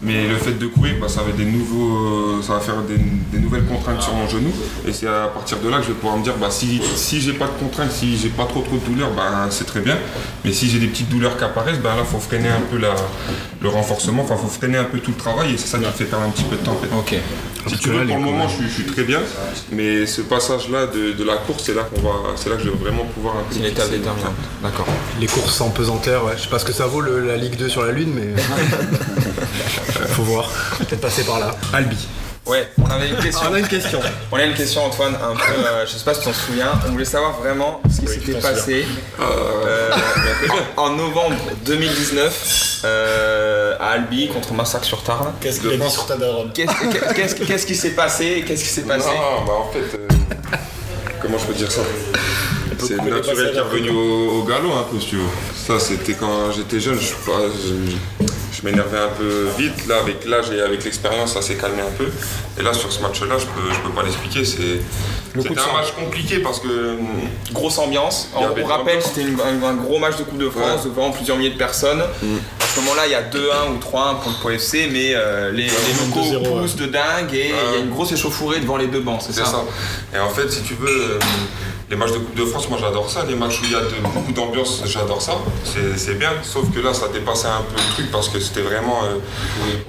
Mais 0.00 0.28
le 0.28 0.36
fait 0.36 0.52
de 0.52 0.66
courir, 0.68 0.94
bah, 1.00 1.08
ça 1.08 1.22
va, 1.22 1.32
des 1.32 1.44
nouveaux, 1.44 2.40
ça 2.40 2.52
va 2.54 2.60
faire 2.60 2.76
des, 2.82 2.98
des 3.32 3.38
nouvelles 3.42 3.64
contraintes 3.64 4.00
sur 4.00 4.14
mon 4.14 4.28
genou. 4.28 4.52
Et 4.86 4.92
c'est 4.92 5.08
à 5.08 5.26
partir 5.26 5.58
de 5.58 5.68
là 5.68 5.78
que 5.78 5.82
je 5.84 5.88
vais 5.88 5.94
pouvoir 5.94 6.16
me 6.18 6.22
dire, 6.22 6.34
bah, 6.40 6.48
si, 6.50 6.80
si 6.94 7.20
j'ai 7.20 7.32
pas 7.32 7.46
de 7.46 7.58
contraintes, 7.58 7.90
si 7.90 8.16
j'ai 8.16 8.28
pas 8.28 8.44
trop 8.44 8.60
trop 8.60 8.76
de 8.76 8.84
douleurs, 8.92 9.10
bah, 9.10 9.48
c'est 9.50 9.64
très 9.66 9.80
bien. 9.80 9.96
Mais 10.44 10.52
si 10.52 10.70
j'ai 10.70 10.78
des 10.78 10.86
petites 10.86 11.08
douleurs 11.08 11.36
qui 11.36 11.42
apparaissent, 11.42 11.80
bah, 11.80 11.94
là, 11.96 12.04
faut 12.04 12.20
freiner 12.20 12.48
un 12.48 12.60
peu 12.70 12.78
la, 12.78 12.94
le 13.60 13.68
renforcement. 13.68 14.22
Enfin, 14.22 14.36
faut 14.36 14.46
freiner 14.46 14.78
un 14.78 14.84
peu 14.84 14.98
tout 15.00 15.10
le 15.10 15.16
travail. 15.16 15.54
Et 15.54 15.56
c'est 15.56 15.66
ça 15.66 15.78
qui 15.78 15.86
me 15.86 15.90
fait 15.90 16.04
perdre 16.04 16.26
un 16.26 16.30
petit 16.30 16.44
peu 16.44 16.54
de 16.56 16.62
temps. 16.62 16.78
En 16.94 17.02
fait. 17.04 17.14
Ok. 17.16 17.20
Si 17.66 17.76
tu 17.78 17.88
veux, 17.90 17.98
là, 17.98 18.06
pour 18.06 18.14
le 18.18 18.22
moment, 18.22 18.36
coureurs- 18.44 18.48
je 18.50 18.54
suis, 18.54 18.68
je 18.68 18.74
suis 18.82 18.84
très 18.92 19.02
bien. 19.02 19.18
Mais 19.72 20.06
ce 20.06 20.22
passage-là 20.22 20.86
de, 20.86 21.12
de 21.12 21.24
la 21.24 21.38
course, 21.38 21.64
c'est 21.66 21.74
là 21.74 21.82
qu'on 21.82 22.00
va, 22.02 22.12
c'est 22.36 22.48
là 22.50 22.54
que 22.56 22.62
je 22.62 22.70
vais 22.70 22.76
vraiment 22.76 23.04
pouvoir 23.04 23.34
C'est 23.50 23.58
une 23.58 23.64
étape 23.66 23.90
déterminante. 23.90 24.32
D'accord. 24.62 24.86
Les 25.20 25.26
courses 25.26 25.60
en 25.60 25.70
pesanteur, 25.70 26.24
ouais. 26.24 26.32
Je 26.36 26.42
sais 26.42 26.48
pas 26.48 26.58
ce 26.58 26.64
que 26.64 26.72
ça 26.72 26.86
vaut 26.86 27.00
le- 27.00 27.26
la 27.26 27.36
Ligue 27.36 27.56
2 27.56 27.68
sur 27.68 27.82
la 27.84 27.92
Lune, 27.92 28.12
mais. 28.14 28.42
Faut 30.10 30.22
voir. 30.22 30.50
Peut-être 30.78 31.00
passer 31.00 31.24
par 31.24 31.38
là. 31.40 31.54
Albi. 31.72 31.96
Ouais, 32.46 32.66
on 32.78 32.86
avait 32.90 33.08
une 33.10 33.16
question. 33.16 33.48
on 33.50 33.54
a 33.54 33.58
une 33.58 33.66
question. 33.68 34.00
On 34.32 34.36
a 34.36 34.44
une 34.44 34.54
question, 34.54 34.82
Antoine, 34.86 35.14
un 35.16 35.34
peu, 35.36 35.52
euh, 35.66 35.84
je 35.86 35.92
sais 35.98 36.04
pas 36.04 36.14
si 36.14 36.20
tu 36.20 36.26
t'en 36.28 36.32
souviens. 36.32 36.72
On 36.86 36.92
voulait 36.92 37.04
savoir 37.04 37.38
vraiment 37.40 37.82
ce 37.94 38.00
qui 38.00 38.06
s'était 38.08 38.40
passé 38.40 38.86
euh, 39.20 39.90
en 40.78 40.90
novembre 40.96 41.36
2019 41.66 42.80
euh, 42.84 43.76
à 43.78 43.88
Albi 43.90 44.28
contre 44.28 44.54
Massacre 44.54 44.86
sur 44.86 45.02
Tarn. 45.02 45.34
Qu'est-ce 45.42 45.60
qu'il 45.60 45.72
a 45.72 45.76
dit 45.76 45.90
sur 45.90 46.06
ta 46.06 46.16
daronne 46.16 46.50
Qu'est-ce 46.54 47.66
qui 47.66 47.74
s'est 47.74 47.90
passé 47.90 48.42
Qu'est-ce 48.48 48.62
qui 48.64 48.70
s'est 48.70 48.82
passé 48.82 49.08
Non, 49.10 49.44
bah 49.46 49.52
en 49.58 49.70
fait, 49.70 49.98
euh, 49.98 50.08
comment 51.20 51.36
je 51.36 51.44
peux 51.44 51.54
dire 51.54 51.70
ça? 51.70 51.82
C'est 52.78 52.96
le 52.96 53.10
naturel 53.10 53.52
qui 53.52 53.58
est 53.58 53.60
revenu 53.60 53.90
au, 53.90 54.40
au 54.40 54.42
galop 54.44 54.72
un 54.72 54.82
peu, 54.90 55.00
si 55.00 55.08
tu 55.08 55.16
veux. 55.16 55.22
Ça, 55.54 55.78
c'était 55.78 56.14
quand 56.14 56.52
j'étais 56.52 56.80
jeune, 56.80 56.98
je, 56.98 57.06
je, 57.06 58.26
je 58.52 58.64
m'énervais 58.66 58.98
un 58.98 59.08
peu 59.18 59.46
vite. 59.58 59.86
Là, 59.86 59.98
avec 60.00 60.24
l'âge 60.24 60.50
et 60.50 60.60
avec 60.60 60.84
l'expérience, 60.84 61.34
ça 61.34 61.42
s'est 61.42 61.56
calmé 61.56 61.80
un 61.82 61.90
peu. 61.96 62.08
Et 62.58 62.62
là, 62.62 62.72
sur 62.72 62.90
ce 62.92 63.00
match-là, 63.02 63.36
je 63.38 63.46
peux, 63.46 63.72
je 63.72 63.80
peux 63.80 63.90
pas 63.94 64.02
l'expliquer. 64.02 64.44
C'est, 64.44 64.80
c'était 65.40 65.58
un 65.58 65.62
sang. 65.62 65.72
match 65.74 65.92
compliqué 65.92 66.38
parce 66.38 66.60
que 66.60 66.66
hum, 66.68 67.06
Grosse 67.52 67.78
ambiance. 67.78 68.28
On, 68.34 68.40
on 68.60 68.64
rappelle, 68.66 69.00
c'était 69.02 69.22
un, 69.24 69.62
un 69.68 69.74
gros 69.74 69.98
match 69.98 70.16
de 70.16 70.22
Coupe 70.24 70.38
de 70.38 70.48
France 70.50 70.84
Ouais. 70.84 70.90
devant 70.90 71.10
plusieurs 71.10 71.36
milliers 71.36 71.50
de 71.50 71.58
personnes. 71.58 72.00
À 72.00 72.66
ce 72.74 72.80
moment-là, 72.80 73.06
il 73.06 73.12
y 73.12 73.14
a 73.14 73.22
2-1 73.22 73.72
ou 73.74 73.78
3-1 73.78 74.20
pour 74.20 74.30
le 74.32 74.42
Pau 74.42 74.50
FC, 74.50 74.88
mais 74.92 75.12
euh, 75.14 75.50
les, 75.52 75.66
locaux 75.66 76.20
2-0, 76.20 76.60
poussent 76.60 76.76
de 76.76 76.86
dingue 76.86 77.32
et 77.32 77.50
il 77.72 77.74
y 77.74 77.76
a 77.76 77.84
une 77.84 77.90
grosse 77.90 78.12
échauffourée 78.12 78.60
devant 78.60 78.76
les 78.76 78.86
deux 78.88 79.00
bancs, 79.00 79.20
c'est 79.24 79.32
C'est 79.32 79.40
ça, 79.44 79.46
ça. 79.46 79.64
Et 80.14 80.18
en 80.18 80.28
fait, 80.30 80.48
si 80.50 80.62
tu 80.62 80.74
veux, 80.74 80.88
euh, 80.88 81.18
les 81.90 81.96
matchs 81.96 82.12
de 82.12 82.18
Coupe 82.18 82.34
de 82.36 82.44
France, 82.44 82.68
moi 82.68 82.78
j'adore 82.80 83.08
ça. 83.10 83.24
Les 83.26 83.34
matchs 83.34 83.60
où 83.60 83.64
il 83.64 83.72
y 83.72 83.74
a 83.74 83.80
de- 83.80 84.02
beaucoup 84.14 84.32
d'ambiance, 84.32 84.82
j'adore 84.84 85.22
ça. 85.22 85.38
C'est 85.96 86.18
bien. 86.18 86.30
Sauf 86.42 86.70
que 86.72 86.80
là, 86.80 86.92
ça 86.92 87.08
dépassait 87.08 87.46
un 87.48 87.62
peu 87.62 87.76
le 87.76 87.94
truc 87.94 88.10
parce 88.10 88.28
que 88.28 88.38
c'était 88.40 88.60
vraiment. 88.62 89.04
euh, 89.04 89.16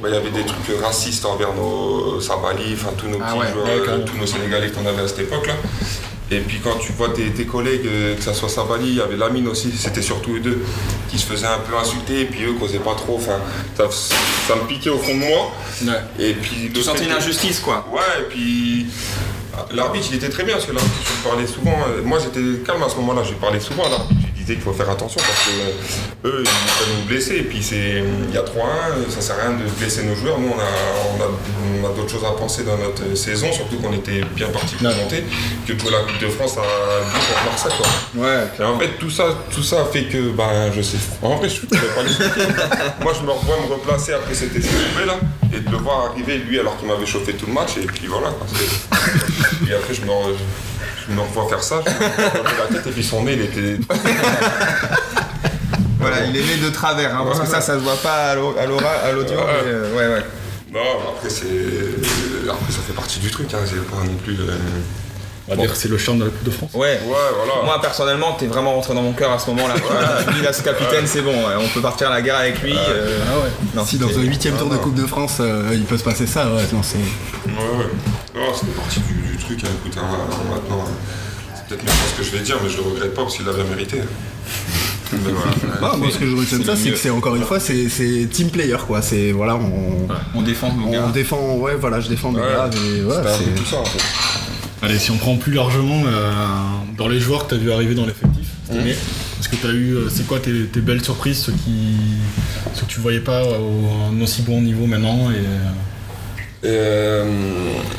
bah, 0.02 0.08
Il 0.10 0.14
y 0.14 0.18
avait 0.18 0.32
des 0.32 0.46
trucs 0.46 0.82
racistes 0.82 1.26
envers 1.26 1.54
nos 1.54 2.22
Sabali, 2.22 2.74
enfin 2.74 2.90
tous 2.98 3.08
nos 3.08 3.18
Ah 3.22 3.32
petits 3.34 3.40
ouais, 3.40 3.52
joueurs, 3.52 3.68
euh, 3.90 4.06
tous 4.06 4.18
nos 4.18 4.26
Sénégalais 4.26 4.72
qu'on 4.72 4.86
avait 4.86 5.02
à 5.02 5.08
cette 5.08 5.20
époque-là. 5.20 5.54
Et 6.32 6.42
puis 6.42 6.60
quand 6.64 6.78
tu 6.80 6.92
vois 6.92 7.10
tes, 7.10 7.32
tes 7.32 7.46
collègues, 7.46 7.88
euh, 7.88 8.16
que 8.16 8.22
ça 8.22 8.36
soit 8.36 8.50
Sabali, 8.50 8.88
il 8.90 8.96
y 8.98 9.02
avait 9.02 9.18
Lamine 9.18 9.48
aussi, 9.48 9.72
c'était 9.76 10.04
surtout 10.04 10.36
eux 10.36 10.40
deux 10.40 10.64
qui 11.10 11.18
se 11.18 11.26
faisaient 11.26 11.48
un 11.48 11.58
peu 11.58 11.76
insulter, 11.76 12.22
et 12.22 12.26
puis 12.26 12.44
eux 12.46 12.54
causaient 12.54 12.78
pas 12.78 12.94
trop. 12.94 13.16
Enfin, 13.18 13.40
ça, 13.76 13.86
ça 14.48 14.56
me 14.56 14.68
piquait 14.68 14.92
au 14.92 15.00
fond 15.00 15.16
de 15.16 15.20
moi. 15.26 15.52
Ouais. 15.84 16.00
Et 16.28 16.34
puis 16.36 16.70
Tu 16.74 16.84
sentais 16.84 17.06
une 17.06 17.12
injustice, 17.14 17.60
quoi. 17.60 17.84
Ouais, 17.92 18.00
et 18.22 18.24
puis 18.30 18.86
l'arbitre 19.74 20.08
il 20.12 20.16
était 20.18 20.30
très 20.30 20.44
bien 20.44 20.54
parce 20.56 20.66
que 20.66 20.74
je 20.74 21.28
parlais 21.28 21.48
souvent. 21.48 21.78
euh, 21.88 22.02
moi 22.04 22.20
j'étais 22.20 22.64
calme 22.66 22.84
à 22.84 22.90
ce 22.90 22.96
moment-là, 22.98 23.24
je 23.24 23.34
parlais 23.34 23.60
souvent 23.60 23.86
à 23.86 23.90
l'arbitre. 23.90 24.29
Qu'il 24.54 24.64
faut 24.64 24.74
faire 24.74 24.90
attention 24.90 25.22
parce 25.22 25.46
que 25.46 26.28
euh, 26.28 26.32
eux, 26.32 26.44
ils 26.44 26.46
peuvent 26.46 27.00
nous 27.00 27.08
blesser. 27.08 27.36
Et 27.38 27.44
puis, 27.44 27.62
c'est, 27.62 28.04
il 28.28 28.34
y 28.34 28.38
a 28.38 28.42
3-1, 28.42 29.10
ça 29.10 29.22
sert 29.22 29.36
à 29.38 29.50
rien 29.50 29.58
de 29.58 29.70
blesser 29.78 30.04
nos 30.04 30.16
joueurs. 30.16 30.40
Nous, 30.40 30.50
on 30.50 30.60
a, 30.60 31.18
on 31.18 31.22
a, 31.22 31.28
on 31.82 31.86
a 31.86 31.96
d'autres 31.96 32.12
choses 32.12 32.26
à 32.26 32.32
penser 32.32 32.64
dans 32.64 32.78
notre 32.78 33.16
saison, 33.16 33.52
surtout 33.52 33.78
qu'on 33.78 33.94
était 33.94 34.22
bien 34.36 34.48
parti 34.48 34.76
pour 34.76 34.88
monter, 34.88 35.24
que 35.68 35.74
de 35.74 35.80
jouer 35.80 35.92
la 35.92 36.00
Coupe 36.00 36.20
de 36.20 36.28
France 36.30 36.58
à 36.58 36.62
contre 36.62 37.46
Marseille. 37.46 37.72
Quoi. 37.78 38.24
Ouais, 38.24 38.48
Et 38.60 38.64
en 38.64 38.80
fait, 38.80 38.98
tout 39.00 39.10
ça, 39.10 39.38
tout 39.54 39.64
ça 39.64 39.86
fait 39.92 40.06
que, 40.06 40.32
ben, 40.32 40.72
je 40.76 40.82
sais. 40.82 40.98
En 41.22 41.36
vrai, 41.36 41.50
je 41.50 41.62
ne 41.62 41.68
pas 41.68 42.04
l'expliquer. 42.04 42.48
Moi, 43.02 43.14
je 43.20 43.26
me 43.26 43.32
revois 43.32 43.58
me 43.68 43.74
replacer 43.74 44.14
après 44.14 44.34
cet 44.34 44.56
essai 44.56 44.68
trouvé 44.68 45.06
là, 45.06 45.20
et 45.54 45.60
de 45.60 45.70
le 45.70 45.78
voir 45.78 46.12
arriver 46.12 46.38
lui 46.38 46.60
alors 46.60 46.78
qu'il 46.78 46.88
m'avait 46.88 47.06
chauffé 47.06 47.34
tout 47.34 47.46
le 47.46 47.54
match, 47.54 47.78
et 47.78 47.86
puis 47.86 48.08
voilà. 48.08 48.30
Quoi. 48.30 48.48
Et 49.70 49.74
après, 49.74 49.94
je 49.94 50.02
me, 50.02 50.08
me 51.16 51.22
revois 51.22 51.48
faire 51.50 51.64
ça, 51.64 51.82
je 51.86 51.92
me 51.92 51.96
revois 52.28 52.66
la 52.70 52.76
tête, 52.76 52.88
et 52.88 52.92
puis 52.92 53.04
son 53.04 53.24
nez, 53.24 53.34
il 53.34 53.42
était. 53.42 53.80
Voilà, 56.00 56.24
il 56.26 56.36
est 56.38 56.42
né 56.44 56.56
de 56.64 56.70
travers, 56.70 57.14
hein, 57.14 57.26
parce 57.28 57.42
que 57.42 57.46
ça, 57.48 57.60
ça 57.60 57.74
se 57.74 57.80
voit 57.80 57.98
pas 57.98 58.32
à 58.32 58.36
l'audio. 58.36 58.56
Ouais. 58.56 59.44
mais, 59.66 59.72
euh, 59.72 59.96
ouais, 59.98 60.08
ouais. 60.16 60.24
Non, 60.74 60.80
après, 61.14 61.30
c'est. 61.30 61.46
Après, 62.50 62.72
ça 62.72 62.80
fait 62.88 62.94
partie 62.94 63.20
du 63.20 63.30
truc, 63.30 63.54
hein, 63.54 63.58
c'est 63.66 63.86
pas 63.86 63.98
non 64.06 64.14
plus. 64.24 64.36
euh, 64.40 64.56
On 65.50 65.56
va 65.56 65.62
dire 65.62 65.72
que 65.74 65.78
c'est 65.78 65.90
le 65.90 65.98
charme 65.98 66.20
de 66.20 66.24
la 66.26 66.30
Coupe 66.30 66.44
de 66.46 66.52
France. 66.52 66.70
Ouais. 66.74 67.02
Ouais, 67.06 67.16
voilà. 67.36 67.64
Moi 67.66 67.82
personnellement, 67.82 68.32
t'es 68.34 68.46
vraiment 68.48 68.76
rentré 68.76 68.94
dans 68.94 69.02
mon 69.02 69.12
cœur 69.12 69.32
à 69.34 69.40
ce 69.40 69.50
moment-là. 69.50 69.74
Dis 70.34 70.42
là, 70.42 70.54
ce 70.54 70.62
capitaine, 70.64 71.06
c'est 71.06 71.22
bon, 71.22 71.34
ouais, 71.34 71.56
on 71.60 71.68
peut 71.68 71.82
partir 71.82 72.08
à 72.12 72.14
la 72.14 72.22
guerre 72.22 72.38
avec 72.38 72.62
lui. 72.62 72.74
euh, 72.78 73.18
Ah 73.30 73.40
ouais. 73.40 73.50
Non, 73.76 73.84
si 73.86 73.98
dans 73.98 74.08
un 74.08 74.22
huitième 74.22 74.56
tour 74.56 74.70
de 74.70 74.78
Coupe 74.78 74.96
de 74.96 75.06
France, 75.06 75.38
euh, 75.42 75.72
il 75.74 75.84
peut 75.84 75.98
se 75.98 76.04
passer 76.04 76.28
ça, 76.28 76.46
ouais, 76.54 76.64
non, 76.72 76.82
c'est. 76.82 76.98
Ouais, 76.98 77.78
ouais. 77.78 77.86
Non, 78.50 78.56
c'était 78.60 78.72
partie 78.74 79.00
du, 79.02 79.32
du 79.32 79.38
truc, 79.38 79.60
hein, 79.64 79.68
écoute, 79.80 79.98
hein, 80.00 80.08
maintenant. 80.52 80.84
euh, 80.84 80.90
C'est 81.56 81.68
peut-être 81.68 81.84
méchant 81.84 81.96
ce 82.14 82.18
que 82.18 82.24
je 82.24 82.32
vais 82.38 82.44
dire, 82.44 82.58
mais 82.64 82.70
je 82.70 82.78
le 82.78 82.84
regrette 82.84 83.14
pas 83.14 83.22
parce 83.24 83.36
qu'il 83.36 83.46
l'a 83.46 83.54
bien 83.54 83.64
mérité. 83.66 83.98
Mais 85.12 85.32
voilà. 85.32 85.52
Ah, 85.94 85.98
moi, 85.98 86.08
ce 86.12 86.18
que 86.20 86.28
je 86.28 86.36
retiens 86.36 86.60
de 86.60 86.64
ça, 86.64 86.76
c'est 86.76 86.92
que 86.92 86.96
c'est 86.98 87.10
encore 87.10 87.36
une 87.36 87.44
fois, 87.44 87.60
c'est 87.60 87.90
c'est 87.90 88.28
team 88.32 88.52
player, 88.52 88.78
quoi. 88.86 89.02
C'est 89.02 89.32
voilà, 89.32 89.56
on, 89.56 90.08
On 90.36 90.42
défend 90.44 90.70
gars. 90.70 91.04
on 91.08 91.10
défend, 91.10 91.56
ouais, 91.58 91.76
voilà, 91.76 92.00
je 92.00 92.10
défends 92.10 92.32
mes 92.32 92.40
Ouais. 92.42 92.46
gars, 92.48 92.70
voilà, 93.06 93.22
peu 93.24 93.30
c'est- 93.44 93.56
tout 93.56 93.66
ça 93.66 93.78
en 93.80 93.86
fait. 93.86 93.98
Allez, 94.84 95.00
si 95.00 95.10
on 95.10 95.18
prend 95.18 95.36
plus 95.38 95.54
largement 95.54 96.04
euh, 96.06 96.32
dans 96.96 97.08
les 97.08 97.20
joueurs 97.20 97.46
que 97.48 97.56
tu 97.56 97.60
as 97.60 97.64
vu 97.64 97.72
arriver 97.72 97.96
dans 97.96 98.06
l'effectif 98.06 98.50
cette 98.68 98.78
année, 98.80 98.92
est-ce 98.92 99.50
que 99.50 99.56
tu 99.56 99.66
as 99.66 99.72
eu, 99.72 99.96
euh, 99.96 100.10
c'est 100.10 100.28
quoi 100.28 100.40
tes, 100.40 100.66
tes 100.68 100.80
belles 100.82 101.04
surprises, 101.04 101.40
ceux, 101.40 101.54
qui, 101.54 101.96
ceux 102.76 102.86
que 102.86 102.92
tu 102.92 103.00
voyais 103.00 103.20
pas 103.22 103.44
au 103.46 104.14
un 104.16 104.22
aussi 104.22 104.44
bon 104.44 104.62
niveau 104.62 104.86
maintenant 104.86 105.32
et, 105.32 105.42
euh, 106.66 107.24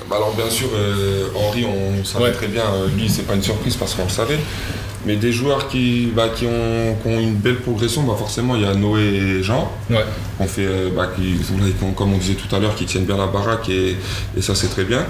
bah 0.08 0.16
alors 0.16 0.34
bien 0.34 0.50
sûr, 0.50 0.68
euh, 0.74 1.28
Henri, 1.34 1.64
on 1.64 2.04
savait 2.04 2.24
Ouais. 2.24 2.32
très 2.32 2.48
bien, 2.48 2.64
euh, 2.74 2.88
lui 2.88 3.08
c'est 3.08 3.22
pas 3.26 3.34
une 3.34 3.42
surprise 3.42 3.76
parce 3.76 3.94
qu'on 3.94 4.04
le 4.04 4.10
savait. 4.10 4.38
Mais 5.06 5.16
des 5.16 5.32
joueurs 5.32 5.68
qui, 5.68 6.12
bah, 6.14 6.28
qui, 6.28 6.44
ont, 6.44 6.94
qui 7.02 7.08
ont 7.08 7.18
une 7.18 7.34
belle 7.34 7.56
progression, 7.56 8.02
bah 8.02 8.14
forcément 8.18 8.54
il 8.54 8.62
y 8.62 8.64
a 8.66 8.74
Noé 8.74 9.00
et 9.00 9.42
Jean. 9.42 9.72
Ouais. 9.88 10.04
On 10.38 10.46
fait, 10.46 10.66
euh, 10.66 10.90
bah, 10.94 11.08
qui, 11.16 11.36
comme 11.96 12.12
on 12.12 12.18
disait 12.18 12.34
tout 12.34 12.54
à 12.54 12.58
l'heure, 12.58 12.74
qui 12.74 12.84
tiennent 12.84 13.06
bien 13.06 13.16
la 13.16 13.26
baraque 13.26 13.68
et, 13.70 13.96
et 14.36 14.42
ça 14.42 14.54
c'est 14.54 14.68
très 14.68 14.84
bien. 14.84 15.06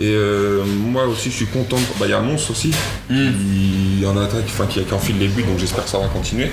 Et 0.00 0.12
euh, 0.12 0.64
moi 0.64 1.06
aussi 1.06 1.30
je 1.30 1.36
suis 1.36 1.46
content. 1.46 1.76
Bah, 2.00 2.06
il 2.06 2.10
y 2.10 2.12
a 2.12 2.20
Mons 2.20 2.50
aussi, 2.50 2.72
qui 3.08 4.04
en 4.04 4.16
attaque, 4.16 4.46
enfin, 4.46 4.66
qui, 4.66 4.82
qui 4.82 4.94
enfile 4.94 5.18
les 5.20 5.28
buts, 5.28 5.44
donc 5.44 5.58
j'espère 5.58 5.84
que 5.84 5.90
ça 5.90 5.98
va 5.98 6.08
continuer. 6.08 6.50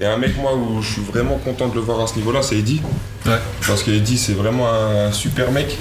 Et 0.00 0.06
un 0.06 0.16
mec 0.16 0.36
moi 0.36 0.56
où 0.56 0.82
je 0.82 0.94
suis 0.94 1.02
vraiment 1.02 1.36
content 1.36 1.68
de 1.68 1.74
le 1.76 1.80
voir 1.80 2.00
à 2.00 2.08
ce 2.08 2.16
niveau-là, 2.16 2.42
c'est 2.42 2.56
Eddy. 2.58 2.80
Ouais. 3.26 3.38
Parce 3.68 3.84
que 3.84 3.92
Eddy 3.92 4.18
c'est 4.18 4.32
vraiment 4.34 4.66
un 4.68 5.12
super 5.12 5.52
mec. 5.52 5.76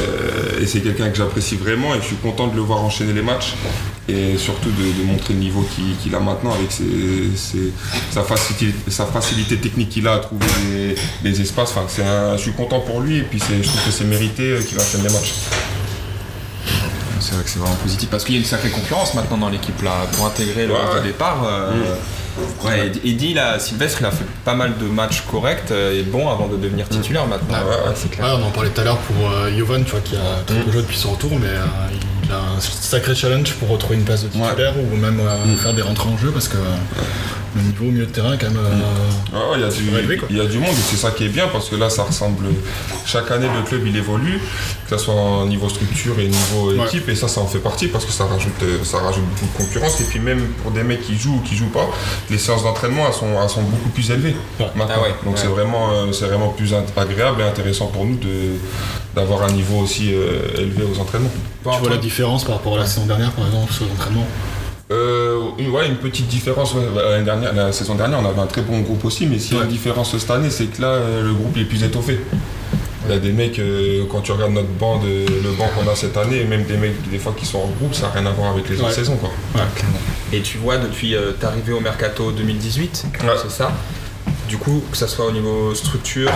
Euh, 0.00 0.60
et 0.62 0.66
c'est 0.66 0.80
quelqu'un 0.80 1.10
que 1.10 1.16
j'apprécie 1.16 1.56
vraiment 1.56 1.94
et 1.94 1.98
je 2.00 2.06
suis 2.06 2.16
content 2.16 2.46
de 2.46 2.54
le 2.56 2.62
voir 2.62 2.82
enchaîner 2.82 3.12
les 3.12 3.22
matchs 3.22 3.54
et 4.08 4.36
surtout 4.38 4.70
de, 4.70 5.00
de 5.02 5.04
montrer 5.06 5.34
le 5.34 5.40
niveau 5.40 5.64
qu'il 6.00 6.14
a 6.14 6.20
maintenant 6.20 6.52
avec 6.54 6.72
ses- 6.72 7.36
ses- 7.36 7.72
sa, 8.10 8.22
facilité, 8.22 8.74
sa 8.88 9.06
facilité 9.06 9.56
technique 9.58 9.90
qu'il 9.90 10.06
a 10.08 10.14
à 10.14 10.18
trouver 10.18 10.46
les, 10.70 10.94
les 11.30 11.40
espaces. 11.40 11.74
Enfin, 11.76 12.02
un- 12.04 12.36
je 12.36 12.42
suis 12.42 12.52
content 12.52 12.80
pour 12.80 13.00
lui 13.00 13.18
et 13.18 13.22
puis 13.22 13.38
je 13.38 13.68
trouve 13.68 13.84
que 13.84 13.90
c'est 13.90 14.04
mérité 14.04 14.42
euh, 14.52 14.62
qu'il 14.62 14.78
enchaîne 14.78 15.02
les 15.02 15.12
matchs. 15.12 15.32
C'est 17.20 17.34
vrai 17.34 17.44
que 17.44 17.50
c'est 17.50 17.58
vraiment 17.60 17.76
positif 17.76 18.08
parce 18.10 18.24
qu'il 18.24 18.34
y 18.34 18.38
a 18.38 18.40
une 18.40 18.46
sacrée 18.46 18.70
concurrence 18.70 19.14
maintenant 19.14 19.36
dans 19.38 19.48
l'équipe 19.48 19.80
là 19.82 19.92
pour 20.12 20.26
intégrer 20.26 20.66
le 20.66 20.72
Ouais, 20.72 20.78
ouais. 20.96 21.02
départ. 21.04 21.44
euh, 21.46 21.94
Ouais, 22.64 22.90
Eddy- 23.04 23.34
là, 23.34 23.58
Sylvestre, 23.58 23.98
il 24.00 24.06
a 24.06 24.10
fait 24.10 24.24
pas 24.44 24.54
mal 24.54 24.72
de 24.78 24.86
matchs 24.86 25.22
corrects 25.30 25.70
euh, 25.70 25.98
et 25.98 26.02
bons 26.02 26.28
avant 26.30 26.46
de 26.48 26.56
devenir 26.56 26.88
titulaire 26.88 27.26
maintenant. 27.26 27.54
Ah 27.60 27.64
ouais, 27.64 27.70
ouais. 27.88 27.94
c'est 27.94 28.08
Ouais, 28.10 28.16
clair. 28.16 28.38
on 28.40 28.46
en 28.46 28.50
parlait 28.50 28.70
tout 28.70 28.80
à 28.80 28.84
l'heure 28.84 28.98
pour 28.98 29.30
euh, 29.30 29.50
Jovan, 29.56 29.84
tu 29.84 29.90
vois, 29.90 30.00
qui 30.00 30.16
a 30.16 30.42
très 30.46 30.60
peu 30.60 30.72
joué 30.72 30.82
depuis 30.82 30.96
son 30.96 31.10
retour, 31.12 31.30
mais 31.38 31.46
euh, 31.48 31.64
il 32.24 32.32
a 32.32 32.36
un 32.38 32.60
sacré 32.60 33.14
challenge 33.14 33.52
pour 33.54 33.68
retrouver 33.68 33.96
une 33.96 34.04
place 34.04 34.22
de 34.22 34.28
titulaire 34.28 34.74
ou 34.78 34.96
même 34.96 35.20
euh, 35.20 35.56
faire 35.56 35.74
des 35.74 35.82
rentrées 35.82 36.08
en 36.08 36.16
jeu 36.16 36.30
parce 36.30 36.48
que 36.48 36.56
euh, 36.56 36.60
le 37.54 37.62
niveau 37.62 37.84
au 37.86 37.90
milieu 37.90 38.06
de 38.06 38.10
terrain 38.12 38.36
quand 38.38 38.48
même. 38.48 38.58
euh, 38.58 39.50
ouais, 39.50 39.56
il 39.56 39.60
y 39.60 39.64
a 39.64 39.68
du, 39.68 39.90
relevé, 39.94 40.16
quoi. 40.16 40.28
il 40.30 40.36
y 40.36 40.40
a 40.40 40.46
du 40.46 40.58
monde 40.58 40.70
et 40.72 40.82
c'est 40.90 40.96
ça 40.96 41.10
qui 41.10 41.24
est 41.24 41.28
bien 41.28 41.48
parce 41.48 41.68
que 41.68 41.76
là 41.76 41.90
ça 41.90 42.04
ressemble. 42.04 42.46
Chaque 43.04 43.30
année 43.30 43.48
le 43.54 43.62
club 43.66 43.86
il 43.86 43.96
évolue, 43.96 44.40
que 44.88 44.96
ce 44.96 45.04
soit 45.04 45.14
au 45.14 45.46
niveau 45.46 45.68
structure 45.68 46.18
et 46.18 46.28
niveau 46.28 46.72
Ouais. 46.72 46.86
équipe 46.86 47.08
et 47.08 47.14
ça 47.16 47.28
ça 47.28 47.40
en 47.40 47.46
fait 47.46 47.58
partie 47.58 47.88
parce 47.88 48.04
que 48.04 48.12
ça 48.12 48.24
rajoute, 48.24 48.52
euh, 48.62 48.78
ça 48.84 48.98
rajoute 48.98 49.24
beaucoup 49.24 49.46
de 49.52 49.64
concurrence 49.66 50.00
et 50.00 50.04
puis 50.04 50.20
même 50.20 50.40
pour 50.62 50.70
des 50.70 50.82
mecs 50.82 51.02
qui 51.02 51.16
jouent 51.18 51.36
ou 51.36 51.40
qui 51.40 51.56
jouent 51.56 51.68
pas, 51.72 51.88
les 52.30 52.38
séances 52.38 52.62
d'entraînement 52.62 53.06
elles 53.06 53.12
sont, 53.14 53.26
elles 53.42 53.48
sont 53.48 53.62
beaucoup 53.62 53.88
plus 53.90 54.10
élevées 54.10 54.36
Ouais. 54.60 54.66
maintenant. 54.74 54.94
Ah 54.98 55.02
ouais, 55.02 55.14
Donc 55.24 55.34
ouais. 55.34 55.40
c'est 55.40 55.48
vraiment, 55.48 55.90
euh, 55.92 56.12
c'est 56.12 56.26
vraiment 56.26 56.48
plus 56.50 56.72
agréable 56.96 57.40
et 57.40 57.44
intéressant 57.44 57.86
pour 57.86 58.04
nous 58.06 58.16
de 58.16 58.52
d'avoir 59.14 59.42
un 59.42 59.52
niveau 59.52 59.78
aussi 59.80 60.14
euh, 60.14 60.38
élevé 60.56 60.84
aux 60.84 60.98
entraînements. 60.98 61.28
tu 61.64 61.68
vois 61.80 61.90
la 61.90 61.96
différence 61.98 62.44
par 62.44 62.54
rapport 62.56 62.76
à 62.76 62.80
la 62.80 62.86
saison 62.86 63.04
dernière, 63.06 63.30
par 63.32 63.44
exemple, 63.46 63.70
sur 63.72 63.84
l'entraînement? 63.86 64.26
Euh, 64.92 65.40
une, 65.58 65.70
ouais, 65.70 65.88
une 65.88 65.96
petite 65.96 66.28
différence. 66.28 66.74
ouais. 66.74 66.82
Bah, 66.94 67.20
dernière, 67.20 67.52
la 67.54 67.72
saison 67.72 67.94
dernière, 67.94 68.20
on 68.20 68.28
avait 68.28 68.40
un 68.40 68.46
très 68.46 68.62
bon 68.62 68.80
groupe 68.80 69.04
aussi, 69.04 69.26
mais 69.26 69.38
s'il 69.38 69.56
y 69.56 69.60
a 69.60 69.64
une 69.64 69.70
différence 69.70 70.16
cette 70.16 70.30
année, 70.30 70.50
c'est 70.50 70.66
que 70.66 70.82
là, 70.82 70.88
euh, 70.88 71.22
le 71.22 71.32
groupe 71.32 71.56
est 71.56 71.64
plus 71.64 71.82
étoffé. 71.82 72.20
Il 73.06 73.12
y 73.12 73.16
a 73.16 73.18
des 73.18 73.32
mecs, 73.32 73.58
euh, 73.58 74.04
quand 74.10 74.20
tu 74.20 74.30
regardes 74.30 74.52
notre 74.52 74.68
banc, 74.68 74.98
de- 74.98 75.26
le 75.26 75.50
banc 75.58 75.68
qu'on 75.76 75.90
a 75.90 75.96
cette 75.96 76.16
année, 76.16 76.44
même 76.44 76.64
des 76.64 76.76
mecs 76.76 77.10
des 77.10 77.18
fois 77.18 77.34
qui 77.36 77.44
sont 77.46 77.58
en 77.58 77.66
groupe, 77.78 77.94
ça 77.94 78.02
n'a 78.02 78.10
rien 78.20 78.26
à 78.26 78.30
voir 78.30 78.52
avec 78.52 78.68
les 78.68 78.78
autres 78.80 78.92
saisons. 78.92 79.16
Quoi. 79.16 79.30
Et 80.32 80.40
tu 80.40 80.58
vois 80.58 80.76
depuis 80.78 81.14
euh, 81.16 81.32
t'es 81.32 81.46
arrivé 81.46 81.72
au 81.72 81.80
mercato 81.80 82.30
2018, 82.30 83.04
Ouais. 83.24 83.30
c'est 83.42 83.50
ça? 83.50 83.72
Du 84.52 84.58
coup, 84.58 84.82
que 84.90 84.98
ça 84.98 85.08
soit 85.08 85.24
au 85.24 85.32
niveau 85.32 85.74
structure, 85.74 86.30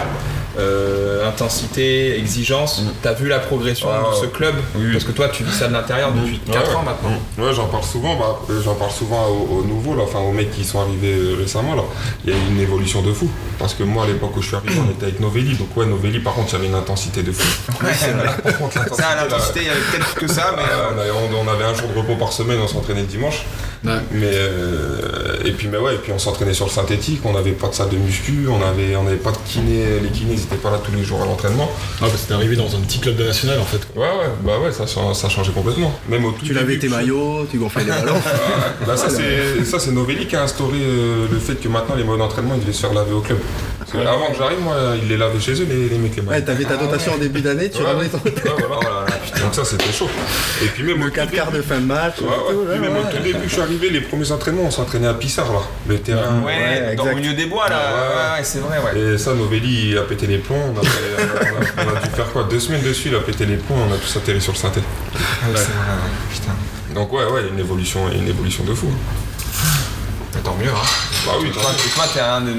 euh, 0.58 1.28
intensité, 1.28 2.18
exigence, 2.18 2.82
t'as 3.02 3.12
vu 3.12 3.28
la 3.28 3.38
progression 3.40 3.88
Ah, 3.92 4.10
de 4.10 4.16
ce 4.16 4.24
club 4.24 4.54
oui. 4.74 4.92
Parce 4.92 5.04
que 5.04 5.12
toi, 5.12 5.28
tu 5.28 5.44
vis 5.44 5.52
ça 5.52 5.68
de 5.68 5.74
l'intérieur 5.74 6.12
depuis 6.12 6.40
4 6.50 6.70
Ouais, 6.70 6.76
ans 6.76 6.82
maintenant. 6.82 7.10
Mm. 7.36 7.42
Ouais, 7.42 7.52
j'en 7.52 7.66
parle 7.66 7.84
souvent. 7.84 8.16
Bah, 8.16 8.38
euh, 8.48 8.62
j'en 8.64 8.74
parle 8.74 8.90
souvent 8.90 9.26
aux, 9.26 9.58
aux 9.58 9.64
nouveaux, 9.64 9.94
là, 9.94 10.04
enfin 10.04 10.20
aux 10.20 10.32
mecs 10.32 10.50
qui 10.50 10.64
sont 10.64 10.80
arrivés 10.80 11.12
euh, 11.12 11.36
récemment. 11.38 11.74
Là, 11.74 11.82
il 12.24 12.30
y 12.30 12.32
a 12.32 12.38
eu 12.38 12.46
une 12.52 12.58
évolution 12.58 13.02
de 13.02 13.12
fou. 13.12 13.28
Parce 13.58 13.74
que 13.74 13.82
moi, 13.82 14.04
à 14.04 14.06
l'époque 14.06 14.34
où 14.34 14.40
je 14.40 14.46
suis 14.46 14.56
arrivé, 14.56 14.80
on 14.82 14.90
était 14.90 15.04
avec 15.04 15.20
Novelli. 15.20 15.54
Donc 15.56 15.76
ouais, 15.76 15.84
Novelli, 15.84 16.20
par 16.20 16.32
contre, 16.32 16.48
il 16.48 16.52
y 16.54 16.56
avait 16.56 16.68
une 16.68 16.74
intensité 16.74 17.22
de 17.22 17.32
fou. 17.32 17.46
Ouais, 17.84 17.92
c'est 17.94 18.12
vrai. 18.12 18.28
Par 18.42 18.56
contre, 18.56 18.94
Ça, 18.96 19.14
l'intensité, 19.14 19.60
il 19.60 19.66
y 19.66 19.70
avait 19.70 19.80
peut-être 19.92 20.14
que 20.14 20.26
ça, 20.26 20.54
mais. 20.56 20.62
Euh, 20.62 20.88
on, 20.94 20.98
avait, 20.98 21.36
on 21.36 21.52
avait 21.52 21.64
un 21.64 21.74
jour 21.74 21.88
de 21.94 21.98
repos 21.98 22.16
par 22.16 22.32
semaine, 22.32 22.60
on 22.62 22.66
s'entraînait 22.68 23.02
le 23.02 23.06
dimanche. 23.06 23.44
Ouais. 23.86 23.92
Mais 24.12 24.30
euh, 24.34 25.36
et 25.44 25.52
puis 25.52 25.68
mais 25.68 25.78
ouais, 25.78 25.94
et 25.94 25.98
puis 25.98 26.12
on 26.12 26.18
s'entraînait 26.18 26.54
sur 26.54 26.66
le 26.66 26.70
synthétique, 26.70 27.20
on 27.24 27.32
n'avait 27.32 27.52
pas 27.52 27.68
de 27.68 27.74
salle 27.74 27.88
de 27.90 27.96
muscu, 27.96 28.46
on 28.48 28.62
avait 28.66 28.96
on 28.96 29.04
n'avait 29.04 29.16
pas 29.16 29.30
de 29.30 29.36
kiné, 29.46 29.84
les 30.02 30.08
kinés 30.10 30.34
ils 30.34 30.42
étaient 30.42 30.56
pas 30.56 30.70
là 30.70 30.80
tous 30.84 30.92
les 30.92 31.04
jours 31.04 31.22
à 31.22 31.24
l'entraînement. 31.26 31.70
Ah, 32.00 32.06
bah, 32.06 32.10
c'était 32.16 32.34
arrivé 32.34 32.56
dans 32.56 32.74
un 32.74 32.80
petit 32.80 32.98
club 32.98 33.16
de 33.16 33.24
national 33.24 33.58
en 33.60 33.64
fait. 33.64 33.86
Ouais 33.94 34.02
ouais, 34.06 34.30
bah 34.44 34.58
ouais, 34.62 34.72
ça 34.72 34.84
ça 34.86 35.28
changeait 35.28 35.52
complètement. 35.52 35.92
Même 36.08 36.24
au 36.24 36.32
tout 36.32 36.44
Tu 36.44 36.52
lavais 36.52 36.78
tes 36.78 36.88
maillots, 36.88 37.46
tu 37.50 37.58
gonflais 37.58 37.84
les 37.84 37.90
ballons. 37.90 38.14
Ouais, 38.14 38.86
Là 38.86 38.96
ça 38.96 39.08
c'est 39.08 39.64
ça 39.64 39.78
c'est 39.78 39.92
Novelli 39.92 40.26
qui 40.26 40.36
a 40.36 40.42
instauré 40.42 40.78
euh, 40.80 41.26
le 41.30 41.38
fait 41.38 41.54
que 41.54 41.68
maintenant 41.68 41.94
les 41.94 42.04
modes 42.04 42.18
d'entraînement 42.18 42.54
ils 42.56 42.60
devaient 42.60 42.72
se 42.72 42.80
faire 42.80 42.92
laver 42.94 43.12
au 43.12 43.20
club. 43.20 43.38
Parce 43.78 43.92
que 43.92 43.98
avant 43.98 44.26
que 44.32 44.36
j'arrive, 44.38 44.60
moi 44.60 44.74
ils 45.00 45.08
les 45.08 45.16
lavaient 45.16 45.38
chez 45.40 45.52
eux 45.52 45.66
les, 45.68 45.88
les 45.88 45.98
mecs 45.98 46.16
les 46.16 46.22
Ouais, 46.22 46.28
maillots. 46.28 46.44
t'avais 46.46 46.64
ta 46.64 46.76
dotation 46.76 47.12
en 47.14 47.18
début 47.18 47.40
d'année, 47.40 47.70
tu 47.70 47.78
Ouais, 47.82 47.84
ton. 48.08 48.18
ouais, 48.18 48.32
voilà. 48.66 48.80
là, 49.00 49.04
putain. 49.06 49.15
Donc 49.42 49.54
ça 49.54 49.64
c'était 49.64 49.92
chaud. 49.92 50.08
Et 50.62 50.66
puis 50.68 50.82
même 50.82 51.00
au 51.02 51.04
Le 51.06 51.10
tout 51.10 51.16
4 51.16 51.30
quarts 51.32 51.50
de 51.52 51.62
fin 51.62 51.78
de 51.78 51.84
match. 51.86 52.14
Ouais, 52.20 52.26
ouais. 52.28 52.72
Puis 52.72 52.80
même 52.80 52.96
au 52.96 53.02
tout 53.10 53.22
début 53.22 53.38
que 53.40 53.48
je 53.48 53.52
suis 53.52 53.60
arrivé, 53.60 53.90
les 53.90 54.00
premiers 54.00 54.30
entraînements, 54.32 54.62
on 54.64 54.70
s'entraînait 54.70 55.08
à 55.08 55.14
Pissard 55.14 55.52
là, 55.52 55.60
le 55.88 55.98
terrain. 55.98 56.40
Ouais, 56.44 56.54
Ouais, 56.56 56.80
dans 56.96 57.04
le 57.04 57.10
exact. 57.10 57.14
milieu 57.16 57.32
des 57.34 57.46
bois 57.46 57.68
là, 57.68 57.76
Ouais, 58.36 58.44
c'est 58.44 58.58
vrai, 58.60 58.78
ouais. 58.78 59.00
Et 59.14 59.18
ça, 59.18 59.34
Novelli, 59.34 59.90
il 59.90 59.98
a 59.98 60.02
pété 60.02 60.26
les 60.26 60.38
plombs. 60.38 60.74
On 60.74 60.78
a, 60.78 60.82
fait- 60.82 61.24
on 61.76 61.82
a- 61.82 61.84
on 61.92 61.96
a 61.96 62.00
dû 62.00 62.10
faire 62.14 62.32
quoi? 62.32 62.44
Deux 62.50 62.60
semaines 62.60 62.82
dessus, 62.82 63.08
il 63.08 63.14
a 63.16 63.20
pété 63.20 63.46
les 63.46 63.56
plombs, 63.56 63.76
on 63.88 63.92
a 63.94 63.96
tous 63.98 64.16
atterri 64.16 64.40
sur 64.40 64.52
le 64.52 64.58
synthé. 64.58 64.80
Ah 65.14 65.18
c'est 65.54 65.64
vrai. 65.64 65.66
Putain. 66.32 66.52
Donc 66.94 67.12
ouais, 67.12 67.24
ouais, 67.24 67.42
une 67.52 67.58
évolution, 67.58 68.10
une 68.12 68.28
évolution 68.28 68.64
de 68.64 68.74
fou. 68.74 68.88
Mais 70.36 70.42
Tant 70.42 70.56
mieux, 70.56 70.68
hein. 70.70 70.86
Bah 71.26 71.32
oui, 71.40 71.50
Toi, 71.50 71.62
et 71.62 71.90
toi, 71.90 72.04
t'es 72.12 72.20
un 72.20 72.40
des, 72.42 72.52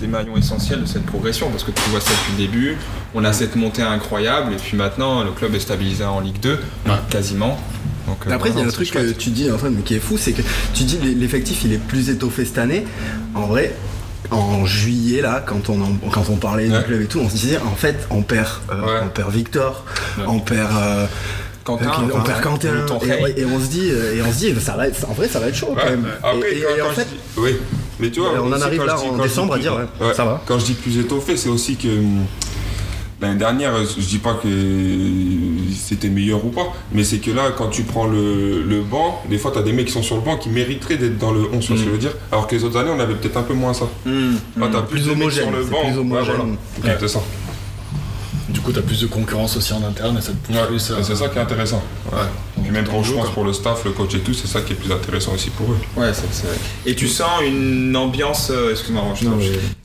des 0.00 0.06
maillons 0.06 0.36
essentiels 0.36 0.82
de 0.82 0.86
cette 0.86 1.06
progression 1.06 1.48
parce 1.50 1.64
que 1.64 1.70
tu 1.70 1.80
vois 1.90 2.00
ça 2.00 2.10
depuis 2.10 2.32
le 2.42 2.48
début. 2.50 2.76
On 3.14 3.24
a 3.24 3.32
cette 3.32 3.56
montée 3.56 3.82
incroyable 3.82 4.52
et 4.52 4.56
puis 4.56 4.76
maintenant 4.76 5.24
le 5.24 5.30
club 5.30 5.54
est 5.54 5.60
stabilisé 5.60 6.04
en 6.04 6.20
Ligue 6.20 6.40
2, 6.40 6.58
Ouais. 6.86 6.92
quasiment. 7.08 7.58
Donc, 8.06 8.18
euh, 8.22 8.24
Mais 8.28 8.34
Après, 8.34 8.50
il 8.50 8.58
y 8.58 8.60
a 8.60 8.64
un 8.64 8.68
truc 8.68 8.90
que 8.90 9.12
tu 9.12 9.30
dis, 9.30 9.50
en 9.50 9.58
fait, 9.58 9.70
mais 9.70 9.82
qui 9.82 9.94
est 9.94 10.00
fou, 10.00 10.18
c'est 10.18 10.32
que 10.32 10.42
tu 10.74 10.82
dis 10.84 10.98
l'e- 10.98 11.14
l'effectif 11.18 11.62
il 11.64 11.72
est 11.72 11.78
plus 11.78 12.10
étoffé 12.10 12.44
cette 12.44 12.58
année. 12.58 12.84
En 13.34 13.46
vrai, 13.46 13.74
en 14.30 14.64
juillet 14.66 15.22
là, 15.22 15.42
quand 15.44 15.70
on 15.70 15.80
en- 15.80 16.10
quand 16.10 16.28
on 16.30 16.36
parlait 16.36 16.68
Ouais. 16.68 16.78
du 16.78 16.84
club 16.84 17.00
et 17.02 17.06
tout, 17.06 17.20
on 17.20 17.28
se 17.28 17.34
disait 17.34 17.58
en 17.58 17.74
fait, 17.76 18.06
on 18.10 18.22
perd, 18.22 18.48
euh, 18.70 18.80
Ouais. 18.82 19.00
on 19.04 19.08
perd 19.08 19.32
Victor, 19.32 19.84
Ouais. 20.18 20.24
on 20.26 20.40
perd. 20.40 20.70
euh, 20.76 21.06
Quentin, 21.64 21.90
on 22.14 22.20
perd 22.22 22.40
Quentin 22.42 22.68
et, 23.36 23.40
et 23.40 23.44
on 23.44 23.60
se 23.60 23.66
dit 23.68 23.90
euh, 23.90 24.16
et 24.16 24.22
on 24.22 24.32
se 24.32 24.38
dit 24.38 24.54
ça 24.60 24.76
va 24.76 24.88
être, 24.88 25.08
en 25.08 25.12
vrai 25.12 25.28
ça 25.28 25.38
va 25.40 25.48
être 25.48 25.54
chaud 25.54 25.74
quand 25.76 25.84
même. 25.90 26.06
Après, 26.22 26.52
et, 26.52 26.58
et- 26.58 26.62
quand, 26.62 26.76
et 26.76 26.82
en 26.82 26.90
fait 26.90 27.04
dis- 27.04 27.16
oui, 27.36 27.56
mais 27.98 28.10
tu 28.10 28.20
vois, 28.20 28.30
on 28.42 28.48
en 28.52 28.60
arrive 28.60 28.84
là 28.84 28.96
dis- 28.98 29.08
en 29.08 29.22
décembre 29.22 29.58
dis 29.58 29.68
à 29.68 29.72
plus- 29.72 29.78
dire, 29.98 30.06
ouais, 30.08 30.14
ça 30.14 30.24
va. 30.24 30.42
Quand 30.46 30.58
je 30.58 30.64
dis 30.66 30.74
plus 30.74 30.98
étoffé, 30.98 31.36
c'est 31.36 31.48
aussi 31.50 31.76
que 31.76 31.88
hum, 31.88 32.24
l'année 33.20 33.38
dernière, 33.38 33.74
je 33.84 34.06
dis 34.06 34.18
pas 34.18 34.34
que 34.42 34.48
c'était 35.74 36.08
meilleur 36.08 36.44
ou 36.44 36.48
pas, 36.48 36.72
mais 36.92 37.04
c'est 37.04 37.18
que 37.18 37.30
là, 37.30 37.50
quand 37.56 37.68
tu 37.68 37.82
prends 37.82 38.06
le, 38.06 38.62
le 38.62 38.80
banc, 38.82 39.22
des 39.28 39.36
fois, 39.38 39.50
tu 39.52 39.58
as 39.58 39.62
des 39.62 39.72
mecs 39.72 39.86
qui 39.86 39.92
sont 39.92 40.02
sur 40.02 40.16
le 40.16 40.22
banc 40.22 40.36
qui 40.38 40.48
mériteraient 40.48 40.96
d'être 40.96 41.18
dans 41.18 41.32
le 41.32 41.40
11, 41.52 41.60
tu 41.60 41.68
vois 41.72 41.76
ce 41.76 41.82
que 41.82 41.88
je 41.88 41.90
veux 41.90 41.98
dire? 41.98 42.12
Alors 42.32 42.46
que 42.46 42.54
les 42.56 42.64
autres 42.64 42.78
années, 42.78 42.90
on 42.96 43.00
avait 43.00 43.14
peut-être 43.14 43.36
un 43.36 43.42
peu 43.42 43.54
moins 43.54 43.74
ça. 43.74 43.86
Là, 44.06 44.68
t'as 44.72 44.82
plus, 44.82 45.02
Plus 45.02 45.06
de 45.10 45.14
mecs 45.14 45.30
sur 45.32 45.46
homogène, 45.48 45.50
le 45.52 45.64
banc. 45.64 45.80
plus 45.82 45.90
Ouais, 45.92 45.98
homogène. 45.98 46.34
voilà. 46.80 46.92
Ouais. 46.94 46.98
C'est 47.00 47.08
ça. 47.08 47.20
Du 48.52 48.60
coup, 48.60 48.72
t'as 48.72 48.82
plus 48.82 49.00
de 49.00 49.06
concurrence 49.06 49.56
aussi 49.56 49.72
en 49.72 49.82
interne 49.84 50.18
et 50.18 50.20
ça 50.20 50.32
te 50.32 50.36
pousse 50.46 50.56
Ouais, 50.56 50.66
plus 50.66 50.90
à- 50.92 50.98
et 50.98 51.02
c'est 51.04 51.14
ça 51.16 51.28
qui 51.28 51.38
est 51.38 51.40
intéressant. 51.40 51.82
Ouais. 52.12 52.18
Puis 52.62 52.70
maintenant, 52.72 53.02
je 53.02 53.12
Quoi. 53.12 53.22
pense 53.22 53.30
pour 53.32 53.44
le 53.44 53.52
staff, 53.52 53.84
le 53.84 53.92
coach 53.92 54.14
et 54.14 54.20
tout, 54.20 54.34
c'est 54.34 54.48
ça 54.48 54.60
qui 54.62 54.72
est 54.72 54.76
plus 54.76 54.92
intéressant 54.92 55.32
aussi 55.34 55.50
pour 55.50 55.70
eux. 55.70 55.76
Ouais, 55.96 56.10
c'est 56.12 56.46
vrai. 56.46 56.56
Et 56.86 56.94
tu 56.94 57.06
sens 57.08 57.42
une 57.46 57.94
ambiance. 57.96 58.48
euh, 58.50 58.72
Excuse-moi, 58.72 59.02
je 59.14 59.26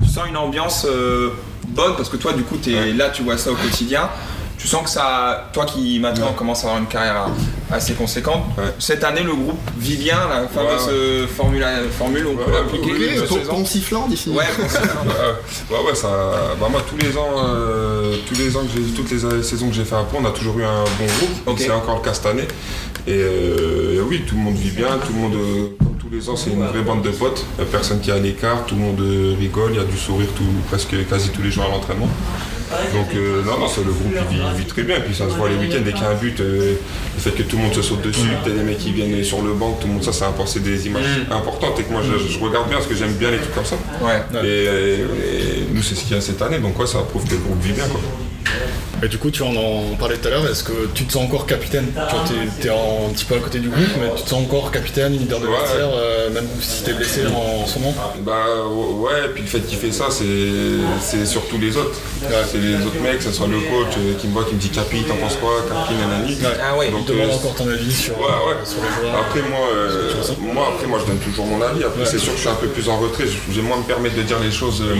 Tu 0.05 0.11
sens 0.11 0.27
une 0.27 0.37
ambiance 0.37 0.85
euh, 0.89 1.29
bonne 1.69 1.95
parce 1.95 2.09
que 2.09 2.17
toi, 2.17 2.33
du 2.33 2.43
coup, 2.43 2.55
es, 2.67 2.73
Ouais. 2.73 2.93
là, 2.93 3.09
tu 3.09 3.23
vois 3.23 3.37
ça 3.37 3.51
au 3.51 3.55
quotidien. 3.55 4.09
Tu 4.57 4.67
sens 4.67 4.83
que 4.83 4.89
ça. 4.89 5.49
Toi 5.53 5.65
qui 5.65 5.99
maintenant 5.99 6.27
Ouais. 6.27 6.33
commence 6.35 6.63
à 6.63 6.67
avoir 6.67 6.79
une 6.81 6.87
carrière 6.87 7.27
assez 7.71 7.93
conséquente, 7.93 8.43
Ouais. 8.57 8.63
cette 8.79 9.03
année, 9.03 9.21
le 9.23 9.33
groupe 9.33 9.59
vit 9.77 9.97
bien, 9.97 10.17
la 10.29 10.47
fameuse 10.47 10.85
Ouais, 10.87 10.91
euh, 10.93 11.27
formule, 11.27 11.65
formule, 11.97 12.27
on 12.31 12.35
peut 12.35 12.51
l'appliquer 12.51 12.91
oui, 12.93 13.65
sifflant 13.65 14.07
d'ici. 14.07 14.29
Ouais, 14.35 14.43
Ouais, 15.85 15.95
ça. 15.95 16.07
Bah, 16.59 16.67
moi, 16.69 16.81
tous 16.87 16.97
les 16.97 17.15
ans, 17.17 17.33
euh, 17.37 18.15
tous 18.27 18.35
les 18.35 18.55
ans 18.55 18.61
que 18.61 18.69
j'ai, 18.75 18.91
toutes 18.93 19.11
les 19.11 19.43
saisons 19.43 19.69
que 19.69 19.75
j'ai 19.75 19.85
fait 19.85 19.95
à 19.95 20.03
Pau, 20.03 20.17
on 20.21 20.25
a 20.25 20.31
toujours 20.31 20.57
eu 20.59 20.63
un 20.63 20.83
bon 20.83 21.05
groupe. 21.05 21.47
Ok. 21.47 21.59
C'est 21.59 21.71
encore 21.71 21.97
le 21.97 22.01
cas 22.01 22.13
cette 22.13 22.25
année. 22.27 22.47
Et 23.07 23.11
euh, 23.19 24.01
oui, 24.07 24.23
tout 24.27 24.35
le 24.35 24.41
monde 24.41 24.55
vit 24.55 24.71
bien, 24.71 24.87
tout 25.05 25.13
le 25.13 25.19
monde, 25.19 25.35
euh, 25.35 25.67
comme 25.77 25.95
tous 25.99 26.09
les 26.11 26.27
ans, 26.29 26.35
c'est 26.35 26.49
une 26.51 26.65
vraie 26.65 26.81
bande 26.81 27.03
de 27.03 27.11
potes. 27.11 27.45
A 27.61 27.65
personne 27.65 27.99
qui 27.99 28.09
est 28.09 28.13
à 28.13 28.17
l'écart, 28.19 28.65
tout 28.65 28.75
le 28.75 28.81
monde 28.81 28.99
euh, 29.01 29.35
rigole, 29.39 29.71
il 29.73 29.77
y 29.77 29.79
a 29.79 29.83
du 29.83 29.97
sourire 29.97 30.29
tout, 30.35 30.43
presque 30.69 30.95
quasi 31.07 31.29
tous 31.29 31.41
les 31.43 31.51
jours 31.51 31.65
à 31.65 31.69
l'entraînement. 31.69 32.07
Donc 32.93 33.07
euh, 33.15 33.43
non, 33.43 33.59
non, 33.59 33.67
c'est 33.67 33.83
le 33.83 33.91
groupe 33.91 34.11
il 34.11 34.35
vit, 34.35 34.41
il 34.53 34.57
vit 34.59 34.65
très 34.65 34.83
bien. 34.83 34.99
Puis 34.99 35.13
ça 35.15 35.29
se 35.29 35.35
voit 35.35 35.49
les 35.49 35.55
week-ends 35.55 35.81
dès 35.85 35.93
qu'il 35.93 36.01
y 36.01 36.05
a 36.05 36.09
un 36.09 36.15
but, 36.15 36.39
euh, 36.39 36.73
le 37.15 37.19
fait 37.21 37.31
que 37.31 37.43
tout 37.43 37.57
le 37.57 37.63
monde 37.63 37.73
se 37.73 37.81
saute 37.81 38.01
dessus, 38.01 38.27
t'as 38.43 38.49
des 38.51 38.63
mecs 38.63 38.77
qui 38.79 38.91
viennent 38.91 39.23
sur 39.23 39.41
le 39.41 39.53
banc, 39.53 39.77
tout 39.79 39.87
le 39.87 39.93
monde 39.93 40.03
ça, 40.03 40.11
important, 40.25 40.45
c'est 40.45 40.63
des 40.63 40.87
images 40.87 41.03
importantes. 41.31 41.79
Et 41.79 41.83
que 41.83 41.91
moi, 41.91 42.01
je, 42.03 42.17
je 42.31 42.39
regarde 42.39 42.67
bien 42.67 42.77
parce 42.77 42.87
que 42.87 42.95
j'aime 42.95 43.13
bien 43.13 43.31
les 43.31 43.37
trucs 43.37 43.53
comme 43.55 43.65
ça. 43.65 43.75
ouais. 44.01 44.21
Et, 44.43 44.63
et 44.65 45.67
nous, 45.71 45.81
c'est 45.83 45.95
ce 45.95 46.03
qu'il 46.03 46.15
y 46.15 46.17
a 46.17 46.21
cette 46.21 46.41
année, 46.41 46.59
donc 46.59 46.77
ouais, 46.79 46.87
ça 46.87 46.99
prouve 46.99 47.25
que 47.25 47.31
le 47.31 47.37
groupe 47.41 47.61
vit 47.61 47.73
bien. 47.73 47.85
Quoi. 47.87 48.01
Et 49.03 49.07
du 49.07 49.17
coup, 49.17 49.29
tu 49.29 49.43
en, 49.43 49.53
en 49.55 49.95
parlais 49.99 50.17
tout 50.17 50.27
à 50.27 50.31
l'heure, 50.31 50.47
est-ce 50.49 50.63
que 50.63 50.87
tu 50.93 51.05
te 51.05 51.11
sens 51.13 51.23
encore 51.23 51.45
capitaine 51.45 51.85
Tu 51.93 52.35
t'es 52.61 52.69
un 52.69 53.09
petit 53.13 53.25
peu 53.25 53.35
à 53.35 53.39
côté 53.39 53.59
du 53.59 53.69
groupe, 53.69 53.83
mais 53.99 54.07
tu 54.15 54.23
te 54.23 54.29
sens 54.29 54.41
encore 54.43 54.71
capitaine, 54.71 55.13
leader 55.13 55.39
de 55.39 55.47
Ouais. 55.47 55.57
vestiaire, 55.61 55.89
euh, 55.93 56.29
même 56.31 56.47
si 56.61 56.83
t'es 56.83 56.93
blessé 56.93 57.21
en, 57.27 57.63
en 57.63 57.67
ce 57.67 57.77
moment 57.79 57.93
Bah 58.21 58.45
ouais, 58.69 59.29
puis 59.33 59.43
le 59.43 59.47
fait 59.49 59.59
qu'il 59.59 59.77
fait 59.77 59.91
ça, 59.91 60.05
c'est, 60.09 60.25
c'est 61.01 61.25
surtout 61.25 61.57
les 61.59 61.75
autres. 61.77 61.99
Ouais. 62.23 62.29
C'est 62.49 62.57
les 62.57 62.75
autres 62.77 62.99
mecs, 63.03 63.17
que 63.19 63.23
ce 63.25 63.31
soit 63.31 63.47
le 63.47 63.57
coach 63.59 63.93
euh, 63.99 64.13
qui 64.19 64.27
me 64.27 64.33
voit, 64.33 64.45
qui 64.45 64.55
me 64.55 64.59
dit 64.59 64.69
Capi, 64.69 65.03
t'en 65.03 65.15
penses 65.17 65.35
quoi 65.35 65.51
Capi, 65.67 65.93
nanani. 65.95 66.37
Ah 66.63 66.77
ouais, 66.77 66.87
Il 66.87 66.93
Donc, 66.93 67.05
te 67.05 67.11
demande 67.11 67.29
euh, 67.29 67.33
encore 67.35 67.53
ton 67.55 67.67
avis 67.69 67.91
sur, 67.93 68.17
Ouais, 68.17 68.23
ouais. 68.25 68.55
sur 68.63 68.77
les 68.81 68.89
joueurs. 69.09 69.19
Après 69.21 69.41
moi, 69.41 69.67
euh, 69.75 70.11
moi, 70.53 70.71
après 70.73 70.87
moi, 70.87 70.99
je 71.01 71.05
donne 71.11 71.19
toujours 71.19 71.45
mon 71.45 71.61
avis. 71.61 71.83
Après, 71.83 71.99
Ouais. 72.01 72.07
c'est 72.09 72.17
sûr 72.17 72.31
que 72.31 72.37
je 72.37 72.41
suis 72.41 72.49
un 72.49 72.55
peu 72.55 72.67
plus 72.67 72.87
en 72.89 72.97
retrait. 72.97 73.25
J'ai 73.51 73.61
moins 73.61 73.77
me 73.77 73.83
permettre 73.83 74.15
de 74.15 74.21
dire 74.23 74.39
les 74.39 74.51
choses 74.51 74.81
euh, 74.81 74.95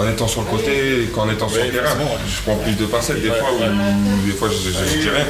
en 0.00 0.08
étant 0.10 0.26
sur 0.26 0.40
le 0.40 0.46
côté 0.48 1.08
qu'en 1.14 1.28
étant 1.30 1.48
sur 1.48 1.60
Ouais, 1.60 1.66
le 1.68 1.72
terrain. 1.74 1.94
Je 2.26 2.42
prends 2.42 2.56
plus 2.56 2.72
de 2.72 2.85
pincettes 2.86 3.22
des 3.22 3.28
fois 3.28 3.50
où 3.54 4.26
des 4.26 4.32
fois 4.32 4.48
je, 4.48 4.56
je, 4.56 4.70
je 4.94 4.98
dis 5.00 5.08
rien. 5.10 5.26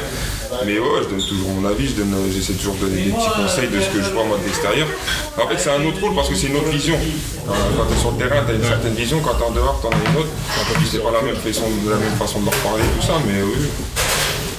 Mais 0.65 0.79
ouais, 0.79 1.03
je 1.03 1.09
donne 1.09 1.21
toujours 1.21 1.49
mon 1.49 1.67
avis. 1.67 1.87
Je 1.87 1.93
j'essaie 2.33 2.53
toujours 2.53 2.75
de 2.75 2.87
donner 2.87 3.03
des 3.03 3.11
petits 3.11 3.33
conseils 3.35 3.67
de 3.67 3.79
ce 3.81 3.89
que 3.89 4.01
je 4.01 4.09
vois 4.11 4.23
moi 4.23 4.37
de 4.39 4.45
l'extérieur. 4.45 4.87
En 5.37 5.47
fait, 5.47 5.57
c'est 5.59 5.69
un 5.69 5.83
autre 5.85 5.99
rôle 6.01 6.15
parce 6.15 6.29
que 6.29 6.35
c'est 6.35 6.47
une 6.47 6.55
autre 6.55 6.69
vision. 6.69 6.95
Euh, 6.95 7.51
Quand 7.77 7.85
tu 7.85 7.93
es 7.93 7.99
sur 7.99 8.11
le 8.11 8.17
terrain, 8.17 8.43
tu 8.45 8.51
as 8.51 8.55
une 8.55 8.63
certaine 8.63 8.93
vision. 8.95 9.19
Quand 9.19 9.35
tu 9.35 9.43
es 9.43 9.45
en 9.45 9.51
dehors, 9.51 9.77
tu 9.81 9.87
en 9.87 9.91
as 9.91 10.09
une 10.09 10.17
autre. 10.23 10.31
C'est 10.89 11.03
pas 11.03 11.11
la 11.11 11.21
même 11.21 11.35
façon, 11.35 11.67
la 11.89 11.97
même 11.97 12.15
façon 12.17 12.39
de 12.39 12.45
leur 12.45 12.55
parler, 12.63 12.83
tout 12.97 13.05
ça. 13.05 13.13
Mais 13.27 13.41
oui. 13.43 13.67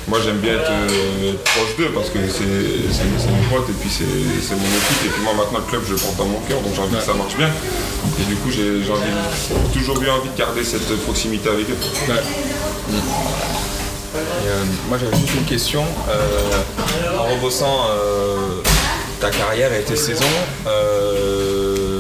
Moi 0.09 0.19
j'aime 0.25 0.39
bien 0.39 0.55
être 0.55 0.71
euh, 0.71 1.35
proche 1.45 1.77
d'eux 1.77 1.91
parce 1.95 2.09
que 2.09 2.17
c'est 2.33 2.45
mes 2.47 3.45
potes 3.53 3.69
et 3.69 3.73
puis 3.79 3.91
c'est 3.93 4.05
mon 4.57 4.65
équipe 4.81 5.05
et 5.05 5.09
puis 5.11 5.23
moi 5.23 5.35
maintenant 5.37 5.59
le 5.59 5.69
club 5.71 5.83
je 5.87 5.93
le 5.93 5.99
porte 5.99 6.17
dans 6.17 6.25
mon 6.25 6.41
cœur 6.49 6.63
donc 6.63 6.73
j'ai 6.75 6.81
envie 6.81 6.97
que 6.97 7.03
ça 7.03 7.13
marche 7.13 7.37
bien 7.37 7.51
et 8.19 8.25
du 8.25 8.35
coup 8.37 8.49
j'ai 8.51 8.81
toujours 9.75 10.01
eu 10.01 10.09
envie 10.09 10.31
de 10.31 10.39
garder 10.39 10.65
cette 10.65 10.89
proximité 11.05 11.51
avec 11.51 11.69
eux. 11.69 11.77
Ouais. 12.09 12.15
Et, 12.91 14.49
euh, 14.49 14.65
moi 14.89 14.99
j'avais 14.99 15.17
juste 15.17 15.35
une 15.35 15.45
question. 15.45 15.85
Euh, 16.09 17.19
en 17.19 17.35
rebossant 17.35 17.87
euh, 17.91 18.63
ta 19.21 19.31
carrière 19.31 19.73
et 19.73 19.83
tes 19.83 19.97
saisons, 19.97 20.25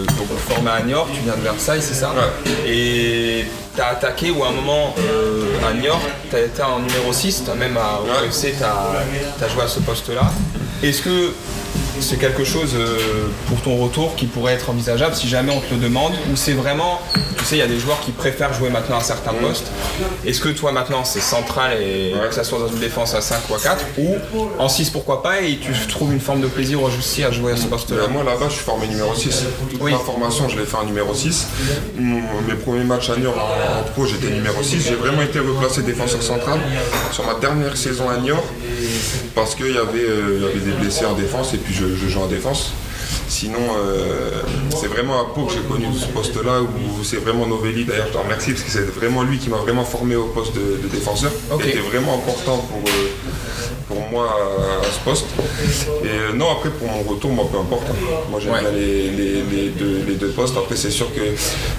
donc 0.06 0.38
formé 0.48 0.70
à 0.70 0.82
Niort, 0.82 1.08
tu 1.12 1.20
viens 1.22 1.36
de 1.36 1.42
Versailles, 1.42 1.82
c'est 1.82 1.94
ça 1.94 2.12
Ouais. 2.12 2.52
Et 2.66 3.44
t'as 3.76 3.88
attaqué 3.88 4.30
ou 4.30 4.42
à 4.44 4.48
un 4.48 4.52
moment 4.52 4.94
à 5.68 5.72
Niort, 5.74 6.00
t'as 6.30 6.40
été 6.40 6.62
en 6.62 6.78
numéro 6.80 7.12
6, 7.12 7.42
t'as 7.46 7.54
même 7.54 7.76
à 7.76 8.00
Ouais. 8.02 8.26
OFC, 8.28 8.54
t'as 8.58 9.44
as 9.44 9.48
joué 9.48 9.62
à 9.62 9.68
ce 9.68 9.80
poste-là. 9.80 10.30
Est-ce 10.82 11.02
que 11.02 11.32
c'est 12.00 12.18
quelque 12.18 12.44
chose 12.44 12.76
pour 13.48 13.60
ton 13.60 13.76
retour 13.76 14.14
qui 14.14 14.26
pourrait 14.26 14.54
être 14.54 14.70
envisageable 14.70 15.14
si 15.16 15.28
jamais 15.28 15.52
on 15.52 15.60
te 15.60 15.74
le 15.74 15.80
demande 15.80 16.12
ou 16.32 16.36
c'est 16.36 16.52
vraiment, 16.52 17.00
tu 17.38 17.44
sais, 17.44 17.56
il 17.56 17.58
y 17.58 17.62
a 17.62 17.66
des 17.66 17.78
joueurs 17.78 18.00
qui 18.00 18.10
préfèrent 18.12 18.52
jouer 18.52 18.68
maintenant 18.70 18.98
à 18.98 19.02
certains 19.02 19.32
postes. 19.32 19.66
Est-ce 20.26 20.40
que 20.40 20.48
toi 20.50 20.72
maintenant 20.72 21.04
c'est 21.04 21.20
central 21.20 21.80
et 21.80 22.12
que 22.28 22.34
ça 22.34 22.44
soit 22.44 22.58
dans 22.58 22.68
une 22.68 22.78
défense 22.78 23.14
à 23.14 23.20
5 23.20 23.38
ou 23.50 23.54
à 23.54 23.58
4 23.58 23.84
ou 23.98 24.16
en 24.58 24.68
6 24.68 24.90
pourquoi 24.90 25.22
pas 25.22 25.40
et 25.40 25.56
tu 25.58 25.72
trouves 25.88 26.12
une 26.12 26.20
forme 26.20 26.40
de 26.40 26.46
plaisir 26.48 26.82
aussi 26.82 27.24
à 27.24 27.30
jouer 27.30 27.52
à 27.52 27.56
ce 27.56 27.66
poste-là 27.66 28.02
Euh, 28.04 28.08
moi 28.08 28.24
là-bas 28.24 28.46
je 28.48 28.54
suis 28.54 28.64
formé 28.64 28.86
numéro 28.88 29.14
6. 29.14 29.44
Toute 29.70 29.80
Oui. 29.80 29.92
ma 29.92 29.98
formation 29.98 30.48
je 30.48 30.58
l'ai 30.58 30.66
fait 30.66 30.76
en 30.76 30.84
numéro 30.84 31.14
6. 31.14 31.46
Mon- 31.98 32.20
mes 32.46 32.54
premiers 32.54 32.84
matchs 32.84 33.10
à 33.10 33.16
Niort 33.16 33.36
en, 33.36 33.82
pro 33.92 34.04
j'étais 34.06 34.30
numéro 34.30 34.62
6. 34.62 34.82
J'ai 34.88 34.94
vraiment 34.96 35.22
été 35.22 35.38
replacé 35.38 35.82
défenseur 35.82 36.22
central 36.22 36.58
sur 37.12 37.24
ma 37.24 37.34
dernière 37.34 37.76
saison 37.76 38.08
à 38.10 38.16
Niort 38.18 38.44
parce 39.34 39.54
qu'il 39.54 39.72
y, 39.72 39.78
avait, 39.78 39.98
euh, 40.00 40.40
y 40.42 40.44
avait 40.44 40.64
des 40.64 40.72
blessés 40.72 41.04
en 41.06 41.12
défense 41.14 41.54
et 41.54 41.58
puis 41.58 41.72
je, 41.74 41.94
je 41.94 42.08
joue 42.08 42.20
en 42.20 42.26
défense. 42.26 42.72
Sinon, 43.28 43.58
euh, 43.76 44.30
c'est 44.80 44.86
vraiment 44.88 45.20
à 45.20 45.24
Pau 45.34 45.44
que 45.44 45.52
j'ai 45.52 45.60
connu 45.60 45.86
ce 45.94 46.06
poste-là, 46.06 46.62
où 46.62 47.04
c'est 47.04 47.18
vraiment 47.18 47.46
Novelli, 47.46 47.84
d'ailleurs 47.84 48.06
je 48.08 48.12
te 48.12 48.18
remercie, 48.18 48.52
parce 48.52 48.62
que 48.64 48.70
c'est 48.70 48.86
vraiment 48.90 49.22
lui 49.22 49.38
qui 49.38 49.50
m'a 49.50 49.58
vraiment 49.58 49.84
formé 49.84 50.16
au 50.16 50.28
poste 50.28 50.54
de, 50.54 50.80
de 50.82 50.88
défenseur. 50.88 51.30
Ok. 51.52 51.62
Il 51.64 51.70
était 51.70 51.80
vraiment 51.80 52.14
important 52.14 52.56
pour, 52.56 52.78
euh, 52.78 53.08
pour 53.88 53.98
moi 54.10 54.28
à, 54.30 54.86
à 54.86 54.90
ce 54.92 55.00
poste. 55.00 55.26
Et 56.04 56.06
euh, 56.08 56.32
non, 56.34 56.50
après 56.52 56.70
pour 56.70 56.88
mon 56.88 57.02
retour, 57.02 57.30
moi 57.30 57.46
peu 57.50 57.58
importe. 57.58 57.86
Moi 58.30 58.38
j'aime 58.40 58.52
Ouais. 58.52 58.60
bien 58.60 58.70
les, 58.70 59.10
les- 59.10 59.42
les 59.42 59.68
deux, 59.70 60.02
les 60.06 60.14
deux 60.14 60.28
postes. 60.30 60.56
Après 60.56 60.76
c'est 60.76 60.90
sûr 60.90 61.12
que 61.14 61.20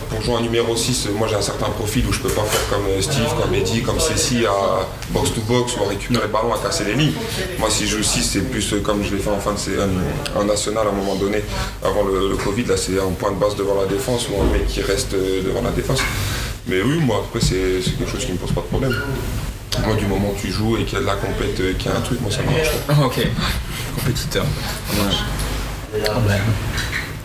pour 0.10 0.22
jouer 0.22 0.36
en 0.36 0.42
numéro 0.42 0.76
6, 0.76 1.10
moi 1.18 1.28
j'ai 1.30 1.36
un 1.36 1.42
certain 1.42 1.70
profil 1.70 2.06
où 2.08 2.12
je 2.12 2.20
peux 2.20 2.30
pas 2.30 2.42
faire 2.44 2.70
comme 2.70 2.88
euh, 2.90 3.02
Steve, 3.02 3.32
comme 3.42 3.54
Eddie, 3.54 3.82
comme 3.84 4.00
Cécile 4.00 4.48
à 4.48 4.88
box 5.12 5.32
to 5.34 5.42
box 5.42 5.76
ou 5.78 5.84
à 5.84 5.90
récupérer 5.90 6.24
le 6.24 6.34
ballon, 6.34 6.54
à 6.54 6.58
casser 6.58 6.84
les 6.86 6.96
lignes. 6.96 7.14
Moi 7.60 7.70
si 7.70 7.86
je 7.88 7.98
joue 7.98 8.04
6, 8.04 8.24
c'est 8.24 8.42
plus 8.50 8.74
euh, 8.74 8.80
comme 8.82 9.04
je 9.04 9.16
l'ai 9.16 9.22
fait 9.22 9.30
en 9.30 9.40
fin 9.40 9.52
de 9.54 9.60
euh, 9.78 9.88
en 10.36 10.44
national 10.46 10.88
à 10.88 10.90
un 10.90 10.94
moment 10.94 11.16
donné, 11.16 11.44
avant 11.84 12.04
le, 12.04 12.30
le 12.30 12.36
Covid, 12.38 12.66
là 12.66 12.78
c'est 12.78 13.00
un 13.00 13.12
point 13.18 13.32
de 13.32 13.38
base 13.38 13.56
devant 13.56 13.76
la 13.80 13.86
défense 13.86 14.28
ou 14.30 14.42
un 14.42 14.46
mec 14.52 14.68
qui 14.68 14.82
reste 14.82 15.14
euh, 15.14 15.44
devant 15.44 15.62
la 15.62 15.72
défense. 15.72 16.00
Mais 16.68 16.82
oui, 16.82 17.00
moi 17.00 17.24
après 17.28 17.40
c'est 17.42 17.82
c'est 17.84 17.98
quelque 17.98 18.12
chose 18.12 18.26
qui 18.26 18.32
me 18.32 18.38
pose 18.38 18.52
pas 18.52 18.62
de 18.62 18.68
problème. 18.68 18.96
Moi, 19.86 19.96
du 19.96 20.06
moment 20.06 20.30
où 20.36 20.40
tu 20.40 20.52
joues 20.52 20.78
et 20.78 20.84
qu'il 20.84 20.96
y 20.96 20.98
a 20.98 21.02
de 21.02 21.06
la 21.06 21.16
compète, 21.16 21.60
euh, 21.60 21.74
qu'il 21.74 21.90
y 21.92 21.94
a 21.94 21.98
un 21.98 22.02
truc, 22.02 22.20
moi 22.22 22.32
ça 22.32 22.42
marche. 22.44 22.70
Ah, 22.88 22.94
Ok, 23.06 23.20
compétiteur. 23.98 24.46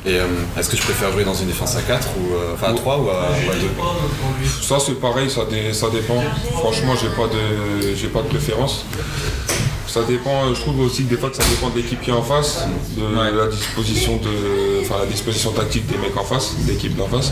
Et 0.07 0.19
euh, 0.19 0.27
est-ce 0.59 0.69
que 0.69 0.77
je 0.77 0.83
préfère 0.83 1.11
jouer 1.13 1.25
dans 1.25 1.35
une 1.35 1.47
défense 1.47 1.77
à 1.77 1.81
4 1.83 2.07
ou 2.19 2.35
euh, 2.35 2.53
enfin 2.55 2.73
à 2.73 2.75
3 2.75 2.99
ou 2.99 3.09
à, 3.09 3.15
ou 3.31 3.51
à 3.51 3.55
2 3.55 3.69
Ça 4.63 4.77
c'est 4.79 5.01
pareil, 5.01 5.31
ça, 5.31 5.43
dé- 5.51 5.73
ça 5.73 5.87
dépend. 5.91 6.23
Franchement, 6.59 6.95
j'ai 7.01 7.09
pas 7.09 7.27
de, 7.27 7.95
j'ai 7.97 8.09
pas 8.09 8.21
de 8.21 8.29
préférence. 8.29 8.85
Ça 9.95 10.03
dépend. 10.03 10.53
Je 10.53 10.61
trouve 10.61 10.81
aussi 10.81 11.05
que 11.05 11.11
des 11.11 11.17
fois 11.17 11.31
que 11.31 11.37
ça 11.37 11.45
dépend 11.49 11.69
de 11.71 11.77
l'équipe 11.77 12.01
qui 12.01 12.11
est 12.11 12.13
en 12.13 12.21
face, 12.23 12.65
de 12.97 13.03
Ouais. 13.03 13.31
la 13.31 13.47
disposition 13.47 14.17
de, 14.17 14.81
enfin 14.83 14.97
la 14.99 15.07
disposition 15.07 15.53
tactique 15.53 15.87
des 15.87 15.97
mecs 15.99 16.17
en 16.17 16.25
face, 16.25 16.57
de 16.59 16.73
l'équipe 16.73 16.97
d'en 16.97 17.07
face. 17.07 17.31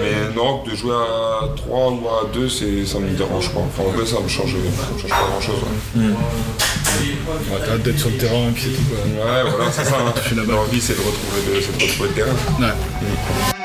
Mais 0.00 0.34
non, 0.34 0.62
de 0.64 0.74
jouer 0.74 0.94
à 0.94 1.46
3 1.54 1.90
ou 1.90 2.08
à 2.08 2.26
2, 2.32 2.48
c'est, 2.48 2.86
ça 2.86 2.98
me 3.00 3.10
dérange 3.10 3.50
pas. 3.50 3.60
Enfin, 3.60 3.82
en 3.86 3.92
vrai, 3.92 4.06
ça 4.06 4.16
me 4.18 4.28
change, 4.28 4.52
ça 4.52 4.94
me 4.94 4.98
change 4.98 5.10
pas 5.10 5.26
grand 5.30 5.40
chose. 5.42 5.60
Ouais, 5.94 7.58
t'as 7.66 7.72
hâte 7.74 7.82
d'être 7.82 7.98
sur 7.98 8.08
le 8.08 8.16
terrain 8.16 8.48
et 8.48 8.52
puis 8.52 8.62
c'est 8.62 8.70
tout. 8.70 8.82
quoi. 8.88 8.98
Ouais, 9.26 9.50
voilà, 9.50 9.70
c'est 9.70 9.84
ça. 9.84 9.96
hein. 10.06 10.44
L'envie, 10.48 10.80
c'est 10.80 10.94
de 10.94 11.00
retrouver 11.00 11.54
le, 11.54 11.60
c'est 11.60 11.76
de 11.76 11.82
retrouver 11.84 12.08
le 12.08 12.14
terrain. 12.14 12.32
Ouais. 12.60 13.63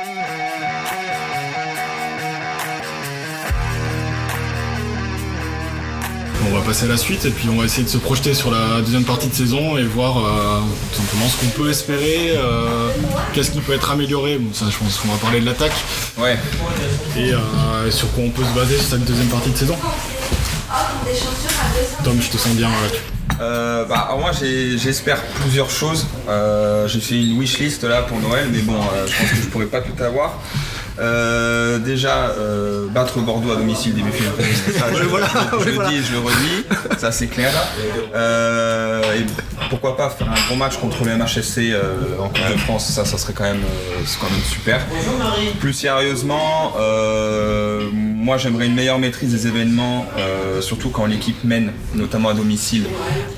On 6.51 6.57
va 6.57 6.61
passer 6.65 6.85
à 6.85 6.87
la 6.87 6.97
suite 6.97 7.25
et 7.25 7.29
puis 7.29 7.47
on 7.49 7.57
va 7.57 7.65
essayer 7.65 7.83
de 7.83 7.89
se 7.89 7.97
projeter 7.97 8.33
sur 8.33 8.49
la 8.51 8.81
deuxième 8.81 9.03
partie 9.03 9.27
de 9.27 9.33
saison 9.35 9.77
et 9.77 9.83
voir 9.83 10.17
euh, 10.17 10.59
tout 10.91 11.01
simplement 11.01 11.27
ce 11.29 11.37
qu'on 11.37 11.61
peut 11.63 11.69
espérer, 11.69 12.33
euh, 12.35 12.89
qu'est-ce 13.33 13.51
qui 13.51 13.59
peut 13.59 13.73
être 13.73 13.91
amélioré. 13.91 14.37
Bon, 14.39 14.51
ça, 14.53 14.65
je 14.69 14.77
pense 14.77 14.97
qu'on 14.97 15.09
va 15.09 15.17
parler 15.17 15.41
de 15.41 15.45
l'attaque 15.45 15.73
Ouais. 16.17 16.37
et 17.17 17.33
euh, 17.33 17.91
sur 17.91 18.11
quoi 18.13 18.23
on 18.25 18.29
peut 18.31 18.43
se 18.43 18.53
baser 18.59 18.77
sur 18.77 18.87
cette 18.87 19.05
deuxième 19.05 19.27
partie 19.27 19.51
de 19.51 19.57
saison. 19.57 19.75
Tom, 22.03 22.19
je 22.21 22.29
te 22.29 22.37
sens 22.37 22.53
bien 22.55 22.69
là-dessus. 22.69 23.01
Euh, 23.41 23.85
bah, 23.85 24.07
alors 24.07 24.19
moi 24.19 24.31
j'espère 24.33 25.21
plusieurs 25.41 25.69
choses. 25.69 26.07
Euh, 26.27 26.87
j'ai 26.87 26.99
fait 26.99 27.15
une 27.21 27.39
wishlist 27.39 27.83
là 27.83 28.01
pour 28.01 28.19
Noël, 28.19 28.47
mais 28.51 28.59
bon, 28.59 28.75
euh, 28.75 29.05
je 29.07 29.15
pense 29.17 29.29
que 29.29 29.35
je 29.35 29.47
pourrais 29.49 29.65
pas 29.67 29.81
tout 29.81 30.03
avoir. 30.03 30.39
Euh, 30.99 31.79
déjà, 31.79 32.29
euh, 32.37 32.87
battre 32.89 33.19
Bordeaux 33.19 33.51
à 33.51 33.55
domicile 33.55 33.93
début 33.93 34.11
février, 34.11 34.53
ça, 34.77 34.87
je, 34.93 35.03
voilà, 35.03 35.27
je 35.53 35.57
ouais, 35.57 35.65
le 35.65 35.87
dis 35.89 35.95
et 35.95 36.03
je 36.03 36.11
le 36.13 36.19
redis, 36.19 36.65
ça 36.97 37.11
c'est 37.11 37.27
clair. 37.27 37.51
Euh, 38.15 39.01
et 39.15 39.25
pourquoi 39.69 39.95
pas 39.95 40.09
faire 40.09 40.29
un 40.29 40.49
bon 40.49 40.57
match 40.57 40.77
contre 40.77 41.05
le 41.05 41.15
MHSC 41.15 41.71
euh, 41.71 42.17
en 42.19 42.27
Coupe 42.27 42.51
de 42.51 42.57
France, 42.59 42.89
ça, 42.89 43.05
ça 43.05 43.17
serait 43.17 43.33
quand 43.33 43.43
même, 43.43 43.63
c'est 44.05 44.19
quand 44.19 44.29
même 44.29 44.41
super. 44.41 44.81
Plus 45.59 45.73
sérieusement, 45.73 46.73
moi 47.93 48.37
j'aimerais 48.37 48.65
une 48.65 48.75
meilleure 48.75 48.99
maîtrise 48.99 49.31
des 49.31 49.47
événements, 49.47 50.05
surtout 50.59 50.89
quand 50.89 51.05
l'équipe 51.05 51.43
mène, 51.43 51.71
notamment 51.95 52.29
à 52.29 52.33
domicile. 52.33 52.85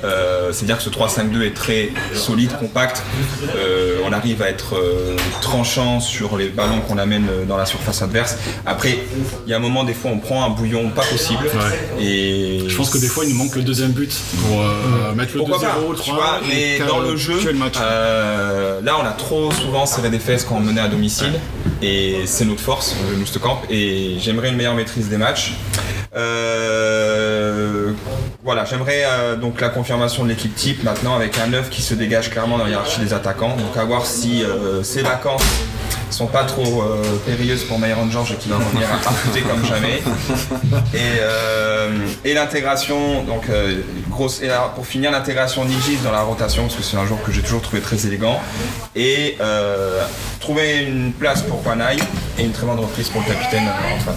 Euh, 0.04 0.31
C'est-à-dire 0.52 0.76
que 0.78 0.82
ce 0.82 0.90
3-5-2 0.90 1.42
est 1.42 1.54
très 1.54 1.90
solide, 2.14 2.50
compact. 2.58 3.02
Euh, 3.56 3.98
on 4.06 4.12
arrive 4.12 4.42
à 4.42 4.48
être 4.48 4.76
euh, 4.76 5.16
tranchant 5.40 6.00
sur 6.00 6.36
les 6.36 6.48
ballons 6.48 6.80
qu'on 6.80 6.98
amène 6.98 7.26
euh, 7.30 7.44
dans 7.44 7.56
la 7.56 7.66
surface 7.66 8.02
adverse. 8.02 8.36
Après, 8.66 8.98
il 9.46 9.50
y 9.50 9.54
a 9.54 9.56
un 9.56 9.60
moment, 9.60 9.84
des 9.84 9.94
fois, 9.94 10.10
on 10.12 10.18
prend 10.18 10.44
un 10.44 10.50
bouillon 10.50 10.90
pas 10.90 11.02
possible. 11.04 11.44
Et 12.00 12.64
Je 12.68 12.76
pense 12.76 12.90
que 12.90 12.98
des 12.98 13.08
fois, 13.08 13.24
il 13.24 13.30
nous 13.32 13.36
manque 13.42 13.54
le 13.56 13.62
deuxième 13.62 13.92
but 13.92 14.12
pour 14.46 14.60
euh, 14.60 15.12
mettre 15.14 15.34
le 15.34 15.40
2-0, 15.40 15.46
pourquoi 15.46 15.58
pas, 15.60 15.76
le 15.90 15.96
tu 15.96 16.02
3 16.10 16.14
vois, 16.14 16.40
mais 16.48 16.78
dans 16.86 17.00
le 17.00 17.16
jeu, 17.16 17.38
tuer 17.38 17.52
le 17.52 17.58
match. 17.58 17.74
euh, 17.80 18.80
là 18.82 18.96
on 19.00 19.04
a 19.06 19.12
trop 19.12 19.50
souvent 19.52 19.86
serré 19.86 20.10
des 20.10 20.18
fesses 20.18 20.44
quand 20.44 20.56
on 20.56 20.60
menait 20.60 20.80
à 20.80 20.88
domicile 20.88 21.32
et 21.82 22.22
c'est 22.26 22.44
notre 22.44 22.60
force, 22.60 22.94
le 23.10 23.16
Moustecamp, 23.16 23.62
et 23.70 24.16
j'aimerais 24.20 24.50
une 24.50 24.56
meilleure 24.56 24.74
maîtrise 24.74 25.08
des 25.08 25.16
matchs. 25.16 25.54
Euh, 26.14 27.92
voilà, 28.44 28.64
j'aimerais 28.64 29.04
euh, 29.04 29.36
donc 29.36 29.60
la 29.60 29.68
confirmation 29.68 30.24
de 30.24 30.28
l'équipe 30.28 30.54
type 30.54 30.82
maintenant 30.82 31.14
avec 31.14 31.38
un 31.38 31.46
9 31.46 31.70
qui 31.70 31.80
se 31.80 31.94
dégage 31.94 32.30
clairement 32.30 32.58
dans 32.58 32.64
la 32.64 32.70
hiérarchie 32.70 33.00
des 33.00 33.12
attaquants, 33.12 33.56
donc 33.56 33.76
à 33.76 33.84
voir 33.84 34.04
si 34.04 34.42
euh, 34.42 34.82
ces 34.82 35.02
vacances 35.02 35.44
sont 36.10 36.26
pas 36.26 36.42
trop 36.42 36.82
euh, 36.82 37.02
périlleuses 37.24 37.62
pour 37.64 37.78
Myron 37.78 38.10
George 38.10 38.32
et 38.32 38.34
qu'il 38.34 38.50
va 38.50 38.58
revenir 38.58 38.88
à 38.92 39.48
comme 39.48 39.64
jamais. 39.64 40.02
Et, 42.24 42.34
l'intégration, 42.34 43.22
donc 43.22 43.44
grosse, 44.10 44.42
et 44.42 44.48
là, 44.48 44.72
pour 44.74 44.86
finir 44.86 45.10
l'intégration 45.10 45.64
d'Igis 45.64 45.98
dans 46.02 46.12
la 46.12 46.22
rotation, 46.22 46.64
parce 46.64 46.74
que 46.74 46.82
c'est 46.82 46.96
un 46.96 47.06
joueur 47.06 47.22
que 47.22 47.30
j'ai 47.30 47.42
toujours 47.42 47.62
trouvé 47.62 47.80
très 47.80 48.06
élégant. 48.06 48.40
Et 48.96 49.38
trouver 50.40 50.82
une 50.82 51.12
place 51.12 51.42
pour 51.42 51.62
Panay 51.62 51.96
et 52.38 52.42
une 52.42 52.52
très 52.52 52.66
bonne 52.66 52.80
reprise 52.80 53.08
pour 53.08 53.20
le 53.20 53.26
capitaine 53.26 53.68
Antoine. 53.68 54.16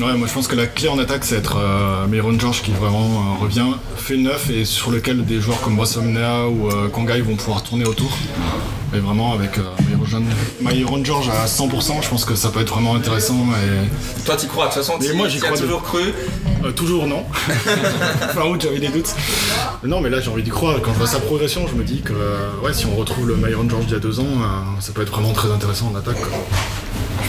Ouais, 0.00 0.14
moi 0.16 0.28
je 0.28 0.32
pense 0.32 0.46
que 0.46 0.54
la 0.54 0.66
clé 0.68 0.88
en 0.88 0.98
attaque 1.00 1.24
c'est 1.24 1.34
être 1.36 1.56
euh, 1.56 2.06
Myron 2.06 2.38
George 2.38 2.62
qui 2.62 2.70
vraiment 2.70 3.04
euh, 3.36 3.42
revient, 3.42 3.66
fait 3.96 4.14
le 4.14 4.22
neuf 4.22 4.48
et 4.48 4.64
sur 4.64 4.92
lequel 4.92 5.24
des 5.24 5.40
joueurs 5.40 5.60
comme 5.60 5.76
Bossomnea 5.76 6.46
ou 6.48 6.68
euh, 6.68 6.88
Kongai 6.88 7.20
vont 7.20 7.34
pouvoir 7.34 7.64
tourner 7.64 7.84
autour. 7.84 8.16
Et 8.94 9.00
vraiment 9.00 9.32
avec 9.34 9.58
euh, 9.58 9.64
Myron, 10.60 11.04
George 11.04 11.28
à 11.28 11.46
100%, 11.46 12.02
je 12.02 12.08
pense 12.08 12.24
que 12.24 12.34
ça 12.36 12.48
peut 12.50 12.60
être 12.60 12.72
vraiment 12.72 12.94
intéressant. 12.94 13.34
Et... 13.34 14.24
Toi, 14.24 14.36
t'y 14.36 14.46
crois, 14.46 14.68
de 14.68 14.72
toute 14.72 14.82
façon, 14.82 14.94
Mais 15.00 15.12
moi, 15.12 15.28
j'y 15.28 15.40
crois 15.40 15.56
de- 15.56 15.62
toujours 15.62 15.82
cru. 15.82 16.14
Toujours 16.74 17.06
non. 17.06 17.24
fin 18.34 18.44
août 18.46 18.60
j'avais 18.62 18.78
des 18.80 18.88
doutes. 18.88 19.14
Non 19.84 20.00
mais 20.00 20.10
là 20.10 20.20
j'ai 20.20 20.30
envie 20.30 20.42
d'y 20.42 20.50
croire. 20.50 20.80
Quand 20.82 20.92
je 20.92 20.98
vois 20.98 21.06
sa 21.06 21.20
progression, 21.20 21.66
je 21.68 21.74
me 21.74 21.82
dis 21.84 22.02
que 22.02 22.12
ouais, 22.64 22.72
si 22.72 22.86
on 22.86 22.94
retrouve 22.96 23.28
le 23.28 23.36
Myron 23.36 23.68
George 23.68 23.86
d'il 23.86 23.94
y 23.94 23.96
a 23.96 24.00
deux 24.00 24.20
ans, 24.20 24.26
ça 24.80 24.92
peut 24.92 25.02
être 25.02 25.12
vraiment 25.12 25.32
très 25.32 25.50
intéressant 25.50 25.90
en 25.92 25.96
attaque. 25.98 26.18
quoi. 26.20 26.38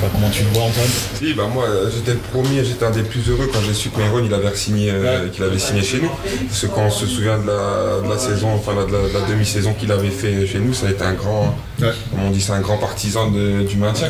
Je 0.01 0.05
sais 0.05 0.11
pas 0.11 0.17
comment 0.17 0.29
tu 0.31 0.43
le 0.43 0.49
vois 0.51 0.63
Antoine. 0.63 0.87
Si, 1.15 1.33
bah 1.33 1.49
moi 1.53 1.65
euh, 1.65 1.89
j'étais 1.93 2.13
le 2.13 2.19
premier, 2.19 2.63
j'étais 2.63 2.85
un 2.85 2.91
des 2.91 3.01
plus 3.03 3.27
heureux 3.29 3.49
quand 3.51 3.59
j'ai 3.67 3.73
su 3.73 3.89
que 3.89 3.99
Myron 3.99 4.21
il 4.25 4.33
avait 4.33 4.55
signé, 4.55 4.93
qu'il 5.33 5.43
avait 5.43 5.59
signé 5.59 5.81
chez 5.83 5.99
nous. 6.01 6.09
Parce 6.47 6.61
que 6.61 6.67
quand 6.67 6.83
on 6.85 6.89
se 6.91 7.05
souvient 7.05 7.37
de 7.37 7.47
la, 7.47 8.01
de 8.01 8.09
la 8.09 8.17
saison, 8.17 8.53
enfin 8.53 8.73
de 8.75 8.79
la, 8.79 8.85
de 9.09 9.13
la 9.13 9.21
demi-saison 9.29 9.73
qu'il 9.73 9.91
avait 9.91 10.09
fait 10.09 10.47
chez 10.47 10.59
nous, 10.59 10.73
ça 10.73 10.87
a 10.87 10.91
été 10.91 11.03
un 11.03 11.13
grand, 11.13 11.53
Ouais. 11.81 11.87
comme 12.11 12.23
on 12.27 12.29
dit, 12.29 12.41
c'est 12.41 12.51
un 12.51 12.59
grand 12.61 12.77
partisan 12.77 13.29
de- 13.31 13.63
du 13.63 13.75
maintien. 13.77 14.09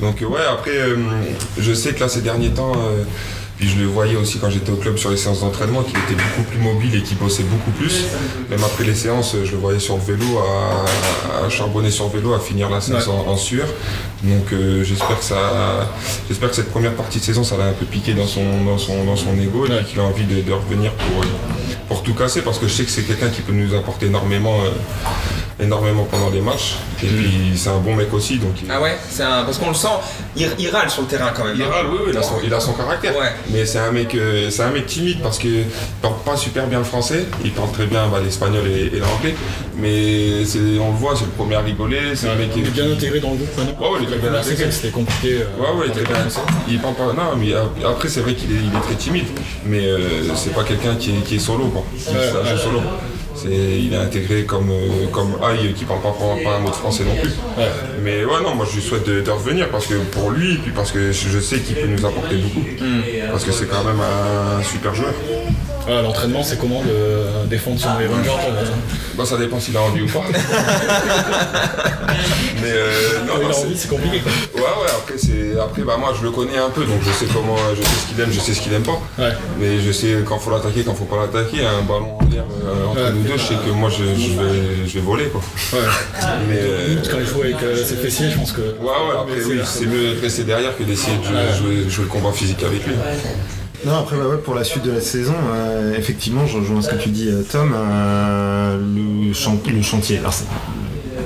Donc 0.00 0.20
euh, 0.22 0.26
ouais, 0.26 0.40
après 0.50 0.76
euh, 0.76 0.96
je 1.58 1.72
sais 1.74 1.92
que 1.92 2.00
là 2.00 2.08
ces 2.08 2.20
derniers 2.22 2.50
temps, 2.50 2.72
euh, 2.76 3.02
puis 3.62 3.70
je 3.70 3.78
le 3.78 3.86
voyais 3.86 4.16
aussi 4.16 4.40
quand 4.40 4.50
j'étais 4.50 4.72
au 4.72 4.76
club 4.76 4.96
sur 4.98 5.08
les 5.10 5.16
séances 5.16 5.42
d'entraînement, 5.42 5.84
qu'il 5.84 5.96
était 5.96 6.20
beaucoup 6.20 6.42
plus 6.50 6.58
mobile 6.58 6.96
et 6.96 7.02
qu'il 7.02 7.16
bossait 7.16 7.44
beaucoup 7.44 7.70
plus. 7.70 8.06
Même 8.50 8.58
après 8.64 8.82
les 8.82 8.96
séances, 8.96 9.36
je 9.44 9.52
le 9.52 9.58
voyais 9.58 9.78
sur 9.78 9.94
le 9.98 10.02
vélo, 10.02 10.40
à, 10.40 11.46
à 11.46 11.48
charbonner 11.48 11.92
sur 11.92 12.06
le 12.06 12.10
vélo, 12.18 12.34
à 12.34 12.40
finir 12.40 12.68
la 12.68 12.80
séance 12.80 13.06
en, 13.06 13.24
en 13.28 13.36
sueur. 13.36 13.68
Donc 14.24 14.52
euh, 14.52 14.82
j'espère 14.82 15.16
que 15.16 15.24
ça, 15.24 15.88
j'espère 16.26 16.50
que 16.50 16.56
cette 16.56 16.72
première 16.72 16.94
partie 16.94 17.20
de 17.20 17.24
saison, 17.24 17.44
ça 17.44 17.56
l'a 17.56 17.66
un 17.66 17.72
peu 17.72 17.84
piqué 17.84 18.14
dans 18.14 18.26
son, 18.26 18.64
dans 18.64 18.78
son, 18.78 19.04
dans 19.04 19.14
son 19.14 19.38
ego 19.38 19.66
et 19.66 19.84
qu'il 19.84 20.00
a 20.00 20.02
envie 20.02 20.24
de, 20.24 20.40
de 20.42 20.52
revenir 20.52 20.90
pour, 20.94 21.24
pour 21.86 22.02
tout 22.02 22.14
casser 22.14 22.42
parce 22.42 22.58
que 22.58 22.66
je 22.66 22.72
sais 22.72 22.82
que 22.84 22.90
c'est 22.90 23.02
quelqu'un 23.02 23.28
qui 23.28 23.42
peut 23.42 23.52
nous 23.52 23.76
apporter 23.76 24.06
énormément, 24.06 24.58
euh, 24.60 24.70
énormément 25.62 26.04
pendant 26.10 26.30
les 26.30 26.40
matchs. 26.40 26.76
Et 27.02 27.06
puis 27.06 27.52
c'est 27.56 27.70
un 27.70 27.78
bon 27.78 27.94
mec 27.96 28.12
aussi, 28.12 28.38
donc 28.38 28.52
il, 28.62 28.70
Ah 28.70 28.80
ouais, 28.80 28.96
c'est 29.10 29.22
un... 29.22 29.42
parce 29.44 29.58
qu'on 29.58 29.68
le 29.68 29.74
sent, 29.74 29.88
il, 30.36 30.48
il 30.58 30.68
râle 30.70 30.88
sur 30.90 31.02
le 31.02 31.08
terrain 31.08 31.30
quand 31.34 31.44
même. 31.44 31.54
il 31.56 31.62
hein. 31.62 31.66
râle, 31.72 31.86
oui, 31.90 31.98
oui, 32.06 32.10
il 32.12 32.18
a 32.18 32.22
son, 32.22 32.34
il 32.44 32.52
a 32.54 32.60
son 32.60 32.72
caractère. 32.72 33.16
Ouais. 33.16 33.32
Mais 33.50 33.66
c'est 33.66 33.78
un 33.78 33.90
mec, 33.92 34.14
euh, 34.14 34.50
c'est 34.50 34.62
un 34.62 34.70
mec 34.70 34.86
timide 34.86 35.20
parce 35.22 35.38
que 35.38 35.48
il 35.48 35.64
parle 36.00 36.14
pas 36.24 36.36
super 36.36 36.66
bien 36.66 36.78
le 36.78 36.84
français. 36.84 37.26
Il 37.44 37.52
parle 37.52 37.70
très 37.72 37.86
bien 37.86 38.06
bah, 38.08 38.20
l'espagnol 38.22 38.66
et, 38.68 38.96
et 38.96 39.00
l'anglais. 39.00 39.34
Mais 39.76 40.44
c'est, 40.44 40.58
on 40.80 40.92
le 40.92 40.96
voit, 40.98 41.14
c'est 41.16 41.24
le 41.24 41.30
premier 41.30 41.56
à 41.56 41.60
rigoler. 41.60 42.14
C'est 42.14 42.28
un 42.28 42.34
mec 42.36 42.52
qui 42.52 42.60
Il 42.60 42.66
est 42.66 42.70
bien 42.70 42.90
intégré 42.92 43.20
dans 43.20 43.30
le 43.30 43.36
groupe. 43.36 43.58
Ouais, 43.58 43.88
ouais, 43.88 43.98
il 44.02 44.12
est 44.14 44.18
très 44.18 44.28
bien 44.28 44.38
intégré. 44.38 44.70
c'était 44.70 44.90
compliqué. 44.90 45.40
euh, 45.42 45.60
Ouais, 45.60 45.78
ouais, 45.80 45.86
il, 45.86 45.90
était 46.00 46.08
bien. 46.08 46.16
il 46.68 46.78
parle 46.78 46.94
pas. 46.94 47.12
Non, 47.12 47.36
mais 47.38 47.52
ap- 47.54 47.70
après, 47.84 48.08
c'est 48.08 48.20
vrai 48.20 48.34
qu'il 48.34 48.52
est, 48.52 48.60
il 48.60 48.76
est 48.76 48.80
très 48.82 48.94
timide. 48.94 49.26
Mais 49.66 49.84
euh, 49.86 50.34
c'est 50.36 50.54
pas 50.54 50.62
quelqu'un 50.64 50.94
qui 50.96 51.10
est, 51.10 51.20
qui 51.24 51.36
est 51.36 51.40
solo, 51.40 51.66
quoi. 51.66 51.84
Qui 51.96 52.04
solo. 52.62 52.80
Il 53.50 53.92
est 53.92 53.96
intégré 53.96 54.44
comme, 54.44 54.70
euh, 54.70 55.06
comme 55.12 55.36
Aïe 55.42 55.72
qui 55.74 55.84
parle 55.84 56.00
pas, 56.00 56.10
pas, 56.12 56.36
pas 56.42 56.56
un 56.56 56.60
mot 56.60 56.70
de 56.70 56.74
français 56.74 57.04
non 57.04 57.14
plus. 57.20 57.32
Mais 58.02 58.24
ouais, 58.24 58.42
non, 58.42 58.54
moi 58.54 58.66
je 58.70 58.76
lui 58.76 58.82
souhaite 58.82 59.06
de, 59.06 59.20
de 59.20 59.30
revenir 59.30 59.68
parce 59.70 59.86
que 59.86 59.94
pour 59.94 60.30
lui, 60.30 60.56
puis 60.58 60.72
parce 60.72 60.92
que 60.92 61.12
je 61.12 61.38
sais 61.40 61.58
qu'il 61.60 61.76
peut 61.76 61.86
nous 61.86 62.04
apporter 62.06 62.36
beaucoup. 62.36 62.64
Parce 63.30 63.44
que 63.44 63.52
c'est 63.52 63.66
quand 63.66 63.84
même 63.84 64.00
un 64.00 64.62
super 64.62 64.94
joueur. 64.94 65.14
Ah, 65.88 66.00
L'entraînement, 66.02 66.42
c'est 66.44 66.58
comment 66.58 66.80
de 66.82 67.46
défendre 67.48 67.80
son 67.80 67.88
Myron 67.98 68.22
George 68.24 68.42
euh, 68.48 68.64
Bah, 69.16 69.24
ça 69.26 69.36
dépend 69.36 69.58
s'il 69.58 69.76
a 69.76 69.80
envie 69.80 70.02
ou 70.02 70.06
pas. 70.08 70.22
Mais 72.62 72.70
euh, 72.70 72.92
non, 73.26 73.42
non, 73.42 73.48
a 73.50 73.52
c'est- 73.52 73.64
envie, 73.64 73.76
c'est 73.76 73.88
compliqué. 73.88 74.20
quoi. 74.20 74.30
Ouais, 74.54 74.60
ouais, 74.62 74.90
après, 74.96 75.14
c'est... 75.18 75.58
après 75.60 75.82
bah, 75.82 75.96
moi 75.98 76.14
je 76.16 76.22
le 76.22 76.30
connais 76.30 76.56
un 76.58 76.70
peu, 76.70 76.84
donc 76.84 77.00
je 77.04 77.10
sais 77.10 77.26
comment, 77.32 77.56
je 77.76 77.82
sais 77.82 77.88
ce 77.88 78.06
qu'il 78.12 78.20
aime, 78.20 78.30
je 78.32 78.38
sais 78.38 78.54
ce 78.54 78.60
qu'il 78.60 78.72
aime 78.72 78.84
pas. 78.84 79.00
Ouais. 79.18 79.32
Mais 79.58 79.80
je 79.80 79.90
sais 79.90 80.18
quand 80.24 80.38
faut 80.38 80.50
l'attaquer, 80.52 80.84
quand 80.84 80.94
faut 80.94 81.04
pas 81.06 81.16
l'attaquer. 81.16 81.62
Un 81.66 81.82
ballon 81.82 82.16
en 82.20 82.24
l'air 82.30 82.44
euh, 82.64 82.86
entre 82.86 83.02
Ouais. 83.02 83.10
nous 83.12 83.22
deux, 83.22 83.36
je 83.36 83.42
sais 83.42 83.54
que 83.54 83.70
moi 83.70 83.90
je, 83.90 84.04
je 84.04 84.38
vais, 84.40 84.86
je 84.86 84.94
vais 84.94 85.00
voler 85.00 85.26
quoi. 85.26 85.40
Ouais. 85.72 85.78
Mais 86.48 86.58
euh, 86.60 86.96
Quand 87.10 87.18
il 87.18 87.26
joue 87.26 87.40
avec 87.42 87.60
euh, 87.64 87.84
ses 87.84 87.96
fessiers, 87.96 88.30
je 88.30 88.36
pense 88.36 88.52
que. 88.52 88.60
ouais, 88.60 88.68
ouais, 88.84 89.16
après 89.20 89.44
oui, 89.44 89.60
c'est 89.64 89.86
mieux 89.86 90.14
de 90.14 90.20
rester 90.20 90.44
derrière 90.44 90.76
que 90.78 90.84
d'essayer 90.84 91.16
de 91.18 91.24
jouer, 91.24 91.34
jouer- 91.58 91.90
jouer 91.90 92.04
le 92.04 92.10
combat 92.10 92.30
physique 92.32 92.62
avec 92.62 92.86
lui. 92.86 92.94
Non, 93.84 93.96
après, 93.98 94.16
bah 94.16 94.28
ouais, 94.28 94.38
pour 94.38 94.54
la 94.54 94.62
suite 94.64 94.84
de 94.84 94.92
la 94.92 95.00
saison, 95.00 95.34
euh, 95.54 95.96
effectivement, 95.98 96.46
je 96.46 96.58
rejoins 96.58 96.82
ce 96.82 96.88
que 96.88 96.94
tu 96.96 97.08
dis, 97.08 97.28
euh, 97.28 97.42
Tom. 97.50 97.74
euh, 97.74 98.78
le, 98.78 99.32
chan- 99.32 99.60
le 99.66 99.82
chantier, 99.82 100.18
alors 100.18 100.32
c'est 100.32 100.46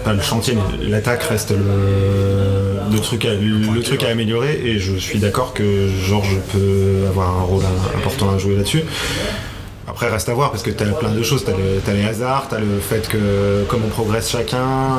pas 0.04 0.14
le 0.14 0.22
chantier, 0.22 0.54
mais 0.54 0.86
l'attaque 0.88 1.22
reste 1.24 1.50
le, 1.50 2.78
le 2.90 2.98
truc 3.00 3.24
à, 3.26 3.34
le 3.34 3.82
truc 3.82 4.04
à 4.04 4.08
améliorer. 4.08 4.60
Et 4.64 4.78
je 4.78 4.96
suis 4.96 5.18
d'accord 5.18 5.52
que 5.52 5.88
Georges 6.06 6.38
peut 6.52 7.04
avoir 7.08 7.28
un 7.38 7.42
rôle 7.42 7.64
important 7.96 8.30
à 8.32 8.38
jouer 8.38 8.56
là-dessus. 8.56 8.84
Après, 9.96 10.10
reste 10.10 10.28
à 10.28 10.34
voir 10.34 10.50
parce 10.50 10.62
que 10.62 10.68
tu 10.68 10.82
as 10.84 10.86
plein 10.88 11.10
de 11.10 11.22
choses. 11.22 11.42
Tu 11.46 11.90
as, 11.90 11.94
les 11.94 12.04
hasards, 12.04 12.48
tu 12.50 12.54
as 12.54 12.58
le 12.60 12.78
fait 12.80 13.08
que 13.08 13.64
comme 13.66 13.80
on 13.82 13.88
progresse 13.88 14.28
chacun, 14.28 14.58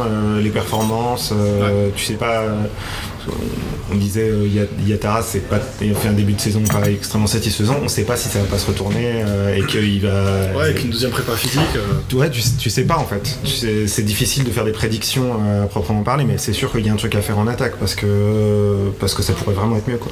euh, 0.09 0.41
les 0.41 0.49
performances, 0.49 1.31
euh, 1.35 1.89
tu 1.95 2.03
sais 2.03 2.15
pas. 2.15 2.39
euh, 2.41 2.63
on 3.91 3.95
disait 3.95 4.31
Yat- 4.47 4.67
Yatara 4.85 5.21
c'est 5.21 5.47
pas 5.49 5.59
il 5.81 5.91
a 5.91 5.95
fait 5.95 6.07
un 6.07 6.13
début 6.13 6.31
de 6.33 6.39
saison 6.39 6.61
pas 6.63 6.89
extrêmement 6.89 7.27
satisfaisant 7.27 7.75
on 7.83 7.87
sait 7.89 8.03
pas 8.03 8.15
si 8.15 8.29
ça 8.29 8.39
va 8.39 8.45
pas 8.45 8.57
se 8.57 8.67
retourner 8.67 9.21
et 9.55 9.65
qu'il 9.65 10.01
va 10.01 10.23
Ouais, 10.55 10.63
avec 10.63 10.83
une 10.83 10.89
deuxième 10.91 11.11
prépa 11.11 11.33
physique. 11.33 11.59
Ouais, 12.13 12.29
tu, 12.29 12.41
tu 12.57 12.69
sais 12.69 12.83
pas 12.83 12.97
en 12.97 13.05
fait. 13.05 13.37
Tu 13.43 13.51
sais- 13.51 13.87
C'est 13.87 14.03
difficile 14.03 14.45
de 14.45 14.49
faire 14.51 14.63
des 14.65 14.71
prédictions 14.71 15.33
à 15.63 15.67
proprement 15.67 16.03
parler, 16.03 16.23
mais 16.25 16.37
c'est 16.37 16.53
sûr 16.53 16.71
qu'il 16.71 16.85
y 16.85 16.89
a 16.89 16.93
un 16.93 16.97
truc 16.97 17.15
à 17.15 17.21
faire 17.21 17.37
en 17.37 17.47
attaque 17.47 17.75
parce 17.79 17.95
que 17.95 18.89
parce 18.99 19.13
que 19.13 19.21
ça 19.23 19.33
pourrait 19.33 19.55
vraiment 19.55 19.75
être 19.77 19.87
mieux 19.89 19.97
quoi. 19.97 20.11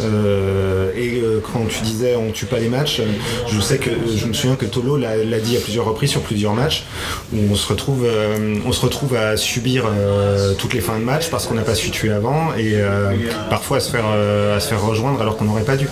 Euh, 0.00 0.90
et 0.96 1.20
euh, 1.22 1.40
quand 1.52 1.66
tu 1.68 1.82
disais 1.82 2.16
on 2.16 2.30
tue 2.32 2.46
pas 2.46 2.58
les 2.58 2.68
matchs, 2.68 3.02
je 3.48 3.60
sais 3.60 3.78
que 3.78 3.90
je 4.16 4.26
me 4.26 4.32
souviens 4.32 4.56
que 4.56 4.64
Tolo 4.66 4.96
l'a 4.96 5.38
dit 5.40 5.56
à 5.56 5.60
plusieurs 5.60 5.84
reprises 5.84 6.10
sur 6.10 6.22
plusieurs 6.22 6.54
matchs 6.54 6.84
où 7.32 7.38
on 7.50 7.54
se 7.54 7.66
retrouve 7.68 8.04
euh, 8.06 8.56
on 8.66 8.72
se 8.72 8.80
retrouve 8.80 9.14
à 9.14 9.36
subir 9.36 9.84
euh, 9.86 10.54
toutes 10.54 10.74
les 10.74 10.80
fins 10.80 10.98
de 10.98 11.04
match 11.04 11.28
parce 11.30 11.46
qu'on 11.46 11.54
n'a 11.54 11.62
pas 11.62 11.74
su 11.74 11.90
tuer 11.90 12.10
avant 12.10 12.54
et 12.56 12.72
euh, 12.76 13.12
parfois 13.50 13.76
à 13.78 13.80
se 13.80 13.90
faire 13.90 14.04
euh, 14.06 14.56
à 14.56 14.60
se 14.60 14.68
faire 14.68 14.82
rejoindre 14.82 15.20
alors 15.20 15.36
qu'on 15.36 15.44
n'aurait 15.44 15.62
pas 15.64 15.76
dû. 15.76 15.86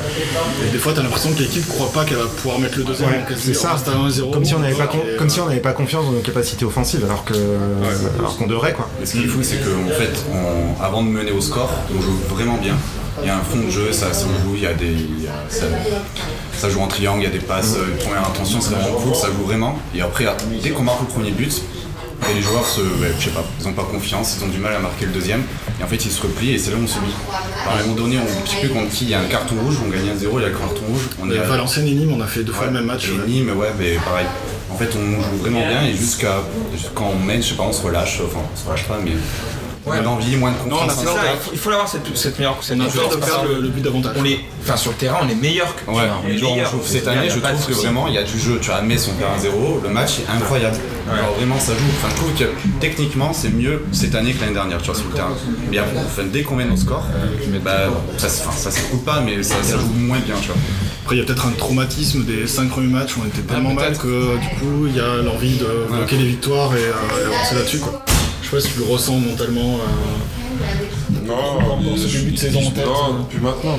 Et 0.66 0.70
des 0.72 0.78
fois, 0.78 0.92
t'as 0.94 1.02
l'impression 1.02 1.32
que 1.32 1.40
l'équipe 1.40 1.66
croit 1.68 1.90
pas 1.92 2.04
qu'elle 2.04 2.16
va 2.18 2.26
pouvoir 2.26 2.58
mettre 2.58 2.78
le 2.78 2.84
deuxième. 2.84 3.10
Ouais, 3.10 3.24
c'est 3.36 3.54
ça. 3.54 3.70
on 3.70 3.74
reste 3.74 3.88
à 3.88 4.22
1-0. 4.26 4.30
Comme 4.32 4.44
si 4.44 4.54
on 4.54 4.58
n'avait 4.60 4.74
pas, 4.74 4.86
con- 4.86 5.00
Et, 5.12 5.16
comme 5.16 5.28
si 5.28 5.40
on 5.40 5.46
n'avait 5.46 5.60
pas 5.60 5.72
confiance 5.72 6.04
dans 6.06 6.12
nos 6.12 6.20
capacités 6.20 6.64
offensives, 6.64 7.04
alors 7.04 7.24
que, 7.24 7.34
alors 8.18 8.36
qu'on 8.36 8.46
devrait 8.46 8.72
quoi. 8.72 8.88
Et 9.02 9.06
ce 9.06 9.12
qui 9.12 9.24
est 9.24 9.26
fou, 9.26 9.40
c'est 9.42 9.56
qu'en 9.58 9.90
fait, 9.92 10.12
on- 10.32 10.82
avant 10.82 11.02
de 11.02 11.08
mener 11.08 11.30
au 11.32 11.40
score, 11.40 11.70
on 11.96 12.00
joue 12.00 12.16
vraiment 12.34 12.56
bien. 12.56 12.76
Il 13.22 13.26
y 13.26 13.30
a 13.30 13.36
un 13.36 13.40
fond 13.42 13.58
de 13.64 13.70
jeu, 13.70 13.92
ça, 13.92 14.12
ça 14.12 14.26
joue, 14.44 14.54
il 14.54 14.62
y 14.62 14.66
a 14.66 14.74
des, 14.74 14.86
il 14.92 15.24
y 15.24 15.26
a- 15.28 15.44
ça, 15.48 15.66
ça 16.56 16.68
joue 16.70 16.80
en 16.80 16.86
triangle, 16.86 17.20
il 17.20 17.24
y 17.24 17.26
a 17.26 17.30
des 17.30 17.38
passes, 17.38 17.74
euh, 17.76 17.96
première 18.04 18.26
intention, 18.26 18.60
c'est 18.60 18.74
vraiment 18.74 18.96
cool, 18.98 19.14
ça 19.14 19.28
joue 19.28 19.44
vraiment. 19.46 19.78
Et 19.94 20.00
après, 20.00 20.26
dès 20.62 20.70
qu'on 20.70 20.82
marque 20.82 21.00
le 21.00 21.06
premier 21.06 21.30
but, 21.30 21.62
et 22.30 22.34
les 22.34 22.40
joueurs 22.42 22.64
se, 22.66 22.80
ouais, 22.80 23.12
je 23.18 23.24
sais 23.26 23.30
pas, 23.30 23.44
ils 23.60 23.68
ont 23.68 23.72
pas 23.72 23.84
confiance, 23.84 24.36
ils 24.38 24.44
ont 24.44 24.48
du 24.48 24.58
mal 24.58 24.74
à 24.74 24.78
marquer 24.78 25.06
le 25.06 25.12
deuxième, 25.12 25.42
et 25.78 25.84
en 25.84 25.86
fait 25.86 26.02
ils 26.04 26.10
se 26.10 26.22
replient 26.22 26.52
et 26.54 26.58
c'est 26.58 26.70
là 26.70 26.76
où 26.78 26.84
on 26.84 26.86
se 26.86 26.94
dit. 26.94 27.14
À 27.68 27.74
un 27.78 27.82
moment 27.82 27.94
donné, 27.94 28.16
on 28.18 28.22
ne 28.24 28.46
sait 28.46 28.56
plus 28.60 28.68
contre 28.70 28.88
qui, 28.90 29.04
il 29.04 29.10
y 29.10 29.14
a 29.14 29.20
un 29.20 29.24
carton 29.26 29.54
rouge, 29.62 29.76
on 29.84 29.88
gagne 29.90 30.06
1-0, 30.08 30.38
il 30.38 30.42
y 30.42 30.44
a 30.44 30.48
le 30.48 30.54
carton 30.54 30.82
rouge, 30.88 31.08
on 31.22 31.30
est 31.30 31.38
à- 31.38 31.42
Valenciennes 31.42 31.86
et 31.86 31.92
Nîmes, 31.92 32.14
on 32.16 32.20
a 32.22 32.26
fait 32.26 32.42
deux 32.42 32.52
fois 32.52 32.62
Ouais, 32.66 32.72
le 32.72 32.78
même 32.78 32.86
match. 32.86 33.06
Et 33.08 33.28
Nîmes, 33.30 33.50
ouais, 33.56 33.68
mais 33.78 33.94
pareil. 34.04 34.26
En 34.70 34.76
fait, 34.76 34.88
on 34.96 35.22
joue 35.22 35.36
vraiment 35.42 35.60
bien 35.66 35.82
et 35.82 35.94
jusqu'à 35.94 36.42
quand 36.94 37.12
on 37.14 37.24
mène, 37.24 37.42
je 37.42 37.50
sais 37.50 37.54
pas, 37.54 37.62
on 37.64 37.72
se 37.72 37.82
relâche, 37.82 38.20
enfin, 38.24 38.40
on 38.52 38.56
se 38.58 38.64
relâche 38.66 38.84
pas, 38.84 38.98
mais 39.04 39.12
moins 39.86 40.02
d'envie, 40.02 40.36
moins 40.36 40.50
de 40.50 40.68
Non, 40.68 40.78
confiance. 40.78 41.02
soi. 41.04 41.14
il 41.52 41.58
faut- 41.58 41.70
l'avoir 41.70 41.88
cette, 41.88 42.16
cette 42.16 42.38
meilleure 42.38 42.56
cette 42.60 42.78
de 42.78 42.84
que 42.84 43.48
le, 43.54 43.60
le 43.62 43.68
but 43.68 43.80
d'avantage. 43.82 44.16
On 44.18 44.24
est, 44.24 44.40
enfin 44.62 44.76
sur 44.76 44.90
le 44.90 44.96
terrain, 44.96 45.18
on 45.22 45.28
est 45.28 45.34
meilleur 45.34 45.74
que 45.76 45.90
Ouais, 45.90 46.02
cette 46.84 47.06
année, 47.08 47.28
je 47.30 47.38
trouve 47.38 47.66
que 47.66 47.72
vraiment 47.72 48.08
il 48.08 48.14
y 48.14 48.18
a 48.18 48.22
du 48.24 48.38
jeu. 48.38 48.58
Tu 48.60 48.70
as 48.70 48.82
Metz, 48.82 49.08
on 49.08 49.14
perd 49.18 49.30
1-0, 49.40 49.82
le 49.82 49.88
match 49.88 50.18
est 50.20 50.30
incroyable. 50.30 50.76
Alors 51.12 51.34
vraiment, 51.36 51.58
ça 51.60 51.72
joue. 51.72 51.84
Enfin, 51.98 52.08
je 52.10 52.16
trouve 52.16 52.32
que 52.34 52.44
techniquement, 52.80 53.32
c'est 53.32 53.48
mieux 53.50 53.84
cette 53.92 54.14
année 54.14 54.32
que 54.32 54.40
l'année 54.40 54.54
dernière, 54.54 54.78
tu 54.78 54.86
vois, 54.86 54.94
sur 54.96 55.06
le 55.08 55.14
terrain. 55.14 55.32
Mais 55.70 55.78
après, 55.78 55.96
enfin, 56.04 56.22
dès 56.32 56.42
qu'on 56.42 56.56
mène 56.56 56.72
au 56.72 56.76
score, 56.76 57.04
bah, 57.64 57.72
ça, 58.18 58.28
ça 58.28 58.70
se 58.70 58.80
coupe 58.90 59.04
pas, 59.04 59.20
mais 59.20 59.42
ça, 59.42 59.54
ça 59.62 59.78
joue 59.78 59.86
moins 59.96 60.18
bien, 60.18 60.34
tu 60.40 60.48
vois. 60.48 60.56
Après, 61.04 61.16
il 61.16 61.18
y 61.20 61.22
a 61.22 61.24
peut-être 61.24 61.46
un 61.46 61.52
traumatisme 61.52 62.24
des 62.24 62.48
5 62.48 62.68
premiers 62.68 62.88
matchs 62.92 63.16
où 63.16 63.20
on 63.24 63.28
était 63.28 63.42
tellement 63.42 63.72
mal 63.74 63.96
que 63.96 64.36
du 64.38 64.48
coup, 64.58 64.86
il 64.88 64.96
y 64.96 65.00
a 65.00 65.22
l'envie 65.22 65.56
de 65.56 65.86
bloquer 65.88 66.16
les 66.16 66.26
victoires 66.26 66.74
et, 66.74 66.78
euh, 66.80 67.22
et 67.22 67.26
avancer 67.34 67.54
là-dessus. 67.54 67.78
quoi. 67.78 68.02
Je 68.46 68.50
sais 68.50 68.56
pas 68.56 68.62
si 68.62 68.74
tu 68.74 68.78
le 68.78 68.84
ressens 68.84 69.18
mentalement. 69.18 69.74
euh, 69.80 71.15
Non, 71.26 71.34
Dans 71.90 71.96
ce 71.96 72.06
début 72.18 72.32
de 72.32 72.36
saison 72.38 72.60
en 72.66 72.70
tête, 72.70 72.84
non, 72.86 72.92
euh. 72.92 73.40
maintenant. 73.42 73.78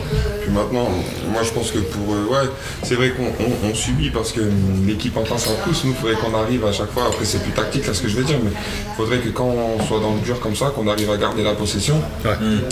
Maintenant, 0.49 0.90
moi 1.32 1.41
je 1.44 1.52
pense 1.52 1.72
que 1.72 1.80
pour. 1.80 2.14
euh, 2.14 2.26
ouais, 2.32 2.49
c'est 2.84 2.95
vrai 2.95 3.11
qu'on 3.11 3.24
on- 3.44 3.69
on 3.69 3.76
subit 3.76 4.10
parce 4.10 4.32
que 4.32 4.41
l'équipe 4.86 5.15
en 5.18 5.26
face 5.26 5.48
en 5.48 5.53
pousse. 5.64 5.84
Nous, 5.84 5.91
il 5.91 5.95
faudrait 5.98 6.15
qu'on 6.15 6.34
arrive 6.38 6.65
à 6.65 6.72
chaque 6.72 6.91
fois. 6.91 7.03
Après, 7.07 7.26
c'est 7.26 7.41
plus 7.44 7.52
tactique 7.52 7.86
là 7.86 7.94
ce 7.94 8.02
que 8.02 8.07
je 8.07 8.15
veux 8.15 8.24
dire, 8.24 8.38
mais 8.44 8.52
il 8.52 8.95
faudrait 8.95 9.19
que 9.19 9.30
quand 9.30 9.45
on 9.45 9.84
soit 9.86 9.99
dans 9.99 10.14
le 10.15 10.22
dur 10.22 10.40
comme 10.40 10.56
ça, 10.56 10.68
qu'on 10.76 10.88
arrive 10.88 11.11
à 11.11 11.18
garder 11.18 11.44
la 11.44 11.53
possession. 11.53 12.02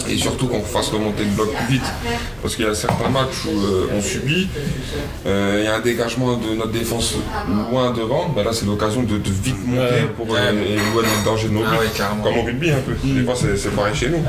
Et 0.10 0.18
surtout 0.18 0.47
qu'on 0.47 0.61
fasse 0.61 0.88
remonter 0.89 1.23
le 1.23 1.31
bloc 1.31 1.53
plus 1.53 1.73
vite. 1.76 1.84
Parce 2.41 2.56
qu'il 2.56 2.65
y 2.65 2.68
a 2.68 2.73
certains 2.76 3.10
matchs 3.10 3.45
où 3.45 3.49
euh, 3.60 3.88
on 3.97 4.02
subit, 4.02 4.47
euh, 5.26 5.57
il 5.60 5.65
y 5.65 5.68
a 5.68 5.76
un 5.76 5.80
dégagement 5.81 6.35
de 6.38 6.56
notre 6.56 6.72
défense 6.72 7.15
loin 7.72 7.91
devant. 7.91 8.30
Ben 8.35 8.43
là, 8.43 8.52
c'est 8.53 8.65
l'occasion 8.65 9.03
de, 9.03 9.18
de 9.18 9.30
vite 9.43 9.56
monter 9.68 10.06
pour 10.15 10.27
euh, 10.34 10.52
éloigner 10.52 11.10
le 11.19 11.26
danger 11.26 11.47
de 11.49 11.53
nos 11.53 11.60
buts. 11.61 11.65
Ah 11.72 11.80
ouais, 11.80 11.88
carrément. 11.95 12.23
Comme 12.23 12.38
au 12.38 12.43
rugby 12.43 12.72
un 12.72 12.80
peu. 12.80 12.93
Des 13.03 13.23
fois, 13.23 13.35
c'est 13.35 13.76
pareil 13.76 13.93
chez 13.95 14.10
nous. 14.10 14.23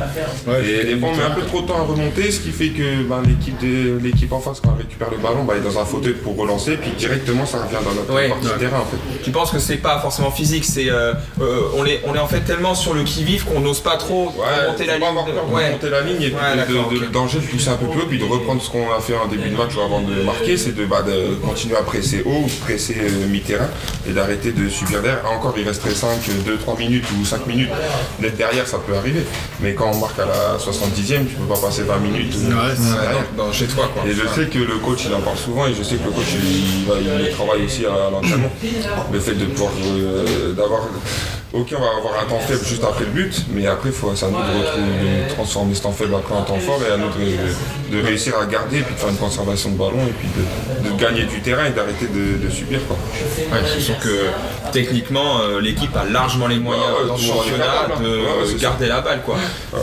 Et 0.64 0.84
des 0.84 0.98
fois, 0.98 1.10
on 1.12 1.16
met 1.16 1.22
un 1.22 1.30
peu 1.30 1.42
trop 1.42 1.62
de 1.62 1.66
temps 1.66 1.78
à 1.78 1.82
remonter, 1.82 2.30
ce 2.30 2.40
qui 2.40 2.50
fait 2.50 2.68
que 2.68 3.02
ben, 3.02 3.22
l'équipe 3.26 3.58
de- 3.60 3.98
l'équipe 4.02 4.32
en 4.32 4.40
face, 4.40 4.60
quand 4.60 4.74
elle 4.76 4.82
récupère 4.86 5.10
le 5.10 5.16
ballon, 5.18 5.44
ben, 5.44 5.54
elle 5.56 5.66
est 5.66 5.72
dans 5.74 5.80
un 5.80 5.84
fauteuil 5.84 6.14
pour 6.14 6.36
relancer, 6.36 6.76
puis 6.76 6.90
directement, 6.96 7.46
ça 7.46 7.58
revient 7.58 7.82
dans 7.84 7.94
notre 7.94 8.12
Ouais. 8.14 8.28
partie 8.28 8.46
Ouais. 8.46 8.52
du 8.54 8.58
terrain 8.58 8.80
en 8.80 8.84
fait. 8.84 8.96
Tu 9.22 9.30
penses 9.30 9.50
que 9.50 9.58
c'est 9.58 9.76
pas 9.76 9.98
forcément 10.00 10.30
physique, 10.30 10.64
c'est 10.64 10.90
euh, 10.90 11.12
euh, 11.40 11.60
on 11.76 11.84
est 11.86 12.00
on 12.06 12.14
est 12.14 12.18
en 12.18 12.26
fait 12.28 12.40
tellement 12.40 12.74
sur 12.74 12.94
le 12.94 13.02
qui 13.02 13.24
vive 13.24 13.44
qu'on 13.44 13.60
n'ose 13.60 13.80
pas 13.80 13.96
trop 13.96 14.26
Ouais, 14.36 14.66
monter 14.68 14.86
la 14.86 14.98
pas 14.98 15.10
ligne. 15.10 15.78
de- 15.82 15.88
la 15.88 16.00
ligne 16.02 16.22
et 16.22 16.30
puis 16.30 16.36
Ouais, 16.36 16.96
de, 16.96 17.00
le 17.00 17.06
danger 17.08 17.38
de 17.38 17.44
pousser 17.44 17.68
un 17.70 17.76
peu 17.76 17.86
plus 17.86 18.00
haut, 18.02 18.06
puis 18.06 18.18
de 18.18 18.24
reprendre 18.24 18.60
ce 18.62 18.70
qu'on 18.70 18.90
a 18.92 19.00
fait 19.00 19.16
en 19.16 19.26
début 19.26 19.48
de 19.50 19.56
match 19.56 19.74
ou 19.76 19.80
avant 19.80 20.00
de 20.00 20.22
marquer, 20.22 20.56
c'est 20.56 20.74
de, 20.74 20.84
bah, 20.84 21.02
de 21.02 21.34
continuer 21.46 21.76
à 21.76 21.82
presser 21.82 22.22
haut 22.24 22.44
ou 22.44 22.50
presser 22.64 22.96
euh, 23.00 23.26
mi-terrain 23.28 23.68
et 24.08 24.12
d'arrêter 24.12 24.52
de 24.52 24.68
subir 24.68 25.00
derrière. 25.02 25.22
Encore, 25.30 25.54
il 25.56 25.66
resterait 25.66 25.94
5, 25.94 26.08
2, 26.44 26.56
3 26.58 26.76
minutes 26.78 27.04
ou 27.20 27.24
5 27.24 27.46
minutes. 27.46 27.70
D'être 28.20 28.36
derrière, 28.36 28.66
ça 28.66 28.78
peut 28.78 28.94
arriver. 28.96 29.24
Mais 29.60 29.74
quand 29.74 29.90
on 29.92 29.98
marque 29.98 30.18
à 30.18 30.26
la 30.27 30.59
70e, 30.59 31.27
tu 31.27 31.35
peux 31.35 31.53
pas 31.55 31.61
passer 31.61 31.82
20 31.82 31.97
minutes 31.98 32.35
Ouais, 32.35 32.53
Ouais, 32.55 32.74
dans- 33.36 33.44
dans- 33.47 33.53
chez 33.53 33.66
toi 33.66 33.89
quoi. 33.93 34.03
Et 34.07 34.12
je 34.12 34.27
sais 34.28 34.47
que 34.48 34.59
le 34.59 34.77
coach 34.78 35.05
il 35.07 35.15
en 35.15 35.20
parle 35.20 35.36
souvent 35.39 35.66
et 35.66 35.74
je 35.74 35.82
sais 35.82 35.97
que 35.97 36.05
le 36.05 36.11
coach 36.11 36.35
il, 36.35 36.81
il 36.81 36.85
va- 36.86 36.94
il 37.01 37.31
travaille 37.35 37.65
aussi 37.65 37.85
à 37.86 38.11
l'entraînement. 38.11 38.51
Le 39.12 39.20
fait 39.20 39.35
de 39.35 39.44
pouvoir 39.47 39.73
euh, 39.85 40.53
d'avoir 40.53 40.81
ok 41.53 41.69
on 41.77 41.81
va 41.81 41.86
avoir 41.98 42.23
un 42.23 42.27
temps 42.28 42.40
faible 42.40 42.65
juste 42.66 42.82
après 42.85 43.05
le 43.05 43.11
but, 43.11 43.47
mais 43.51 43.66
après 43.66 43.90
faut 43.90 44.12
c'est 44.15 44.27
à 44.27 44.28
nous 44.28 44.36
de, 44.36 44.43
retrouver- 44.43 45.28
de 45.28 45.35
transformer 45.35 45.74
ce 45.74 45.82
temps 45.82 45.93
faible 45.93 46.15
après 46.15 46.35
en 46.35 46.43
temps 46.43 46.59
fort 46.59 46.81
et 46.86 46.93
à 46.93 46.97
nous 46.97 47.09
de, 47.09 47.97
de 47.97 48.05
réussir 48.05 48.35
à 48.39 48.47
garder 48.47 48.78
et 48.78 48.82
puis 48.82 48.94
de 48.94 48.98
faire 48.98 49.09
une 49.11 49.16
conservation 49.16 49.70
de 49.70 49.77
ballon 49.78 50.01
et 50.07 50.12
puis 50.12 50.28
de, 50.36 50.90
de 50.90 51.01
gagner 51.01 51.24
du 51.24 51.40
terrain 51.40 51.66
et 51.66 51.70
d'arrêter 51.70 52.07
de, 52.09 52.44
de 52.44 52.51
subir 52.51 52.81
quoi. 52.86 52.97
Ouais, 53.53 53.65
c'est 53.73 53.81
sûr 53.81 53.98
que 53.98 54.27
techniquement 54.73 55.40
euh, 55.40 55.61
l'équipe 55.61 55.94
a 55.97 56.05
largement 56.05 56.47
les 56.48 56.59
moyens 56.59 56.86
Ouais, 56.93 57.03
ouais, 57.03 57.09
dans 57.09 57.16
le 57.16 57.20
championnat 57.23 57.65
capable, 57.65 57.93
hein. 57.97 58.03
de 58.03 58.09
Ouais, 58.09 58.16
ouais, 58.23 58.47
c'est 58.48 58.61
garder 58.61 58.89
la 58.89 59.01
balle 59.01 59.23
quoi. 59.24 59.36
Ouais, 59.36 59.81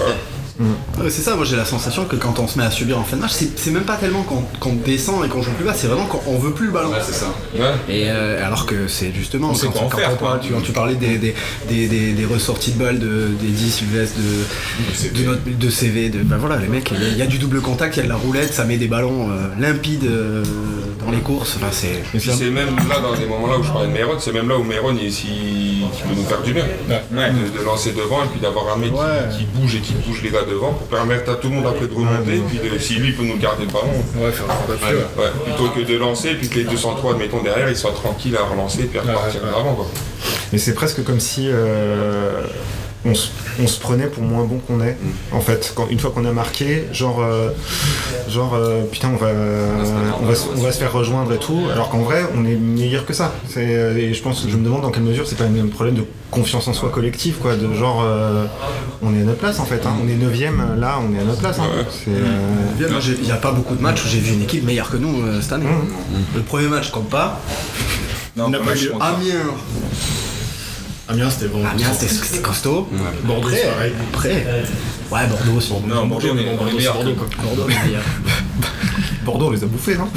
Mm. 0.59 0.82
C'est 1.09 1.21
ça, 1.21 1.35
moi 1.35 1.45
j'ai 1.45 1.55
la 1.55 1.65
sensation 1.65 2.05
que 2.05 2.15
quand 2.15 2.39
on 2.39 2.47
se 2.47 2.57
met 2.57 2.63
à 2.65 2.71
subir 2.71 2.97
en 2.99 3.03
fin 3.03 3.17
de 3.17 3.21
match, 3.21 3.34
c'est 3.55 3.71
même 3.71 3.84
pas 3.84 3.95
tellement 3.95 4.23
qu'on 4.23 4.43
qu'on 4.59 4.73
descend 4.73 5.23
et 5.25 5.27
qu'on 5.30 5.41
joue 5.41 5.51
plus 5.51 5.65
bas, 5.65 5.73
c'est 5.75 5.88
vraiment 5.88 6.05
qu'on 6.05 6.21
on 6.27 6.38
veut 6.38 6.51
plus 6.51 6.67
le 6.67 6.71
ballon. 6.71 6.89
Ouais, 6.91 6.97
c'est 7.05 7.13
ça. 7.13 7.27
Ouais. 7.55 7.61
Et 7.89 8.05
euh, 8.09 8.45
alors 8.45 8.65
que 8.65 8.88
c'est 8.88 9.11
justement 9.13 9.49
On 9.51 9.53
sait 9.55 9.67
quand, 9.67 9.88
quand 9.89 9.97
faire, 9.97 10.17
parle- 10.17 10.39
tu, 10.41 10.53
tu 10.63 10.71
parlais 10.71 10.95
des, 10.95 11.17
des, 11.17 11.34
des, 11.69 11.88
des- 11.88 12.13
des 12.13 12.25
ressorties 12.25 12.71
de 12.71 12.80
balles 12.84 12.99
de 12.99 13.27
d'Eddie 13.39 13.71
Sylvestre, 13.71 14.17
de, 14.17 15.19
de, 15.19 15.25
notre, 15.25 15.41
de 15.45 15.69
CV, 15.69 16.09
de 16.09 16.19
ben 16.23 16.38
voilà 16.38 16.57
les 16.57 16.67
mecs, 16.67 16.91
il 16.91 17.01
y 17.01 17.05
a- 17.05 17.09
il 17.09 17.17
y, 17.17 17.21
a 17.21 17.25
du 17.27 17.38
double 17.38 17.61
contact, 17.61 17.95
il 17.95 17.99
y 17.99 18.01
a 18.01 18.05
de 18.05 18.09
la 18.09 18.15
roulette, 18.15 18.53
ça 18.53 18.65
met 18.65 18.77
des 18.77 18.88
ballons 18.88 19.30
euh, 19.30 19.47
limpides 19.59 20.05
euh, 20.05 20.43
dans 21.05 21.11
les 21.11 21.19
courses, 21.19 21.53
enfin 21.57 21.67
c'est. 21.71 21.88
Et 22.13 22.19
puis 22.19 22.31
c'est 22.38 22.49
même 22.49 22.75
là 22.89 22.99
dans 23.01 23.13
des 23.15 23.25
moments 23.25 23.47
là 23.47 23.57
où 23.57 23.63
je 23.63 23.69
parlais 23.71 23.88
de 23.88 23.93
Méron, 23.93 24.13
c'est 24.19 24.34
même 24.34 24.47
là 24.49 24.57
où 24.57 24.63
Méron 24.63 24.93
il, 24.95 25.03
il- 25.07 25.11
qui 25.93 26.01
peut 26.03 26.15
nous 26.15 26.23
faire 26.23 26.41
du 26.41 26.53
bien. 26.53 26.63
Ouais. 27.11 27.30
De, 27.31 27.57
de 27.59 27.63
lancer 27.63 27.91
devant 27.91 28.23
et 28.23 28.27
puis 28.31 28.39
d'avoir 28.39 28.73
un 28.75 28.77
mec 28.77 28.91
qui, 29.38 29.45
bouge 29.45 29.75
et 29.75 29.80
qui 29.80 29.93
bouge 29.93 30.21
les 30.23 30.30
gars 30.31 30.43
devant 30.49 30.71
pour 30.73 30.88
permettre 30.94 31.32
à 31.32 31.36
tout 31.36 31.49
le 31.49 31.56
monde 31.56 31.68
après 31.68 31.88
de 31.88 31.94
remonter 31.94 32.38
et 32.38 32.41
puis 32.41 32.60
de- 32.60 32.78
si 32.80 32.95
lui 32.95 33.11
peut 33.14 33.24
nous 33.24 33.38
garder 33.38 33.65
le 33.65 33.72
ballon. 33.72 33.94
Ouais, 34.18 34.32
faire 34.32 34.45
un 34.49 35.22
ouais. 35.22 35.30
Plutôt 35.45 35.70
que 35.70 35.82
de 35.82 35.98
lancer 35.98 36.36
puis 36.36 36.49
que 36.49 36.56
les 36.60 36.65
203 36.65 37.14
admettons 37.14 37.41
derrière 37.41 37.70
ils 37.70 37.76
soient 37.76 37.91
tranquilles 37.91 38.38
à 38.38 38.44
relancer 38.44 38.82
et 38.82 38.86
puis 38.86 38.99
à 38.99 39.02
repartir 39.02 39.41
ouais. 39.41 39.48
l'avant 39.56 39.76
quoi. 39.76 39.88
Mais 40.52 40.60
c'est 40.60 40.74
presque 40.74 41.03
comme 41.03 41.20
si 41.20 41.48
euh, 41.49 42.41
on, 43.05 43.13
se, 43.15 43.27
on 43.61 43.67
se 43.67 43.80
prenait 43.80 44.07
pour 44.07 44.23
moins 44.23 44.45
bon 44.45 44.59
qu'on 44.59 44.81
est. 44.81 44.97
En 45.31 45.41
fait, 45.41 45.73
quand, 45.75 45.88
une 45.89 45.99
fois 45.99 46.11
qu'on 46.11 46.25
a 46.25 46.31
marqué, 46.31 46.85
genre, 46.93 47.19
euh, 47.21 47.49
genre 48.30 48.53
euh, 48.55 48.84
putain, 48.91 49.09
on 49.13 49.17
va, 49.17 49.27
on, 50.21 50.25
va, 50.25 50.35
se- 50.35 50.47
on 50.55 50.61
va 50.61 50.71
se 50.71 50.80
faire 50.80 50.91
rejoindre 50.93 51.34
et 51.34 51.38
tout, 51.39 51.61
alors 51.71 51.89
qu'en 51.89 51.99
vrai, 51.99 52.23
on 52.35 52.45
est 52.45 52.55
meilleur 52.55 53.05
que 53.05 53.13
ça. 53.13 53.34
Euh, 53.57 53.95
et 53.97 54.13
je 54.13 54.21
pense, 54.23 54.45
je 54.47 54.55
me 54.55 54.63
demande 54.63 54.81
dans 54.84 54.91
quelle 54.91 55.03
mesure 55.03 55.27
c'est 55.27 55.38
pas 55.38 55.43
un 55.45 55.67
problème 55.67 55.95
de 55.95 56.05
confiance 56.31 56.67
en 56.67 56.73
soi 56.73 56.89
collective, 56.89 57.35
quoi, 57.41 57.55
de 57.55 57.73
genre, 57.73 58.01
euh, 58.03 58.45
on 59.01 59.13
est 59.13 59.21
à 59.21 59.25
notre 59.25 59.39
place 59.39 59.59
en 59.59 59.65
fait. 59.65 59.85
hein. 59.85 59.93
On 60.03 60.07
est 60.07 60.15
9ème, 60.15 60.80
là, 60.80 60.97
on 60.99 61.13
est 61.15 61.19
à 61.19 61.23
notre 61.25 61.39
place. 61.39 61.59
hein. 61.59 61.67
Euh, 62.07 62.17
Il 63.19 63.25
n'y 63.25 63.31
a 63.31 63.35
pas 63.35 63.51
beaucoup 63.51 63.75
de 63.75 63.81
matchs 63.81 64.03
où 64.05 64.07
j'ai 64.07 64.19
vu 64.19 64.34
une 64.34 64.43
équipe 64.43 64.63
meilleure 64.65 64.89
que 64.89 64.97
nous 64.97 65.21
euh, 65.25 65.41
cette 65.41 65.51
année. 65.53 65.65
Le 66.35 66.41
premier 66.41 66.67
match 66.67 66.89
compte 66.91 67.09
pas. 67.09 67.39
Non, 68.35 68.49
pas. 68.59 68.71
Amiens, 68.99 69.35
Amiens, 71.14 71.30
c'était 71.30 71.45
vraiment. 71.45 71.69
Amiens 71.69 71.94
c'était 71.94 72.41
costaud. 72.41 72.90
Bordeaux, 73.23 73.49
c'est 73.49 73.68
pareil. 73.69 73.91
Après, 74.14 74.34
ouais 75.11 75.27
Bordeaux 75.27 75.57
aussi. 75.57 75.73
Non, 75.88 76.06
Bordeaux, 76.07 76.27
on 76.34 76.38
est- 76.38 76.45
on 76.48 76.53
est 76.53 76.56
Bordeaux, 76.57 76.80
c'est 76.80 76.85
Bordeaux. 76.88 77.15
Bordeaux 77.44 77.69
est 77.69 77.85
meilleur. 77.85 78.02
Bordeaux, 79.26 79.48
on 79.48 79.52
les 79.52 79.64
a 79.64 79.68
bouffés, 79.68 79.95
non 79.95 80.10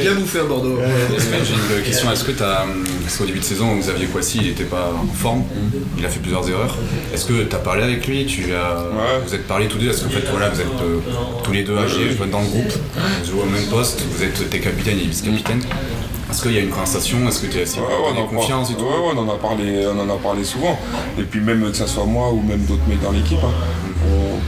Bien 0.00 0.14
bouffé 0.14 0.40
à 0.40 0.44
Bordeaux. 0.44 0.78
J'ai 1.10 1.76
une 1.78 1.82
question. 1.84 2.10
Est-ce 2.10 2.24
que 2.24 2.32
tu 2.32 2.42
as. 2.42 2.64
Parce 3.02 3.16
qu'au 3.16 3.26
début 3.26 3.38
de 3.38 3.44
saison, 3.44 3.76
Xavier 3.76 4.06
Coissy, 4.06 4.38
il 4.40 4.46
n'était 4.48 4.64
pas 4.64 4.92
en 4.92 5.06
forme. 5.14 5.44
Il 5.98 6.04
a 6.04 6.08
fait 6.08 6.18
plusieurs 6.18 6.48
erreurs. 6.48 6.76
Est-ce 7.14 7.26
que 7.26 7.42
tu 7.44 7.54
as 7.54 7.58
parlé 7.58 7.82
avec 7.84 8.06
lui? 8.08 8.26
Tu 8.26 8.52
as, 8.54 8.74
Ouais. 8.80 9.20
Vous 9.26 9.34
êtes 9.34 9.46
parlé 9.46 9.68
tous 9.68 9.78
deux? 9.78 9.90
Est-ce 9.90 10.02
qu'en 10.02 10.10
fait, 10.10 10.24
voilà, 10.30 10.48
vous 10.48 10.60
êtes 10.60 10.66
euh, 10.66 10.98
tous 11.44 11.52
les 11.52 11.62
deux 11.62 11.76
âgés, 11.76 12.08
vous 12.16 12.24
êtes 12.24 12.30
dans 12.30 12.40
le 12.40 12.46
groupe, 12.48 12.72
vous 13.24 13.30
jouez 13.30 13.42
au 13.42 13.46
même 13.46 13.66
poste, 13.66 14.02
vous 14.10 14.22
êtes 14.24 14.50
tes 14.50 14.58
capitaines 14.60 14.98
et 14.98 15.06
vice-capitaines? 15.06 15.60
Est-ce 16.32 16.40
qu'il 16.44 16.52
y 16.52 16.58
a 16.58 16.62
une 16.62 16.70
conversation? 16.70 17.28
Est-ce 17.28 17.42
que 17.42 17.46
tu 17.52 17.58
as 17.58 17.62
essayé 17.62 17.82
Ouais, 17.82 18.22
de 18.22 18.26
confiance 18.26 18.70
et 18.70 18.72
parle- 18.72 18.86
tout? 18.86 18.90
ouais, 18.90 19.06
ouais, 19.06 19.12
on 19.14 19.28
en 19.28 19.34
a 19.34 19.36
parlé, 19.36 19.86
on 19.86 20.00
en 20.00 20.08
a 20.08 20.16
parlé 20.16 20.44
souvent. 20.44 20.78
Et 21.18 21.24
puis 21.24 21.40
même 21.40 21.60
que 21.70 21.76
ce 21.76 21.86
soit 21.86 22.06
moi 22.06 22.32
ou 22.32 22.40
même 22.40 22.60
d'autres 22.64 22.86
mecs 22.88 23.02
dans 23.02 23.10
l'équipe, 23.12 23.36
hein, 23.44 23.50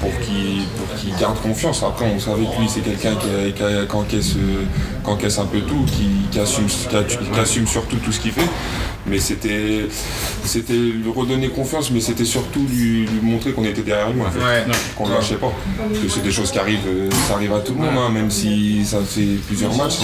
pour, 0.00 0.10
pour 0.10 0.20
qu'ils 0.20 1.14
gardent 1.18 1.40
confiance. 1.40 1.82
Après, 1.82 2.06
on 2.14 2.18
savait 2.18 2.44
que 2.44 2.60
lui, 2.60 2.68
c'est 2.68 2.80
quelqu'un 2.80 3.14
qui, 3.16 3.52
qui, 3.52 3.62
encaisse, 3.96 4.32
qui 4.32 5.10
encaisse 5.10 5.38
un 5.38 5.46
peu 5.46 5.60
tout, 5.60 5.84
qui, 5.86 6.08
qui 6.30 6.38
assume, 6.40 6.66
assume 7.40 7.66
surtout 7.66 7.96
tout 7.96 8.12
ce 8.12 8.20
qu'il 8.20 8.32
fait. 8.32 8.48
Mais 9.06 9.18
c'était, 9.18 9.86
lui 10.70 11.10
redonner 11.14 11.48
confiance, 11.48 11.90
mais 11.90 12.00
c'était 12.00 12.24
surtout 12.24 12.66
lui, 12.70 13.04
lui 13.06 13.20
montrer 13.22 13.52
qu'on 13.52 13.64
était 13.64 13.82
derrière 13.82 14.10
lui, 14.10 14.20
en 14.22 14.30
fait. 14.30 14.38
Ouais. 14.38 14.64
qu'on 14.96 15.06
ne 15.08 15.14
lâchait 15.14 15.34
pas. 15.36 15.52
Parce 15.78 16.00
que 16.00 16.08
c'est 16.08 16.22
des 16.22 16.30
choses 16.32 16.50
qui 16.50 16.58
arrivent, 16.58 16.78
euh, 16.86 17.10
ça 17.28 17.34
arrive 17.34 17.52
à 17.52 17.60
tout 17.60 17.74
le 17.74 17.80
monde, 17.80 17.94
hein, 17.98 18.08
même 18.10 18.30
si 18.30 18.84
ça 18.84 18.98
fait 19.06 19.36
plusieurs 19.46 19.74
matchs, 19.76 19.98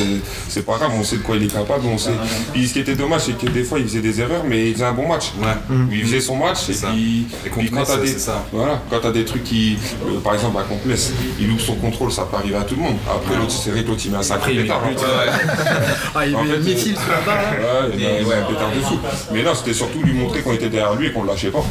c'est- 0.49 0.61
pas 0.61 0.77
grave, 0.77 0.93
on 0.95 1.03
sait 1.03 1.17
de 1.17 1.23
quoi 1.23 1.37
il 1.37 1.45
est 1.45 1.53
capable, 1.53 1.87
on 1.87 1.97
sait. 1.97 2.11
Puis 2.53 2.69
ce 2.69 2.75
qui 2.75 2.81
était 2.81 2.95
dommage, 2.95 3.23
c'est 3.23 3.39
que 3.39 3.47
des 3.47 3.65
fois 3.65 3.79
il 3.79 3.87
faisait 3.87 4.03
des 4.03 4.21
erreurs, 4.21 4.45
mais 4.47 4.69
il 4.69 4.75
faisait 4.75 4.85
un 4.85 4.93
bon 4.93 5.09
match. 5.09 5.33
Ouais. 5.41 5.77
Il 5.91 6.03
faisait 6.05 6.21
son 6.21 6.37
match 6.37 6.69
et 6.69 6.75
puis, 6.75 7.27
Et 7.47 7.49
puis 7.49 7.71
quand 7.71 7.89
Metz, 7.89 8.15
des, 8.27 8.33
voilà, 8.53 8.83
quand 8.91 8.99
t'as 9.01 9.11
des 9.13 9.25
trucs 9.25 9.43
qui 9.51 9.77
euh, 10.07 10.21
par 10.23 10.35
exemple, 10.35 10.59
à 10.59 10.63
Complexe, 10.63 11.13
il 11.41 11.49
loupe 11.49 11.61
son 11.61 11.75
contrôle, 11.75 12.13
ça 12.13 12.23
peut 12.31 12.37
arriver 12.37 12.55
à 12.57 12.63
tout 12.63 12.77
le 12.77 12.83
monde. 12.83 12.97
Après, 13.11 13.37
l'autre, 13.37 13.51
c'est 13.51 13.71
vrai 13.71 13.83
que 13.83 13.89
l'autre, 13.89 14.03
il 14.05 14.13
met 14.13 14.19
un 14.19 14.23
sacré 14.23 14.55
pétard. 14.55 14.81
Ah, 16.15 16.27
il 16.27 16.37
En 16.37 16.43
met 16.45 16.51
fait, 16.51 16.57
un 16.57 16.59
missile 16.61 16.97
sur 16.97 17.11
la 17.11 17.21
barre 17.27 17.43
là 17.43 17.51
Ouais, 17.89 17.95
il 17.99 18.07
a- 18.07 18.21
il 18.21 18.33
a 18.33 18.37
un 18.39 18.43
pétard 18.43 18.71
de 18.75 18.81
fou. 18.81 18.99
Mais 19.33 19.43
non, 19.43 19.55
c'était 19.55 19.75
surtout 19.75 20.03
lui 20.03 20.13
montrer 20.13 20.43
qu'on 20.43 20.53
était 20.53 20.69
derrière 20.69 20.95
lui 20.95 21.09
et 21.09 21.13
qu'on 21.13 21.23
le 21.23 21.29
lâchait 21.29 21.51
pas. 21.51 21.65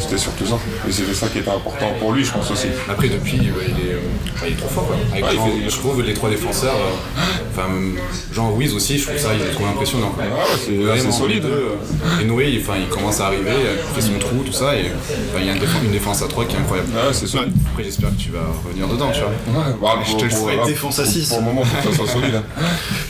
C'était 0.00 0.18
surtout 0.18 0.46
ça. 0.46 0.56
Et 0.88 0.92
c'était 0.92 1.14
ça 1.14 1.28
qui 1.28 1.38
était 1.38 1.50
important 1.50 1.86
pour 2.00 2.12
lui, 2.12 2.24
je 2.24 2.32
pense 2.32 2.50
aussi. 2.50 2.66
Après, 2.90 3.08
depuis, 3.08 3.38
ouais, 3.38 3.66
il, 3.68 3.88
est, 3.88 3.92
euh, 3.94 4.00
il 4.46 4.52
est 4.52 4.56
trop 4.56 4.68
fort. 4.68 4.86
Quoi. 4.86 4.96
Avec 5.12 5.24
Ouais, 5.24 5.30
il 5.32 5.36
Jean- 5.36 5.46
fait- 5.46 5.70
Je 5.70 5.76
trouve 5.78 6.02
les 6.02 6.14
trois 6.14 6.30
défenseurs, 6.30 6.74
euh, 6.74 7.20
enfin, 7.52 7.68
Jean 8.32 8.50
Ruiz 8.54 8.74
aussi, 8.74 8.98
je 8.98 9.06
trouve 9.06 9.18
ça, 9.18 9.28
il 9.34 9.40
est 9.42 9.52
trop 9.52 9.66
impressionnant. 9.66 10.12
ouais, 10.18 10.24
c'est- 10.64 10.72
là, 11.06 11.12
solide. 11.12 11.44
et 12.20 12.24
Noé, 12.24 12.50
il, 12.50 12.60
enfin, 12.60 12.74
il 12.78 12.88
commence 12.88 13.20
à 13.20 13.26
arriver, 13.26 13.52
il 13.52 13.94
fait 13.94 14.06
son 14.12 14.18
trou, 14.18 14.42
tout 14.44 14.52
ça, 14.52 14.74
et 14.76 14.86
il 15.38 15.46
y 15.46 15.48
a 15.48 15.52
une 15.52 15.58
défense, 15.60 15.82
une 15.84 15.92
défense 15.92 16.22
à 16.22 16.26
3 16.28 16.44
qui 16.44 16.56
est 16.56 16.58
incroyable. 16.58 16.88
Ouais, 17.06 17.12
c'est 17.12 17.26
solide. 17.26 17.52
Après, 17.70 17.84
j'espère 17.84 18.10
que 18.10 18.14
tu 18.20 18.30
vas 18.30 18.40
revenir 18.64 18.88
dedans, 18.88 19.10
tu 19.12 19.20
vois. 19.20 19.28
Ouais, 19.62 19.74
bah, 19.80 20.02
Je 20.06 20.16
te 20.16 20.24
le 20.24 20.30
souhaite, 20.30 20.64
défense 20.66 20.98
à 20.98 21.04
six. 21.06 21.28
Pour 21.28 21.38
le 21.38 21.44
moment, 21.44 21.64
faut 21.64 21.88
que 21.88 21.94
ça 21.94 22.02
soit 22.04 22.12
solide. 22.20 22.34
hein. 22.36 22.62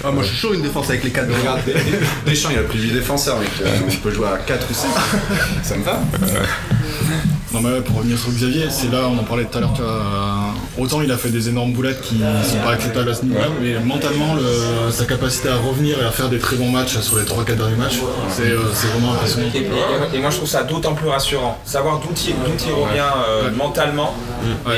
Ah, 0.04 0.10
moi 0.10 0.22
je 0.22 0.28
suis 0.28 0.36
chaud 0.36 0.52
une 0.54 0.62
défense 0.62 0.88
avec 0.90 1.04
les 1.04 1.10
4 1.10 1.28
de 1.28 1.32
Regarde, 1.32 1.60
Deschamps, 2.26 2.50
il 2.52 2.58
a 2.58 2.62
pris 2.62 2.78
8 2.78 2.92
défenseurs, 2.92 3.38
mec. 3.38 3.48
Euh, 3.62 3.78
on 3.88 3.94
peut 3.96 4.10
jouer 4.10 4.28
à 4.28 4.36
4 4.38 4.66
ou 4.70 4.74
5. 4.74 4.88
ça 5.62 5.76
me 5.76 5.82
va. 5.84 5.98
Non 7.52 7.60
mais 7.60 7.70
ouais, 7.70 7.80
pour 7.82 7.96
revenir 7.98 8.18
sur 8.18 8.30
Xavier, 8.30 8.66
c'est 8.68 8.90
là, 8.90 9.08
on 9.08 9.16
en 9.18 9.22
parlait 9.24 9.44
tout 9.44 9.56
à 9.58 9.60
l'heure, 9.60 9.72
tu 9.74 9.80
vois, 9.82 9.90
euh, 9.90 10.43
autant 10.78 11.00
il 11.02 11.10
a 11.12 11.16
fait 11.16 11.28
des 11.30 11.48
énormes 11.48 11.72
boulettes 11.72 12.00
qui 12.02 12.20
sont 12.48 12.58
pas 12.64 12.72
acceptables 12.72 13.10
à 13.10 13.14
ce 13.14 13.24
niveau-là, 13.24 13.46
mais 13.60 13.74
mentalement, 13.84 14.34
le- 14.34 14.90
sa 14.90 15.04
capacité 15.04 15.48
à 15.48 15.56
revenir 15.56 16.00
et 16.00 16.04
à 16.04 16.10
faire 16.10 16.28
des 16.28 16.38
très 16.38 16.56
bons 16.56 16.70
matchs 16.70 16.98
sur 16.98 17.16
les 17.16 17.24
3-4 17.24 17.56
derniers 17.56 17.76
matchs, 17.76 17.98
c'est 18.30 18.42
euh, 18.42 18.58
c'est 18.72 18.88
vraiment 18.88 19.12
impressionnant. 19.14 19.48
Et, 19.54 19.58
et- 19.58 20.16
et 20.16 20.20
moi 20.20 20.30
je 20.30 20.36
trouve 20.36 20.48
ça 20.48 20.62
d'autant 20.62 20.94
plus 20.94 21.08
rassurant. 21.08 21.58
Savoir 21.64 21.98
d'où 22.00 22.08
il, 22.26 22.34
d'où 22.34 22.52
il 22.66 22.72
revient 22.72 23.00
euh, 23.28 23.50
mentalement. 23.56 24.14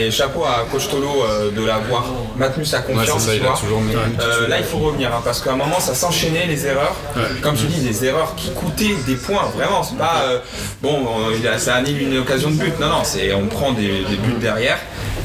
Et 0.00 0.10
chapeau 0.10 0.44
à 0.44 0.64
Coach 0.70 0.88
Tolo 0.88 1.08
euh, 1.28 1.50
de 1.50 1.64
l'avoir 1.64 2.04
maintenu 2.36 2.64
sa 2.64 2.78
confiance. 2.80 3.22
ça, 3.26 3.34
il 3.34 3.40
a 3.44 3.48
toujours 3.60 3.80
mis. 3.80 3.94
Euh, 3.94 4.48
là 4.48 4.58
il 4.58 4.64
faut 4.64 4.78
revenir 4.78 5.12
hein, 5.14 5.20
parce 5.24 5.40
qu'à 5.40 5.52
un 5.52 5.56
moment 5.56 5.80
ça 5.80 5.94
s'enchaînait 5.94 6.46
les 6.46 6.66
erreurs. 6.66 6.94
Comme 7.42 7.56
tu 7.56 7.66
dis, 7.66 7.80
des 7.80 8.04
erreurs 8.04 8.34
qui 8.36 8.50
coûtaient 8.50 8.94
des 9.06 9.14
points, 9.16 9.50
vraiment. 9.56 9.82
C'est 9.82 9.96
pas 9.98 10.22
euh, 10.28 10.38
bon, 10.82 11.06
euh, 11.32 11.58
ça 11.58 11.74
annule 11.76 12.00
une 12.02 12.18
occasion 12.18 12.50
de 12.50 12.56
but. 12.56 12.78
Non, 12.80 12.88
non, 12.88 13.00
c'est 13.04 13.32
on 13.34 13.46
prend 13.46 13.72
des, 13.72 13.88
des 14.08 14.16
buts 14.16 14.36
derrière. 14.40 14.78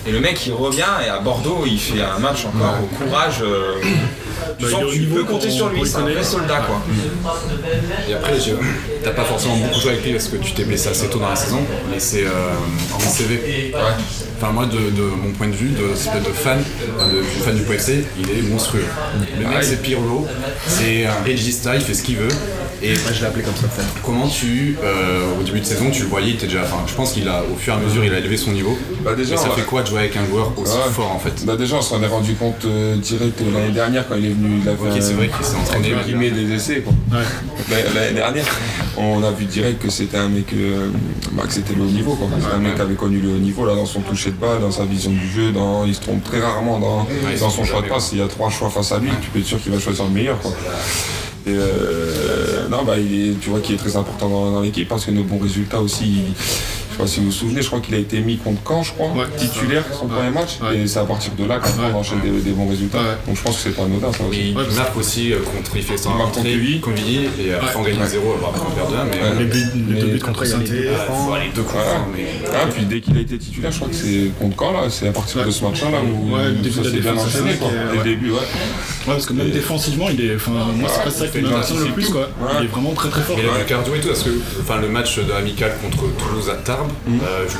Et 0.07 0.11
le 0.11 0.19
mec 0.19 0.45
il 0.47 0.53
revient 0.53 0.83
et 1.05 1.09
à 1.09 1.19
Bordeaux 1.19 1.63
il 1.65 1.79
fait 1.79 2.01
un 2.01 2.19
match 2.19 2.45
encore 2.45 2.77
au 2.83 3.03
courage. 3.03 3.35
euh, 3.43 3.75
tu 4.57 4.65
Bah, 4.65 4.71
sens 4.71 4.81
il 4.81 4.87
est 4.87 4.97
que 4.97 5.03
tu 5.03 5.09
peux 5.09 5.23
compter 5.23 5.49
sur 5.51 5.69
lui, 5.69 5.81
c'est 5.85 5.97
un 5.97 6.01
vrai 6.01 6.23
soldat 6.23 6.61
quoi. 6.67 6.81
Et 8.09 8.13
après, 8.13 8.33
je- 8.39 8.53
t'as 9.03 9.11
pas 9.11 9.23
forcément 9.23 9.55
beaucoup 9.57 9.79
joué 9.79 9.91
avec 9.91 10.03
lui 10.03 10.13
parce 10.13 10.27
que 10.27 10.37
tu 10.37 10.51
t'es 10.53 10.63
blessé 10.63 10.89
assez 10.89 11.07
tôt 11.07 11.19
dans 11.19 11.29
la 11.29 11.35
saison, 11.35 11.61
mais 11.91 11.99
c'est 11.99 12.25
euh, 12.25 12.29
en 12.93 12.99
CV. 12.99 13.71
Enfin, 14.37 14.51
moi, 14.51 14.65
de, 14.65 14.77
de 14.77 15.01
mon 15.03 15.31
point 15.33 15.47
de 15.47 15.53
vue, 15.55 15.69
de, 15.69 15.83
de 15.89 16.33
fan, 16.33 16.57
de, 16.59 17.17
de 17.19 17.23
fan 17.43 17.55
du 17.55 17.61
PFC, 17.61 18.03
il 18.19 18.29
est 18.37 18.41
monstrueux. 18.41 18.85
Le 19.39 19.47
mec, 19.47 19.63
c'est 19.63 19.81
Pirlo, 19.83 20.27
c'est 20.67 21.05
un 21.05 21.21
régista, 21.23 21.75
il 21.75 21.81
fait 21.81 21.93
ce 21.93 22.01
qu'il 22.01 22.17
veut. 22.17 22.27
Et 22.83 22.93
Moi 22.93 23.11
je 23.13 23.19
l'ai 23.21 23.27
appelé 23.27 23.43
comme 23.43 23.55
ça. 23.55 23.67
Comment 24.03 24.27
tu, 24.27 24.75
euh, 24.83 25.39
au 25.39 25.43
début 25.43 25.59
de 25.59 25.65
saison, 25.65 25.91
tu 25.91 26.01
le 26.01 26.07
voyais, 26.07 26.29
il 26.29 26.35
était 26.35 26.47
déjà. 26.47 26.61
Enfin, 26.63 26.77
je 26.87 26.93
pense 26.95 27.11
qu'il 27.13 27.27
a, 27.29 27.43
au 27.43 27.55
fur 27.55 27.73
et 27.73 27.77
à 27.77 27.79
mesure, 27.79 28.03
il 28.03 28.11
a 28.11 28.17
élevé 28.17 28.37
son 28.37 28.51
niveau. 28.51 28.75
Bah, 29.03 29.13
déjà, 29.15 29.35
et 29.35 29.37
ça 29.37 29.49
ouais. 29.49 29.55
fait 29.55 29.61
quoi 29.65 29.83
de 29.83 29.87
jouer 29.87 29.99
avec 29.99 30.15
un 30.17 30.25
joueur 30.25 30.51
aussi 30.57 30.73
Ouais. 30.73 30.89
fort 30.91 31.11
en 31.11 31.19
fait 31.19 31.45
Bah 31.45 31.55
déjà 31.55 31.75
on 31.77 31.81
s'en 31.81 32.01
est 32.01 32.07
rendu 32.07 32.33
compte 32.33 32.65
euh, 32.65 32.95
direct 32.95 33.39
euh, 33.41 33.53
l'année 33.53 33.71
dernière 33.71 34.07
quand 34.07 34.15
il 34.15 34.25
est 34.25 34.29
venu, 34.29 34.61
il 34.63 34.69
Ok, 34.69 34.97
c'est 34.99 35.13
vrai 35.13 35.29
qu'il 35.29 35.45
s'est 35.45 35.55
entraîné, 35.55 35.89
guillemets, 36.05 36.31
des 36.31 36.51
essais 36.53 36.81
quoi. 36.81 36.93
L'année- 37.69 37.83
L'année 37.93 38.13
dernière, 38.15 38.45
on 38.97 39.21
a 39.23 39.29
vu 39.31 39.45
direct 39.45 39.81
que 39.83 39.91
c'était 39.91 40.17
un 40.17 40.29
mec, 40.29 40.47
euh, 40.53 40.89
bah, 41.33 41.43
que 41.45 41.53
c'était 41.53 41.75
le 41.75 41.81
haut 41.83 41.85
niveau 41.85 42.15
quoi. 42.15 42.27
C'est 42.39 42.55
un 42.55 42.59
mec 42.59 42.75
qui 42.75 42.81
avait 42.81 42.95
connu 42.95 43.19
le 43.19 43.29
haut 43.35 43.37
niveau 43.39 43.65
là 43.65 43.75
dans 43.75 43.85
son 43.85 44.01
toucher 44.01 44.31
de 44.31 44.37
balle, 44.37 44.59
dans 44.59 44.71
sa 44.71 44.85
vision 44.85 45.11
du 45.11 45.27
jeu, 45.29 45.51
dans, 45.51 45.85
il 45.85 45.93
se 45.93 46.01
trompe 46.01 46.23
très 46.23 46.41
rarement 46.41 46.79
dans, 46.79 47.07
dans 47.39 47.49
son 47.51 47.63
choix 47.63 47.81
de 47.83 47.87
passe. 47.89 48.09
Il 48.13 48.17
y 48.19 48.21
a 48.23 48.27
trois 48.27 48.49
choix 48.49 48.69
face 48.71 48.91
à 48.91 48.97
lui, 48.97 49.09
tu 49.21 49.29
peux 49.29 49.39
être 49.39 49.45
sûr 49.45 49.61
qu'il 49.61 49.71
va 49.71 49.79
choisir 49.79 50.05
le 50.05 50.11
meilleur 50.11 50.39
quoi. 50.39 50.51
Et 51.47 51.55
euh, 51.55 52.67
non, 52.69 52.83
bah, 52.83 52.93
tu 53.41 53.49
vois 53.49 53.59
qu'il 53.59 53.75
est 53.75 53.77
très 53.77 53.95
important 53.95 54.29
dans 54.29 54.61
l'équipe 54.61 54.87
parce 54.87 55.05
que 55.05 55.11
nos 55.11 55.23
bons 55.23 55.39
résultats 55.39 55.81
aussi. 55.81 56.23
Je 56.91 56.97
sais 56.97 57.01
pas 57.01 57.07
si 57.07 57.19
vous 57.19 57.27
vous 57.27 57.31
souvenez, 57.31 57.61
je 57.61 57.67
crois 57.67 57.79
qu'il 57.79 57.95
a 57.95 57.97
été 57.97 58.19
mis 58.19 58.37
contre 58.37 58.61
Caen, 58.67 58.83
je 58.83 58.91
crois, 58.93 59.07
Ouais, 59.11 59.25
titulaire 59.37 59.83
son 59.97 60.07
premier 60.07 60.29
match. 60.29 60.59
Ouais. 60.61 60.77
Et 60.79 60.87
c'est 60.87 60.99
à 60.99 61.05
partir 61.05 61.31
de 61.37 61.45
là 61.45 61.59
qu'on 61.59 61.97
enchaîne 61.97 62.19
des, 62.21 62.29
des 62.41 62.51
bons 62.51 62.67
résultats. 62.67 62.99
Ouais. 62.99 63.17
Donc 63.27 63.37
je 63.37 63.41
pense 63.41 63.55
que 63.57 63.61
c'est 63.63 63.75
pas 63.75 63.83
anodin 63.83 64.11
ça 64.11 64.23
Et 64.25 64.27
aussi. 64.27 64.49
il 64.49 64.53
marque 64.75 64.97
aussi 64.97 65.33
euh, 65.33 65.39
contre, 65.39 65.71
il 65.75 65.83
fait 65.83 66.05
marque 66.09 66.33
contre 66.33 66.47
Villiers, 66.47 67.29
et 67.39 67.53
après 67.53 67.75
on 67.77 67.81
gagne 67.83 67.95
1-0, 67.95 67.99
après 67.99 68.61
on 68.67 68.71
perd 68.71 68.91
2-1, 68.91 68.95
mais. 69.09 69.21
Ouais. 69.21 69.39
Les, 69.39 69.45
buts, 69.45 69.65
les 69.89 70.01
deux 70.01 70.07
buts 70.07 70.19
contre 70.19 70.45
saint 70.45 70.59
Ouais, 70.59 70.91
faut 71.25 71.33
aller 71.33 71.49
deux 71.55 71.63
coups. 71.63 71.79
Ah, 72.53 72.67
puis 72.73 72.85
dès 72.85 73.01
qu'il 73.01 73.17
a 73.17 73.21
été 73.21 73.37
titulaire, 73.37 73.71
je 73.71 73.77
crois 73.77 73.89
que 73.89 73.95
c'est 73.95 74.31
contre 74.39 74.57
Caen 74.59 74.71
là, 74.73 74.89
c'est 74.89 75.07
à 75.07 75.11
partir 75.11 75.45
de 75.45 75.51
ce 75.51 75.63
match-là 75.63 75.91
là, 75.91 75.97
où 76.01 76.35
ça 76.71 76.83
s'est 76.83 76.99
bien 76.99 77.13
enchaîné 77.17 77.55
quoi. 77.55 77.69
cinq, 77.69 77.75
et- 77.75 77.91
Dès 77.91 77.93
le 77.93 77.97
ouais. 77.99 78.03
début, 78.03 78.31
ouais. 78.31 78.37
Ouais, 78.37 79.13
parce 79.13 79.25
que 79.25 79.33
même 79.33 79.49
défensivement, 79.49 80.07
il 80.09 80.21
est. 80.23 80.35
Enfin, 80.35 80.51
moi, 80.75 80.89
c'est 80.93 81.03
pas 81.03 81.09
ça 81.11 81.27
qui 81.27 81.39
m'impressionne 81.41 81.85
le 81.85 81.91
plus, 81.93 82.09
quoi. 82.09 82.29
Il 82.59 82.65
est 82.65 82.67
vraiment 82.67 82.91
très 82.93 83.09
très 83.09 83.21
fort. 83.21 83.37
Il 83.39 83.47
a 83.49 83.57
du 83.59 83.65
cardio 83.65 83.95
et 83.95 83.99
tout, 83.99 84.07
parce 84.09 84.23
que 84.23 84.29
enfin, 84.61 84.79
le 84.79 84.87
match 84.89 85.17
de 85.19 85.31
amical 85.31 85.71
contre 85.81 86.03
Toulouse 86.17 86.49
à 86.49 86.55
Tarbes, 86.55 86.80
euh, 87.09 87.45
je, 87.47 87.53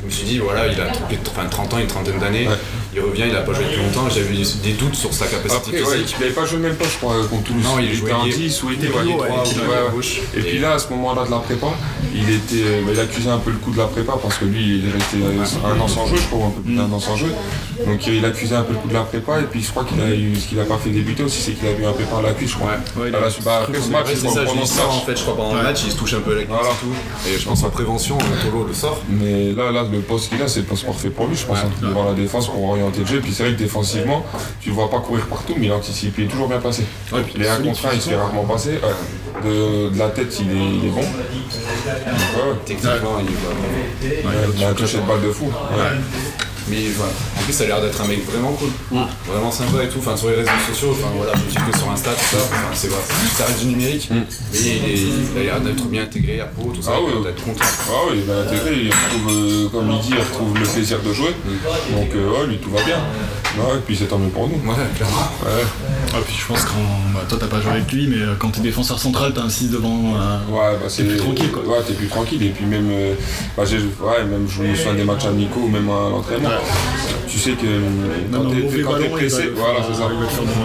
je 0.00 0.06
me 0.06 0.10
suis 0.10 0.24
dit, 0.24 0.38
voilà, 0.38 0.66
il 0.66 0.80
a 0.80 0.84
plus 0.86 1.16
de 1.16 1.28
enfin, 1.28 1.46
30 1.48 1.74
ans, 1.74 1.78
une 1.78 1.86
trentaine 1.86 2.18
d'années, 2.18 2.48
Ouais. 2.48 2.54
Il 2.94 3.00
revient, 3.00 3.24
il 3.28 3.36
a 3.36 3.40
pas 3.42 3.52
joué 3.52 3.64
depuis 3.64 3.78
longtemps, 3.82 4.08
j'avais 4.08 4.34
des 4.62 4.72
doutes 4.72 4.94
sur 4.94 5.12
sa 5.12 5.26
capacité 5.26 5.78
Après, 5.78 5.82
ouais, 5.82 5.96
physique. 5.98 6.14
il 6.18 6.20
n'avait 6.22 6.34
pas 6.34 6.44
joué 6.44 6.58
même 6.58 6.74
pas, 6.74 6.84
je 6.84 6.96
crois, 6.98 7.14
contre 7.28 7.44
Toulouse. 7.44 7.62
Non, 7.64 7.78
il 7.78 7.86
était 7.86 7.94
jouait 7.94 8.12
en 8.12 8.24
lié. 8.24 8.32
10 8.32 8.62
ou 8.64 8.70
il 8.70 8.74
était 8.74 8.86
Il 8.86 8.92
ouais, 8.92 9.02
il 9.06 9.14
ouais, 9.16 9.28
il 9.88 9.94
gauche. 9.94 10.20
Et 10.36 10.40
puis 10.40 10.58
là, 10.58 10.72
à 10.74 10.78
ce 10.78 10.88
moment-là 10.90 11.24
de 11.26 11.30
la 11.30 11.38
prépa, 11.38 11.68
il 12.14 12.28
était, 12.30 12.64
euh, 12.66 12.82
bah, 12.84 12.90
il 12.94 13.00
accusait 13.00 13.30
un 13.30 13.38
peu 13.38 13.50
le 13.50 13.58
coup 13.58 13.70
de 13.70 13.78
la 13.78 13.86
prépa 13.86 14.14
parce 14.20 14.38
que 14.38 14.44
lui, 14.44 14.78
il 14.78 14.88
est 14.88 14.92
resté 14.92 15.16
euh, 15.22 15.68
un 15.72 15.80
an 15.80 15.86
sans 15.88 16.06
jeu, 16.06 16.16
je 16.16 16.26
crois, 16.26 16.46
un 16.46 16.50
peu 16.50 16.60
plus 16.62 16.74
d'un 16.74 16.90
an 16.90 16.98
sans 17.00 17.16
jeu. 17.16 17.28
Donc 17.86 18.06
euh, 18.08 18.14
il 18.14 18.24
accusait 18.24 18.56
un 18.56 18.62
peu 18.62 18.72
le 18.72 18.78
coup 18.78 18.88
de 18.88 18.94
la 18.94 19.02
prépa 19.04 19.40
et 19.40 19.44
puis 19.44 19.62
je 19.62 19.70
crois 19.70 19.84
qu'il 19.84 20.00
a 20.00 20.10
eu, 20.10 20.34
ce 20.36 20.48
qu'il 20.48 20.58
a 20.60 20.64
pas 20.64 20.76
fait 20.76 20.90
débuter 20.90 21.22
aussi, 21.22 21.40
c'est 21.40 21.52
qu'il 21.52 21.66
a 21.68 21.72
eu 21.72 21.84
un 21.86 21.92
pépin 21.92 22.18
à 22.18 22.22
la 22.22 22.32
cuisse, 22.32 22.50
je 22.50 22.56
crois. 22.56 22.72
Ouais. 22.98 23.06
Il 23.06 23.12
bah, 23.12 23.18
après 23.62 23.78
ce 23.80 23.88
match, 23.90 24.06
Ouais, 24.06 24.12
il 24.12 24.18
c'est 24.18 24.28
ça, 24.28 24.40
je 24.42 24.46
pendant 24.46 24.66
ça 24.66 24.82
match. 24.82 24.92
en 24.96 25.00
fait, 25.00 25.16
je 25.16 25.22
crois 25.22 25.36
pendant 25.36 25.54
le 25.54 25.62
match, 25.62 25.80
il 25.86 25.92
se 25.92 25.96
touche 25.96 26.14
un 26.14 26.20
peu 26.20 26.34
la 26.34 26.42
cuisse 26.42 26.50
Voilà. 26.50 26.68
et 26.68 26.80
tout. 26.80 27.28
Et 27.34 27.38
je 27.38 27.44
pense 27.46 27.62
en 27.64 27.70
prévention, 27.70 28.18
Tolo 28.44 28.64
le 28.66 28.74
sort. 28.74 29.00
Mais 29.08 29.52
là, 29.52 29.70
là, 29.70 29.84
le 29.90 30.00
poste 30.00 30.28
qu'il 30.30 30.42
a, 30.42 30.48
c'est 30.48 30.60
le 30.60 30.66
poste 30.66 30.84
parfait 30.84 31.10
pour 31.10 31.26
lui, 31.26 31.36
je 31.36 31.46
pense. 31.46 31.58
hein, 31.58 31.70
devant 31.80 32.04
la 32.04 32.12
défense 32.14 32.48
pour 32.48 32.64
jeu. 33.06 33.20
Puis 33.20 33.32
c'est 33.32 33.42
vrai 33.44 33.52
que 33.52 33.58
défensivement, 33.58 34.24
tu 34.60 34.68
le 34.70 34.74
vois 34.74 34.90
pas 34.90 35.00
courir 35.00 35.26
partout, 35.26 35.54
mais 35.58 35.66
il 35.66 35.72
anticipe, 35.72 36.14
il 36.18 36.24
est 36.24 36.28
toujours 36.28 36.48
bien 36.48 36.58
passé. 36.60 36.84
Ouais, 37.12 37.20
est 37.20 37.48
un 37.48 37.56
solide 37.56 37.72
contre 37.72 37.86
un, 37.86 37.94
il 37.94 38.00
se 38.00 38.08
fait 38.10 38.16
rarement 38.16 38.44
passer. 38.44 38.70
Ouais. 38.72 39.44
De, 39.48 39.88
de 39.90 39.98
la 39.98 40.08
tête, 40.08 40.36
il 40.40 40.50
est, 40.50 40.64
il 40.82 40.86
est 40.86 40.90
bon. 40.90 41.00
Ouais, 41.00 42.56
Techniquement, 42.66 43.18
il 43.20 43.26
va. 43.26 44.28
ouais, 44.30 44.36
il 44.56 44.64
a 44.64 44.68
un 44.68 44.74
touché 44.74 44.98
de 44.98 45.02
balle 45.02 45.22
de 45.22 45.30
fou. 45.32 45.46
Ouais. 45.46 45.98
Mais 46.70 46.88
voilà. 46.96 47.12
En 47.38 47.42
plus, 47.42 47.52
ça 47.52 47.64
a 47.64 47.66
l'air 47.66 47.80
d'être 47.82 48.00
un 48.00 48.06
mec 48.06 48.24
vraiment 48.30 48.52
cool. 48.52 48.68
Vraiment 49.26 49.50
sympa 49.50 49.82
et 49.84 49.88
tout. 49.88 49.98
Enfin, 49.98 50.16
sur 50.16 50.28
les 50.30 50.36
réseaux 50.36 50.50
sociaux, 50.68 50.90
enfin 50.92 51.08
voilà, 51.16 51.32
je 51.36 51.44
me 51.44 51.50
suis 51.50 51.60
que 51.72 51.76
sur 51.78 51.90
Insta, 51.90 52.10
tout 52.12 52.36
ça. 52.36 52.42
Enfin, 52.42 52.56
c'est 52.72 52.88
vrai, 52.88 53.00
ça 53.36 53.44
reste 53.46 53.60
du 53.60 53.66
numérique. 53.66 54.08
Mais 54.10 54.58
il, 54.58 54.66
est- 54.68 54.98
il 55.34 55.38
a 55.38 55.42
l'air 55.42 55.60
d'être 55.60 55.84
bien 55.86 56.02
intégré 56.04 56.40
à 56.40 56.46
Pau, 56.46 56.72
tout 56.74 56.82
ça. 56.82 56.92
Ah 56.94 57.00
oui, 57.04 57.12
d'être 57.24 57.42
content. 57.44 57.64
Ah 57.88 57.92
oui, 58.10 58.20
il 58.24 58.30
a 58.30 58.38
intégré, 58.40 58.72
il 58.84 58.90
retrouve, 58.90 59.32
euh, 59.32 59.68
comme 59.68 59.90
il 59.90 60.00
dit, 60.00 60.10
il 60.12 60.18
retrouve 60.20 60.54
le 60.58 60.66
plaisir 60.66 60.98
de 61.02 61.12
jouer. 61.12 61.34
Donc, 61.96 62.10
euh, 62.14 62.30
ouais, 62.40 62.46
lui, 62.46 62.58
tout 62.58 62.70
va 62.70 62.82
bien. 62.84 62.98
Ouais, 63.58 63.76
et 63.76 63.80
puis 63.84 63.96
c'est 63.96 64.06
tant 64.06 64.18
mieux 64.18 64.28
pour 64.28 64.48
nous. 64.48 64.54
Ouais, 64.54 64.76
clairement. 64.96 65.16
Ouais. 65.44 65.62
Ah, 66.14 66.18
puis 66.24 66.36
je 66.38 66.46
pense 66.46 66.62
que 66.64 66.70
bah, 67.12 67.20
toi 67.28 67.38
t'as 67.40 67.46
pas 67.46 67.60
joué 67.60 67.72
avec 67.72 67.90
lui, 67.92 68.06
mais 68.06 68.18
euh, 68.18 68.34
quand 68.38 68.50
t'es 68.50 68.60
défenseur 68.60 68.98
central, 68.98 69.32
t'as 69.34 69.42
un 69.42 69.48
6 69.48 69.70
devant. 69.70 70.14
euh, 70.16 70.38
Ouais, 70.50 70.76
bah 70.80 70.86
c'est 70.88 71.04
plus 71.04 71.16
tranquille, 71.16 71.50
quoi. 71.50 71.62
Ouais, 71.66 71.82
t'es 71.86 71.94
plus 71.94 72.06
tranquille. 72.08 72.42
Et 72.42 72.50
puis 72.50 72.64
même, 72.64 72.88
euh, 72.90 73.14
bah, 73.56 73.64
ouais, 73.64 74.24
même 74.24 74.46
je 74.48 74.62
me 74.62 74.74
souviens 74.74 74.94
des 74.94 75.04
matchs 75.04 75.24
amicaux 75.26 75.60
ou 75.64 75.68
même 75.68 75.88
à 75.88 76.10
l'entraînement. 76.10 76.48
Tu 77.30 77.38
sais 77.38 77.52
que 77.52 77.66
quand 78.32 78.50
t'es, 78.98 79.08
pressé, 79.08 79.50
voilà, 79.54 79.78
c'est 79.88 79.94
ça. 79.96 80.08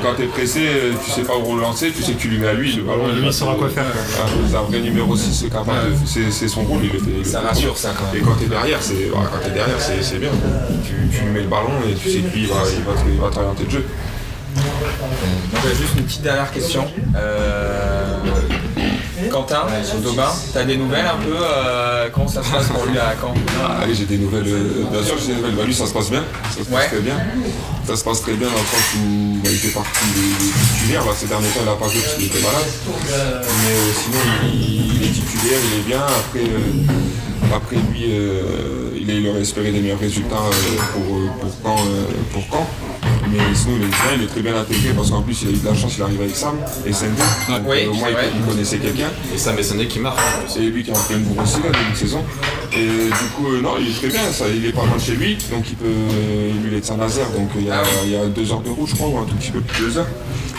Quand 0.01 0.13
t'es 0.17 0.25
pressé, 0.25 0.61
tu 1.05 1.11
sais 1.11 1.21
pas 1.21 1.37
où 1.37 1.43
relancer, 1.45 1.91
tu 1.91 2.01
sais 2.01 2.13
que 2.13 2.19
tu 2.19 2.27
lui 2.29 2.39
mets 2.39 2.47
à 2.47 2.53
lui 2.53 2.75
le 2.75 2.81
ballon. 2.83 3.07
lui, 3.15 3.27
il 3.27 3.33
saura 3.33 3.53
quoi 3.55 3.69
faire, 3.69 3.83
c'est 4.49 4.55
un 4.57 4.61
vrai 4.63 4.79
numéro 4.79 5.15
6, 5.15 5.45
c'est 6.31 6.47
son 6.47 6.63
rôle, 6.63 6.81
Ça 7.23 7.41
rassure, 7.41 7.77
ça, 7.77 7.93
quand 7.97 8.11
même. 8.11 8.21
Et 8.21 8.25
quand 8.25 8.33
t'es 8.39 8.47
derrière, 8.47 8.81
c'est, 8.81 8.93
ouais, 8.95 9.09
quand 9.13 9.39
t'es 9.43 9.51
derrière, 9.53 9.79
c'est, 9.79 10.01
c'est 10.01 10.17
bien. 10.17 10.31
Tu, 10.83 10.93
tu 11.15 11.23
lui 11.25 11.31
mets 11.31 11.41
le 11.41 11.47
ballon 11.47 11.69
et 11.87 11.93
tu 11.93 12.09
sais 12.09 12.19
que 12.19 12.33
lui, 12.33 12.41
il 12.43 12.47
va, 12.47 12.55
il 12.75 12.83
va, 12.83 12.93
te- 12.93 13.09
il 13.13 13.19
va 13.19 13.29
t'orienter 13.29 13.63
le 13.65 13.69
jeu. 13.69 13.85
Donc, 14.55 15.61
juste 15.79 15.95
une 15.97 16.03
petite 16.03 16.21
dernière 16.23 16.51
question. 16.51 16.85
Euh, 17.15 18.17
Quentin, 19.35 19.63
Daubin, 20.01 20.29
t'as 20.53 20.63
des 20.63 20.77
nouvelles 20.77 21.05
un 21.05 21.17
peu 21.21 21.35
euh, 21.35 22.07
Comment 22.13 22.25
ça 22.29 22.41
se 22.41 22.49
passe 22.49 22.67
pour 22.69 22.85
lui 22.85 22.97
à 22.97 23.13
Caen 23.19 23.33
Ah, 23.61 23.79
Allez, 23.83 23.93
j'ai 23.93 24.05
des 24.05 24.17
nouvelles. 24.17 24.47
euh, 24.47 24.85
bien 24.89 25.03
sûr, 25.03 25.15
j'ai 25.19 25.33
des 25.33 25.41
nouvelles. 25.41 25.55
Bah, 25.55 25.63
lui, 25.65 25.73
ça 25.75 25.85
se 25.87 25.93
passe 25.93 26.09
bien. 26.09 26.23
Ça 26.51 26.63
se 26.63 26.69
passe 26.69 26.69
Ouais. 26.69 26.87
très 26.87 26.99
bien. 27.01 27.15
Ça 27.85 27.97
se 27.97 28.03
passe 28.05 28.21
très 28.21 28.31
bien 28.35 28.47
dans 28.47 28.53
le 28.53 28.59
sens 28.59 28.95
où 28.95 29.39
bah, 29.43 29.49
il 29.51 29.57
fait 29.57 29.73
partie 29.73 30.05
des, 30.15 30.79
titulaires. 30.79 31.03
Là, 31.05 31.11
ces 31.13 31.25
derniers 31.27 31.47
temps, 31.49 31.59
il 31.59 31.65
n'a 31.65 31.73
pas 31.73 31.89
joué 31.89 31.99
parce 31.99 32.13
qu'il 32.15 32.25
était 32.27 32.39
malade. 32.39 32.71
Mais 32.87 33.11
euh, 33.11 33.91
sinon, 34.01 34.19
il, 34.53 34.95
il 34.95 35.03
est 35.03 35.11
titulaire, 35.11 35.59
il 35.73 35.79
est 35.79 35.83
bien. 35.83 35.99
Après, 35.99 36.39
euh, 36.39 37.53
après 37.53 37.75
lui, 37.75 38.05
euh, 38.07 38.91
il, 38.95 39.27
aurait 39.27 39.41
espéré 39.41 39.71
des 39.73 39.81
meilleurs 39.81 39.99
résultats 39.99 40.35
euh, 40.37 40.77
pour, 40.93 41.17
euh, 41.17 41.27
pour 41.41 41.51
Caen. 41.61 41.83
euh, 41.85 42.05
pour 42.31 42.43
Caen. 42.49 42.67
Mais 43.31 43.39
sinon, 43.53 43.75
il 43.77 43.83
est 43.83 43.87
bien, 43.87 43.97
il 44.17 44.23
est 44.23 44.27
très 44.27 44.41
bien 44.41 44.55
intégré 44.55 44.89
parce 44.95 45.09
qu'en 45.09 45.21
plus, 45.21 45.41
il 45.43 45.47
a 45.47 45.51
eu 45.51 45.57
de 45.57 45.65
la 45.65 45.73
chance, 45.75 45.93
il 45.97 46.03
arrive 46.03 46.21
avec 46.21 46.35
Sam 46.35 46.55
et 46.85 46.93
SND. 46.93 47.17
Donc, 47.49 47.61
Oui, 47.67 47.77
euh, 47.85 47.89
au 47.89 47.93
moins, 47.95 48.09
il, 48.09 48.39
il 48.39 48.45
connaissait 48.45 48.77
quelqu'un. 48.77 49.09
Et 49.33 49.37
Sam 49.37 49.57
Essendé 49.57 49.87
qui 49.87 49.99
marque. 49.99 50.17
plus. 50.17 50.53
C'est 50.53 50.59
lui 50.59 50.83
qui 50.83 50.91
est 50.91 50.97
en 50.97 51.01
pleine 51.01 51.21
bourre 51.23 51.43
aussi, 51.43 51.57
là, 51.63 51.69
début 51.71 51.91
de 51.91 51.97
saison. 51.97 52.21
Et 52.73 52.85
du 52.85 53.29
coup, 53.35 53.47
euh, 53.51 53.61
non, 53.61 53.71
il 53.79 53.87
est 53.89 53.93
très 53.97 54.07
bien, 54.09 54.31
ça, 54.31 54.45
il 54.53 54.65
est 54.65 54.71
pas 54.71 54.85
loin 54.85 54.95
de 54.97 55.01
chez 55.01 55.13
lui, 55.13 55.37
donc 55.51 55.63
il 55.69 55.75
peut. 55.75 55.85
Lui, 55.85 56.69
il 56.71 56.73
est 56.77 56.81
de 56.81 56.85
Saint-Nazaire, 56.85 57.29
donc 57.31 57.49
il 57.57 57.65
y, 57.65 57.71
a, 57.71 57.81
il 58.03 58.11
y 58.11 58.15
a 58.15 58.25
deux 58.27 58.51
heures 58.51 58.61
de 58.61 58.69
route, 58.69 58.89
je 58.89 58.95
crois, 58.95 59.07
ou 59.07 59.17
un 59.17 59.23
tout 59.25 59.35
petit 59.35 59.51
peu 59.51 59.61
plus 59.61 59.81
de 59.83 59.89
deux 59.89 59.97
heures. 59.97 60.07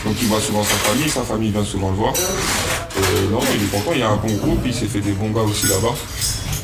Donc 0.05 0.15
il 0.21 0.27
voit 0.27 0.39
souvent 0.41 0.63
sa 0.63 0.75
famille, 0.75 1.09
sa 1.09 1.21
famille 1.21 1.51
vient 1.51 1.63
souvent 1.65 1.89
le 1.89 1.95
voir. 1.95 2.13
Et 2.13 3.31
non, 3.31 3.39
il 3.55 3.63
est 3.63 3.67
content, 3.71 3.91
il 3.93 3.99
y 3.99 4.03
a 4.03 4.09
un 4.09 4.15
bon 4.15 4.33
groupe, 4.35 4.59
il 4.65 4.73
s'est 4.73 4.85
fait 4.87 4.99
des 5.01 5.11
bons 5.11 5.29
gars 5.31 5.41
aussi 5.41 5.67
là-bas. 5.67 5.93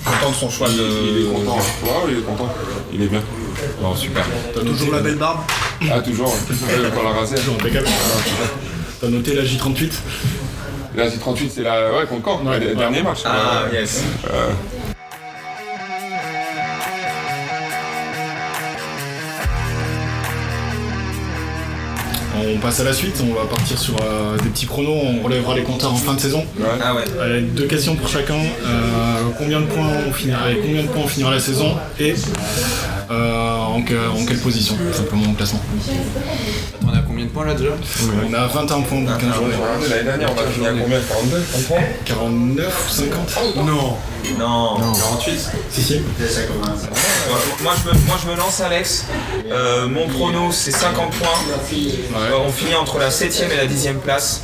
Content 0.05 0.30
de 0.31 0.35
son 0.35 0.49
choix 0.49 0.67
Il, 0.69 0.77
de. 0.77 0.84
il 0.84 1.25
est 1.25 1.34
content, 1.34 1.57
ouais, 1.57 2.11
il 2.11 2.17
est 2.17 2.21
content, 2.21 2.53
il 2.93 3.01
est 3.03 3.07
bien. 3.07 3.21
Bon, 3.81 3.95
super. 3.95 4.25
T'as 4.53 4.61
toujours 4.61 4.91
la 4.93 4.99
belle 4.99 5.15
barbe 5.15 5.39
Ah, 5.91 5.99
toujours, 6.01 6.27
ouais, 6.27 6.89
pas 6.89 7.03
la 7.03 7.19
raser. 7.19 7.35
Toujours 7.38 7.55
impeccable. 7.55 7.88
T'as 8.99 9.07
noté 9.07 9.34
la 9.35 9.43
J38 9.43 9.91
La 10.95 11.07
J38, 11.09 11.49
c'est 11.55 11.61
la. 11.63 11.93
Ouais, 11.93 12.05
contre 12.07 12.25
Caen, 12.25 12.45
Ouais, 12.45 12.75
dernier 12.75 13.01
match. 13.01 13.19
Ah, 13.25 13.63
yes. 13.71 14.03
On 22.45 22.57
passe 22.60 22.80
à 22.80 22.84
la 22.84 22.94
suite, 22.94 23.15
on 23.24 23.34
va 23.34 23.45
partir 23.45 23.78
sur 23.80 23.95
euh, 24.02 24.38
des 24.38 24.49
petits 24.49 24.65
pronos, 24.65 24.95
on 25.20 25.24
relèvera 25.24 25.56
les 25.56 25.64
compteurs 25.64 25.91
en 25.94 25.98
fin 25.98 26.14
de 26.14 26.20
saison. 26.20 26.45
Ouais. 26.60 26.65
Ah 26.84 26.94
ouais. 26.95 27.41
Deux 27.41 27.65
questions 27.65 27.95
pour 27.95 28.07
chacun. 28.10 28.36
Euh, 28.36 29.22
combien 29.38 29.61
de 29.61 29.65
points 29.65 29.88
on 30.07 30.11
finira, 30.14 30.40
combien 30.61 30.84
de 30.84 30.88
points 30.88 31.03
on 31.06 31.07
finira 31.07 31.32
la 31.32 31.40
saison 31.40 31.76
et 31.99 32.14
euh, 33.11 33.56
en, 33.57 33.82
que- 33.82 34.10
en 34.10 34.26
quelle 34.26 34.40
position, 34.40 34.76
tout 34.76 34.98
simplement 34.98 35.30
au 35.32 35.34
classement. 35.34 35.61
On 36.86 36.94
a 36.94 36.99
combien 37.14 37.26
de 37.26 37.30
points 37.30 37.45
là 37.45 37.53
déjà 37.53 37.69
On 38.27 38.34
a 38.34 38.48
21 38.48 38.81
points 38.81 39.02
dans 39.02 39.18
15 39.18 39.35
journées. 39.35 39.53
L'année 39.90 40.03
dernière, 40.03 40.30
on 40.35 40.40
a 40.41 40.48
fini 40.48 40.68
à 40.68 40.72
combien? 40.72 40.99
42 40.99 41.44
33 41.52 41.77
49 42.06 42.85
ou 42.88 42.94
50 42.94 43.56
Non. 43.57 43.98
Non. 44.40 44.77
48 44.94 45.49
Si, 45.69 45.81
si. 45.84 45.99
Moi 47.61 47.73
je, 47.84 47.90
me, 47.90 47.94
moi 48.07 48.18
je 48.23 48.30
me 48.31 48.35
lance 48.38 48.61
Alex. 48.61 49.06
Euh, 49.52 49.88
mon 49.88 50.07
prono 50.07 50.52
c'est 50.52 50.72
50 50.72 51.11
points. 51.11 51.27
Euh, 52.18 52.31
on 52.48 52.52
finit 52.52 52.76
entre 52.76 52.98
la 52.99 53.10
7ème 53.10 53.52
et 53.52 53.57
la 53.57 53.65
10ème 53.68 53.98
place. 53.99 54.41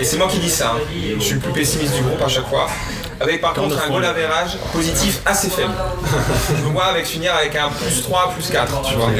Et 0.00 0.04
c'est 0.04 0.16
moi 0.16 0.26
qui 0.28 0.38
dis 0.38 0.50
ça. 0.50 0.72
hein. 0.76 0.80
Je 1.18 1.22
suis 1.22 1.34
le 1.34 1.40
plus 1.40 1.52
pessimiste 1.52 1.94
du 1.94 2.02
groupe 2.02 2.20
à 2.22 2.28
chaque 2.28 2.48
fois. 2.48 2.66
Avec 3.20 3.40
par 3.42 3.52
contre 3.52 3.76
un 3.84 3.88
goal 3.90 4.04
average 4.04 4.56
positif 4.72 5.20
assez 5.26 5.50
faible. 5.50 5.72
Je 6.58 6.64
me 6.64 6.70
vois 6.72 6.86
avec 6.86 7.04
finir 7.06 7.34
avec 7.34 7.54
un 7.54 7.68
plus 7.68 8.02
3, 8.02 8.32
plus 8.34 8.48
4, 8.50 8.80
tu 8.82 8.94
vois. 8.94 9.10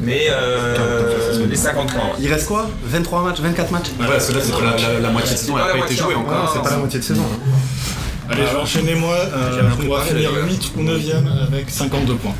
Mais 0.00 0.26
euh, 0.30 1.46
les 1.48 1.56
50 1.56 1.92
points. 1.92 2.00
ouais. 2.00 2.10
Il 2.20 2.32
reste 2.32 2.46
quoi? 2.46 2.68
23 2.84 3.22
matchs 3.22 3.40
24 3.40 3.70
matchs? 3.72 3.86
Ouais, 3.98 4.06
parce 4.08 4.26
que 4.26 4.32
là, 4.32 4.40
c'est 4.44 4.52
la, 4.86 4.92
la- 4.94 5.00
la 5.00 5.10
moitié 5.10 5.32
de 5.32 5.36
saison, 5.38 5.54
elle 5.58 5.64
pas 5.64 5.70
a 5.70 5.74
la 5.74 5.80
pas 5.80 5.86
été 5.86 5.96
jouée 5.96 6.14
encore. 6.14 6.32
non, 6.34 6.48
c'est 6.52 6.62
pas 6.62 6.70
la 6.70 6.76
moitié 6.76 6.98
de 7.00 7.04
saison. 7.04 7.22
hein. 7.22 7.50
Allez, 8.30 8.42
je 8.46 8.54
vais 8.56 8.62
enchaîner 8.62 8.94
moi. 8.94 9.14
Euh, 9.16 9.60
on 9.90 9.94
va 9.94 10.00
finir 10.02 10.30
8 10.46 10.70
ou 10.76 10.82
9ème 10.84 11.42
avec 11.48 11.68
52 11.68 12.14
points. 12.14 12.34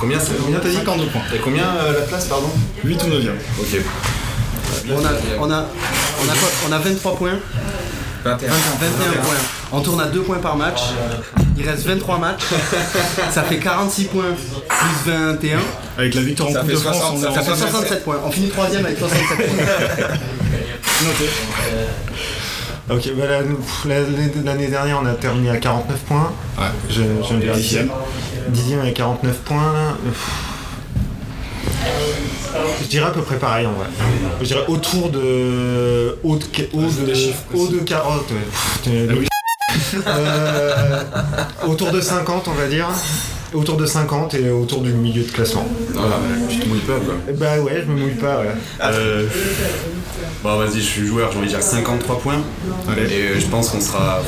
Combien, 0.00 0.18
c'est- 0.18 0.32
combien 0.42 0.58
t'as 0.58 0.68
dit? 0.70 0.76
52 0.76 1.06
points. 1.06 1.20
T'as 1.30 1.38
combien 1.38 1.64
euh, 1.64 1.92
la 2.00 2.06
place, 2.06 2.24
pardon? 2.24 2.50
8 2.82 3.02
ou 3.04 3.06
9ème. 3.08 3.36
Ok. 3.60 3.82
on 4.90 5.04
a, 5.04 5.08
on, 5.38 5.50
a, 5.50 5.66
on, 5.66 6.28
a 6.28 6.32
quoi? 6.32 6.48
On 6.68 6.72
a 6.72 6.78
23 6.78 7.16
points 7.16 7.38
21. 8.24 8.48
21 8.48 9.22
points. 9.22 9.34
On 9.72 9.80
tourne 9.80 10.00
à 10.00 10.06
2 10.06 10.22
points 10.22 10.38
par 10.38 10.56
match. 10.56 10.80
Il 11.56 11.68
reste 11.68 11.84
23 11.86 12.18
matchs. 12.18 12.42
Ça 13.30 13.42
fait 13.42 13.58
46 13.58 14.04
points 14.04 14.24
plus 14.68 15.12
21. 15.12 15.58
Avec 15.98 16.14
la 16.14 16.20
victoire 16.22 16.48
en 16.50 16.52
Coupe 16.54 16.70
de 16.70 16.76
France, 16.76 16.96
60, 16.96 17.16
on 17.16 17.20
Ça 17.34 17.40
fait 17.42 17.44
67. 17.44 17.70
67 17.70 18.04
points. 18.04 18.20
On 18.24 18.30
finit 18.30 18.48
3 18.48 18.64
avec 18.76 18.98
67 18.98 19.36
points. 19.36 19.46
noté. 21.04 21.30
Ok, 22.90 23.10
bah 23.18 23.24
l'année 24.44 24.68
dernière, 24.68 25.00
on 25.02 25.06
a 25.06 25.12
terminé 25.12 25.50
à 25.50 25.58
49 25.58 25.98
points. 26.00 26.32
Ouais. 26.58 26.64
Je, 26.88 26.94
je 26.94 27.28
viens 27.28 27.38
de 27.38 27.44
vérifier. 27.44 27.80
Dixième. 27.80 27.90
Dixième 28.48 28.80
à 28.80 28.90
49 28.90 29.36
points. 29.38 29.72
là. 29.74 29.94
Je 32.80 32.86
dirais 32.86 33.06
à 33.06 33.10
peu 33.10 33.20
près 33.20 33.36
pareil 33.36 33.66
en 33.66 33.72
vrai. 33.72 33.86
Je 34.40 34.46
dirais 34.46 34.64
autour 34.68 35.10
de. 35.10 36.16
Haut 36.24 36.36
de, 36.36 36.44
haut 36.72 36.80
de, 36.80 37.58
haut 37.58 37.68
de 37.68 37.78
40. 37.80 38.22
ouais. 38.30 39.28
Euh, 40.06 41.02
autour 41.66 41.90
de 41.90 42.00
50, 42.00 42.48
on 42.48 42.52
va 42.52 42.66
dire. 42.66 42.88
Autour 43.54 43.78
de 43.78 43.86
50 43.86 44.34
et 44.34 44.50
autour 44.50 44.82
du 44.82 44.92
milieu 44.92 45.22
de 45.22 45.30
classement. 45.30 45.66
Voilà, 45.94 46.16
tu 46.50 46.58
te 46.58 46.68
mouilles 46.68 46.80
pas 46.80 46.98
quoi. 47.02 47.14
Bah 47.34 47.58
ouais, 47.62 47.82
je 47.86 47.90
me 47.90 47.98
mouille 47.98 48.14
pas, 48.14 48.40
ouais. 48.40 48.48
Euh, 48.82 49.26
Bon, 50.42 50.56
vas-y, 50.58 50.74
je 50.76 50.86
suis 50.86 51.06
joueur, 51.06 51.32
j'ai 51.32 51.38
envie 51.38 51.46
de 51.46 51.52
dire 51.52 51.62
53 51.62 52.20
points. 52.20 52.42
Allez. 52.90 53.02
Et 53.10 53.22
euh, 53.22 53.40
je 53.40 53.46
pense 53.46 53.70
qu'on 53.70 53.80
sera 53.80 54.20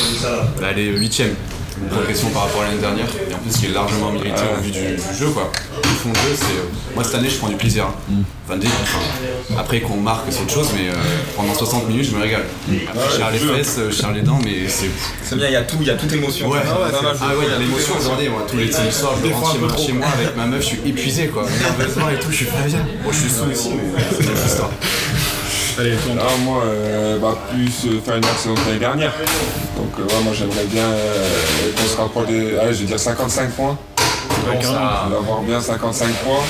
allez, 0.66 0.99
8ème. 0.99 1.35
Une 1.82 1.89
progression 1.89 2.28
par 2.31 2.45
rapport 2.45 2.62
à 2.62 2.65
l'année 2.66 2.81
dernière. 2.81 3.07
Et 3.31 3.35
en 3.35 3.39
plus, 3.39 3.57
qui 3.59 3.66
est 3.66 3.70
largement 3.74 4.11
mérité 4.11 4.41
au 4.59 4.62
vu 4.62 4.70
du, 4.70 4.81
du 4.81 5.19
jeu, 5.19 5.28
quoi. 5.28 5.51
Le 6.03 6.05
fond 6.05 6.13
de 6.13 6.17
jeu, 6.17 6.35
c'est. 6.35 6.45
euh, 6.45 6.95
Moi, 6.95 7.05
cette 7.05 7.15
année, 7.17 7.29
je 7.29 7.37
prends 7.37 7.49
du 7.51 7.57
plaisir. 7.57 7.85
Enfin, 8.49 8.59
dès- 8.59 8.69
enfin, 8.83 9.59
après 9.59 9.81
qu'on 9.81 9.97
marque, 9.99 10.25
c'est 10.31 10.41
autre 10.41 10.53
chose, 10.55 10.69
mais 10.75 10.89
euh, 10.89 10.95
pendant 11.37 11.53
60 11.53 11.89
minutes, 11.89 12.07
je 12.11 12.17
me 12.17 12.23
régale. 12.23 12.45
Après, 12.89 13.05
je 13.11 13.17
serre 13.17 13.31
les 13.33 13.39
fesses, 13.39 13.77
euh, 13.79 13.91
je 13.91 13.97
serre 13.97 14.13
les 14.13 14.23
dents, 14.23 14.39
mais 14.43 14.67
c'est. 14.67 14.89
C'est 15.23 15.37
bien, 15.37 15.49
il 15.49 15.53
y 15.53 15.57
a 15.57 15.63
tout, 15.63 15.77
il 15.81 15.87
y 15.87 15.91
a 15.91 15.95
toute 15.97 16.11
émotion. 16.13 16.49
Ouais, 16.49 16.61
Ah 16.65 16.71
ouais, 16.73 16.89
ah 17.21 17.27
ouais, 17.37 17.45
il 17.47 17.53
y 17.53 17.55
a 17.55 17.59
l'émotion 17.59 17.95
aujourd'hui. 17.99 18.29
Moi, 18.31 18.47
tous 18.51 18.57
les 18.57 18.73
samedis 18.73 18.93
soirs, 18.95 19.13
je 19.23 19.31
rentre 19.31 19.53
chez 19.53 19.59
moi, 19.59 19.69
chez 19.87 19.93
moi 19.93 20.07
avec 20.19 20.37
ma 20.37 20.47
meuf, 20.47 20.63
je 20.63 20.67
suis 20.67 20.81
épuisé, 20.87 21.27
quoi. 21.29 21.45
Nerveusement 21.61 22.09
et 22.09 22.19
tout, 22.19 22.31
je 22.31 22.37
suis 22.37 22.45
pas 22.47 22.63
bien. 22.67 22.79
Bon, 23.05 23.13
je 23.13 23.17
suis 23.19 23.31
sous 23.31 23.45
aussi, 23.51 23.71
mais 23.75 24.03
c'est 24.17 24.25
une 24.25 24.47
histoire. 24.47 24.71
Allez. 25.79 25.91
Là, 25.91 26.25
moi, 26.45 26.63
euh, 26.67 27.19
bah, 27.19 27.39
plus 27.53 27.87
euh, 27.87 28.01
faire 28.05 28.17
une 28.17 28.25
saison 28.25 28.55
que 28.55 28.61
l'année 28.67 28.79
dernière. 28.81 29.13
Donc, 29.77 29.93
euh, 29.99 30.03
ouais, 30.03 30.23
moi, 30.25 30.33
j'aimerais 30.37 30.65
bien 30.65 30.85
euh, 30.85 31.29
qu'on 31.77 31.87
se 31.89 31.97
rapproche 31.97 32.27
des. 32.27 32.57
Allez, 32.59 32.75
je 32.75 32.81
vais 32.81 32.87
dire 32.87 32.99
55 33.01 33.51
points. 33.53 33.79
Un- 34.49 35.11
D'avoir 35.11 35.41
bien 35.43 35.61
55 35.61 36.09
points 36.25 36.45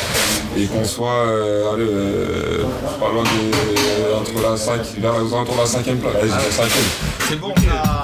et 0.57 0.67
qu'on 0.67 0.85
soit 0.85 1.11
euh, 1.27 1.75
allez, 1.75 1.85
euh, 1.89 2.65
pas 3.01 3.09
loin 3.13 3.23
de. 3.23 4.15
entre 4.21 4.51
la 4.51 4.57
5, 4.57 4.81
vers 4.99 5.15
aux 5.15 5.35
alentours 5.35 5.55
de 5.55 5.61
la 5.61 5.67
5ème 5.67 5.97
place. 5.99 6.15
Allez, 6.21 6.29
je 6.29 6.35
vais 6.35 6.41
dire 6.41 6.51
5ème. 6.51 6.69
C'est 7.29 7.37
bon 7.41 7.49
ça, 7.57 7.63
c'est 7.63 7.67
bon 7.69 7.75
ça. 7.75 8.00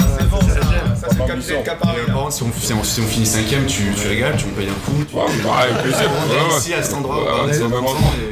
Ça 1.08 1.14
c'est 1.16 1.22
le 1.22 1.26
capitaine 1.28 1.62
qui 1.62 1.70
a 1.70 1.74
parlé 1.74 2.00
Par 2.06 2.16
là. 2.16 2.22
contre, 2.22 2.32
si 2.34 2.42
on, 2.42 2.52
si 2.60 2.72
on- 2.72 2.84
si 2.84 3.00
on 3.00 3.06
finit 3.06 3.26
5ème, 3.26 3.66
tu, 3.66 3.82
tu 4.00 4.08
régales, 4.08 4.36
tu 4.36 4.46
me 4.46 4.50
payes 4.52 4.68
un 4.68 4.80
coup. 4.90 5.04
Tu 5.08 5.16
Ouais, 5.16 5.22
bah, 5.44 5.50
avec 5.62 5.78
plaisir. 5.82 6.10
on 6.10 6.30
Ouais, 6.30 6.36
est 6.38 6.52
ouais. 6.52 6.58
ici 6.58 6.74
à 6.74 6.82
cet 6.82 6.94
endroit. 6.94 7.46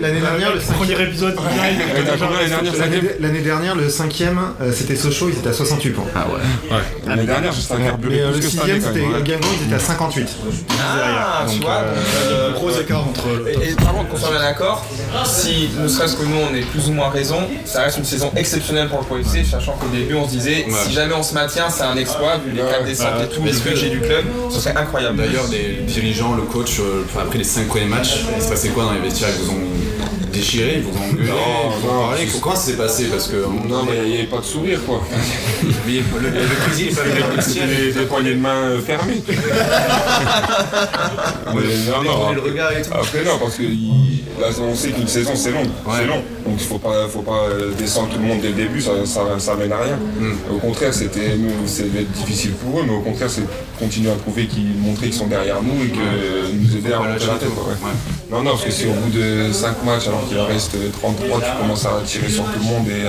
L'année 0.01 0.21
dernière, 0.21 0.55
le 0.55 0.61
Premier 0.61 1.01
épisode, 1.03 1.37
l'année 1.57 2.05
dernière 2.05 2.31
L'année 2.31 2.99
5ème 2.99 3.11
l'année 3.21 3.41
dernière, 3.41 3.75
le 3.77 3.89
cinquième, 3.89 4.41
euh, 4.61 4.73
c'était 4.73 4.97
Sochaux, 4.97 5.29
ils 5.31 5.39
étaient 5.39 5.49
à 5.49 5.53
68 5.53 5.91
points. 5.91 6.05
Ah 6.15 6.27
ouais. 6.29 6.77
L'année 7.07 7.25
dernière, 7.25 7.53
juste 7.53 7.71
un 7.73 7.77
carburé 7.77 8.21
euh, 8.21 8.33
plus 8.33 8.41
le 8.41 8.45
que 8.45 8.51
cette 8.51 8.61
année, 8.63 8.73
sixième, 8.75 8.81
quand 8.83 8.89
c'était 8.89 9.01
même. 9.07 9.15
ouais. 9.15 9.23
Guingamp, 9.23 9.47
ils 9.61 9.67
étaient 9.67 9.75
à 9.75 9.79
58. 9.79 10.29
Ah, 10.81 11.47
tu 11.51 11.61
vois, 11.61 11.71
euh, 11.73 11.95
donc, 11.95 12.05
euh, 12.31 12.53
Gros 12.53 12.71
écart 12.71 13.01
entre 13.09 13.29
le 13.29 13.49
Et, 13.51 13.71
et 13.71 13.75
par 13.75 13.93
contre, 13.95 14.09
qu'on 14.11 14.17
soit 14.17 14.31
bien 14.31 14.41
d'accord, 14.41 14.85
si 15.25 15.71
ne 15.79 15.89
serait-ce 15.89 16.17
que 16.17 16.23
nous 16.25 16.37
on 16.51 16.55
est 16.55 16.63
plus 16.63 16.89
ou 16.89 16.93
moins 16.93 17.09
raison, 17.09 17.39
ça 17.65 17.83
reste 17.83 17.99
une 17.99 18.05
saison 18.05 18.31
exceptionnelle 18.37 18.89
pour 18.89 18.99
le 19.01 19.05
Pro 19.05 19.19
FC, 19.19 19.45
sachant 19.45 19.73
qu'au 19.73 19.89
début 19.89 20.15
on 20.15 20.27
se 20.27 20.33
disait 20.33 20.67
si 20.87 20.93
jamais 20.93 21.15
on 21.15 21.23
se 21.23 21.35
maintient, 21.35 21.71
c'est 21.71 21.83
un 21.85 21.97
exploit, 21.97 22.39
vu 22.39 22.53
les 22.53 22.63
Ouais, 22.65 22.71
quatre 22.73 22.85
descentes 22.87 23.21
et 23.25 23.29
tout, 23.35 23.43
le 23.43 23.49
Est-ce 23.51 23.61
que- 23.63 23.69
budget 23.71 23.91
du 23.91 24.01
club, 24.01 24.25
ce 24.51 24.61
serait 24.61 24.77
incroyable. 24.77 25.17
D'ailleurs, 25.19 25.47
les 25.51 25.83
dirigeants, 25.87 26.35
le 26.35 26.43
coach, 26.43 26.79
euh, 26.81 27.05
après 27.21 27.39
les 27.39 27.45
5 27.45 27.67
premiers 27.69 27.87
matchs, 27.87 28.25
il 28.37 28.43
se 28.43 28.49
passait 28.49 28.69
quoi 28.69 28.85
dans 28.85 28.93
les 28.93 29.01
vestiaires? 29.01 29.31
Ils 29.39 29.45
vous 29.45 29.51
ont 29.53 29.61
déchiré, 30.33 30.75
ils 30.79 30.83
vous 30.83 30.91
ont 30.99 31.05
engueulé, 31.13 31.29
Non, 31.29 31.35
ils 31.37 31.81
vous 31.81 31.89
ont 31.89 31.95
non, 31.95 32.01
parlé? 32.09 32.27
c'est- 32.29 32.41
Comment 32.41 32.57
ça 32.57 32.63
s'est 32.63 32.77
passé? 32.77 33.05
Parce 33.05 33.29
que. 33.29 33.37
Non, 33.37 33.85
mais 33.85 33.93
donné, 33.97 34.03
il 34.05 34.11
n'y 34.11 34.17
avait 34.19 34.27
pas 34.27 34.39
de 34.39 34.45
sourire, 34.45 34.81
quoi. 34.87 35.01
mais 35.87 35.93
le, 35.93 36.01
le, 36.21 36.29
le 36.41 36.57
cuisine 36.67 36.89
est 36.89 36.95
pas 36.97 37.03
venu 37.03 37.21
dans 37.21 37.29
vestiaire. 37.37 37.67
Des, 37.69 38.03
poignées 38.07 38.35
de 38.35 38.41
main 38.41 38.55
euh, 38.65 38.81
fermées. 38.81 39.23
Mais 41.55 41.63
non, 41.91 42.03
non. 42.03 42.33
le 42.33 42.41
regard 42.41 42.73
et 42.73 42.83
tout. 42.83 42.91
Après 42.93 43.23
non, 43.25 43.39
parce 43.39 43.57
que 43.57 43.63
il- 43.63 44.24
là, 44.41 44.47
on 44.61 44.75
sait 44.75 44.89
qu'une 44.91 45.07
saison 45.09 45.33
c'est 45.35 45.51
long, 45.53 45.63
Ouais. 45.63 45.93
c'est 45.99 46.07
long. 46.07 46.23
Donc 46.47 46.57
il 46.59 46.67
faut 46.67 46.79
pas, 46.79 47.09
faut 47.09 47.23
pas 47.23 47.45
euh, 47.51 47.73
descendre 47.79 48.11
tout 48.11 48.19
le 48.19 48.25
monde 48.27 48.41
dès 48.41 48.49
le 48.49 48.55
début, 48.55 48.81
ça, 48.81 48.91
ça, 49.07 49.21
ça 49.39 49.55
mène 49.57 49.73
à 49.73 49.79
rien. 49.79 49.99
Au 50.53 50.59
contraire, 50.59 50.93
c'était, 50.93 51.37
nous, 51.37 51.51
difficile 52.15 52.53
pour 52.53 52.81
eux, 52.81 52.85
mais 52.87 52.95
au 52.95 53.01
contraire, 53.01 53.31
c'est 53.31 53.43
continuer 53.79 54.11
à 54.11 54.15
prouver 54.15 54.47
qu'ils, 54.47 54.77
montrer 54.79 55.07
qu'ils 55.07 55.15
sont 55.15 55.27
derrière 55.27 55.63
nous 55.63 55.85
et 55.85 55.89
que 55.89 56.53
nous 56.53 56.77
aider 56.77 56.93
à 56.93 56.99
remonter 56.99 57.27
la 57.27 57.35
tête. 57.35 57.49
quoi, 57.55 57.65
ouais. 57.73 57.79
Non, 58.31 58.43
non, 58.43 58.51
parce 58.53 58.65
que 58.65 58.71
si 58.71 58.87
au 58.87 58.93
bout 58.93 59.11
de 59.11 59.53
5 59.53 59.85
matchs, 59.85 60.09
alors 60.09 60.27
qu'il 60.29 60.39
en 60.39 60.47
reste 60.47 60.73
33, 61.01 61.41
tu 61.41 61.47
commences 61.61 61.87
à 61.87 62.01
tirer 62.05 62.29
sur 62.29 62.45
tout 62.45 62.59
le 62.59 62.65
monde 62.65 62.87
et 62.89 63.03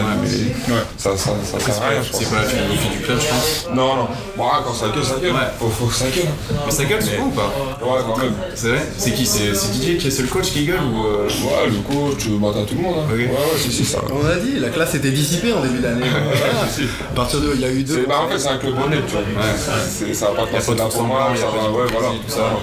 ça, 0.97 1.15
ça, 1.17 1.31
ça 1.43 1.59
sert 1.59 1.83
à 1.83 1.89
rien. 1.89 1.99
C'est 2.11 2.29
pas 2.29 2.37
la 2.41 2.43
philosophie 2.43 2.89
du 2.97 3.03
club, 3.03 3.19
je 3.19 3.27
pense. 3.27 3.67
Non, 3.73 3.95
non. 3.95 4.07
Bon, 4.37 4.43
ah, 4.51 4.61
quand 4.65 4.73
ça 4.73 4.87
gueule, 4.93 5.03
ça 5.03 5.15
gueule. 5.21 5.33
Faut, 5.59 5.69
faut 5.69 5.85
que 5.85 5.93
ça 5.93 6.05
gueule. 6.05 6.25
Mais 6.65 6.71
ça 6.71 6.85
gueule 6.85 7.01
souvent 7.03 7.27
ou 7.27 7.31
pas 7.31 7.53
Ouais, 7.81 8.01
quand 8.07 8.17
même. 8.17 8.33
C'est 8.55 8.67
vrai? 8.69 8.85
C'est 8.97 9.11
qui? 9.11 9.25
C'est 9.25 9.55
c'est 9.55 9.71
Didier 9.71 9.97
qui 9.97 10.07
est 10.07 10.11
seul 10.11 10.27
coach 10.27 10.51
qui 10.51 10.65
gueule 10.65 10.81
ou. 10.83 11.05
Euh, 11.15 11.27
Ouais, 11.27 11.67
le 11.69 11.79
coach, 11.81 12.27
bah, 12.41 12.49
t'as 12.53 12.63
tout 12.65 12.75
le 12.75 12.81
monde. 12.81 12.95
Hein. 12.99 13.07
Ok. 13.09 13.17
Ouais, 13.17 13.25
ouais, 13.27 13.57
si, 13.57 13.71
si, 13.71 13.85
ça. 13.85 13.99
On 14.11 14.25
a 14.25 14.35
dit, 14.35 14.59
la 14.59 14.69
classe 14.69 14.95
était 14.95 15.11
dissipée 15.11 15.53
en 15.53 15.61
début 15.61 15.79
d'année. 15.79 16.05
Voilà. 16.05 16.63
À 17.11 17.15
partir 17.15 17.39
de, 17.41 17.51
il 17.55 17.61
y 17.61 17.65
a 17.65 17.71
eu 17.71 17.83
deux. 17.83 17.95
C'est- 18.01 18.07
Bah, 18.07 18.21
en 18.25 18.29
fait, 18.29 18.39
c'est 18.39 18.49
un 18.49 18.57
club 18.57 18.73
honnête, 18.83 19.03
tu 19.07 19.13
vois. 19.13 20.13
Ça 20.13 20.27
va 20.27 20.41
pas 20.45 20.47
passer 20.47 20.75
d'un 20.75 20.89
a 20.89 21.35
ça 21.35 21.45
va, 21.47 21.67
de 21.67 21.73
ouais, 21.73 21.87
voilà. 21.91 22.09
tout 22.09 22.31
ça. 22.31 22.57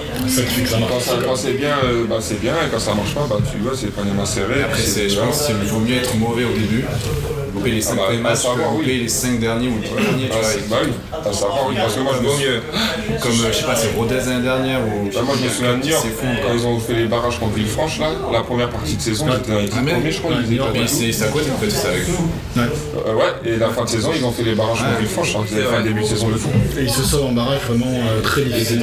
Quand, 1.25 1.35
c'est 1.35 1.53
bien, 1.53 1.75
euh, 1.85 2.05
bah, 2.09 2.17
c'est 2.19 2.39
bien, 2.39 2.53
et 2.53 2.69
quand 2.71 2.79
ça 2.79 2.93
marche 2.93 3.13
pas, 3.15 3.25
bah, 3.29 3.37
tu 3.51 3.57
vois, 3.59 3.73
c'est 3.75 3.93
pas, 3.93 4.01
serré. 4.25 4.63
Après, 4.63 4.81
c'est- 4.81 5.09
je 5.09 5.19
pense 5.19 5.45
qu'il 5.45 5.55
vaut 5.55 5.79
mieux 5.79 5.95
être 5.95 6.15
mauvais 6.17 6.43
au 6.45 6.53
début, 6.53 6.85
louper 7.63 7.75
les 7.75 7.81
5 7.81 7.95
bah, 7.95 8.01
premiers 8.03 8.17
matchs, 8.19 8.41
que 8.43 8.77
oui. 8.79 8.99
les 9.03 9.07
5 9.07 9.39
derniers 9.39 9.67
ou 9.69 9.79
les 9.81 9.87
10 9.87 9.95
derniers, 9.95 10.29
Ah, 10.33 10.37
bah 10.69 10.77
oui, 10.83 10.91
à 11.13 11.33
savoir, 11.33 11.65
oui, 11.69 11.75
parce 11.77 11.95
que 11.95 11.99
moi 12.01 12.13
je 12.17 12.23
mieux. 12.23 12.61
Comme, 13.21 13.31
euh, 13.31 13.51
je 13.51 13.57
sais 13.57 13.63
pas, 13.63 13.75
c'est 13.75 13.95
Rodez 13.95 14.15
l'année 14.15 14.41
dernière 14.43 14.79
ou. 14.81 15.09
Bah, 15.13 15.21
moi 15.25 15.35
je 15.39 15.45
me 15.45 15.49
souviens 15.49 15.77
de 15.77 15.83
s'effondre, 15.83 16.37
quand 16.45 16.53
ils 16.53 16.65
ont 16.65 16.79
fait 16.79 16.93
les 16.93 17.05
barrages 17.05 17.39
contre 17.39 17.53
Villefranche 17.53 17.99
là, 17.99 18.09
la 18.31 18.41
première 18.41 18.69
partie 18.69 18.95
de 18.95 19.01
saison, 19.01 19.25
ils 19.29 19.35
étaient 19.37 19.51
dans 19.51 19.59
les 19.59 19.65
10 19.65 19.71
Ah, 19.75 19.91
premiers, 19.91 20.11
je 20.11 20.19
crois, 20.19 20.31
ils 20.35 20.53
étaient 20.53 20.63
Mais 20.73 21.23
à 21.23 21.27
quoi 21.27 21.41
en 21.41 21.57
fait, 21.59 21.69
c'est 21.69 21.87
avec 21.87 22.07
nous. 22.09 22.29
Euh, 22.57 23.13
ouais, 23.15 23.33
et 23.45 23.57
la 23.57 23.69
fin 23.69 23.83
de 23.83 23.89
saison, 23.89 24.11
ils 24.15 24.23
ont 24.25 24.31
fait 24.31 24.43
les 24.43 24.55
barrages 24.55 24.79
contre 24.79 24.97
Villefranche, 24.99 25.35
hein, 25.35 25.45
ils 25.51 25.57
avaient 25.57 25.67
fait 25.67 25.75
un 25.75 25.81
début 25.83 26.01
de 26.01 26.05
saison 26.07 26.27
de 26.29 26.35
fou. 26.37 26.49
Et 26.77 26.83
ils 26.83 26.89
se 26.89 27.03
sauvent 27.03 27.25
en 27.25 27.31
barrage 27.31 27.59
vraiment 27.67 27.85
euh, 27.87 28.21
très 28.21 28.41
difficile. 28.43 28.81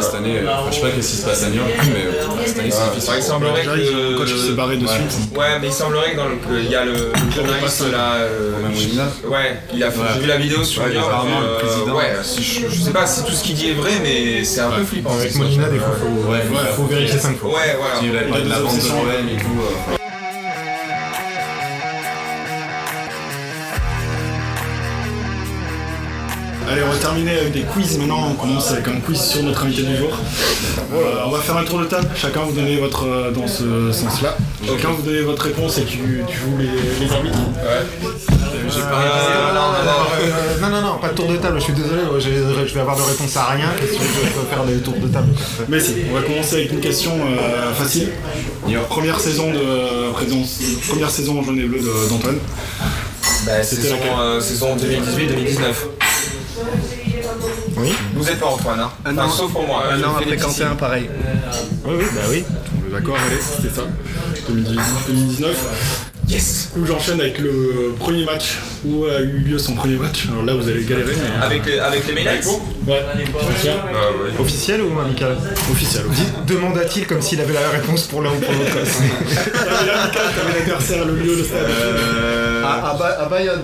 Cette 0.00 0.14
année, 0.14 0.40
je 0.70 0.74
sais 0.74 0.80
pas 0.80 0.90
qu'est-ce 0.90 1.10
qui 1.10 1.16
se 1.16 1.24
passe 1.26 1.42
à 1.44 1.48
New 1.48 1.56
York, 1.56 1.70
mais 1.86 2.46
cette 2.46 2.58
année 2.58 2.70
c'est 2.70 2.90
difficile. 2.94 3.14
qu'il 3.14 3.22
semblerait 3.22 3.62
que. 3.64 4.16
coach 4.16 4.32
qui 4.34 4.40
s'est 4.40 4.52
barré 4.52 4.76
de 4.76 4.86
suite. 4.86 5.12
Ouais, 5.36 5.58
mais 5.60 5.68
il 5.68 5.72
semblerait 5.72 6.12
que 6.12 6.16
dans 6.16 6.28
le- 6.28 6.36
qu'il 6.62 6.70
y 6.70 6.74
a 6.74 6.84
le, 6.84 6.92
le 6.92 7.30
journaliste 7.34 7.84
là. 7.92 8.15
Euh, 8.22 8.52
Romain 8.56 8.68
Molina. 8.68 9.04
Ouais, 9.28 9.60
il 9.74 9.82
a 9.82 9.90
fait, 9.90 9.98
Ouais. 10.00 10.06
j'ai 10.14 10.20
vu 10.20 10.26
la 10.26 10.36
vidéo 10.38 10.64
sur 10.64 10.82
Ouais, 10.82 10.88
euh, 10.94 11.58
président. 11.58 11.96
ouais, 11.96 12.12
si 12.22 12.42
je, 12.42 12.68
je 12.68 12.80
sais 12.80 12.90
pas 12.92 13.06
si 13.06 13.24
tout 13.24 13.32
ce 13.32 13.42
qu'il 13.44 13.54
dit 13.54 13.70
est 13.70 13.74
vrai, 13.74 13.92
mais 14.02 14.44
c'est 14.44 14.60
un 14.60 14.70
peu 14.70 14.84
flippant. 14.84 15.14
Avec 15.14 15.34
Molina, 15.36 15.68
des 15.68 15.78
fois, 15.78 15.94
faut, 16.00 16.30
Ouais, 16.30 16.40
faut, 16.42 16.82
faut 16.82 16.88
vérifier 16.88 17.18
cinq 17.18 17.36
fois. 17.38 17.50
Ouais, 17.50 17.76
voilà. 17.78 17.94
Il 18.02 18.16
a 18.16 18.28
parlé 18.28 18.44
de 18.44 18.50
la 18.50 18.58
vente 18.60 18.76
de 18.76 18.88
l'OM 18.88 19.28
et 19.28 19.40
tout. 19.42 19.95
Allez, 26.68 26.82
on 26.82 26.90
va 26.90 26.96
terminer 26.98 27.30
avec 27.38 27.52
des 27.52 27.60
quiz 27.62 27.96
maintenant. 27.98 28.28
On 28.30 28.34
commence 28.34 28.72
avec 28.72 28.88
un 28.88 29.00
quiz 29.00 29.20
sur 29.20 29.42
notre 29.44 29.64
invité 29.64 29.82
du 29.82 29.96
jour. 29.96 30.10
Euh, 30.92 31.22
on 31.26 31.30
va 31.30 31.38
faire 31.40 31.56
un 31.56 31.64
tour 31.64 31.78
de 31.80 31.84
table. 31.84 32.08
Chacun 32.16 32.40
vous 32.40 32.52
donnez 32.52 32.76
votre 32.78 33.06
euh, 33.06 33.30
dans 33.30 33.46
ce 33.46 33.92
sens-là. 33.92 34.36
Chacun 34.66 34.88
vous 34.88 35.02
donnez 35.02 35.20
votre 35.22 35.42
réponse 35.44 35.78
et 35.78 35.84
tu, 35.84 35.98
tu 36.26 36.36
joues 36.36 36.56
les, 36.58 37.06
les 37.06 37.12
arbitres. 37.12 37.38
J'ai 38.68 38.80
pas 38.80 39.00
Euh, 39.00 39.54
non, 39.54 39.60
non, 39.60 39.84
non. 39.84 40.06
Euh, 40.20 40.60
non, 40.60 40.68
non, 40.68 40.80
non, 40.94 40.98
pas 40.98 41.08
de 41.10 41.14
tour 41.14 41.28
de 41.28 41.36
table, 41.36 41.56
je 41.58 41.64
suis 41.64 41.72
désolé, 41.72 42.02
ouais, 42.02 42.18
je, 42.20 42.66
je 42.66 42.74
vais 42.74 42.80
avoir 42.80 42.96
de 42.96 43.02
réponse 43.02 43.36
à 43.36 43.44
rien. 43.50 43.68
Qu'est-ce 43.78 43.92
que 43.92 43.98
je 44.04 44.30
peux 44.32 44.46
faire 44.50 44.64
des 44.64 44.78
tours 44.78 44.94
de 45.00 45.06
table 45.06 45.28
quoi. 45.34 45.66
Mais 45.68 45.78
si, 45.78 45.94
on 46.10 46.14
va 46.14 46.22
commencer 46.22 46.56
avec 46.56 46.72
une 46.72 46.80
question 46.80 47.12
euh, 47.12 47.72
facile. 47.74 48.08
Première 48.88 49.20
saison 49.20 49.52
de 49.52 50.10
présence, 50.12 50.58
première 50.88 51.10
saison 51.10 51.38
en 51.38 51.42
jaune 51.44 51.60
et 51.60 51.64
bleu 51.64 51.78
de- 51.78 52.08
d'Antoine. 52.08 52.38
Bah, 53.44 53.62
C'était 53.62 53.82
saison, 53.82 53.94
laquelle 53.96 54.18
euh, 54.18 54.40
saison 54.40 54.76
2018-2019. 54.76 56.05
Oui 57.76 57.92
Vous 58.14 58.28
êtes 58.28 58.40
pas 58.40 58.46
Antoine, 58.46 58.80
hein 58.80 58.90
Un 59.04 59.12
Enfin, 59.18 59.26
an, 59.26 59.30
sauf 59.30 59.52
pour 59.52 59.66
moi. 59.66 59.82
un 59.92 60.02
an 60.02 60.16
après 60.16 60.36
Quentin, 60.36 60.74
pareil. 60.76 61.10
Oui, 61.84 61.94
oui, 61.98 62.04
bah 62.14 62.20
oui. 62.30 62.44
On 62.48 62.88
est 62.88 62.92
D'accord, 63.00 63.16
allez, 63.26 63.40
c'était 63.40 63.74
ça. 63.74 63.82
2018-2019. 64.50 65.46
Yes 66.28 66.70
Du 66.74 66.80
coup, 66.80 66.86
j'enchaîne 66.86 67.20
avec 67.20 67.38
le 67.38 67.94
premier 68.00 68.24
match 68.24 68.58
où 68.84 69.04
a 69.04 69.20
eu 69.20 69.38
lieu 69.38 69.58
son 69.58 69.74
premier 69.74 69.96
match. 69.96 70.26
Alors 70.30 70.44
là, 70.44 70.54
vous 70.54 70.68
allez 70.68 70.82
galérer, 70.84 71.12
mais. 71.14 71.44
Avec 71.46 71.64
les, 71.66 71.78
avec 71.78 72.06
les 72.08 72.14
Ouais, 72.14 72.24
Ah, 72.88 73.16
ouais. 73.16 74.30
Officiel 74.40 74.80
ou 74.82 74.98
amical 74.98 75.36
officiel. 75.70 76.04
officiel. 76.06 76.28
Demanda-t-il 76.46 77.06
comme 77.06 77.22
s'il 77.22 77.40
avait 77.40 77.52
la 77.52 77.68
réponse 77.70 78.02
pour 78.04 78.22
l'un 78.22 78.30
ou 78.30 78.38
pour 78.40 78.52
l'autre 78.52 78.76
Ah, 78.76 80.06
Mika, 80.06 80.20
t'avais 80.36 80.58
l'adversaire, 80.58 81.04
le 81.04 81.14
lieu, 81.14 81.36
le 81.36 81.44
stade. 81.44 81.66
À, 82.64 82.90
à, 82.90 82.94
Ba- 82.98 83.18
à 83.20 83.28
Bayonne. 83.28 83.62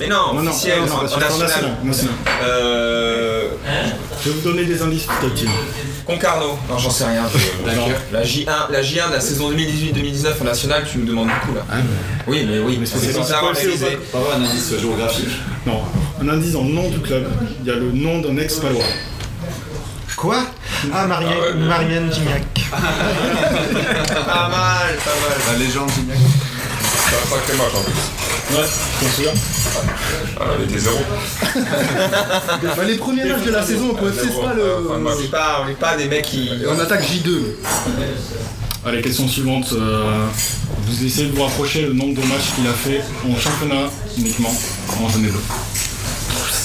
Mais 0.00 0.08
non, 0.08 0.32
non, 0.34 0.42
non, 0.44 0.50
officiel, 0.50 0.80
non, 0.80 0.86
non, 0.86 1.02
national. 1.02 1.28
national. 1.38 1.70
national. 1.84 2.14
Euh. 2.42 3.48
Je 4.24 4.30
vais 4.30 4.34
vous 4.34 4.40
donner 4.48 4.64
des 4.64 4.80
indices 4.80 5.04
peut-être. 5.06 5.34
Tim. 5.34 5.50
Concarneau. 6.06 6.56
Non, 6.68 6.78
j'en 6.78 6.90
sais 6.90 7.04
rien. 7.04 7.24
D'accord. 7.64 7.88
La 8.12 8.22
J1, 8.22 8.46
la 8.70 8.80
J1 8.82 9.08
de 9.08 9.12
la 9.14 9.20
saison 9.20 9.50
2018-2019 9.52 10.40
en 10.40 10.44
national, 10.44 10.84
tu 10.90 10.98
me 10.98 11.06
demandes 11.06 11.28
beaucoup 11.28 11.54
là. 11.56 11.62
Oui, 12.28 12.46
mais 12.48 12.60
oui, 12.60 12.76
mais 12.78 12.86
c'est 12.86 12.94
pas- 12.94 13.24
c'est 13.24 13.34
pas. 14.12 14.18
Pas 14.20 14.36
un 14.36 14.42
indice 14.44 14.72
géographique. 14.80 15.28
Non, 15.66 15.82
un 16.22 16.28
indice 16.28 16.52
le 16.54 16.60
nom 16.60 16.88
du 16.88 17.00
club. 17.00 17.28
Il 17.60 17.66
y 17.66 17.70
a 17.70 17.74
le 17.74 17.90
nom 17.92 18.20
d'un 18.20 18.36
ex-palois. 18.38 18.84
Quoi? 20.16 20.38
Ah, 20.94 21.06
Marianne, 21.06 21.58
Marianne 21.66 22.12
Gignac. 22.12 22.42
Pas 22.70 22.78
mal, 24.48 24.96
pas 25.04 25.16
mal. 25.20 25.38
La 25.52 25.58
légende 25.58 25.90
Gignac. 25.90 26.16
Un 26.16 27.28
sacré 27.30 27.56
match 27.58 27.74
en 27.76 27.82
plus. 27.82 28.25
Ouais, 28.50 28.62
je 29.00 29.04
m'en 29.04 29.10
souviens. 29.12 29.32
Ah, 30.40 30.44
elle 30.56 30.64
était 30.70 30.78
zéro. 30.78 30.96
Bah, 32.76 32.84
les 32.86 32.96
premiers 32.96 33.24
matchs 33.24 33.42
de 33.44 33.50
la 33.50 33.62
saison 33.64 33.94
PFC, 33.94 34.20
c'est 34.34 34.40
pas 34.40 34.54
le. 34.54 34.98
match. 34.98 35.14
On 35.18 35.22
n'est 35.22 35.28
pas, 35.28 35.60
on 35.62 35.68
n'est 35.68 35.74
pas 35.74 35.96
des 35.96 36.06
mecs 36.06 36.24
qui. 36.24 36.50
On 36.68 36.78
attaque 36.78 37.02
J2. 37.02 37.40
Allez, 38.84 39.02
question 39.02 39.26
suivante. 39.26 39.72
euh, 39.72 40.26
vous 40.86 41.04
essayez 41.04 41.28
de 41.28 41.34
vous 41.34 41.42
rapprocher 41.42 41.82
le 41.82 41.92
nombre 41.92 42.14
de 42.14 42.26
matchs 42.28 42.54
qu'il 42.54 42.66
a 42.68 42.72
fait 42.72 43.00
en 43.28 43.36
championnat 43.38 43.90
uniquement 44.16 44.54
en 45.02 45.08
jaune 45.08 45.24
et 45.24 45.28
bleu. 45.28 45.40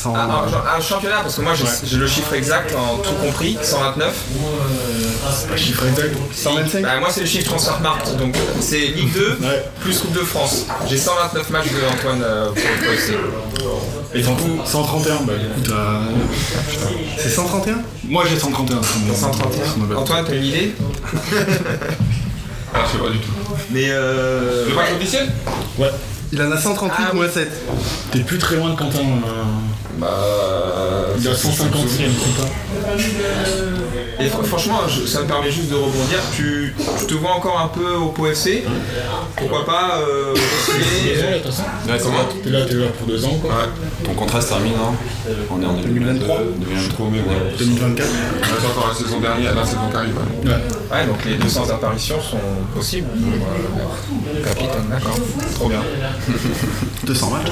Ah, 0.06 0.46
un, 0.76 0.78
un 0.78 0.82
championnat, 0.82 1.20
parce 1.22 1.36
que 1.36 1.42
moi 1.42 1.54
j'ai 1.54 1.64
Ouais. 1.64 2.00
le 2.00 2.08
chiffre 2.08 2.34
exact 2.34 2.74
en 2.76 2.98
tout 2.98 3.14
compris, 3.22 3.58
129. 3.62 4.14
Pas 5.50 5.56
chiffre 5.58 5.86
exact. 5.86 6.16
125 6.34 6.82
Bah, 6.82 7.00
moi 7.00 7.10
c'est 7.12 7.22
le 7.22 7.26
chiffre 7.28 7.46
Transfermarkt, 7.46 8.16
donc 8.18 8.36
c'est 8.60 8.80
Ligue 8.80 9.14
2 9.14 9.38
Ouais. 9.42 9.64
plus 9.82 10.00
Coupe 10.00 10.14
de 10.14 10.20
France. 10.22 10.66
J'ai 10.90 10.98
129 10.98 11.50
matchs 11.52 11.68
de 11.68 11.94
Antoine 11.98 12.22
euh, 12.24 12.48
pour 12.48 12.56
le. 12.56 13.18
Et 14.14 14.22
coup, 14.36 14.60
131. 14.66 15.16
Bah, 15.26 15.34
du 15.40 15.48
coup, 15.48 15.70
t'as. 15.70 16.02
C'est 17.18 17.30
131 17.30 17.76
Moi, 18.06 18.26
j'ai 18.30 18.38
131. 18.38 18.82
ça 18.84 18.90
me- 19.08 19.14
ça 19.14 19.28
me 19.28 19.34
131. 19.34 19.86
va. 19.86 20.00
Antoine, 20.00 20.26
t'as 20.26 20.34
une 20.36 20.44
idée 20.46 20.76
Ah, 22.74 22.80
je 22.86 22.92
sais 22.98 23.04
pas 23.04 23.10
du 23.10 23.20
tout. 23.20 23.32
Mais 23.72 23.86
euh. 23.90 24.66
Le 24.70 24.76
match 24.76 24.92
officiel 24.96 25.30
Ouais. 25.78 25.90
Il 26.34 26.42
en 26.42 26.50
a 26.52 26.58
138 26.58 27.04
Ah, 27.10 27.14
moins 27.14 27.30
7. 27.30 27.50
T'es 28.12 28.20
plus 28.20 28.38
très 28.38 28.56
loin 28.56 28.70
de 28.70 28.76
Quentin. 28.76 29.00
euh, 29.00 29.44
Bah. 30.02 30.08
Il 31.20 31.28
a 31.28 31.36
150 31.36 31.88
si 31.88 32.04
elle 32.04 32.10
compte 32.14 32.36
pas. 32.38 32.50
Et 34.20 34.28
fr- 34.28 34.44
franchement, 34.44 34.80
je- 34.88 35.06
ça 35.08 35.22
me 35.22 35.28
permet 35.28 35.52
juste 35.52 35.70
de 35.70 35.76
rebondir. 35.76 36.18
Tu, 36.36 36.74
tu 37.00 37.06
te 37.06 37.14
vois 37.16 37.32
encore 37.32 37.60
un 37.60 37.68
peu 37.68 37.94
au 37.96 38.08
POFC 38.08 38.64
Pourquoi 39.36 39.66
pas 39.66 40.00
euh, 40.00 40.34
essayer- 40.36 41.16
Deux 41.44 41.50
ans, 41.50 41.64
là, 41.88 41.94
Ouais. 41.94 42.42
T'es 42.44 42.50
là, 42.50 42.66
t'es 42.66 42.74
là 42.74 42.88
pour 42.98 43.08
deux 43.08 43.24
ans, 43.26 43.38
quoi. 43.42 43.52
Ton 44.04 44.14
contrat 44.14 44.42
se 44.42 44.50
termine, 44.50 44.74
hein 44.74 44.94
On 45.52 45.62
est 45.62 45.66
en 45.66 45.74
2023. 45.74 46.38
2023. 46.58 46.96
Trop 46.96 47.10
mieux, 47.10 47.20
ouais. 47.20 47.56
2024. 47.60 48.08
On 48.42 48.66
a 48.66 48.70
encore 48.70 48.88
la 48.90 48.96
saison 49.06 49.20
dernière, 49.20 49.56
la 49.56 49.66
saison 49.66 49.78
qui 49.90 49.96
arrive. 49.98 50.16
ouais. 50.16 50.50
Ouais. 50.50 50.58
Ouais, 50.92 51.06
donc 51.08 51.26
les 51.26 51.36
200 51.36 51.70
apparitions 51.70 52.22
sont 52.22 52.38
possibles. 52.76 53.08
Euh, 53.16 54.44
capitaine, 54.44 54.88
d'accord. 54.90 55.18
Trop 55.56 55.70
bien. 55.70 55.82
200 57.06 57.30
matchs. 57.32 57.52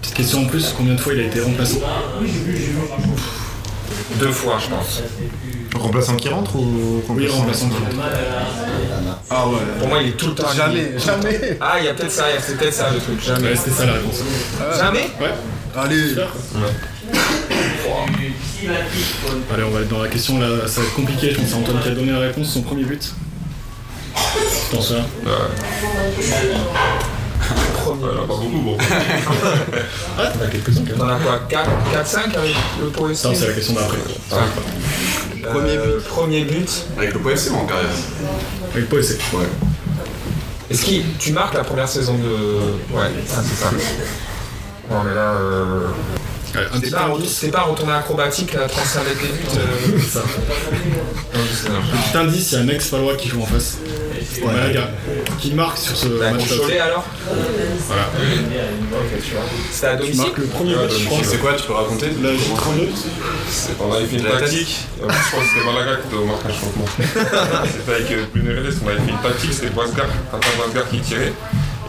Petite 0.00 0.14
question 0.14 0.42
en 0.42 0.46
plus, 0.46 0.74
combien 0.76 0.94
de 0.94 1.00
fois 1.00 1.14
il 1.14 1.20
a 1.20 1.24
été 1.24 1.40
remplacé 1.40 1.80
Deux 4.18 4.32
fois, 4.32 4.58
je 4.62 4.68
pense. 4.74 5.02
Remplaçant 5.74 6.16
qui 6.16 6.28
rentre 6.28 6.56
ou 6.56 7.02
Oui, 7.10 7.28
remplaçant. 7.28 7.68
Ah 9.28 9.46
ouais. 9.48 9.58
Pour 9.78 9.88
moi, 9.88 9.98
il 10.02 10.08
est 10.08 10.12
tout 10.12 10.28
le 10.28 10.34
temps. 10.34 10.50
Jamais, 10.54 10.92
jamais. 10.98 11.58
Ah, 11.60 11.74
il 11.78 11.84
y 11.86 11.88
a 11.88 11.94
peut-être 11.94 12.12
ça, 12.12 12.24
c'est 12.40 12.56
peut-être 12.56 12.72
ça 12.74 12.90
le 12.90 12.98
truc. 12.98 13.22
Jamais. 13.22 13.50
Ouais, 13.50 13.56
c'était 13.56 13.72
ça 13.72 13.86
la 13.86 13.92
réponse. 13.94 14.20
Jamais 14.78 15.10
Ouais. 15.20 15.34
Allez. 15.76 16.14
Allez, 19.52 19.64
on 19.64 19.70
va 19.70 19.80
être 19.80 19.88
dans 19.88 20.02
la 20.02 20.08
question 20.08 20.40
là, 20.40 20.66
ça 20.66 20.80
va 20.80 20.86
être 20.86 20.94
compliqué, 20.94 21.30
je 21.30 21.36
pense 21.36 21.44
que 21.44 21.50
c'est 21.50 21.56
Antoine 21.56 21.80
qui 21.82 21.88
a 21.88 21.92
donné 21.92 22.12
la 22.12 22.20
réponse, 22.20 22.48
son 22.48 22.62
premier 22.62 22.84
but. 22.84 23.12
Je 24.16 24.74
pense 24.76 24.90
là. 24.92 25.00
Ouais, 25.24 25.32
là, 28.02 28.20
pas 28.20 28.34
beaucoup, 28.34 28.60
bon. 28.60 28.76
Ah, 30.18 30.26
t'en 30.26 30.44
as 30.44 30.48
quelques-uns 30.48 30.82
T'en 30.96 31.08
as 31.08 31.16
quoi 31.18 31.40
4, 31.48 31.70
4 31.92 32.06
5 32.06 32.36
avec 32.36 32.54
le 32.80 32.88
POFC 32.90 33.14
Ça, 33.16 33.34
c'est 33.34 33.46
la 33.48 33.52
question 33.54 33.74
d'après. 33.74 33.98
Premier 35.42 35.76
but. 35.76 36.04
Premier 36.08 36.44
but. 36.44 36.70
Avec 36.98 37.14
le 37.14 37.20
PFC 37.20 37.50
ou 37.50 37.56
en 37.56 37.66
carrière 37.66 37.90
Avec 38.74 38.88
pas 38.88 38.96
essai. 38.98 39.18
Ouais. 39.32 39.44
Est-ce 40.70 40.84
que 40.84 40.90
tu 41.20 41.32
marques 41.32 41.54
la 41.54 41.62
première 41.64 41.88
saison 41.88 42.14
de. 42.14 42.94
Ouais, 42.96 43.06
ça 43.26 43.42
c'est 43.48 43.62
ça. 43.64 43.70
Non 44.90 45.02
mais 45.04 45.14
là. 45.14 45.32
Euh... 45.34 45.86
Ouais, 46.54 46.62
un 46.74 46.80
C'est 46.80 46.90
pas, 47.50 47.58
pas 47.58 47.64
un 47.66 47.70
retourné 47.70 47.92
acrobatique 47.92 48.54
là, 48.54 48.66
35 48.66 49.04
mètres 49.04 49.20
des 49.20 49.26
buts. 49.28 49.44
euh, 49.58 50.00
Ça. 50.10 50.22
non, 51.68 51.80
Petit 51.82 52.16
indice, 52.18 52.52
il 52.52 52.54
y 52.54 52.58
a 52.58 52.64
un 52.64 52.68
ex-palois 52.68 53.14
qui 53.16 53.28
joue 53.28 53.42
en 53.42 53.46
face. 53.46 53.76
Malaga. 54.44 54.90
Qui 55.38 55.52
marque 55.54 55.78
sur 55.78 55.96
ce 55.96 56.08
Bah, 56.08 56.30
match 56.32 56.48
Cholet 56.48 56.78
alors 56.78 57.04
Voilà. 57.86 58.08
C'était 59.70 59.86
à 59.86 59.96
Tu 59.96 60.02
domicile 60.02 60.22
marques 60.22 60.38
le 60.38 60.46
premier 60.46 60.72
je 60.72 61.04
crois. 61.06 61.18
C'est 61.22 61.38
quoi, 61.38 61.52
tu 61.54 61.62
peux 61.64 61.72
raconter 61.72 62.06
Là, 62.22 62.30
j'ai 62.32 62.54
32. 62.54 62.88
On 63.80 63.92
avait 63.92 64.06
fait 64.06 64.16
une 64.16 64.24
tactique. 64.24 64.78
En 65.02 65.06
plus, 65.08 65.16
je 65.24 65.28
crois 65.30 65.40
que 65.42 65.48
c'était 65.48 65.64
Malaga 65.66 65.96
qui 66.00 66.06
était 66.08 66.16
au 66.16 66.24
marquage 66.24 66.54
changement. 66.54 66.86
c'était 67.66 67.92
avec 67.92 68.10
euh, 68.12 68.24
Plunereles, 68.32 68.72
on 68.84 68.88
avait 68.88 68.98
fait 68.98 69.10
une 69.10 69.18
tactique, 69.22 69.52
c'était 69.52 69.70
Boisgar, 69.70 70.06
Quentin 70.30 70.48
Boisgar 70.56 70.88
qui 70.90 71.00
tirait. 71.00 71.32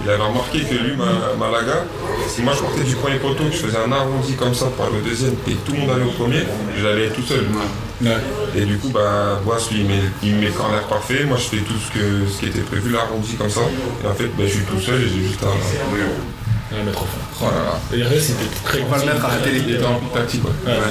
Il 0.08 0.12
avait 0.12 0.24
remarqué 0.24 0.60
que 0.62 0.74
lui, 0.74 0.96
Ma- 0.96 1.36
Malaga, 1.38 1.84
si 2.30 2.42
moi 2.42 2.54
je 2.56 2.62
partais 2.62 2.84
du 2.84 2.96
premier 2.96 3.18
poteau, 3.18 3.44
que 3.44 3.52
je 3.52 3.58
faisais 3.58 3.78
un 3.78 3.92
arrondi 3.92 4.36
comme 4.36 4.54
ça 4.54 4.68
pour 4.68 4.86
aller 4.86 5.00
au 5.00 5.02
deuxième 5.02 5.34
et 5.50 5.56
tout 5.66 5.74
le 5.74 5.80
monde 5.80 5.90
allait 5.90 6.06
au 6.06 6.12
premier, 6.12 6.44
j'allais 6.82 7.10
tout 7.10 7.24
seul. 7.24 7.46
Ouais. 8.02 8.08
Et 8.56 8.62
du 8.62 8.78
coup, 8.78 8.88
bah, 8.88 9.42
Bois, 9.44 9.58
lui, 9.70 9.82
il 9.82 9.86
met, 9.86 10.00
il 10.24 10.36
met 10.36 10.46
le 10.46 10.52
corner 10.54 10.82
parfait. 10.88 11.26
Moi, 11.26 11.36
je 11.36 11.44
fais 11.50 11.58
tout 11.58 11.74
ce, 11.76 11.92
que, 11.92 12.26
ce 12.32 12.40
qui 12.40 12.46
était 12.46 12.62
prévu, 12.62 12.92
l'arrondi 12.92 13.34
comme 13.36 13.50
ça. 13.50 13.62
Et 14.04 14.08
en 14.08 14.14
fait, 14.14 14.28
bah, 14.38 14.44
je 14.46 14.54
suis 14.54 14.64
tout 14.64 14.80
seul 14.80 15.02
et 15.02 15.10
j'ai 15.10 15.28
juste 15.28 15.44
à. 15.44 15.48
À 16.70 16.84
mettre 16.84 17.02
au 17.02 17.06
fond. 17.06 17.18
Oh 17.42 17.46
là 17.46 17.64
là. 17.64 17.80
Et 17.94 17.98
le 18.16 18.20
c'était 18.20 18.44
très 18.66 18.82
On 18.82 18.88
va 18.88 18.98
le 18.98 19.06
mettre 19.06 19.24
à 19.26 19.36
la 19.38 19.42
télé. 19.42 19.60
Il 19.66 19.76
était 19.76 19.86
en 19.86 20.00
plus 20.00 20.10
tactique, 20.10 20.44
ouais. 20.44 20.52
Ouais. 20.66 20.74
Ouais. 20.78 20.84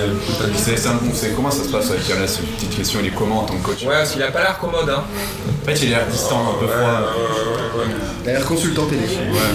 C'est 0.57 0.79
c'est 0.79 1.35
comment 1.35 1.51
ça 1.51 1.65
se 1.65 1.69
passe 1.69 1.91
avec 1.91 2.09
Yalas 2.09 2.39
Une 2.41 2.47
petite 2.55 2.75
question, 2.77 3.01
il 3.03 3.09
est 3.09 3.15
comment 3.15 3.41
en 3.43 3.45
tant 3.45 3.57
que 3.57 3.63
coach 3.67 3.83
Ouais, 3.83 3.89
parce 3.95 4.13
qu'il 4.13 4.23
a 4.23 4.31
pas 4.31 4.41
l'air 4.41 4.57
commode, 4.59 4.89
hein. 4.89 5.05
En 5.05 5.67
fait, 5.67 5.75
il 5.85 5.93
est 5.93 5.97
distant, 6.11 6.55
un 6.55 6.59
peu 6.59 6.65
Ouais, 6.67 6.73
froid. 6.73 6.89
ouais, 6.89 7.83
ouais, 7.83 7.85
ouais. 7.85 7.91
D'ailleurs, 8.25 8.47
consultant 8.47 8.87
télé. 8.87 9.03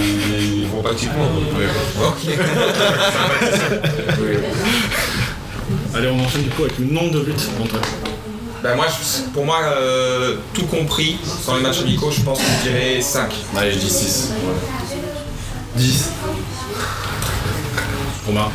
Ils, 0.00 0.60
ils 0.62 0.68
vont 0.68 0.80
tactiquement. 0.82 1.26
quoi. 1.96 2.08
Ok. 2.08 2.28
Allez, 5.94 6.08
on 6.08 6.20
enchaîne 6.24 6.42
du 6.44 6.50
coup 6.50 6.62
avec 6.62 6.78
le 6.78 6.86
nombre 6.86 7.10
de 7.12 7.20
buts 7.20 7.32
eux. 7.32 7.78
Bah 8.62 8.74
moi, 8.76 8.86
je- 8.88 9.22
pour 9.32 9.44
moi, 9.44 9.58
euh, 9.76 10.36
tout 10.54 10.66
compris, 10.66 11.18
dans 11.46 11.56
les 11.56 11.62
matchs 11.62 11.80
amicaux, 11.80 12.10
je 12.12 12.20
pense 12.20 12.38
que 12.38 12.44
je 12.64 12.70
dirais 12.70 13.00
5. 13.00 13.32
Allez, 13.56 13.72
je 13.72 13.78
dis 13.78 13.90
6. 13.90 14.30
10. 15.76 16.10
Romain. 18.26 18.48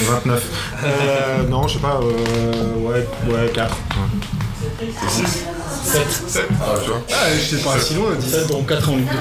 29. 0.00 0.42
Euh, 0.82 1.48
non, 1.48 1.68
je 1.68 1.74
sais 1.74 1.78
pas, 1.80 2.00
euh, 2.02 2.74
ouais, 2.78 3.06
ouais, 3.28 3.50
4. 3.54 3.76
7. 5.84 6.48
Ah, 6.60 6.64
tu 6.82 6.90
vois. 6.90 7.02
Ah, 7.10 7.14
je 7.34 7.56
sais 7.56 7.62
pas 7.62 7.78
si 7.78 7.94
loin, 7.94 8.14
10. 8.18 8.30
7 8.30 8.48
donc 8.48 8.66
4 8.68 8.88
en 8.88 8.96
Ligue 8.96 9.06
2. 9.06 9.12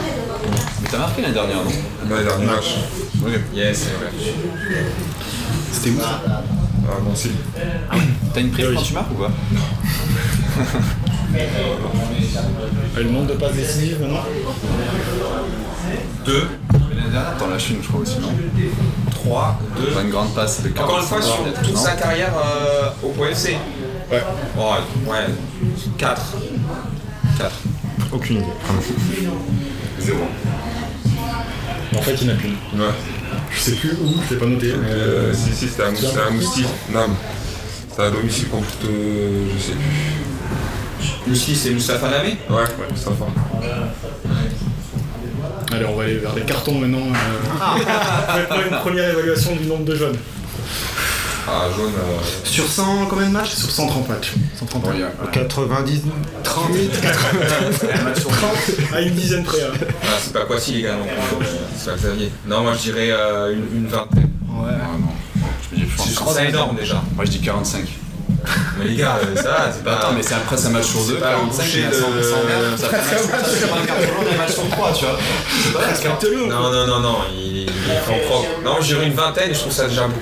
Mais 0.81 0.89
t'as 0.89 0.97
marqué 0.99 1.21
l'année 1.21 1.33
dernière, 1.33 1.57
non? 1.57 1.71
Dans 2.09 2.17
les 2.17 2.23
derniers 2.23 2.45
matchs. 2.45 2.75
Yes, 3.53 3.85
c'est 3.85 3.93
vrai. 3.97 4.11
C'était 5.71 5.89
où 5.91 5.99
ça? 5.99 6.21
Ah, 6.25 6.97
bon, 7.01 7.13
si. 7.15 7.31
T'as 8.33 8.39
une 8.39 8.51
prime 8.51 8.73
quand 8.75 8.81
tu 8.81 8.93
marques 8.93 9.11
ou 9.11 9.15
pas? 9.15 9.31
Et 12.97 13.03
le 13.03 13.09
nombre 13.11 13.27
de 13.27 13.33
passes 13.33 13.53
décisives 13.53 14.01
maintenant 14.01 14.23
2, 16.25 16.47
L'année 17.11 17.21
dernière, 17.23 17.37
t'en 17.39 17.47
lâches 17.47 17.69
une, 17.71 17.81
je 17.81 17.87
crois 17.87 18.01
aussi, 18.01 18.19
non 18.19 18.29
3, 19.11 19.59
2. 19.77 19.83
Pas 19.93 20.01
une 20.01 20.09
grande 20.11 20.33
passe 20.35 20.61
de 20.61 20.69
Encore 20.69 20.99
une 20.99 21.05
fois, 21.05 21.21
sur 21.21 21.37
toute 21.63 21.77
sa 21.77 21.93
carrière 21.93 22.33
euh, 22.37 22.89
au 23.03 23.09
PFC. 23.09 23.57
Ouais. 24.11 24.23
Ouais, 24.55 25.11
ouais. 25.11 25.25
4. 25.97 26.21
4. 27.39 27.51
Aucune 28.11 28.37
idée. 28.37 28.45
Zéro. 29.99 30.19
En 31.97 32.01
fait, 32.01 32.15
il 32.21 32.27
n'y 32.27 32.33
en 32.33 32.35
a 32.35 32.39
qu'une. 32.39 32.51
Ouais. 32.79 32.87
Je 33.51 33.59
sais 33.59 33.71
plus 33.71 33.91
où, 33.93 34.13
je 34.27 34.33
l'ai 34.33 34.39
pas 34.39 34.45
noté. 34.45 34.73
mais, 34.79 34.89
Euh, 34.89 35.31
euh, 35.31 35.33
si, 35.33 35.51
si, 35.53 35.67
c'était 35.67 35.83
un, 35.83 36.31
moustique. 36.31 36.67
Nam. 36.93 37.15
C'était 37.89 38.03
à 38.03 38.11
domicile 38.11 38.49
contre. 38.49 38.65
euh, 38.85 39.47
je 39.57 39.63
sais 39.63 39.71
plus. 39.73 40.29
Moussi, 41.27 41.55
c'est 41.55 41.71
Moustapha 41.71 42.09
Namé 42.09 42.37
Ouais, 42.49 42.55
ouais, 42.55 42.63
va. 42.65 43.27
Allez, 45.71 45.85
on 45.85 45.95
va 45.95 46.03
aller 46.03 46.17
vers 46.17 46.33
les 46.35 46.41
cartons 46.41 46.75
maintenant. 46.79 46.97
euh. 46.99 48.35
Maintenant, 48.39 48.57
une 48.71 48.77
première 48.81 49.09
évaluation 49.11 49.55
du 49.55 49.65
nombre 49.65 49.85
de 49.85 49.95
jeunes. 49.95 50.17
Ah, 51.47 51.67
jaune. 51.75 51.91
euh, 51.97 52.17
Sur 52.43 52.65
100, 52.67 53.05
combien 53.09 53.27
de 53.27 53.31
matchs? 53.33 53.53
Sur 53.55 53.69
130 53.71 54.07
matchs. 54.09 54.33
130 54.59 54.83
Ouais, 54.83 54.89
matchs. 54.89 54.97
il 54.99 55.01
y 55.01 55.39
a- 55.41 55.43
90. 55.45 56.01
30. 56.43 56.71
À 58.93 59.01
une 59.01 59.13
dizaine 59.13 59.43
près. 59.43 59.61
hein. 59.63 59.71
Ah, 60.03 60.07
c'est 60.21 60.33
pas 60.33 60.45
Poissy, 60.45 60.73
les 60.73 60.81
gars, 60.83 60.95
non 60.95 61.05
C'est 61.77 61.91
pas 61.91 61.97
Xavier. 61.97 62.31
Non, 62.47 62.61
moi 62.63 62.73
je 62.73 62.79
dirais 62.91 63.09
euh, 63.11 63.53
une, 63.53 63.77
une 63.83 63.87
vingtaine. 63.87 64.29
Ouais. 64.47 64.69
Ah 64.73 64.97
non. 64.99 65.07
Je 65.71 65.77
dis, 65.77 65.85
pense 66.15 66.33
ça 66.35 66.43
énorme 66.45 66.75
déjà. 66.75 67.01
Moi, 67.15 67.25
je 67.25 67.31
dis 67.31 67.39
45. 67.41 67.81
Mais 68.77 68.85
les 68.85 68.95
gars, 68.95 69.17
euh, 69.21 69.35
ça, 69.35 69.71
c'est 69.73 69.83
Bah, 69.83 69.91
pas. 69.91 69.97
attends, 69.97 70.13
mais 70.15 70.23
c'est 70.23 70.33
après 70.35 70.65
un 70.65 70.69
match 70.69 70.85
sur 70.85 71.01
deux. 71.05 71.15
pas 71.15 71.35
au 71.35 71.47
45, 71.47 71.63
coucher 71.63 71.77
il 71.79 71.83
y 71.83 71.85
a 71.85 71.89
de- 71.89 71.93
100 71.95 72.01
100 72.01 72.07
mètres, 72.09 72.77
ça 72.77 72.87
fait 72.89 72.95
un 72.95 72.99
match 72.99 73.45
sur- 73.49 73.59
ça 73.59 73.67
fait 73.67 73.81
un 73.81 73.85
quart 73.85 73.97
d'heure, 73.97 74.33
un 74.33 74.37
match 74.37 74.51
sur 74.53 74.69
trois, 74.69 74.91
tu 74.93 75.05
vois. 75.05 75.17
C'est 75.63 75.73
pas 75.73 75.79
grave. 75.79 76.49
Non, 76.49 76.71
non, 76.71 76.87
non, 76.87 76.99
non, 77.01 77.17
il, 77.33 77.63
il 77.63 77.67
est 77.67 77.97
en 78.09 78.17
propre. 78.27 78.47
Non, 78.63 78.77
je 78.81 78.85
dirais 78.87 79.05
une 79.07 79.13
vingtaine, 79.13 79.53
je 79.53 79.59
trouve 79.59 79.73
ça 79.73 79.87
déjà 79.87 80.03
beaucoup. 80.07 80.19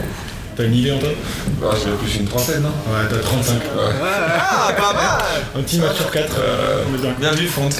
T'as 0.56 0.64
une 0.64 0.74
idée, 0.74 0.92
Antoine 0.92 1.12
Bah, 1.62 1.68
j'ai 1.76 1.92
plus 1.92 2.16
une 2.20 2.28
trentaine, 2.28 2.66
hein. 2.66 2.72
Ouais, 2.90 3.06
t'as 3.10 3.18
35. 3.20 3.56
Ah, 4.40 4.74
pas 4.74 4.94
mal 4.94 5.22
Un 5.56 5.62
petit 5.62 5.78
match 5.80 5.96
sur 5.98 6.10
4. 6.10 6.32
on 6.92 6.96
est 6.96 7.20
bien. 7.20 7.32
Vu, 7.32 7.48
Fonte. 7.48 7.76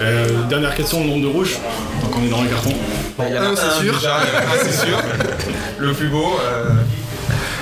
Euh, 0.00 0.26
dernière 0.48 0.74
question, 0.74 1.00
le 1.00 1.06
nombre 1.10 1.22
de 1.22 1.28
rouges. 1.28 1.58
Donc 2.02 2.10
on 2.18 2.24
est 2.26 2.28
dans 2.30 2.42
les 2.42 2.48
cartons. 2.48 2.74
Il 3.20 3.34
y 3.34 3.38
en 3.38 3.42
a 3.42 3.46
Un, 3.46 3.54
c'est 3.54 3.84
sûr. 3.84 3.94
déjà, 3.94 4.16
il 4.24 4.28
y 4.28 4.36
en 4.36 4.50
a 4.50 4.54
un, 4.54 4.64
c'est 4.64 4.86
sûr. 4.86 4.98
Le 5.78 5.92
plus 5.92 6.08
beau. 6.08 6.40
euh, 6.42 6.70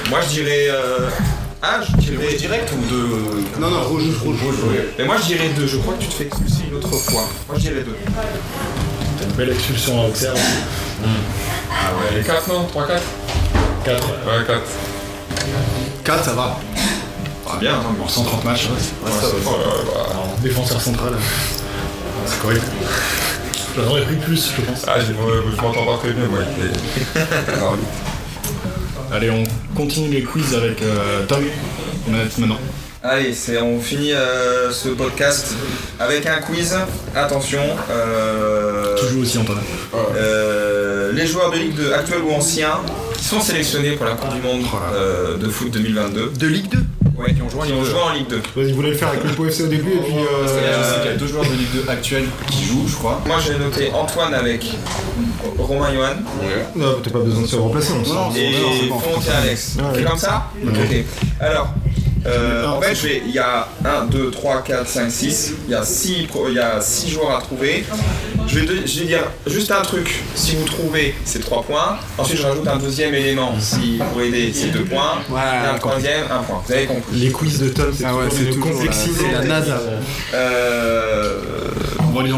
Moi, 0.09 0.21
je 0.23 0.29
dirais. 0.29 0.69
euh, 0.71 1.09
Ah, 1.63 1.81
je 1.83 1.97
dirais. 1.97 2.35
Direct 2.37 2.73
ou 2.73 2.91
de. 2.91 3.61
Non, 3.61 3.71
non, 3.71 3.83
rouge, 3.85 4.05
rouge, 4.25 4.37
rouge. 4.43 4.55
Mais 4.99 5.05
moi, 5.05 5.17
je 5.21 5.27
dirais 5.27 5.51
deux. 5.57 5.67
Je 5.67 5.77
crois 5.77 5.95
que 5.95 6.03
tu 6.03 6.09
te 6.09 6.15
fais 6.15 6.25
expulser 6.25 6.63
une 6.71 6.77
autre 6.77 6.89
fois. 6.89 7.25
Moi, 7.49 7.57
je 7.57 7.61
dirais 7.61 7.83
deux. 7.85 7.97
T'as 9.19 9.25
une 9.27 9.33
belle 9.33 9.51
expulsion 9.51 10.03
à 10.03 10.07
Auxerre. 10.09 10.33
Ah 11.05 11.93
ouais. 12.13 12.19
Les 12.19 12.23
4, 12.25 12.49
non? 12.49 12.65
3, 12.67 12.87
4 12.87 13.03
4. 13.85 14.07
Ouais, 14.09 14.47
4. 14.47 14.61
4, 16.05 16.25
ça 16.25 16.33
va. 16.33 16.59
Ah, 17.49 17.57
bien. 17.61 17.75
hein. 17.75 17.95
Bon, 17.99 18.09
130 18.09 18.45
matchs. 18.45 18.69
Là. 18.69 19.11
Alors, 20.11 20.29
défenseur 20.43 20.81
central. 20.81 21.13
C'est 22.27 22.41
correct. 22.41 22.63
J'en 23.77 23.91
aurais 23.91 24.03
pris 24.03 24.17
plus, 24.17 24.51
je 24.57 24.63
pense. 24.63 24.85
Ah, 24.89 24.95
je, 24.99 25.07
je 25.07 25.61
m'entends 25.63 25.85
pas 25.87 25.99
très 25.99 26.13
bien, 26.13 26.25
moi. 26.27 26.41
Allez, 29.13 29.31
on 29.31 29.43
continue 29.77 30.09
les 30.09 30.23
quiz 30.23 30.55
avec 30.55 30.83
euh, 30.83 31.25
Tom. 31.27 31.43
On 32.09 32.15
est 32.15 32.39
maintenant. 32.39 32.59
Allez, 33.03 33.33
c'est, 33.33 33.61
on 33.61 33.81
finit 33.81 34.13
euh, 34.13 34.71
ce 34.71 34.91
podcast 34.91 35.55
avec 35.99 36.27
un 36.27 36.39
quiz. 36.41 36.77
Attention. 37.17 37.63
euh, 37.91 38.95
Tu 38.99 39.07
joues 39.15 39.23
aussi, 39.23 39.39
Antoine. 39.39 39.59
euh, 40.17 41.13
les 41.13 41.27
joueurs 41.27 41.51
de 41.51 41.57
Ligue 41.57 41.75
2 41.75 41.93
actuels 41.93 42.21
ou 42.23 42.33
anciens 42.33 42.79
qui 43.17 43.25
sont 43.25 43.41
sélectionnés 43.41 43.93
pour 43.93 44.07
la 44.07 44.13
Coupe 44.13 44.33
du 44.35 44.41
Monde 44.43 44.63
euh, 44.95 45.37
de 45.39 45.49
foot 45.49 45.71
2022. 45.71 46.33
De 46.39 46.47
Ligue 46.47 46.69
2 46.71 46.79
Ouais, 47.21 47.35
qui 47.35 47.43
ont 47.43 47.51
joué, 47.51 47.61
en 48.01 48.13
Ligue 48.15 48.29
2. 48.29 48.43
Vas-y, 48.57 48.71
vous 48.71 48.77
voulez 48.77 48.91
le 48.91 48.97
faire 48.97 49.09
avec 49.09 49.23
le 49.25 49.31
POFC 49.31 49.61
au 49.63 49.67
début 49.67 49.91
et 49.93 49.99
puis. 49.99 50.15
euh, 50.17 50.43
je 50.45 50.49
sais 50.49 51.01
qu'il 51.03 51.11
y 51.11 51.15
a 51.15 51.17
deux 51.19 51.27
joueurs 51.27 51.45
de 51.45 51.51
Ligue 51.51 51.85
2 51.85 51.91
actuels 51.91 52.25
qui 52.51 52.65
jouent, 52.65 52.87
je 52.89 52.95
crois. 52.97 53.21
Moi, 53.27 53.37
j'ai 53.45 53.59
noté 53.59 53.91
Antoine 53.93 54.33
avec 54.33 54.67
Romain 55.59 55.93
Johan 55.95 56.17
Non, 56.75 56.97
t'as 57.03 57.11
pas 57.11 57.19
besoin 57.19 57.43
de 57.43 57.47
se 57.47 57.57
remplacer, 57.57 57.93
on 57.93 58.03
et 58.35 58.53
non, 58.53 58.71
c'est 58.81 58.87
bon. 58.89 58.99
Fonte 58.99 59.29
Alex. 59.29 59.77
C'est 59.77 59.99
ouais. 59.99 60.05
comme 60.05 60.19
ça 60.19 60.51
Ok. 60.65 61.05
Alors, 61.41 61.75
euh, 62.27 62.67
en 62.67 62.81
fait, 62.81 62.95
je 62.95 63.07
vais- 63.07 63.23
il 63.27 63.33
y 63.33 63.39
a 63.39 63.67
1, 63.85 64.07
2, 64.07 64.31
3, 64.31 64.63
4, 64.63 64.87
5, 64.89 65.11
6. 65.11 65.53
Il 65.67 65.73
y 65.73 65.75
a 65.75 65.83
6 65.85 66.27
il 66.49 66.55
y 66.55 66.59
a 66.59 66.81
six 66.81 67.11
joueurs 67.11 67.37
à 67.37 67.41
trouver. 67.41 67.85
Je 68.47 68.59
vais, 68.59 68.67
de- 68.67 68.87
je 68.87 69.01
vais 69.01 69.07
dire 69.07 69.23
juste 69.47 69.71
un 69.71 69.83
truc. 69.83 70.23
Si 70.35 70.57
vous 70.57 70.65
trouvez, 70.65 71.15
c'est 71.25 71.39
3 71.41 71.63
points. 71.63 71.97
Ensuite, 72.19 72.39
je 72.39 72.43
rajoute 72.47 72.67
un 72.67 72.77
deuxième 72.79 73.15
élément. 73.15 73.55
Si 73.61 73.99
pour 74.13 74.21
aider, 74.23 74.53
c'est 74.55 74.69
2 74.73 74.85
points. 74.85 75.19
Et 75.31 75.67
un 75.69 75.79
troisième, 75.79 76.25
1 76.31 76.43
point. 76.43 76.63
Vous 76.67 76.73
avez 76.73 76.87
compris. 76.87 77.17
Les 77.17 77.31
quiz 77.31 77.59
de 77.61 77.69
Tom, 77.69 77.93
c'est 77.97 78.05
Ah 78.05 78.15
ouais, 78.17 78.29
toujours 78.29 78.45
c'est 78.53 78.59
la- 78.59 78.73
complexité. 78.73 79.15
c'est 79.21 79.33
la 79.33 79.45
NASA. 79.45 79.81
Euh, 80.35 81.39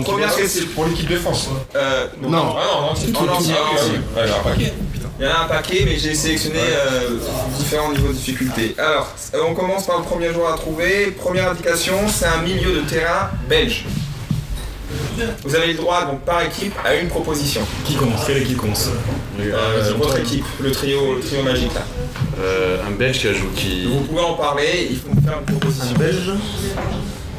première 0.05 0.35
question. 0.37 0.65
pour 0.75 0.85
l'équipe 0.85 1.09
de 1.09 1.17
France. 1.17 1.49
Euh, 1.75 2.07
Non. 2.23 2.31
Non, 2.31 2.95
c'est. 2.95 3.13
Il 5.23 5.29
y 5.29 5.29
en 5.29 5.35
a 5.35 5.45
un 5.45 5.47
paquet, 5.47 5.83
mais 5.85 5.97
j'ai 5.97 6.17
sélectionné 6.17 6.59
euh, 6.59 7.11
différents 7.57 7.93
niveaux 7.93 8.09
de 8.09 8.15
difficulté. 8.15 8.75
Alors, 8.77 9.15
euh, 9.35 9.39
on 9.49 9.55
commence 9.55 9.87
par 9.87 9.99
le 9.99 10.05
premier 10.05 10.33
joueur 10.33 10.53
à 10.53 10.57
trouver. 10.57 11.13
Première 11.17 11.49
indication, 11.53 11.95
c'est 12.09 12.27
un 12.27 12.43
milieu 12.43 12.73
de 12.73 12.81
terrain 12.81 13.31
belge. 13.49 13.85
Vous 15.45 15.55
avez 15.55 15.69
le 15.69 15.75
droit, 15.75 16.07
donc 16.07 16.23
par 16.23 16.43
équipe, 16.43 16.75
à 16.85 16.97
une 16.97 17.07
proposition. 17.07 17.61
Qui 17.85 17.95
commence? 17.95 18.27
Quelle 18.27 18.39
équipe 18.39 18.57
commence? 18.57 18.89
Euh, 19.39 19.93
votre 19.97 20.19
équipe, 20.19 20.45
le 20.61 20.73
trio, 20.73 21.15
le 21.15 21.21
trio 21.21 21.45
magique 21.45 21.73
là. 21.73 21.83
Euh, 22.41 22.79
un 22.85 22.91
Belge 22.91 23.21
qui 23.21 23.29
a 23.29 23.33
joué 23.33 23.47
qui. 23.55 23.85
Vous 23.85 24.01
pouvez 24.01 24.23
en 24.23 24.35
parler, 24.35 24.89
il 24.91 24.99
faut 24.99 25.15
me 25.15 25.21
faire 25.21 25.39
une 25.39 25.57
proposition. 25.57 25.95
Belge 26.01 26.33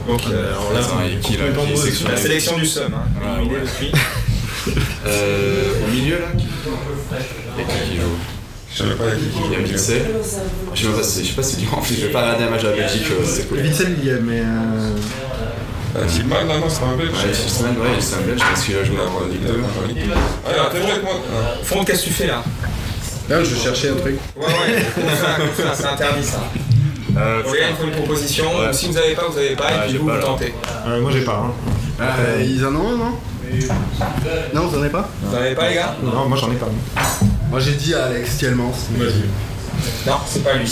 Donc, 0.07 0.21
euh, 0.31 0.53
alors 0.53 0.71
là, 0.71 0.79
Attends, 0.79 1.01
et 1.01 1.19
qui 1.19 1.33
là 1.33 1.47
complètement 1.47 1.63
qui 1.65 1.71
est 1.73 2.01
mauvais. 2.01 2.11
la 2.11 2.17
sélection 2.17 2.57
du 2.57 2.65
SUM, 2.65 2.93
hein, 2.93 3.39
éliminé 3.41 3.57
ouais. 3.57 4.73
Euh, 5.05 5.73
Au 5.85 5.91
milieu 5.91 6.19
là 6.19 6.27
qui... 7.55 7.61
Et 7.61 7.65
qui, 7.65 7.95
joue 8.01 8.07
Je 8.73 8.77
savais 8.77 8.95
pas 8.95 9.03
qui 9.15 9.21
Il 9.35 9.51
y 9.51 9.55
a 9.55 9.59
jouait. 9.59 9.71
Witzel. 9.73 10.01
Je 10.73 10.81
sais 10.81 10.91
pas 10.93 11.03
si 11.03 11.23
je 11.23 11.29
sais 11.29 11.35
pas 11.35 11.43
si 11.43 11.67
en 11.71 11.81
plus, 11.81 11.95
je 11.95 12.05
vais 12.07 12.11
pas 12.11 12.21
regarder 12.21 12.43
un 12.45 12.49
match 12.49 12.63
à 12.63 12.69
la 12.71 12.75
Belgique, 12.75 13.05
euh, 13.11 13.23
c'est 13.25 13.47
cool. 13.49 13.59
Witzel, 13.59 13.95
il 14.01 14.05
y 14.07 14.11
a, 14.11 14.15
mais. 14.15 14.41
euh, 14.41 16.05
Tillman, 16.07 16.45
non, 16.47 16.59
non, 16.59 16.65
c'est 16.69 16.83
un 16.83 16.97
belge. 16.97 17.11
Ouais, 17.11 17.33
Schiffman, 17.33 17.69
ouais, 17.79 17.99
c'est 17.99 18.15
un 18.15 18.21
Belge 18.21 18.39
parce 18.41 18.63
qu'il 18.63 18.75
a 18.77 18.83
joué 18.83 18.97
en 18.97 19.27
Ligue 19.29 19.45
2. 19.45 19.61
Ah, 19.63 20.49
il 20.51 20.59
a 20.59 20.65
intégré 20.65 20.91
avec 20.91 21.03
moi. 21.03 21.13
Ah. 21.31 21.53
Fonte, 21.63 21.85
qu'est-ce 21.85 22.01
que 22.01 22.07
tu 22.07 22.13
fais 22.13 22.27
là? 22.27 22.43
Là, 23.29 23.43
je 23.43 23.55
cherchais 23.55 23.89
un 23.89 23.95
truc. 23.95 24.15
Ouais, 24.35 24.43
ouais, 24.45 24.83
c'est 25.75 25.85
interdit 25.85 26.23
ça. 26.25 26.39
Euh, 27.15 27.43
Bon, 27.43 27.51
les 27.53 27.59
gars, 27.59 27.65
il 27.69 27.75
faut 27.75 27.83
une 27.83 27.91
proposition. 27.91 28.45
Ouais. 28.59 28.73
Si 28.73 28.87
vous 28.87 28.97
avez 28.97 29.13
pas, 29.13 29.27
vous 29.29 29.37
avez 29.37 29.55
pas, 29.55 29.69
et 29.71 29.79
puis 29.83 29.91
j'ai 29.91 29.97
vous, 29.99 30.07
pas, 30.07 30.15
vous 30.15 30.21
tentez. 30.25 30.53
euh, 30.87 30.99
moi, 30.99 31.11
j'ai 31.13 31.21
pas. 31.23 31.45
hein. 31.45 31.53
Euh, 32.01 32.43
ils 32.43 32.65
en 32.65 32.75
ont 32.75 32.89
un, 32.89 32.97
non? 32.97 33.11
Non, 34.55 34.61
vous 34.67 34.77
en 34.77 34.81
avez 34.81 34.89
pas? 34.89 35.07
Vous 35.21 35.35
en 35.35 35.39
avez 35.39 35.53
pas, 35.53 35.69
les 35.69 35.75
gars? 35.75 35.95
Non, 36.03 36.27
moi, 36.27 36.37
j'en 36.41 36.51
ai 36.51 36.55
pas. 36.55 36.69
Moi, 37.53 37.59
j'ai 37.61 37.73
dit 37.73 37.93
à 37.93 38.05
Alex 38.05 38.37
Tielmans. 38.37 38.73
Vas-y. 38.97 40.07
Non, 40.07 40.15
c'est 40.27 40.43
pas 40.43 40.55
lui. 40.55 40.65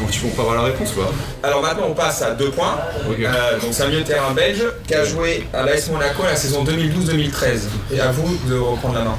Donc 0.00 0.10
tu 0.10 0.20
pas 0.26 0.42
avoir 0.42 0.56
la 0.56 0.62
réponse 0.64 0.92
ou 0.94 1.00
pas? 1.00 1.10
Alors 1.42 1.62
maintenant, 1.62 1.86
on 1.88 1.94
passe 1.94 2.20
à 2.20 2.32
deux 2.32 2.50
points. 2.50 2.76
Euh, 3.08 3.58
donc 3.58 3.70
c'est 3.72 3.84
un 3.84 3.86
milieu 3.88 4.00
de 4.00 4.04
terrain 4.06 4.32
belge 4.34 4.62
qui 4.86 4.94
a 4.94 5.02
joué 5.02 5.48
à 5.54 5.62
l'AS 5.62 5.88
Monaco 5.90 6.24
la 6.24 6.36
saison 6.36 6.62
2012-2013. 6.62 7.60
Et 7.90 8.00
à 8.00 8.10
vous 8.12 8.36
de 8.46 8.54
reprendre 8.58 8.96
la 8.96 9.04
main. 9.04 9.16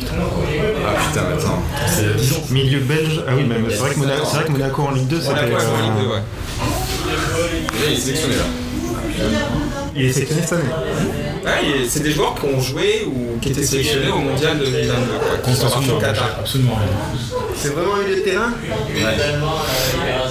Ah 0.00 0.06
putain, 1.06 1.26
attends. 1.36 1.62
Milieu 2.48 2.80
belge. 2.80 3.20
Ah 3.28 3.32
oui, 3.36 3.44
mais 3.46 3.56
c'est 3.68 3.76
vrai, 3.76 3.90
que 3.92 3.98
Monaco- 3.98 4.24
c'est 4.24 4.36
vrai 4.36 4.44
que 4.46 4.52
Monaco 4.52 4.82
en 4.84 4.90
Ligue 4.92 5.08
2, 5.08 5.20
c'était. 5.20 5.34
Monaco 5.34 5.54
en 5.54 5.82
Ligue 5.82 6.02
2, 6.02 6.06
euh, 6.06 6.12
ouais. 6.14 6.22
Là, 7.78 7.86
il 7.88 7.92
est 7.92 7.96
sélectionné 8.00 8.36
là. 8.36 8.44
Il 9.94 10.06
est 10.06 10.12
sélectionné 10.14 10.42
cette 10.42 10.52
année. 10.54 10.70
Ouais, 11.46 11.86
c'est 11.88 12.02
des 12.02 12.10
joueurs 12.10 12.34
qui 12.34 12.46
ont 12.46 12.60
joué 12.60 13.06
ou 13.06 13.38
qui 13.38 13.50
étaient 13.50 13.62
sélectionnés 13.62 14.10
au 14.10 14.18
mondial 14.18 14.58
2022. 14.58 15.92
au 15.92 15.98
Qatar. 16.00 16.38
Absolument 16.40 16.74
rien. 16.74 17.38
C'est 17.56 17.68
vraiment 17.68 17.94
un 17.94 18.02
milieu 18.02 18.16
de 18.16 18.20
terrain 18.20 18.52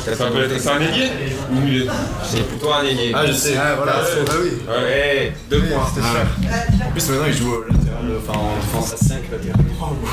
Ça 0.03 0.25
peut 0.25 0.43
être 0.43 0.59
c'est 0.59 0.69
un 0.69 0.81
ailier 0.81 1.09
ou 1.51 1.55
milieu 1.61 1.87
C'est 2.21 2.45
plutôt 2.45 2.73
un 2.73 2.83
ailier. 2.83 3.13
Ah, 3.15 3.25
je 3.25 3.31
sais. 3.31 3.55
Ah 3.57 3.75
voilà, 3.77 3.93
ah 4.01 4.33
oui. 4.43 4.51
Ouais, 4.67 5.33
deux 5.49 5.61
points. 5.61 5.83
En 5.83 6.91
plus, 6.91 7.09
maintenant, 7.09 7.25
il 7.27 7.33
joue 7.33 7.53
au 7.53 7.61
latéral, 7.61 8.11
enfin 8.17 8.37
en 8.37 8.55
défense 8.57 8.93
à 8.93 8.97
5 8.97 9.21
latéral. 9.31 9.61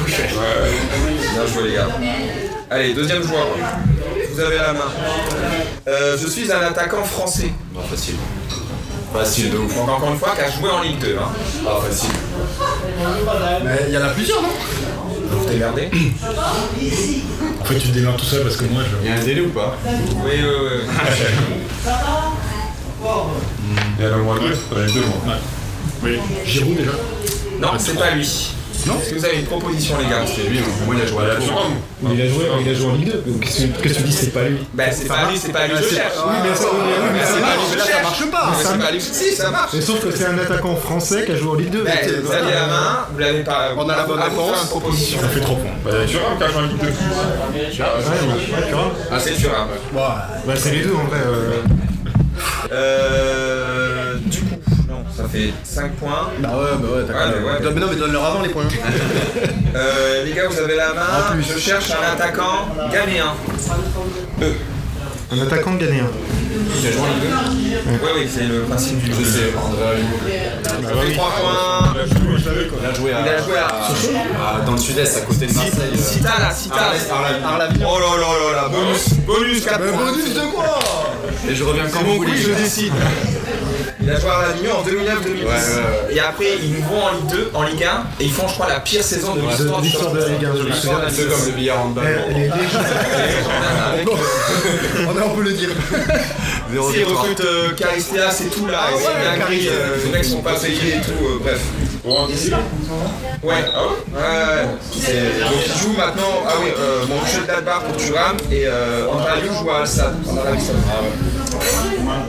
Bien 0.07 1.47
joué 1.53 1.69
les 1.69 1.75
gars. 1.75 1.89
Allez, 2.71 2.95
deuxième 2.95 3.23
joueur. 3.25 3.49
Vous 4.33 4.41
avez 4.41 4.57
la 4.57 4.73
main. 4.73 4.93
Euh, 5.89 6.17
je 6.17 6.29
suis 6.29 6.51
un 6.53 6.61
attaquant 6.61 7.03
français. 7.03 7.51
Non, 7.75 7.83
facile. 7.83 8.15
Facile 9.13 9.51
de 9.51 9.59
ouf. 9.59 9.75
Donc 9.77 9.89
encore 9.89 10.11
une 10.13 10.19
fois, 10.19 10.35
qui 10.35 10.41
a 10.41 10.51
joué 10.51 10.71
en 10.71 10.83
Ligue 10.83 10.99
2. 10.99 11.17
Hein. 11.19 11.29
Ah, 11.67 11.81
facile. 11.87 12.11
Mais 13.65 13.81
il 13.89 13.95
y 13.95 13.99
en 13.99 14.03
a 14.03 14.09
plusieurs, 14.09 14.43
non? 14.43 14.49
Vous 15.31 15.49
démerdez? 15.49 15.89
Oui, 15.93 16.13
En 17.61 17.65
fait, 17.65 17.79
tu 17.79 17.89
te 17.89 17.95
démarres 17.95 18.17
tout 18.17 18.25
seul 18.25 18.43
parce 18.43 18.57
que 18.57 18.65
moi, 18.65 18.83
je. 18.91 18.97
Il 19.05 19.11
y 19.11 19.13
a 19.13 19.17
un 19.21 19.25
délai 19.25 19.43
ou 19.43 19.51
pas? 19.51 19.77
Oui, 19.87 19.93
oui. 20.25 20.89
Il 23.99 24.03
y 24.03 24.07
a 24.07 24.11
le 24.11 24.17
moins 24.23 24.37
deux, 24.37 25.01
mois. 25.01 25.37
Oui. 26.03 26.19
Giroud 26.47 26.77
déjà? 26.77 26.93
Non, 27.61 27.69
c'est 27.79 27.99
pas 27.99 28.11
lui. 28.13 28.55
Non 28.87 28.99
Est-ce 29.01 29.11
que 29.11 29.15
vous 29.19 29.25
avez 29.25 29.39
une 29.39 29.45
proposition, 29.47 29.97
les 29.99 30.09
gars 30.09 30.25
C'est 30.27 30.49
lui, 30.49 30.59
moi, 30.87 30.95
il 30.97 31.03
a 31.03 31.07
joué 31.07 31.23
à 31.25 31.29
la 31.29 31.35
tour. 31.37 31.71
Il 32.03 32.21
a 32.21 32.27
joué, 32.27 32.45
il 32.65 32.69
a 32.69 32.75
joué 32.75 32.87
en 32.91 32.95
Ligue 32.95 33.13
2. 33.13 33.25
Qu'est-ce 33.41 33.63
que 33.67 33.83
qu'est-ce 33.83 33.95
que 33.95 33.99
tu 33.99 34.05
dis 34.05 34.13
C'est 34.13 34.33
pas 34.33 34.43
lui? 34.43 34.59
Ben, 34.75 34.89
c'est 34.93 35.07
pas 35.07 35.29
lui, 35.31 35.39
c'est 35.39 35.53
pas 35.53 35.67
lui, 35.67 35.75
je 35.77 35.95
cherche. 35.95 36.15
Oui, 36.27 36.35
mais 36.43 36.55
ça, 36.57 36.65
oui, 36.73 36.79
oui, 36.83 37.09
mais 37.13 37.21
c'est 37.25 37.33
ça 37.35 37.41
marche, 37.41 37.77
là, 37.77 37.85
ça 37.85 38.03
marche 38.03 38.31
pas. 38.31 38.53
C'est 38.61 38.79
pas 38.79 38.91
lui. 38.91 39.01
Si, 39.01 39.33
ça 39.37 39.51
marche. 39.51 39.71
Mais 39.75 39.81
sauf 39.81 40.01
que 40.05 40.11
c'est 40.11 40.27
un 40.27 40.39
attaquant 40.39 40.75
français 40.77 41.25
qui 41.25 41.33
a 41.33 41.37
joué 41.37 41.51
en 41.51 41.55
Ligue 41.55 41.71
2. 41.71 41.83
Ben, 41.85 41.93
vous 42.25 42.33
avez 42.33 42.53
la 42.55 42.67
main, 42.67 43.07
vous 43.13 43.19
l'avez 43.19 43.45
pas. 43.45 43.69
On 43.77 43.89
a 43.89 43.97
la 43.97 44.05
bonne 44.05 44.21
réponse. 44.21 44.63
une 44.63 44.69
proposition. 44.69 45.21
Ça 45.21 45.29
fait 45.29 45.41
3 45.41 45.57
points. 45.57 45.71
Bah, 45.85 45.91
tu 46.07 46.17
vois, 46.17 46.31
quand 46.39 46.47
je 46.53 46.59
en 46.59 46.63
Ligue 46.63 46.81
2. 46.81 46.89
Ah, 49.11 49.19
c'est 49.21 49.37
dur, 49.39 49.51
hein. 49.57 49.67
Bah, 49.95 50.55
c'est 50.57 50.73
les 50.73 50.81
deux 50.83 50.95
en 50.95 51.05
vrai. 51.05 51.19
euh. 51.25 51.53
Euh. 52.73 53.62
Fait 55.33 55.53
5 55.65 55.93
points. 55.93 56.31
Bah 56.41 56.49
ouais, 56.51 56.79
bah 56.79 56.89
ouais, 56.97 57.05
t'as 57.07 57.13
Ouais, 57.15 57.35
mais 57.41 57.67
ouais. 57.67 57.73
Mais 57.75 57.81
non, 57.81 57.87
mais 57.91 57.97
donne-leur 57.97 58.25
avant 58.25 58.43
les 58.43 58.51
points. 58.51 58.65
Euh, 59.75 60.25
les 60.27 60.33
gars, 60.35 60.49
vous 60.49 60.59
avez 60.59 60.77
la 60.77 60.93
main. 60.93 61.41
Je 61.41 61.59
cherche 61.59 61.91
un 61.93 62.13
attaquant 62.13 62.69
ghanéen. 62.93 63.33
Un 65.33 65.41
attaquant 65.41 65.75
ghanéen. 65.75 66.07
Il 66.81 66.87
a 66.89 66.91
joué 66.93 67.01
en 67.01 67.07
Ligue 67.07 67.31
2 67.85 67.91
Oui, 68.03 68.11
oui, 68.17 68.29
c'est 68.33 68.45
le 68.45 68.61
principe 68.63 68.99
du 69.03 69.13
Je 69.13 69.17
jeu. 69.19 69.25
sais, 69.25 69.53
André 69.57 69.83
Ayou. 69.97 70.07
Ça 70.67 71.07
fait 71.07 71.13
3 71.15 71.31
points. 71.41 71.95
Il 71.95 72.87
a 72.87 72.95
joué 72.95 73.13
à. 73.13 73.21
Il 73.21 73.29
a 73.29 73.43
joué 73.43 73.57
à. 73.59 73.67
à- 74.57 74.61
dans 74.67 74.73
le 74.73 74.79
sud-est, 74.79 75.17
à 75.17 75.21
côté 75.23 75.47
de 75.47 75.55
Marseille. 75.55 75.73
euh, 75.93 75.97
Cita 75.97 76.39
là, 76.39 76.51
Cita. 76.55 76.77
Arlaville. 77.47 77.87
Oh 77.89 77.99
là 77.99 78.07
là 78.21 78.27
là 78.27 78.63
là, 78.63 78.69
bonus, 78.69 79.09
bonus 79.27 79.65
4 79.65 79.79
points. 79.79 80.05
Bonus 80.13 80.35
de 80.35 80.41
quoi 80.53 80.79
Et 81.49 81.55
je 81.55 81.65
reviens 81.65 81.85
quand 81.91 81.99
C'est 82.01 82.05
vous 82.05 82.17
voulez. 82.17 82.37
je 82.37 82.51
décide. 82.53 82.93
Il 84.05 84.11
a 84.11 84.19
joué 84.19 84.31
à 84.31 84.35
Ravignon 84.35 84.79
en 84.79 84.83
2009-2010. 84.83 85.45
Ouais, 85.45 85.45
ouais, 85.45 85.53
ouais. 85.53 86.17
Et 86.17 86.19
après, 86.19 86.47
ils 86.61 86.73
nous 86.73 86.83
vont 86.83 87.05
en 87.05 87.13
Ligue 87.13 87.31
2, 87.31 87.51
en 87.55 87.63
Ligue 87.63 87.85
1, 87.85 88.03
et 88.19 88.25
ils 88.25 88.33
font, 88.33 88.49
je 88.49 88.55
crois, 88.55 88.67
la 88.69 88.81
pire 88.81 89.01
saison 89.05 89.37
de 89.37 89.43
l'histoire 89.43 89.79
de 89.81 89.85
l'histoire 89.87 90.13
de 90.13 90.19
la 90.19 90.27
Ligue 90.27 90.45
1, 90.45 90.57
je 90.57 90.63
me 90.65 90.69
l'histoire 90.71 90.97
de 90.99 91.03
la 91.05 91.09
Un 91.09 91.13
peu 91.13 91.25
comme 91.27 91.47
le 91.47 91.53
billard 91.53 91.79
en 91.81 91.95
Eh, 92.03 92.35
les- 92.35 92.51
On 95.25 95.35
peut 95.37 95.43
le 95.43 95.53
dire. 95.53 95.71
Zéro 96.73 96.91
Si, 96.91 96.97
ils 96.97 96.99
victoire. 97.05 97.23
recrutent 97.23 97.41
euh, 97.45 97.73
Caristea, 97.75 98.31
c'est 98.31 98.51
tout 98.51 98.67
là, 98.67 98.89
bien 99.21 99.45
gris, 99.45 99.69
euh, 99.69 99.97
les 100.05 100.11
mecs 100.11 100.25
sont 100.25 100.43
pas 100.43 100.55
payés 100.59 100.97
et 100.97 101.01
tout, 101.01 101.25
euh, 101.25 101.39
bref. 101.41 101.61
Pour 102.03 102.29
Ouais, 103.43 103.55
Ah 103.75 103.83
ouais 103.85 104.19
ouais, 104.19 104.65
Donc 105.41 105.53
ils 105.67 105.79
jouent 105.83 105.97
maintenant, 105.97 106.43
ah 106.47 106.53
oui, 106.63 106.71
euh, 106.77 107.05
bon, 107.07 107.15
Michel 107.25 107.45
Dalbar 107.47 107.83
pour 107.83 107.97
Thuram 107.97 108.37
et 108.51 108.67
euh, 108.67 109.07
Ayou 109.33 109.53
joue 109.63 109.71
à 109.71 109.79
Al-Sad, 109.81 110.15
Saoudite. 110.25 110.73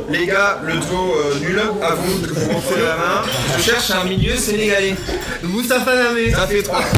Les 0.09 0.25
gars, 0.27 0.59
le 0.63 0.73
duo 0.73 1.15
euh, 1.17 1.39
nul, 1.39 1.59
à 1.81 1.95
vous 1.95 2.19
que 2.27 2.33
vous 2.33 2.55
reprenez 2.55 2.83
la 2.83 2.95
main. 2.97 3.21
Je 3.57 3.61
cherche 3.63 3.91
un 3.91 4.03
milieu 4.05 4.35
sénégalais. 4.35 4.95
Moustapha 5.43 5.95
Namé. 5.95 6.31
Ça 6.31 6.45
fait 6.47 6.61
3 6.63 6.79
points, 6.79 6.91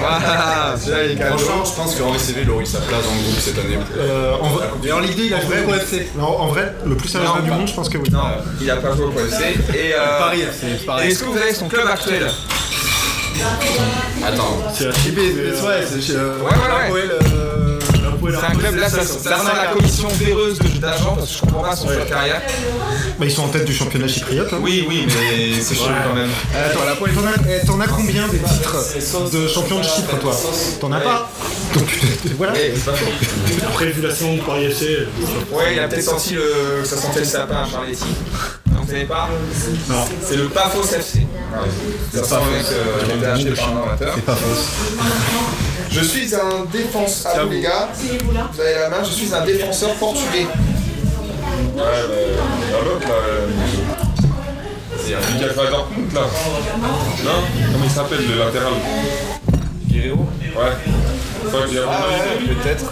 voilà, 0.00 1.04
il 1.10 1.16
cadeau. 1.18 1.38
Franchement, 1.38 1.64
je 1.64 1.72
pense 1.74 1.94
que 1.94 2.02
Henri 2.02 2.18
CV 2.18 2.42
il 2.42 2.50
aurait 2.50 2.62
eu 2.64 2.66
sa 2.66 2.78
place 2.80 3.02
dans 3.04 3.14
le 3.14 3.22
groupe 3.22 3.40
cette 3.40 3.58
année. 3.58 3.78
euh, 3.98 4.34
en, 4.40 4.48
vrai, 4.50 4.66
Et 4.84 4.92
en 4.92 5.00
Ligue 5.00 5.16
2, 5.16 5.22
il 5.24 5.34
a 5.34 5.40
joué 5.40 5.56
au 5.68 5.74
FC. 5.74 6.08
non, 6.16 6.26
en 6.38 6.46
vrai, 6.48 6.72
le 6.84 6.96
plus 6.96 7.08
sérieux 7.08 7.26
Non, 7.28 7.42
du 7.42 7.48
pas. 7.50 7.56
monde, 7.56 7.68
je 7.68 7.74
pense 7.74 7.88
que 7.88 7.98
oui. 7.98 8.08
Non, 8.10 8.20
il 8.60 8.70
a 8.70 8.76
pas 8.76 8.94
joué 8.94 9.06
au 9.06 9.10
PFC. 9.10 9.54
Et 9.74 9.94
euh, 9.94 10.18
Paris 10.18 10.42
FC, 10.42 10.66
c'est 10.78 10.86
pareil. 10.86 11.10
est-ce 11.10 11.20
que 11.20 11.24
vous 11.26 11.36
avez 11.38 11.54
son 11.54 11.68
club 11.68 11.86
actuel 11.86 12.09
Attends. 14.24 14.58
C'est 14.74 14.86
ouais, 14.86 14.92
c'est 15.90 16.00
chez. 16.02 16.14
euh, 16.16 16.34
Ouais, 16.42 16.92
ouais, 16.92 16.92
ouais. 16.92 17.08
Euh, 17.10 17.78
C'est 18.38 18.44
un 18.46 18.54
club, 18.54 18.74
là 18.76 18.88
ça, 18.90 19.02
ça 19.02 19.18
sent 19.38 19.52
la 19.56 19.72
commission 19.72 20.08
véreuse 20.18 20.58
de 20.58 20.68
d'agents 20.78 21.14
parce 21.16 21.28
que 21.30 21.34
je 21.36 21.40
comprends 21.40 21.62
pas 21.62 21.74
son 21.76 21.86
choix 21.88 22.04
de 22.04 22.08
carrière. 22.08 22.42
Bah, 23.18 23.24
ils 23.24 23.30
sont 23.30 23.44
en 23.44 23.48
tête 23.48 23.64
du 23.64 23.72
championnat 23.72 24.08
chypriote. 24.08 24.52
Hein. 24.52 24.58
Oui, 24.60 24.84
oui, 24.88 25.06
mais 25.06 25.60
c'est 25.62 25.74
chaud 25.74 25.84
quand 26.06 26.14
même. 26.14 26.28
Attends, 26.54 26.84
la 26.86 26.96
poêle. 26.96 27.12
T'en 27.14 27.26
as, 27.26 27.66
t'en 27.66 27.80
as 27.80 27.86
combien 27.88 28.28
des 28.28 28.38
titres 28.38 28.76
de 29.32 29.48
champion 29.48 29.78
de 29.78 29.84
Chypre, 29.84 30.18
toi? 30.20 30.36
T'en 30.80 30.92
as 30.92 31.00
pas? 31.00 31.30
Donc, 31.74 31.88
voilà. 32.36 32.52
Eh. 32.56 32.74
Après, 33.66 33.86
vu 33.86 34.02
la 34.02 34.14
saison 34.14 34.34
de 34.36 34.40
Paris 34.42 34.64
FC, 34.66 35.06
Ouais, 35.50 35.72
il 35.72 35.78
a 35.80 35.88
peut-être 35.88 36.02
senti 36.04 36.34
le... 36.34 36.82
que 36.82 36.86
ça 36.88 36.96
sentait 36.96 37.20
le 37.20 37.24
sapin 37.24 37.62
à 37.62 37.66
Charletti. 37.70 38.04
Savez 38.90 39.04
pas 39.04 39.28
Non. 39.88 40.04
C'est 40.22 40.36
le 40.36 40.48
Pafos 40.48 40.82
FC. 40.82 41.26
Ça 42.12 42.24
sent 42.24 42.34
le 42.44 42.56
mec 42.56 42.66
euh, 42.72 43.04
qui 43.04 43.12
a 43.12 43.16
été 43.16 43.26
acheté 43.26 43.50
par 43.52 43.68
un 43.68 43.82
amateur. 43.82 44.14
C'est 44.14 44.24
pas 44.24 44.34
fausse. 44.34 44.68
Je 45.90 46.00
suis 46.00 46.34
un 46.34 46.64
défenseur. 46.72 47.32
À 47.36 47.44
vous 47.44 47.50
les 47.50 47.60
gars, 47.62 47.88
vous 48.52 48.60
avez 48.60 48.74
la 48.74 48.88
main, 48.90 49.02
je 49.02 49.10
suis 49.10 49.34
un 49.34 49.44
défenseur 49.44 49.90
portugais. 49.94 50.46
Ouais, 50.46 51.82
mais. 52.08 52.72
Dans 52.72 52.84
l'autre, 52.84 53.08
là. 53.08 53.14
euh, 53.14 53.46
C'est 54.96 55.14
celui 55.20 55.38
qui 55.38 55.44
a 55.44 55.48
fait 55.52 55.66
à 55.66 55.70
Dortmund, 55.70 56.12
là. 56.14 56.20
Non? 57.24 57.30
Comment 57.72 57.84
il 57.84 57.90
s'appelle, 57.90 58.20
le 58.28 58.38
latéral? 58.38 58.72
Guerrero 59.88 60.28
Ouais. 60.56 60.62
A 60.62 61.48
Ah 61.52 61.56
ouais, 61.58 62.54
peut-être. 62.54 62.84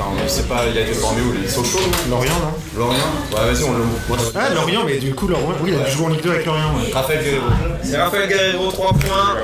Attends, 0.00 0.12
je 0.24 0.28
sais 0.28 0.42
pas, 0.44 0.62
il 0.70 0.78
a 0.78 0.80
été 0.80 0.94
formé 0.94 1.20
où 1.20 1.32
Les 1.42 1.48
Sochaux 1.48 1.78
Lorient, 2.08 2.32
non 2.32 2.80
Lorient 2.84 2.98
Ouais, 3.32 3.52
vas-y, 3.52 3.64
on 3.64 3.72
le. 3.72 3.84
Ah, 4.34 4.48
Lorient, 4.54 4.82
mais 4.86 4.96
du 4.96 5.14
coup, 5.14 5.28
Lorient, 5.28 5.52
oui, 5.62 5.72
il 5.74 5.80
a 5.80 5.88
jouer 5.90 6.06
en 6.06 6.08
Ligue 6.08 6.22
2 6.22 6.30
avec 6.30 6.46
Lorient. 6.46 6.74
ouais. 6.78 6.90
Raphaël 6.92 7.22
Guerrero. 7.22 7.44
C'est 7.82 7.96
Raphaël 7.98 8.28
Guerrero, 8.28 8.70
3 8.70 8.92
points. 8.94 9.36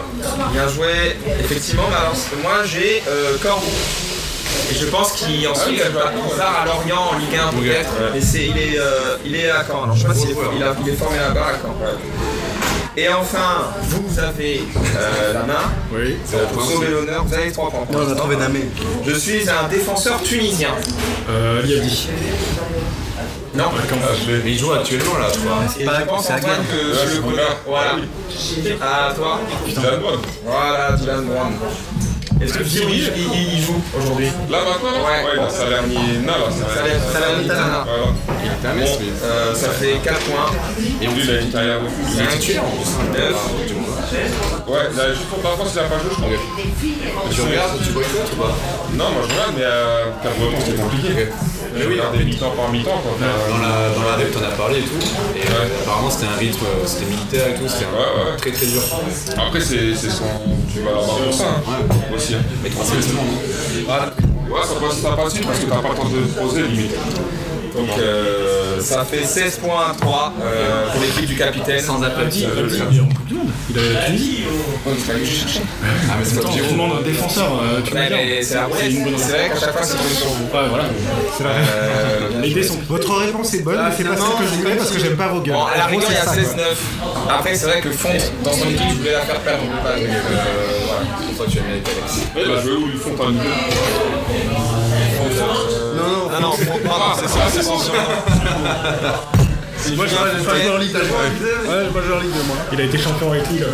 Bien 0.53 0.69
joué. 0.69 1.17
Effectivement, 1.41 1.85
mais 1.91 1.97
alors, 1.97 2.15
moi 2.43 2.65
j'ai 2.65 3.03
euh, 3.09 3.37
Corbeau. 3.43 3.67
Et 4.71 4.75
je 4.75 4.87
pense 4.87 5.13
qu'il 5.13 5.47
ensuite 5.47 5.81
il 5.85 5.93
va- 5.93 6.11
part 6.39 6.63
à 6.63 6.65
Lorient 6.67 7.03
en 7.13 7.19
Ligue 7.19 7.37
1 7.37 7.53
peut-être. 7.53 7.91
Mais 8.15 8.21
c'est, 8.21 8.47
il, 8.47 8.57
est, 8.59 8.79
euh, 8.79 9.17
il 9.25 9.37
est 9.37 9.51
à 9.51 9.63
Caen. 9.65 9.85
Alors 9.85 9.95
je 9.97 10.03
sais 10.03 10.09
pas 10.09 10.15
s'il 10.15 10.31
est, 10.31 10.37
il 10.57 10.63
a- 10.63 10.75
il 10.85 10.89
est 10.89 10.97
formé 10.97 11.19
là-bas 11.19 11.47
à 11.49 11.53
Caen. 11.61 11.75
Et 12.99 13.09
enfin, 13.11 13.73
vous 13.83 14.19
avez 14.19 14.63
euh, 14.97 15.33
la 15.35 15.43
main. 15.43 15.55
oui. 15.93 16.17
Pour 16.53 16.65
sauver 16.65 16.89
l'honneur, 16.89 17.25
vous 17.25 17.35
avez 17.35 17.53
3 17.53 17.71
points. 17.71 17.87
Non, 17.93 18.07
on 18.09 18.13
a 18.13 18.15
trouvé 18.15 18.37
Namé. 18.37 18.65
Je 19.07 19.15
suis 19.15 19.49
un 19.51 19.69
défenseur 19.69 20.23
tunisien. 20.23 20.71
Euh, 21.29 21.61
Liadi. 21.63 22.09
Non. 23.55 23.65
Mais 24.27 24.51
il 24.51 24.59
joue 24.59 24.73
actuellement 24.73 25.19
là, 25.19 25.27
crois. 25.29 25.65
Et 25.79 25.85
je 25.85 26.05
pense 26.07 26.31
Antoine 26.31 26.65
que 26.71 27.11
je 27.11 27.17
le 27.17 27.23
connais. 27.23 27.43
Voilà. 27.67 27.97
À 28.81 29.13
toi. 29.15 29.41
Dylan 29.67 30.01
Brown. 30.01 30.19
Voilà, 30.45 30.93
Dylan 30.93 31.25
Brown. 31.25 31.53
Est-ce 32.41 32.53
que 32.55 32.65
Giro 32.65 32.89
il, 32.91 32.99
il- 33.17 33.55
il 33.57 33.63
joue 33.63 33.81
aujourd'hui 33.97 34.27
Là, 34.51 34.59
maintenant 34.69 34.91
là 34.93 34.99
Ouais. 34.99 35.25
Ouais, 35.25 35.31
il 35.37 35.41
a 35.41 35.49
Salernitana, 35.51 36.33
là. 36.39 36.49
Salernitana. 37.13 37.87
Voilà. 37.87 38.07
Putain, 38.43 38.75
mais 38.77 38.87
c'est- 38.87 39.25
Euh, 39.25 39.55
ça 39.55 39.71
fait 39.71 39.97
4 40.05 40.21
points. 40.21 40.51
Et 41.01 41.09
on 41.09 41.13
Lui, 41.15 41.23
il 41.25 41.31
a 41.31 41.41
une 41.41 41.51
carrière 41.51 41.81
de 41.81 41.87
fou. 41.89 42.03
Il 42.15 42.21
est 42.23 42.39
titulaire 42.39 42.65
en 42.65 42.71
plus. 42.71 42.91
hein. 42.93 43.13
9. 43.13 44.69
Ouais, 44.69 44.77
là, 44.97 45.09
juste 45.15 45.27
pour 45.29 45.39
la 45.43 45.57
France, 45.57 45.71
il 45.75 45.79
a 45.79 45.83
pas 45.85 45.99
joué, 45.99 46.11
je 46.11 46.17
crois. 46.17 47.31
Tu 47.31 47.41
regardes, 47.41 47.79
tu 47.83 47.91
boycottes 47.93 48.33
ou 48.33 48.37
pas? 48.43 48.55
Non, 48.93 49.11
moi 49.11 49.23
je 49.27 49.33
regarde, 49.33 49.53
mais 49.57 49.63
euh, 49.65 50.05
Cap-Breton, 50.23 50.57
c'était 50.65 50.77
compliqué. 50.83 51.29
Mais 51.77 51.85
oui, 51.87 51.95
regardais 52.01 52.25
mi-temps 52.25 52.51
par 52.57 52.71
mi-temps, 52.73 53.03
quoi. 53.03 53.13
Dans 53.21 53.59
la, 53.59 53.91
dans 53.95 54.03
la 54.09 54.17
rep, 54.17 54.31
t'en 54.33 54.41
as 54.43 54.57
parlé 54.57 54.79
et 54.79 54.83
tout. 54.83 54.97
Et 55.37 55.41
euh, 55.47 55.83
apparemment, 55.83 56.11
c'était 56.11 56.27
un 56.27 56.37
rythme, 56.37 56.65
euh, 56.65 56.87
c'était 56.87 57.07
militaire 57.07 57.49
et 57.49 57.55
tout. 57.55 57.69
C'était 57.69 57.85
Ouais, 57.87 58.31
ouais. 58.31 58.37
très 58.39 58.51
très 58.53 58.67
dur. 58.67 58.83
Après, 59.37 59.61
c'est 59.61 59.95
c'est 59.95 60.11
son. 60.11 60.25
Tu 60.73 60.81
vas 60.81 60.91
l'avoir 60.93 61.17
pour 61.19 61.35
ça, 61.35 61.45
hein. 61.69 62.15
Aussi. 62.15 62.35
hein. 62.35 62.39
Mais 62.63 62.71
3 62.71 62.85
semaines 62.85 63.03
seulement, 63.03 63.23
non 63.25 64.55
Ouais, 64.55 64.63
ça 64.63 64.75
passe, 64.81 64.99
ça 65.01 65.11
passe 65.13 65.35
vite 65.35 65.47
parce 65.47 65.59
que 65.59 65.67
t'as 65.67 65.77
pas 65.83 65.89
le 65.91 65.95
temps 65.97 66.09
de 66.09 66.21
te 66.23 66.39
poser 66.41 66.63
limite. 66.63 66.95
Donc 67.77 67.89
euh, 67.99 68.81
ça 68.81 69.05
fait 69.05 69.25
16 69.25 69.57
points 69.59 69.91
à 69.91 69.95
3 69.95 70.33
euh, 70.41 70.91
pour 70.93 71.01
l'équipe 71.03 71.27
du 71.27 71.37
capitaine. 71.37 71.81
Sans 71.81 72.03
applaudissements. 72.03 72.51
Il 72.91 72.97
est 72.97 73.01
en 73.01 73.07
Coupe 73.09 73.27
du 73.27 73.35
Monde. 73.35 73.49
Il 73.71 73.79
avait 73.79 73.93
la 73.93 74.01
Tunisie. 74.07 74.45
Ah 74.87 76.15
mais 76.19 76.25
c'est 76.25 76.39
Attends, 76.39 76.49
tu 76.53 76.61
demandes 76.73 76.93
un 77.01 77.03
défenseur. 77.03 77.45
euh, 77.63 77.81
tu 77.85 77.93
Ouais, 77.95 78.09
vois, 78.09 78.17
mais 78.17 78.43
c'est 78.43 78.55
la 78.55 78.69
c'est 78.79 78.91
une 78.91 79.05
bonne 79.05 79.15
C'est 79.19 79.33
vrai 79.33 79.49
qu'à 79.51 79.61
chaque 79.61 79.73
fois 79.73 79.83
c'est 79.83 79.97
une 79.97 80.15
sur 80.17 80.29
vous. 80.29 80.45
Ouais, 80.45 80.69
voilà. 80.71 80.85
Euh, 81.43 82.41
Les 82.43 82.51
dés 82.55 82.63
sont 82.63 82.79
Votre 82.89 83.15
réponse 83.17 83.55
est 83.55 83.63
bonne, 83.63 83.77
mais 83.85 83.95
c'est 83.97 84.05
pas 84.05 84.17
celle 84.17 84.47
que 84.47 84.51
je 84.51 84.55
voulais 84.61 84.77
parce 84.77 84.91
que 84.91 84.99
j'aime 84.99 85.17
pas 85.17 85.29
vos 85.29 85.41
gueules. 85.41 85.55
Bon, 85.55 85.65
à 85.65 85.77
la 85.77 85.85
rigueur, 85.87 86.09
il 86.11 86.15
y 86.15 86.17
a 86.17 86.21
c'est 86.33 86.45
ça, 86.45 86.55
quoi. 86.55 86.63
16-9. 86.65 87.35
Après, 87.39 87.55
c'est 87.55 87.67
vrai 87.67 87.81
que 87.81 87.91
Fonte, 87.91 88.33
dans 88.45 88.53
son 88.53 88.69
équipe, 88.71 88.89
je 88.91 88.95
voulais 88.97 89.13
la 89.13 89.21
faire 89.21 89.41
perdre. 89.41 89.63
Euh, 89.65 90.07
voilà. 90.87 91.03
Pour 91.37 91.47
ça, 91.47 91.51
tu 91.53 91.59
as 91.59 91.63
mis 91.63 91.71
avec 91.73 91.87
Alex. 91.89 92.17
Ouais, 92.37 92.43
il 92.47 92.53
a 92.53 92.61
joué 92.63 92.73
où 92.73 92.89
ils 92.93 92.99
font 92.99 93.15
un 93.27 93.31
niveau. 93.33 93.45
Ah 96.37 96.41
non, 96.41 96.51
pardon, 96.87 97.05
c'est 97.21 97.29
ça, 97.29 97.39
c'est 97.53 97.63
ça. 97.63 97.71
Moi, 99.95 100.05
j'ai 100.09 100.17
pas 100.17 100.59
joueur 100.63 100.79
Ligue, 100.79 100.95
Ouais, 100.95 101.01
j'ai 101.85 101.91
pas 102.01 102.07
joueur 102.07 102.21
Ligue 102.21 102.31
moi. 102.49 102.57
Il 102.73 102.81
a 102.81 102.85
été 102.85 102.99
champion 102.99 103.31
avec 103.31 103.49
lui. 103.51 103.61
là. 103.61 103.67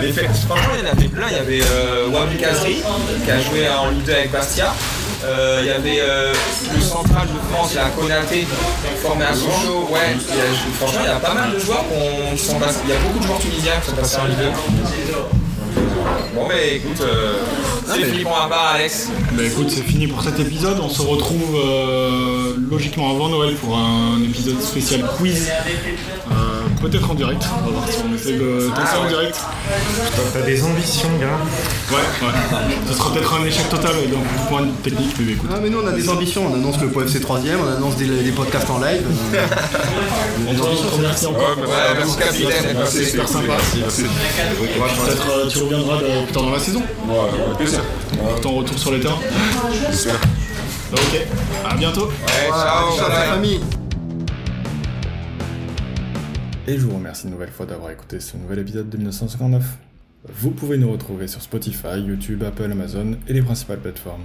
Mais 0.00 0.12
franchement, 0.12 0.72
il 0.78 0.84
y 0.84 0.88
en 0.88 0.92
avait 0.92 1.08
plein. 1.08 1.26
Il 1.30 1.36
y 1.36 1.40
avait 1.40 1.60
euh, 1.70 2.08
Wabi 2.08 2.36
Kazri, 2.36 2.82
qui 3.24 3.30
a 3.30 3.40
joué 3.40 3.68
en 3.68 3.90
Ligue 3.90 4.04
2 4.04 4.12
avec 4.12 4.30
Bastia. 4.32 4.72
Euh, 5.24 5.58
il 5.62 5.66
y 5.66 5.70
avait 5.70 6.00
euh, 6.00 6.32
le 6.74 6.80
central 6.80 7.26
de 7.26 7.54
France, 7.54 7.74
la 7.74 7.88
Konaté, 7.88 8.46
formé 9.02 9.24
à 9.24 9.34
Sochaux. 9.34 9.88
Ouais, 9.90 10.14
il 10.14 10.36
y 10.36 10.40
a- 10.40 10.44
franchement, 10.78 11.00
il 11.02 11.08
y 11.08 11.12
a 11.12 11.16
pas 11.18 11.34
mal 11.34 11.52
de 11.52 11.58
joueurs 11.58 11.84
qui 12.36 12.44
sont 12.44 12.58
passés. 12.60 12.80
Il 12.84 12.90
y 12.90 12.96
a 12.96 12.98
beaucoup 13.00 13.18
de 13.18 13.24
joueurs 13.26 13.38
tunisiens 13.40 13.72
qui 13.82 13.90
sont 13.90 13.96
passés 13.96 14.18
en 14.22 14.26
Ligue 14.26 14.38
2. 14.38 14.44
Bon, 16.34 16.46
mais 16.48 16.76
écoute, 16.76 17.00
euh, 17.00 17.34
c'est 17.86 18.04
fini 18.04 18.22
pour 18.22 18.32
ma 18.32 18.46
part, 18.48 18.72
Alex. 18.74 19.08
Bah 19.32 19.42
écoute, 19.44 19.70
c'est 19.70 19.82
fini 19.82 20.06
pour 20.06 20.22
cet 20.22 20.38
épisode. 20.38 20.78
On 20.82 20.88
se 20.88 21.02
retrouve 21.02 21.56
euh, 21.56 22.54
logiquement 22.70 23.10
avant 23.10 23.28
Noël 23.28 23.54
pour 23.54 23.76
un 23.76 24.20
épisode 24.22 24.60
spécial 24.60 25.04
quiz. 25.18 25.50
Euh, 26.30 26.32
Peut-être 26.82 27.10
en 27.10 27.14
direct. 27.14 27.42
On 27.62 27.66
va 27.66 27.72
voir 27.78 27.88
si 27.88 27.98
on 28.06 28.14
essaie 28.14 28.34
de 28.34 28.68
tenter 28.68 28.98
en 29.02 29.08
direct. 29.08 29.40
T'as 30.34 30.42
des 30.42 30.62
ambitions, 30.62 31.08
gars. 31.18 31.38
Ouais, 31.90 31.96
ouais. 31.96 32.34
Ce 32.88 32.92
sera 32.94 33.12
peut-être 33.14 33.34
un 33.34 33.44
échec 33.46 33.68
total 33.70 33.92
d'un 34.10 34.44
point 34.48 34.60
de 34.60 34.66
vue 34.66 34.72
technique, 34.82 35.14
mais 35.18 35.32
écoute. 35.32 35.50
Ah 35.52 35.58
mais 35.62 35.70
nous 35.70 35.78
on 35.82 35.86
a 35.86 35.92
des 35.92 36.08
ambitions, 36.10 36.46
on 36.50 36.54
annonce 36.54 36.78
le 36.80 36.88
POFC 36.88 37.18
3ème, 37.20 37.56
on 37.64 37.76
annonce 37.76 37.96
des, 37.96 38.06
des 38.06 38.30
podcasts 38.32 38.68
en 38.68 38.78
live. 38.80 39.02
On 40.46 40.54
te 40.54 40.96
remercie 40.96 41.26
encore. 41.26 41.56
Ouais, 41.58 41.66
merci 41.96 42.16
capitaine. 42.18 42.76
C'est 42.84 43.04
super 43.04 43.28
sympa. 43.28 43.54
Peut-être 43.86 45.48
tu 45.48 45.58
reviendras 45.58 45.95
de- 46.02 46.24
plus 46.24 46.32
tard 46.32 46.42
dans 46.44 46.50
la 46.52 46.58
saison. 46.58 46.80
Ouais, 47.08 47.44
avec 47.46 47.56
plaisir. 47.58 47.80
Ton 48.42 48.56
retour 48.56 48.78
sur 48.78 48.92
les 48.92 49.00
terrains. 49.00 49.18
Ok. 50.92 51.26
À 51.64 51.76
bientôt. 51.76 52.06
Ouais, 52.06 52.48
ciao, 52.48 52.96
Ciao 52.96 53.08
la 53.08 53.14
famille 53.34 53.60
Et 56.68 56.76
je 56.78 56.86
vous 56.86 56.94
remercie 56.96 57.24
une 57.26 57.32
nouvelle 57.32 57.50
fois 57.50 57.66
d'avoir 57.66 57.90
écouté 57.90 58.20
ce 58.20 58.36
nouvel 58.36 58.60
épisode 58.60 58.88
de 58.88 58.96
1959. 58.96 59.62
Vous 60.28 60.50
pouvez 60.50 60.76
nous 60.78 60.90
retrouver 60.90 61.28
sur 61.28 61.40
Spotify, 61.42 61.98
YouTube, 62.04 62.42
Apple, 62.44 62.70
Amazon 62.70 63.16
et 63.28 63.32
les 63.32 63.42
principales 63.42 63.78
plateformes. 63.78 64.24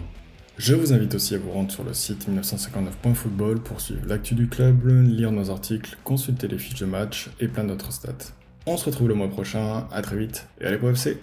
Je 0.58 0.76
vous 0.76 0.94
invite 0.94 1.16
aussi 1.16 1.34
à 1.36 1.38
vous 1.40 1.52
rendre 1.52 1.72
sur 1.72 1.84
le 1.84 1.94
site 1.94 2.28
1959.football 2.28 3.60
pour 3.62 3.82
suivre 3.82 4.02
l'actu 4.08 4.36
du 4.36 4.48
club, 4.48 4.88
lire 5.08 5.32
nos 5.32 5.50
articles, 5.50 5.98
consulter 6.04 6.48
les 6.48 6.58
fiches 6.60 6.80
de 6.80 6.86
match 6.86 7.30
et 7.40 7.48
plein 7.48 7.64
d'autres 7.64 7.92
stats. 7.92 8.34
On 8.68 8.78
se 8.78 8.86
retrouve 8.86 9.08
le 9.08 9.16
mois 9.16 9.30
prochain, 9.30 9.88
à 9.92 10.02
très 10.04 10.18
vite 10.18 10.48
et 10.60 10.66
allez 10.66 10.78
pour 10.78 10.90
FC 10.90 11.20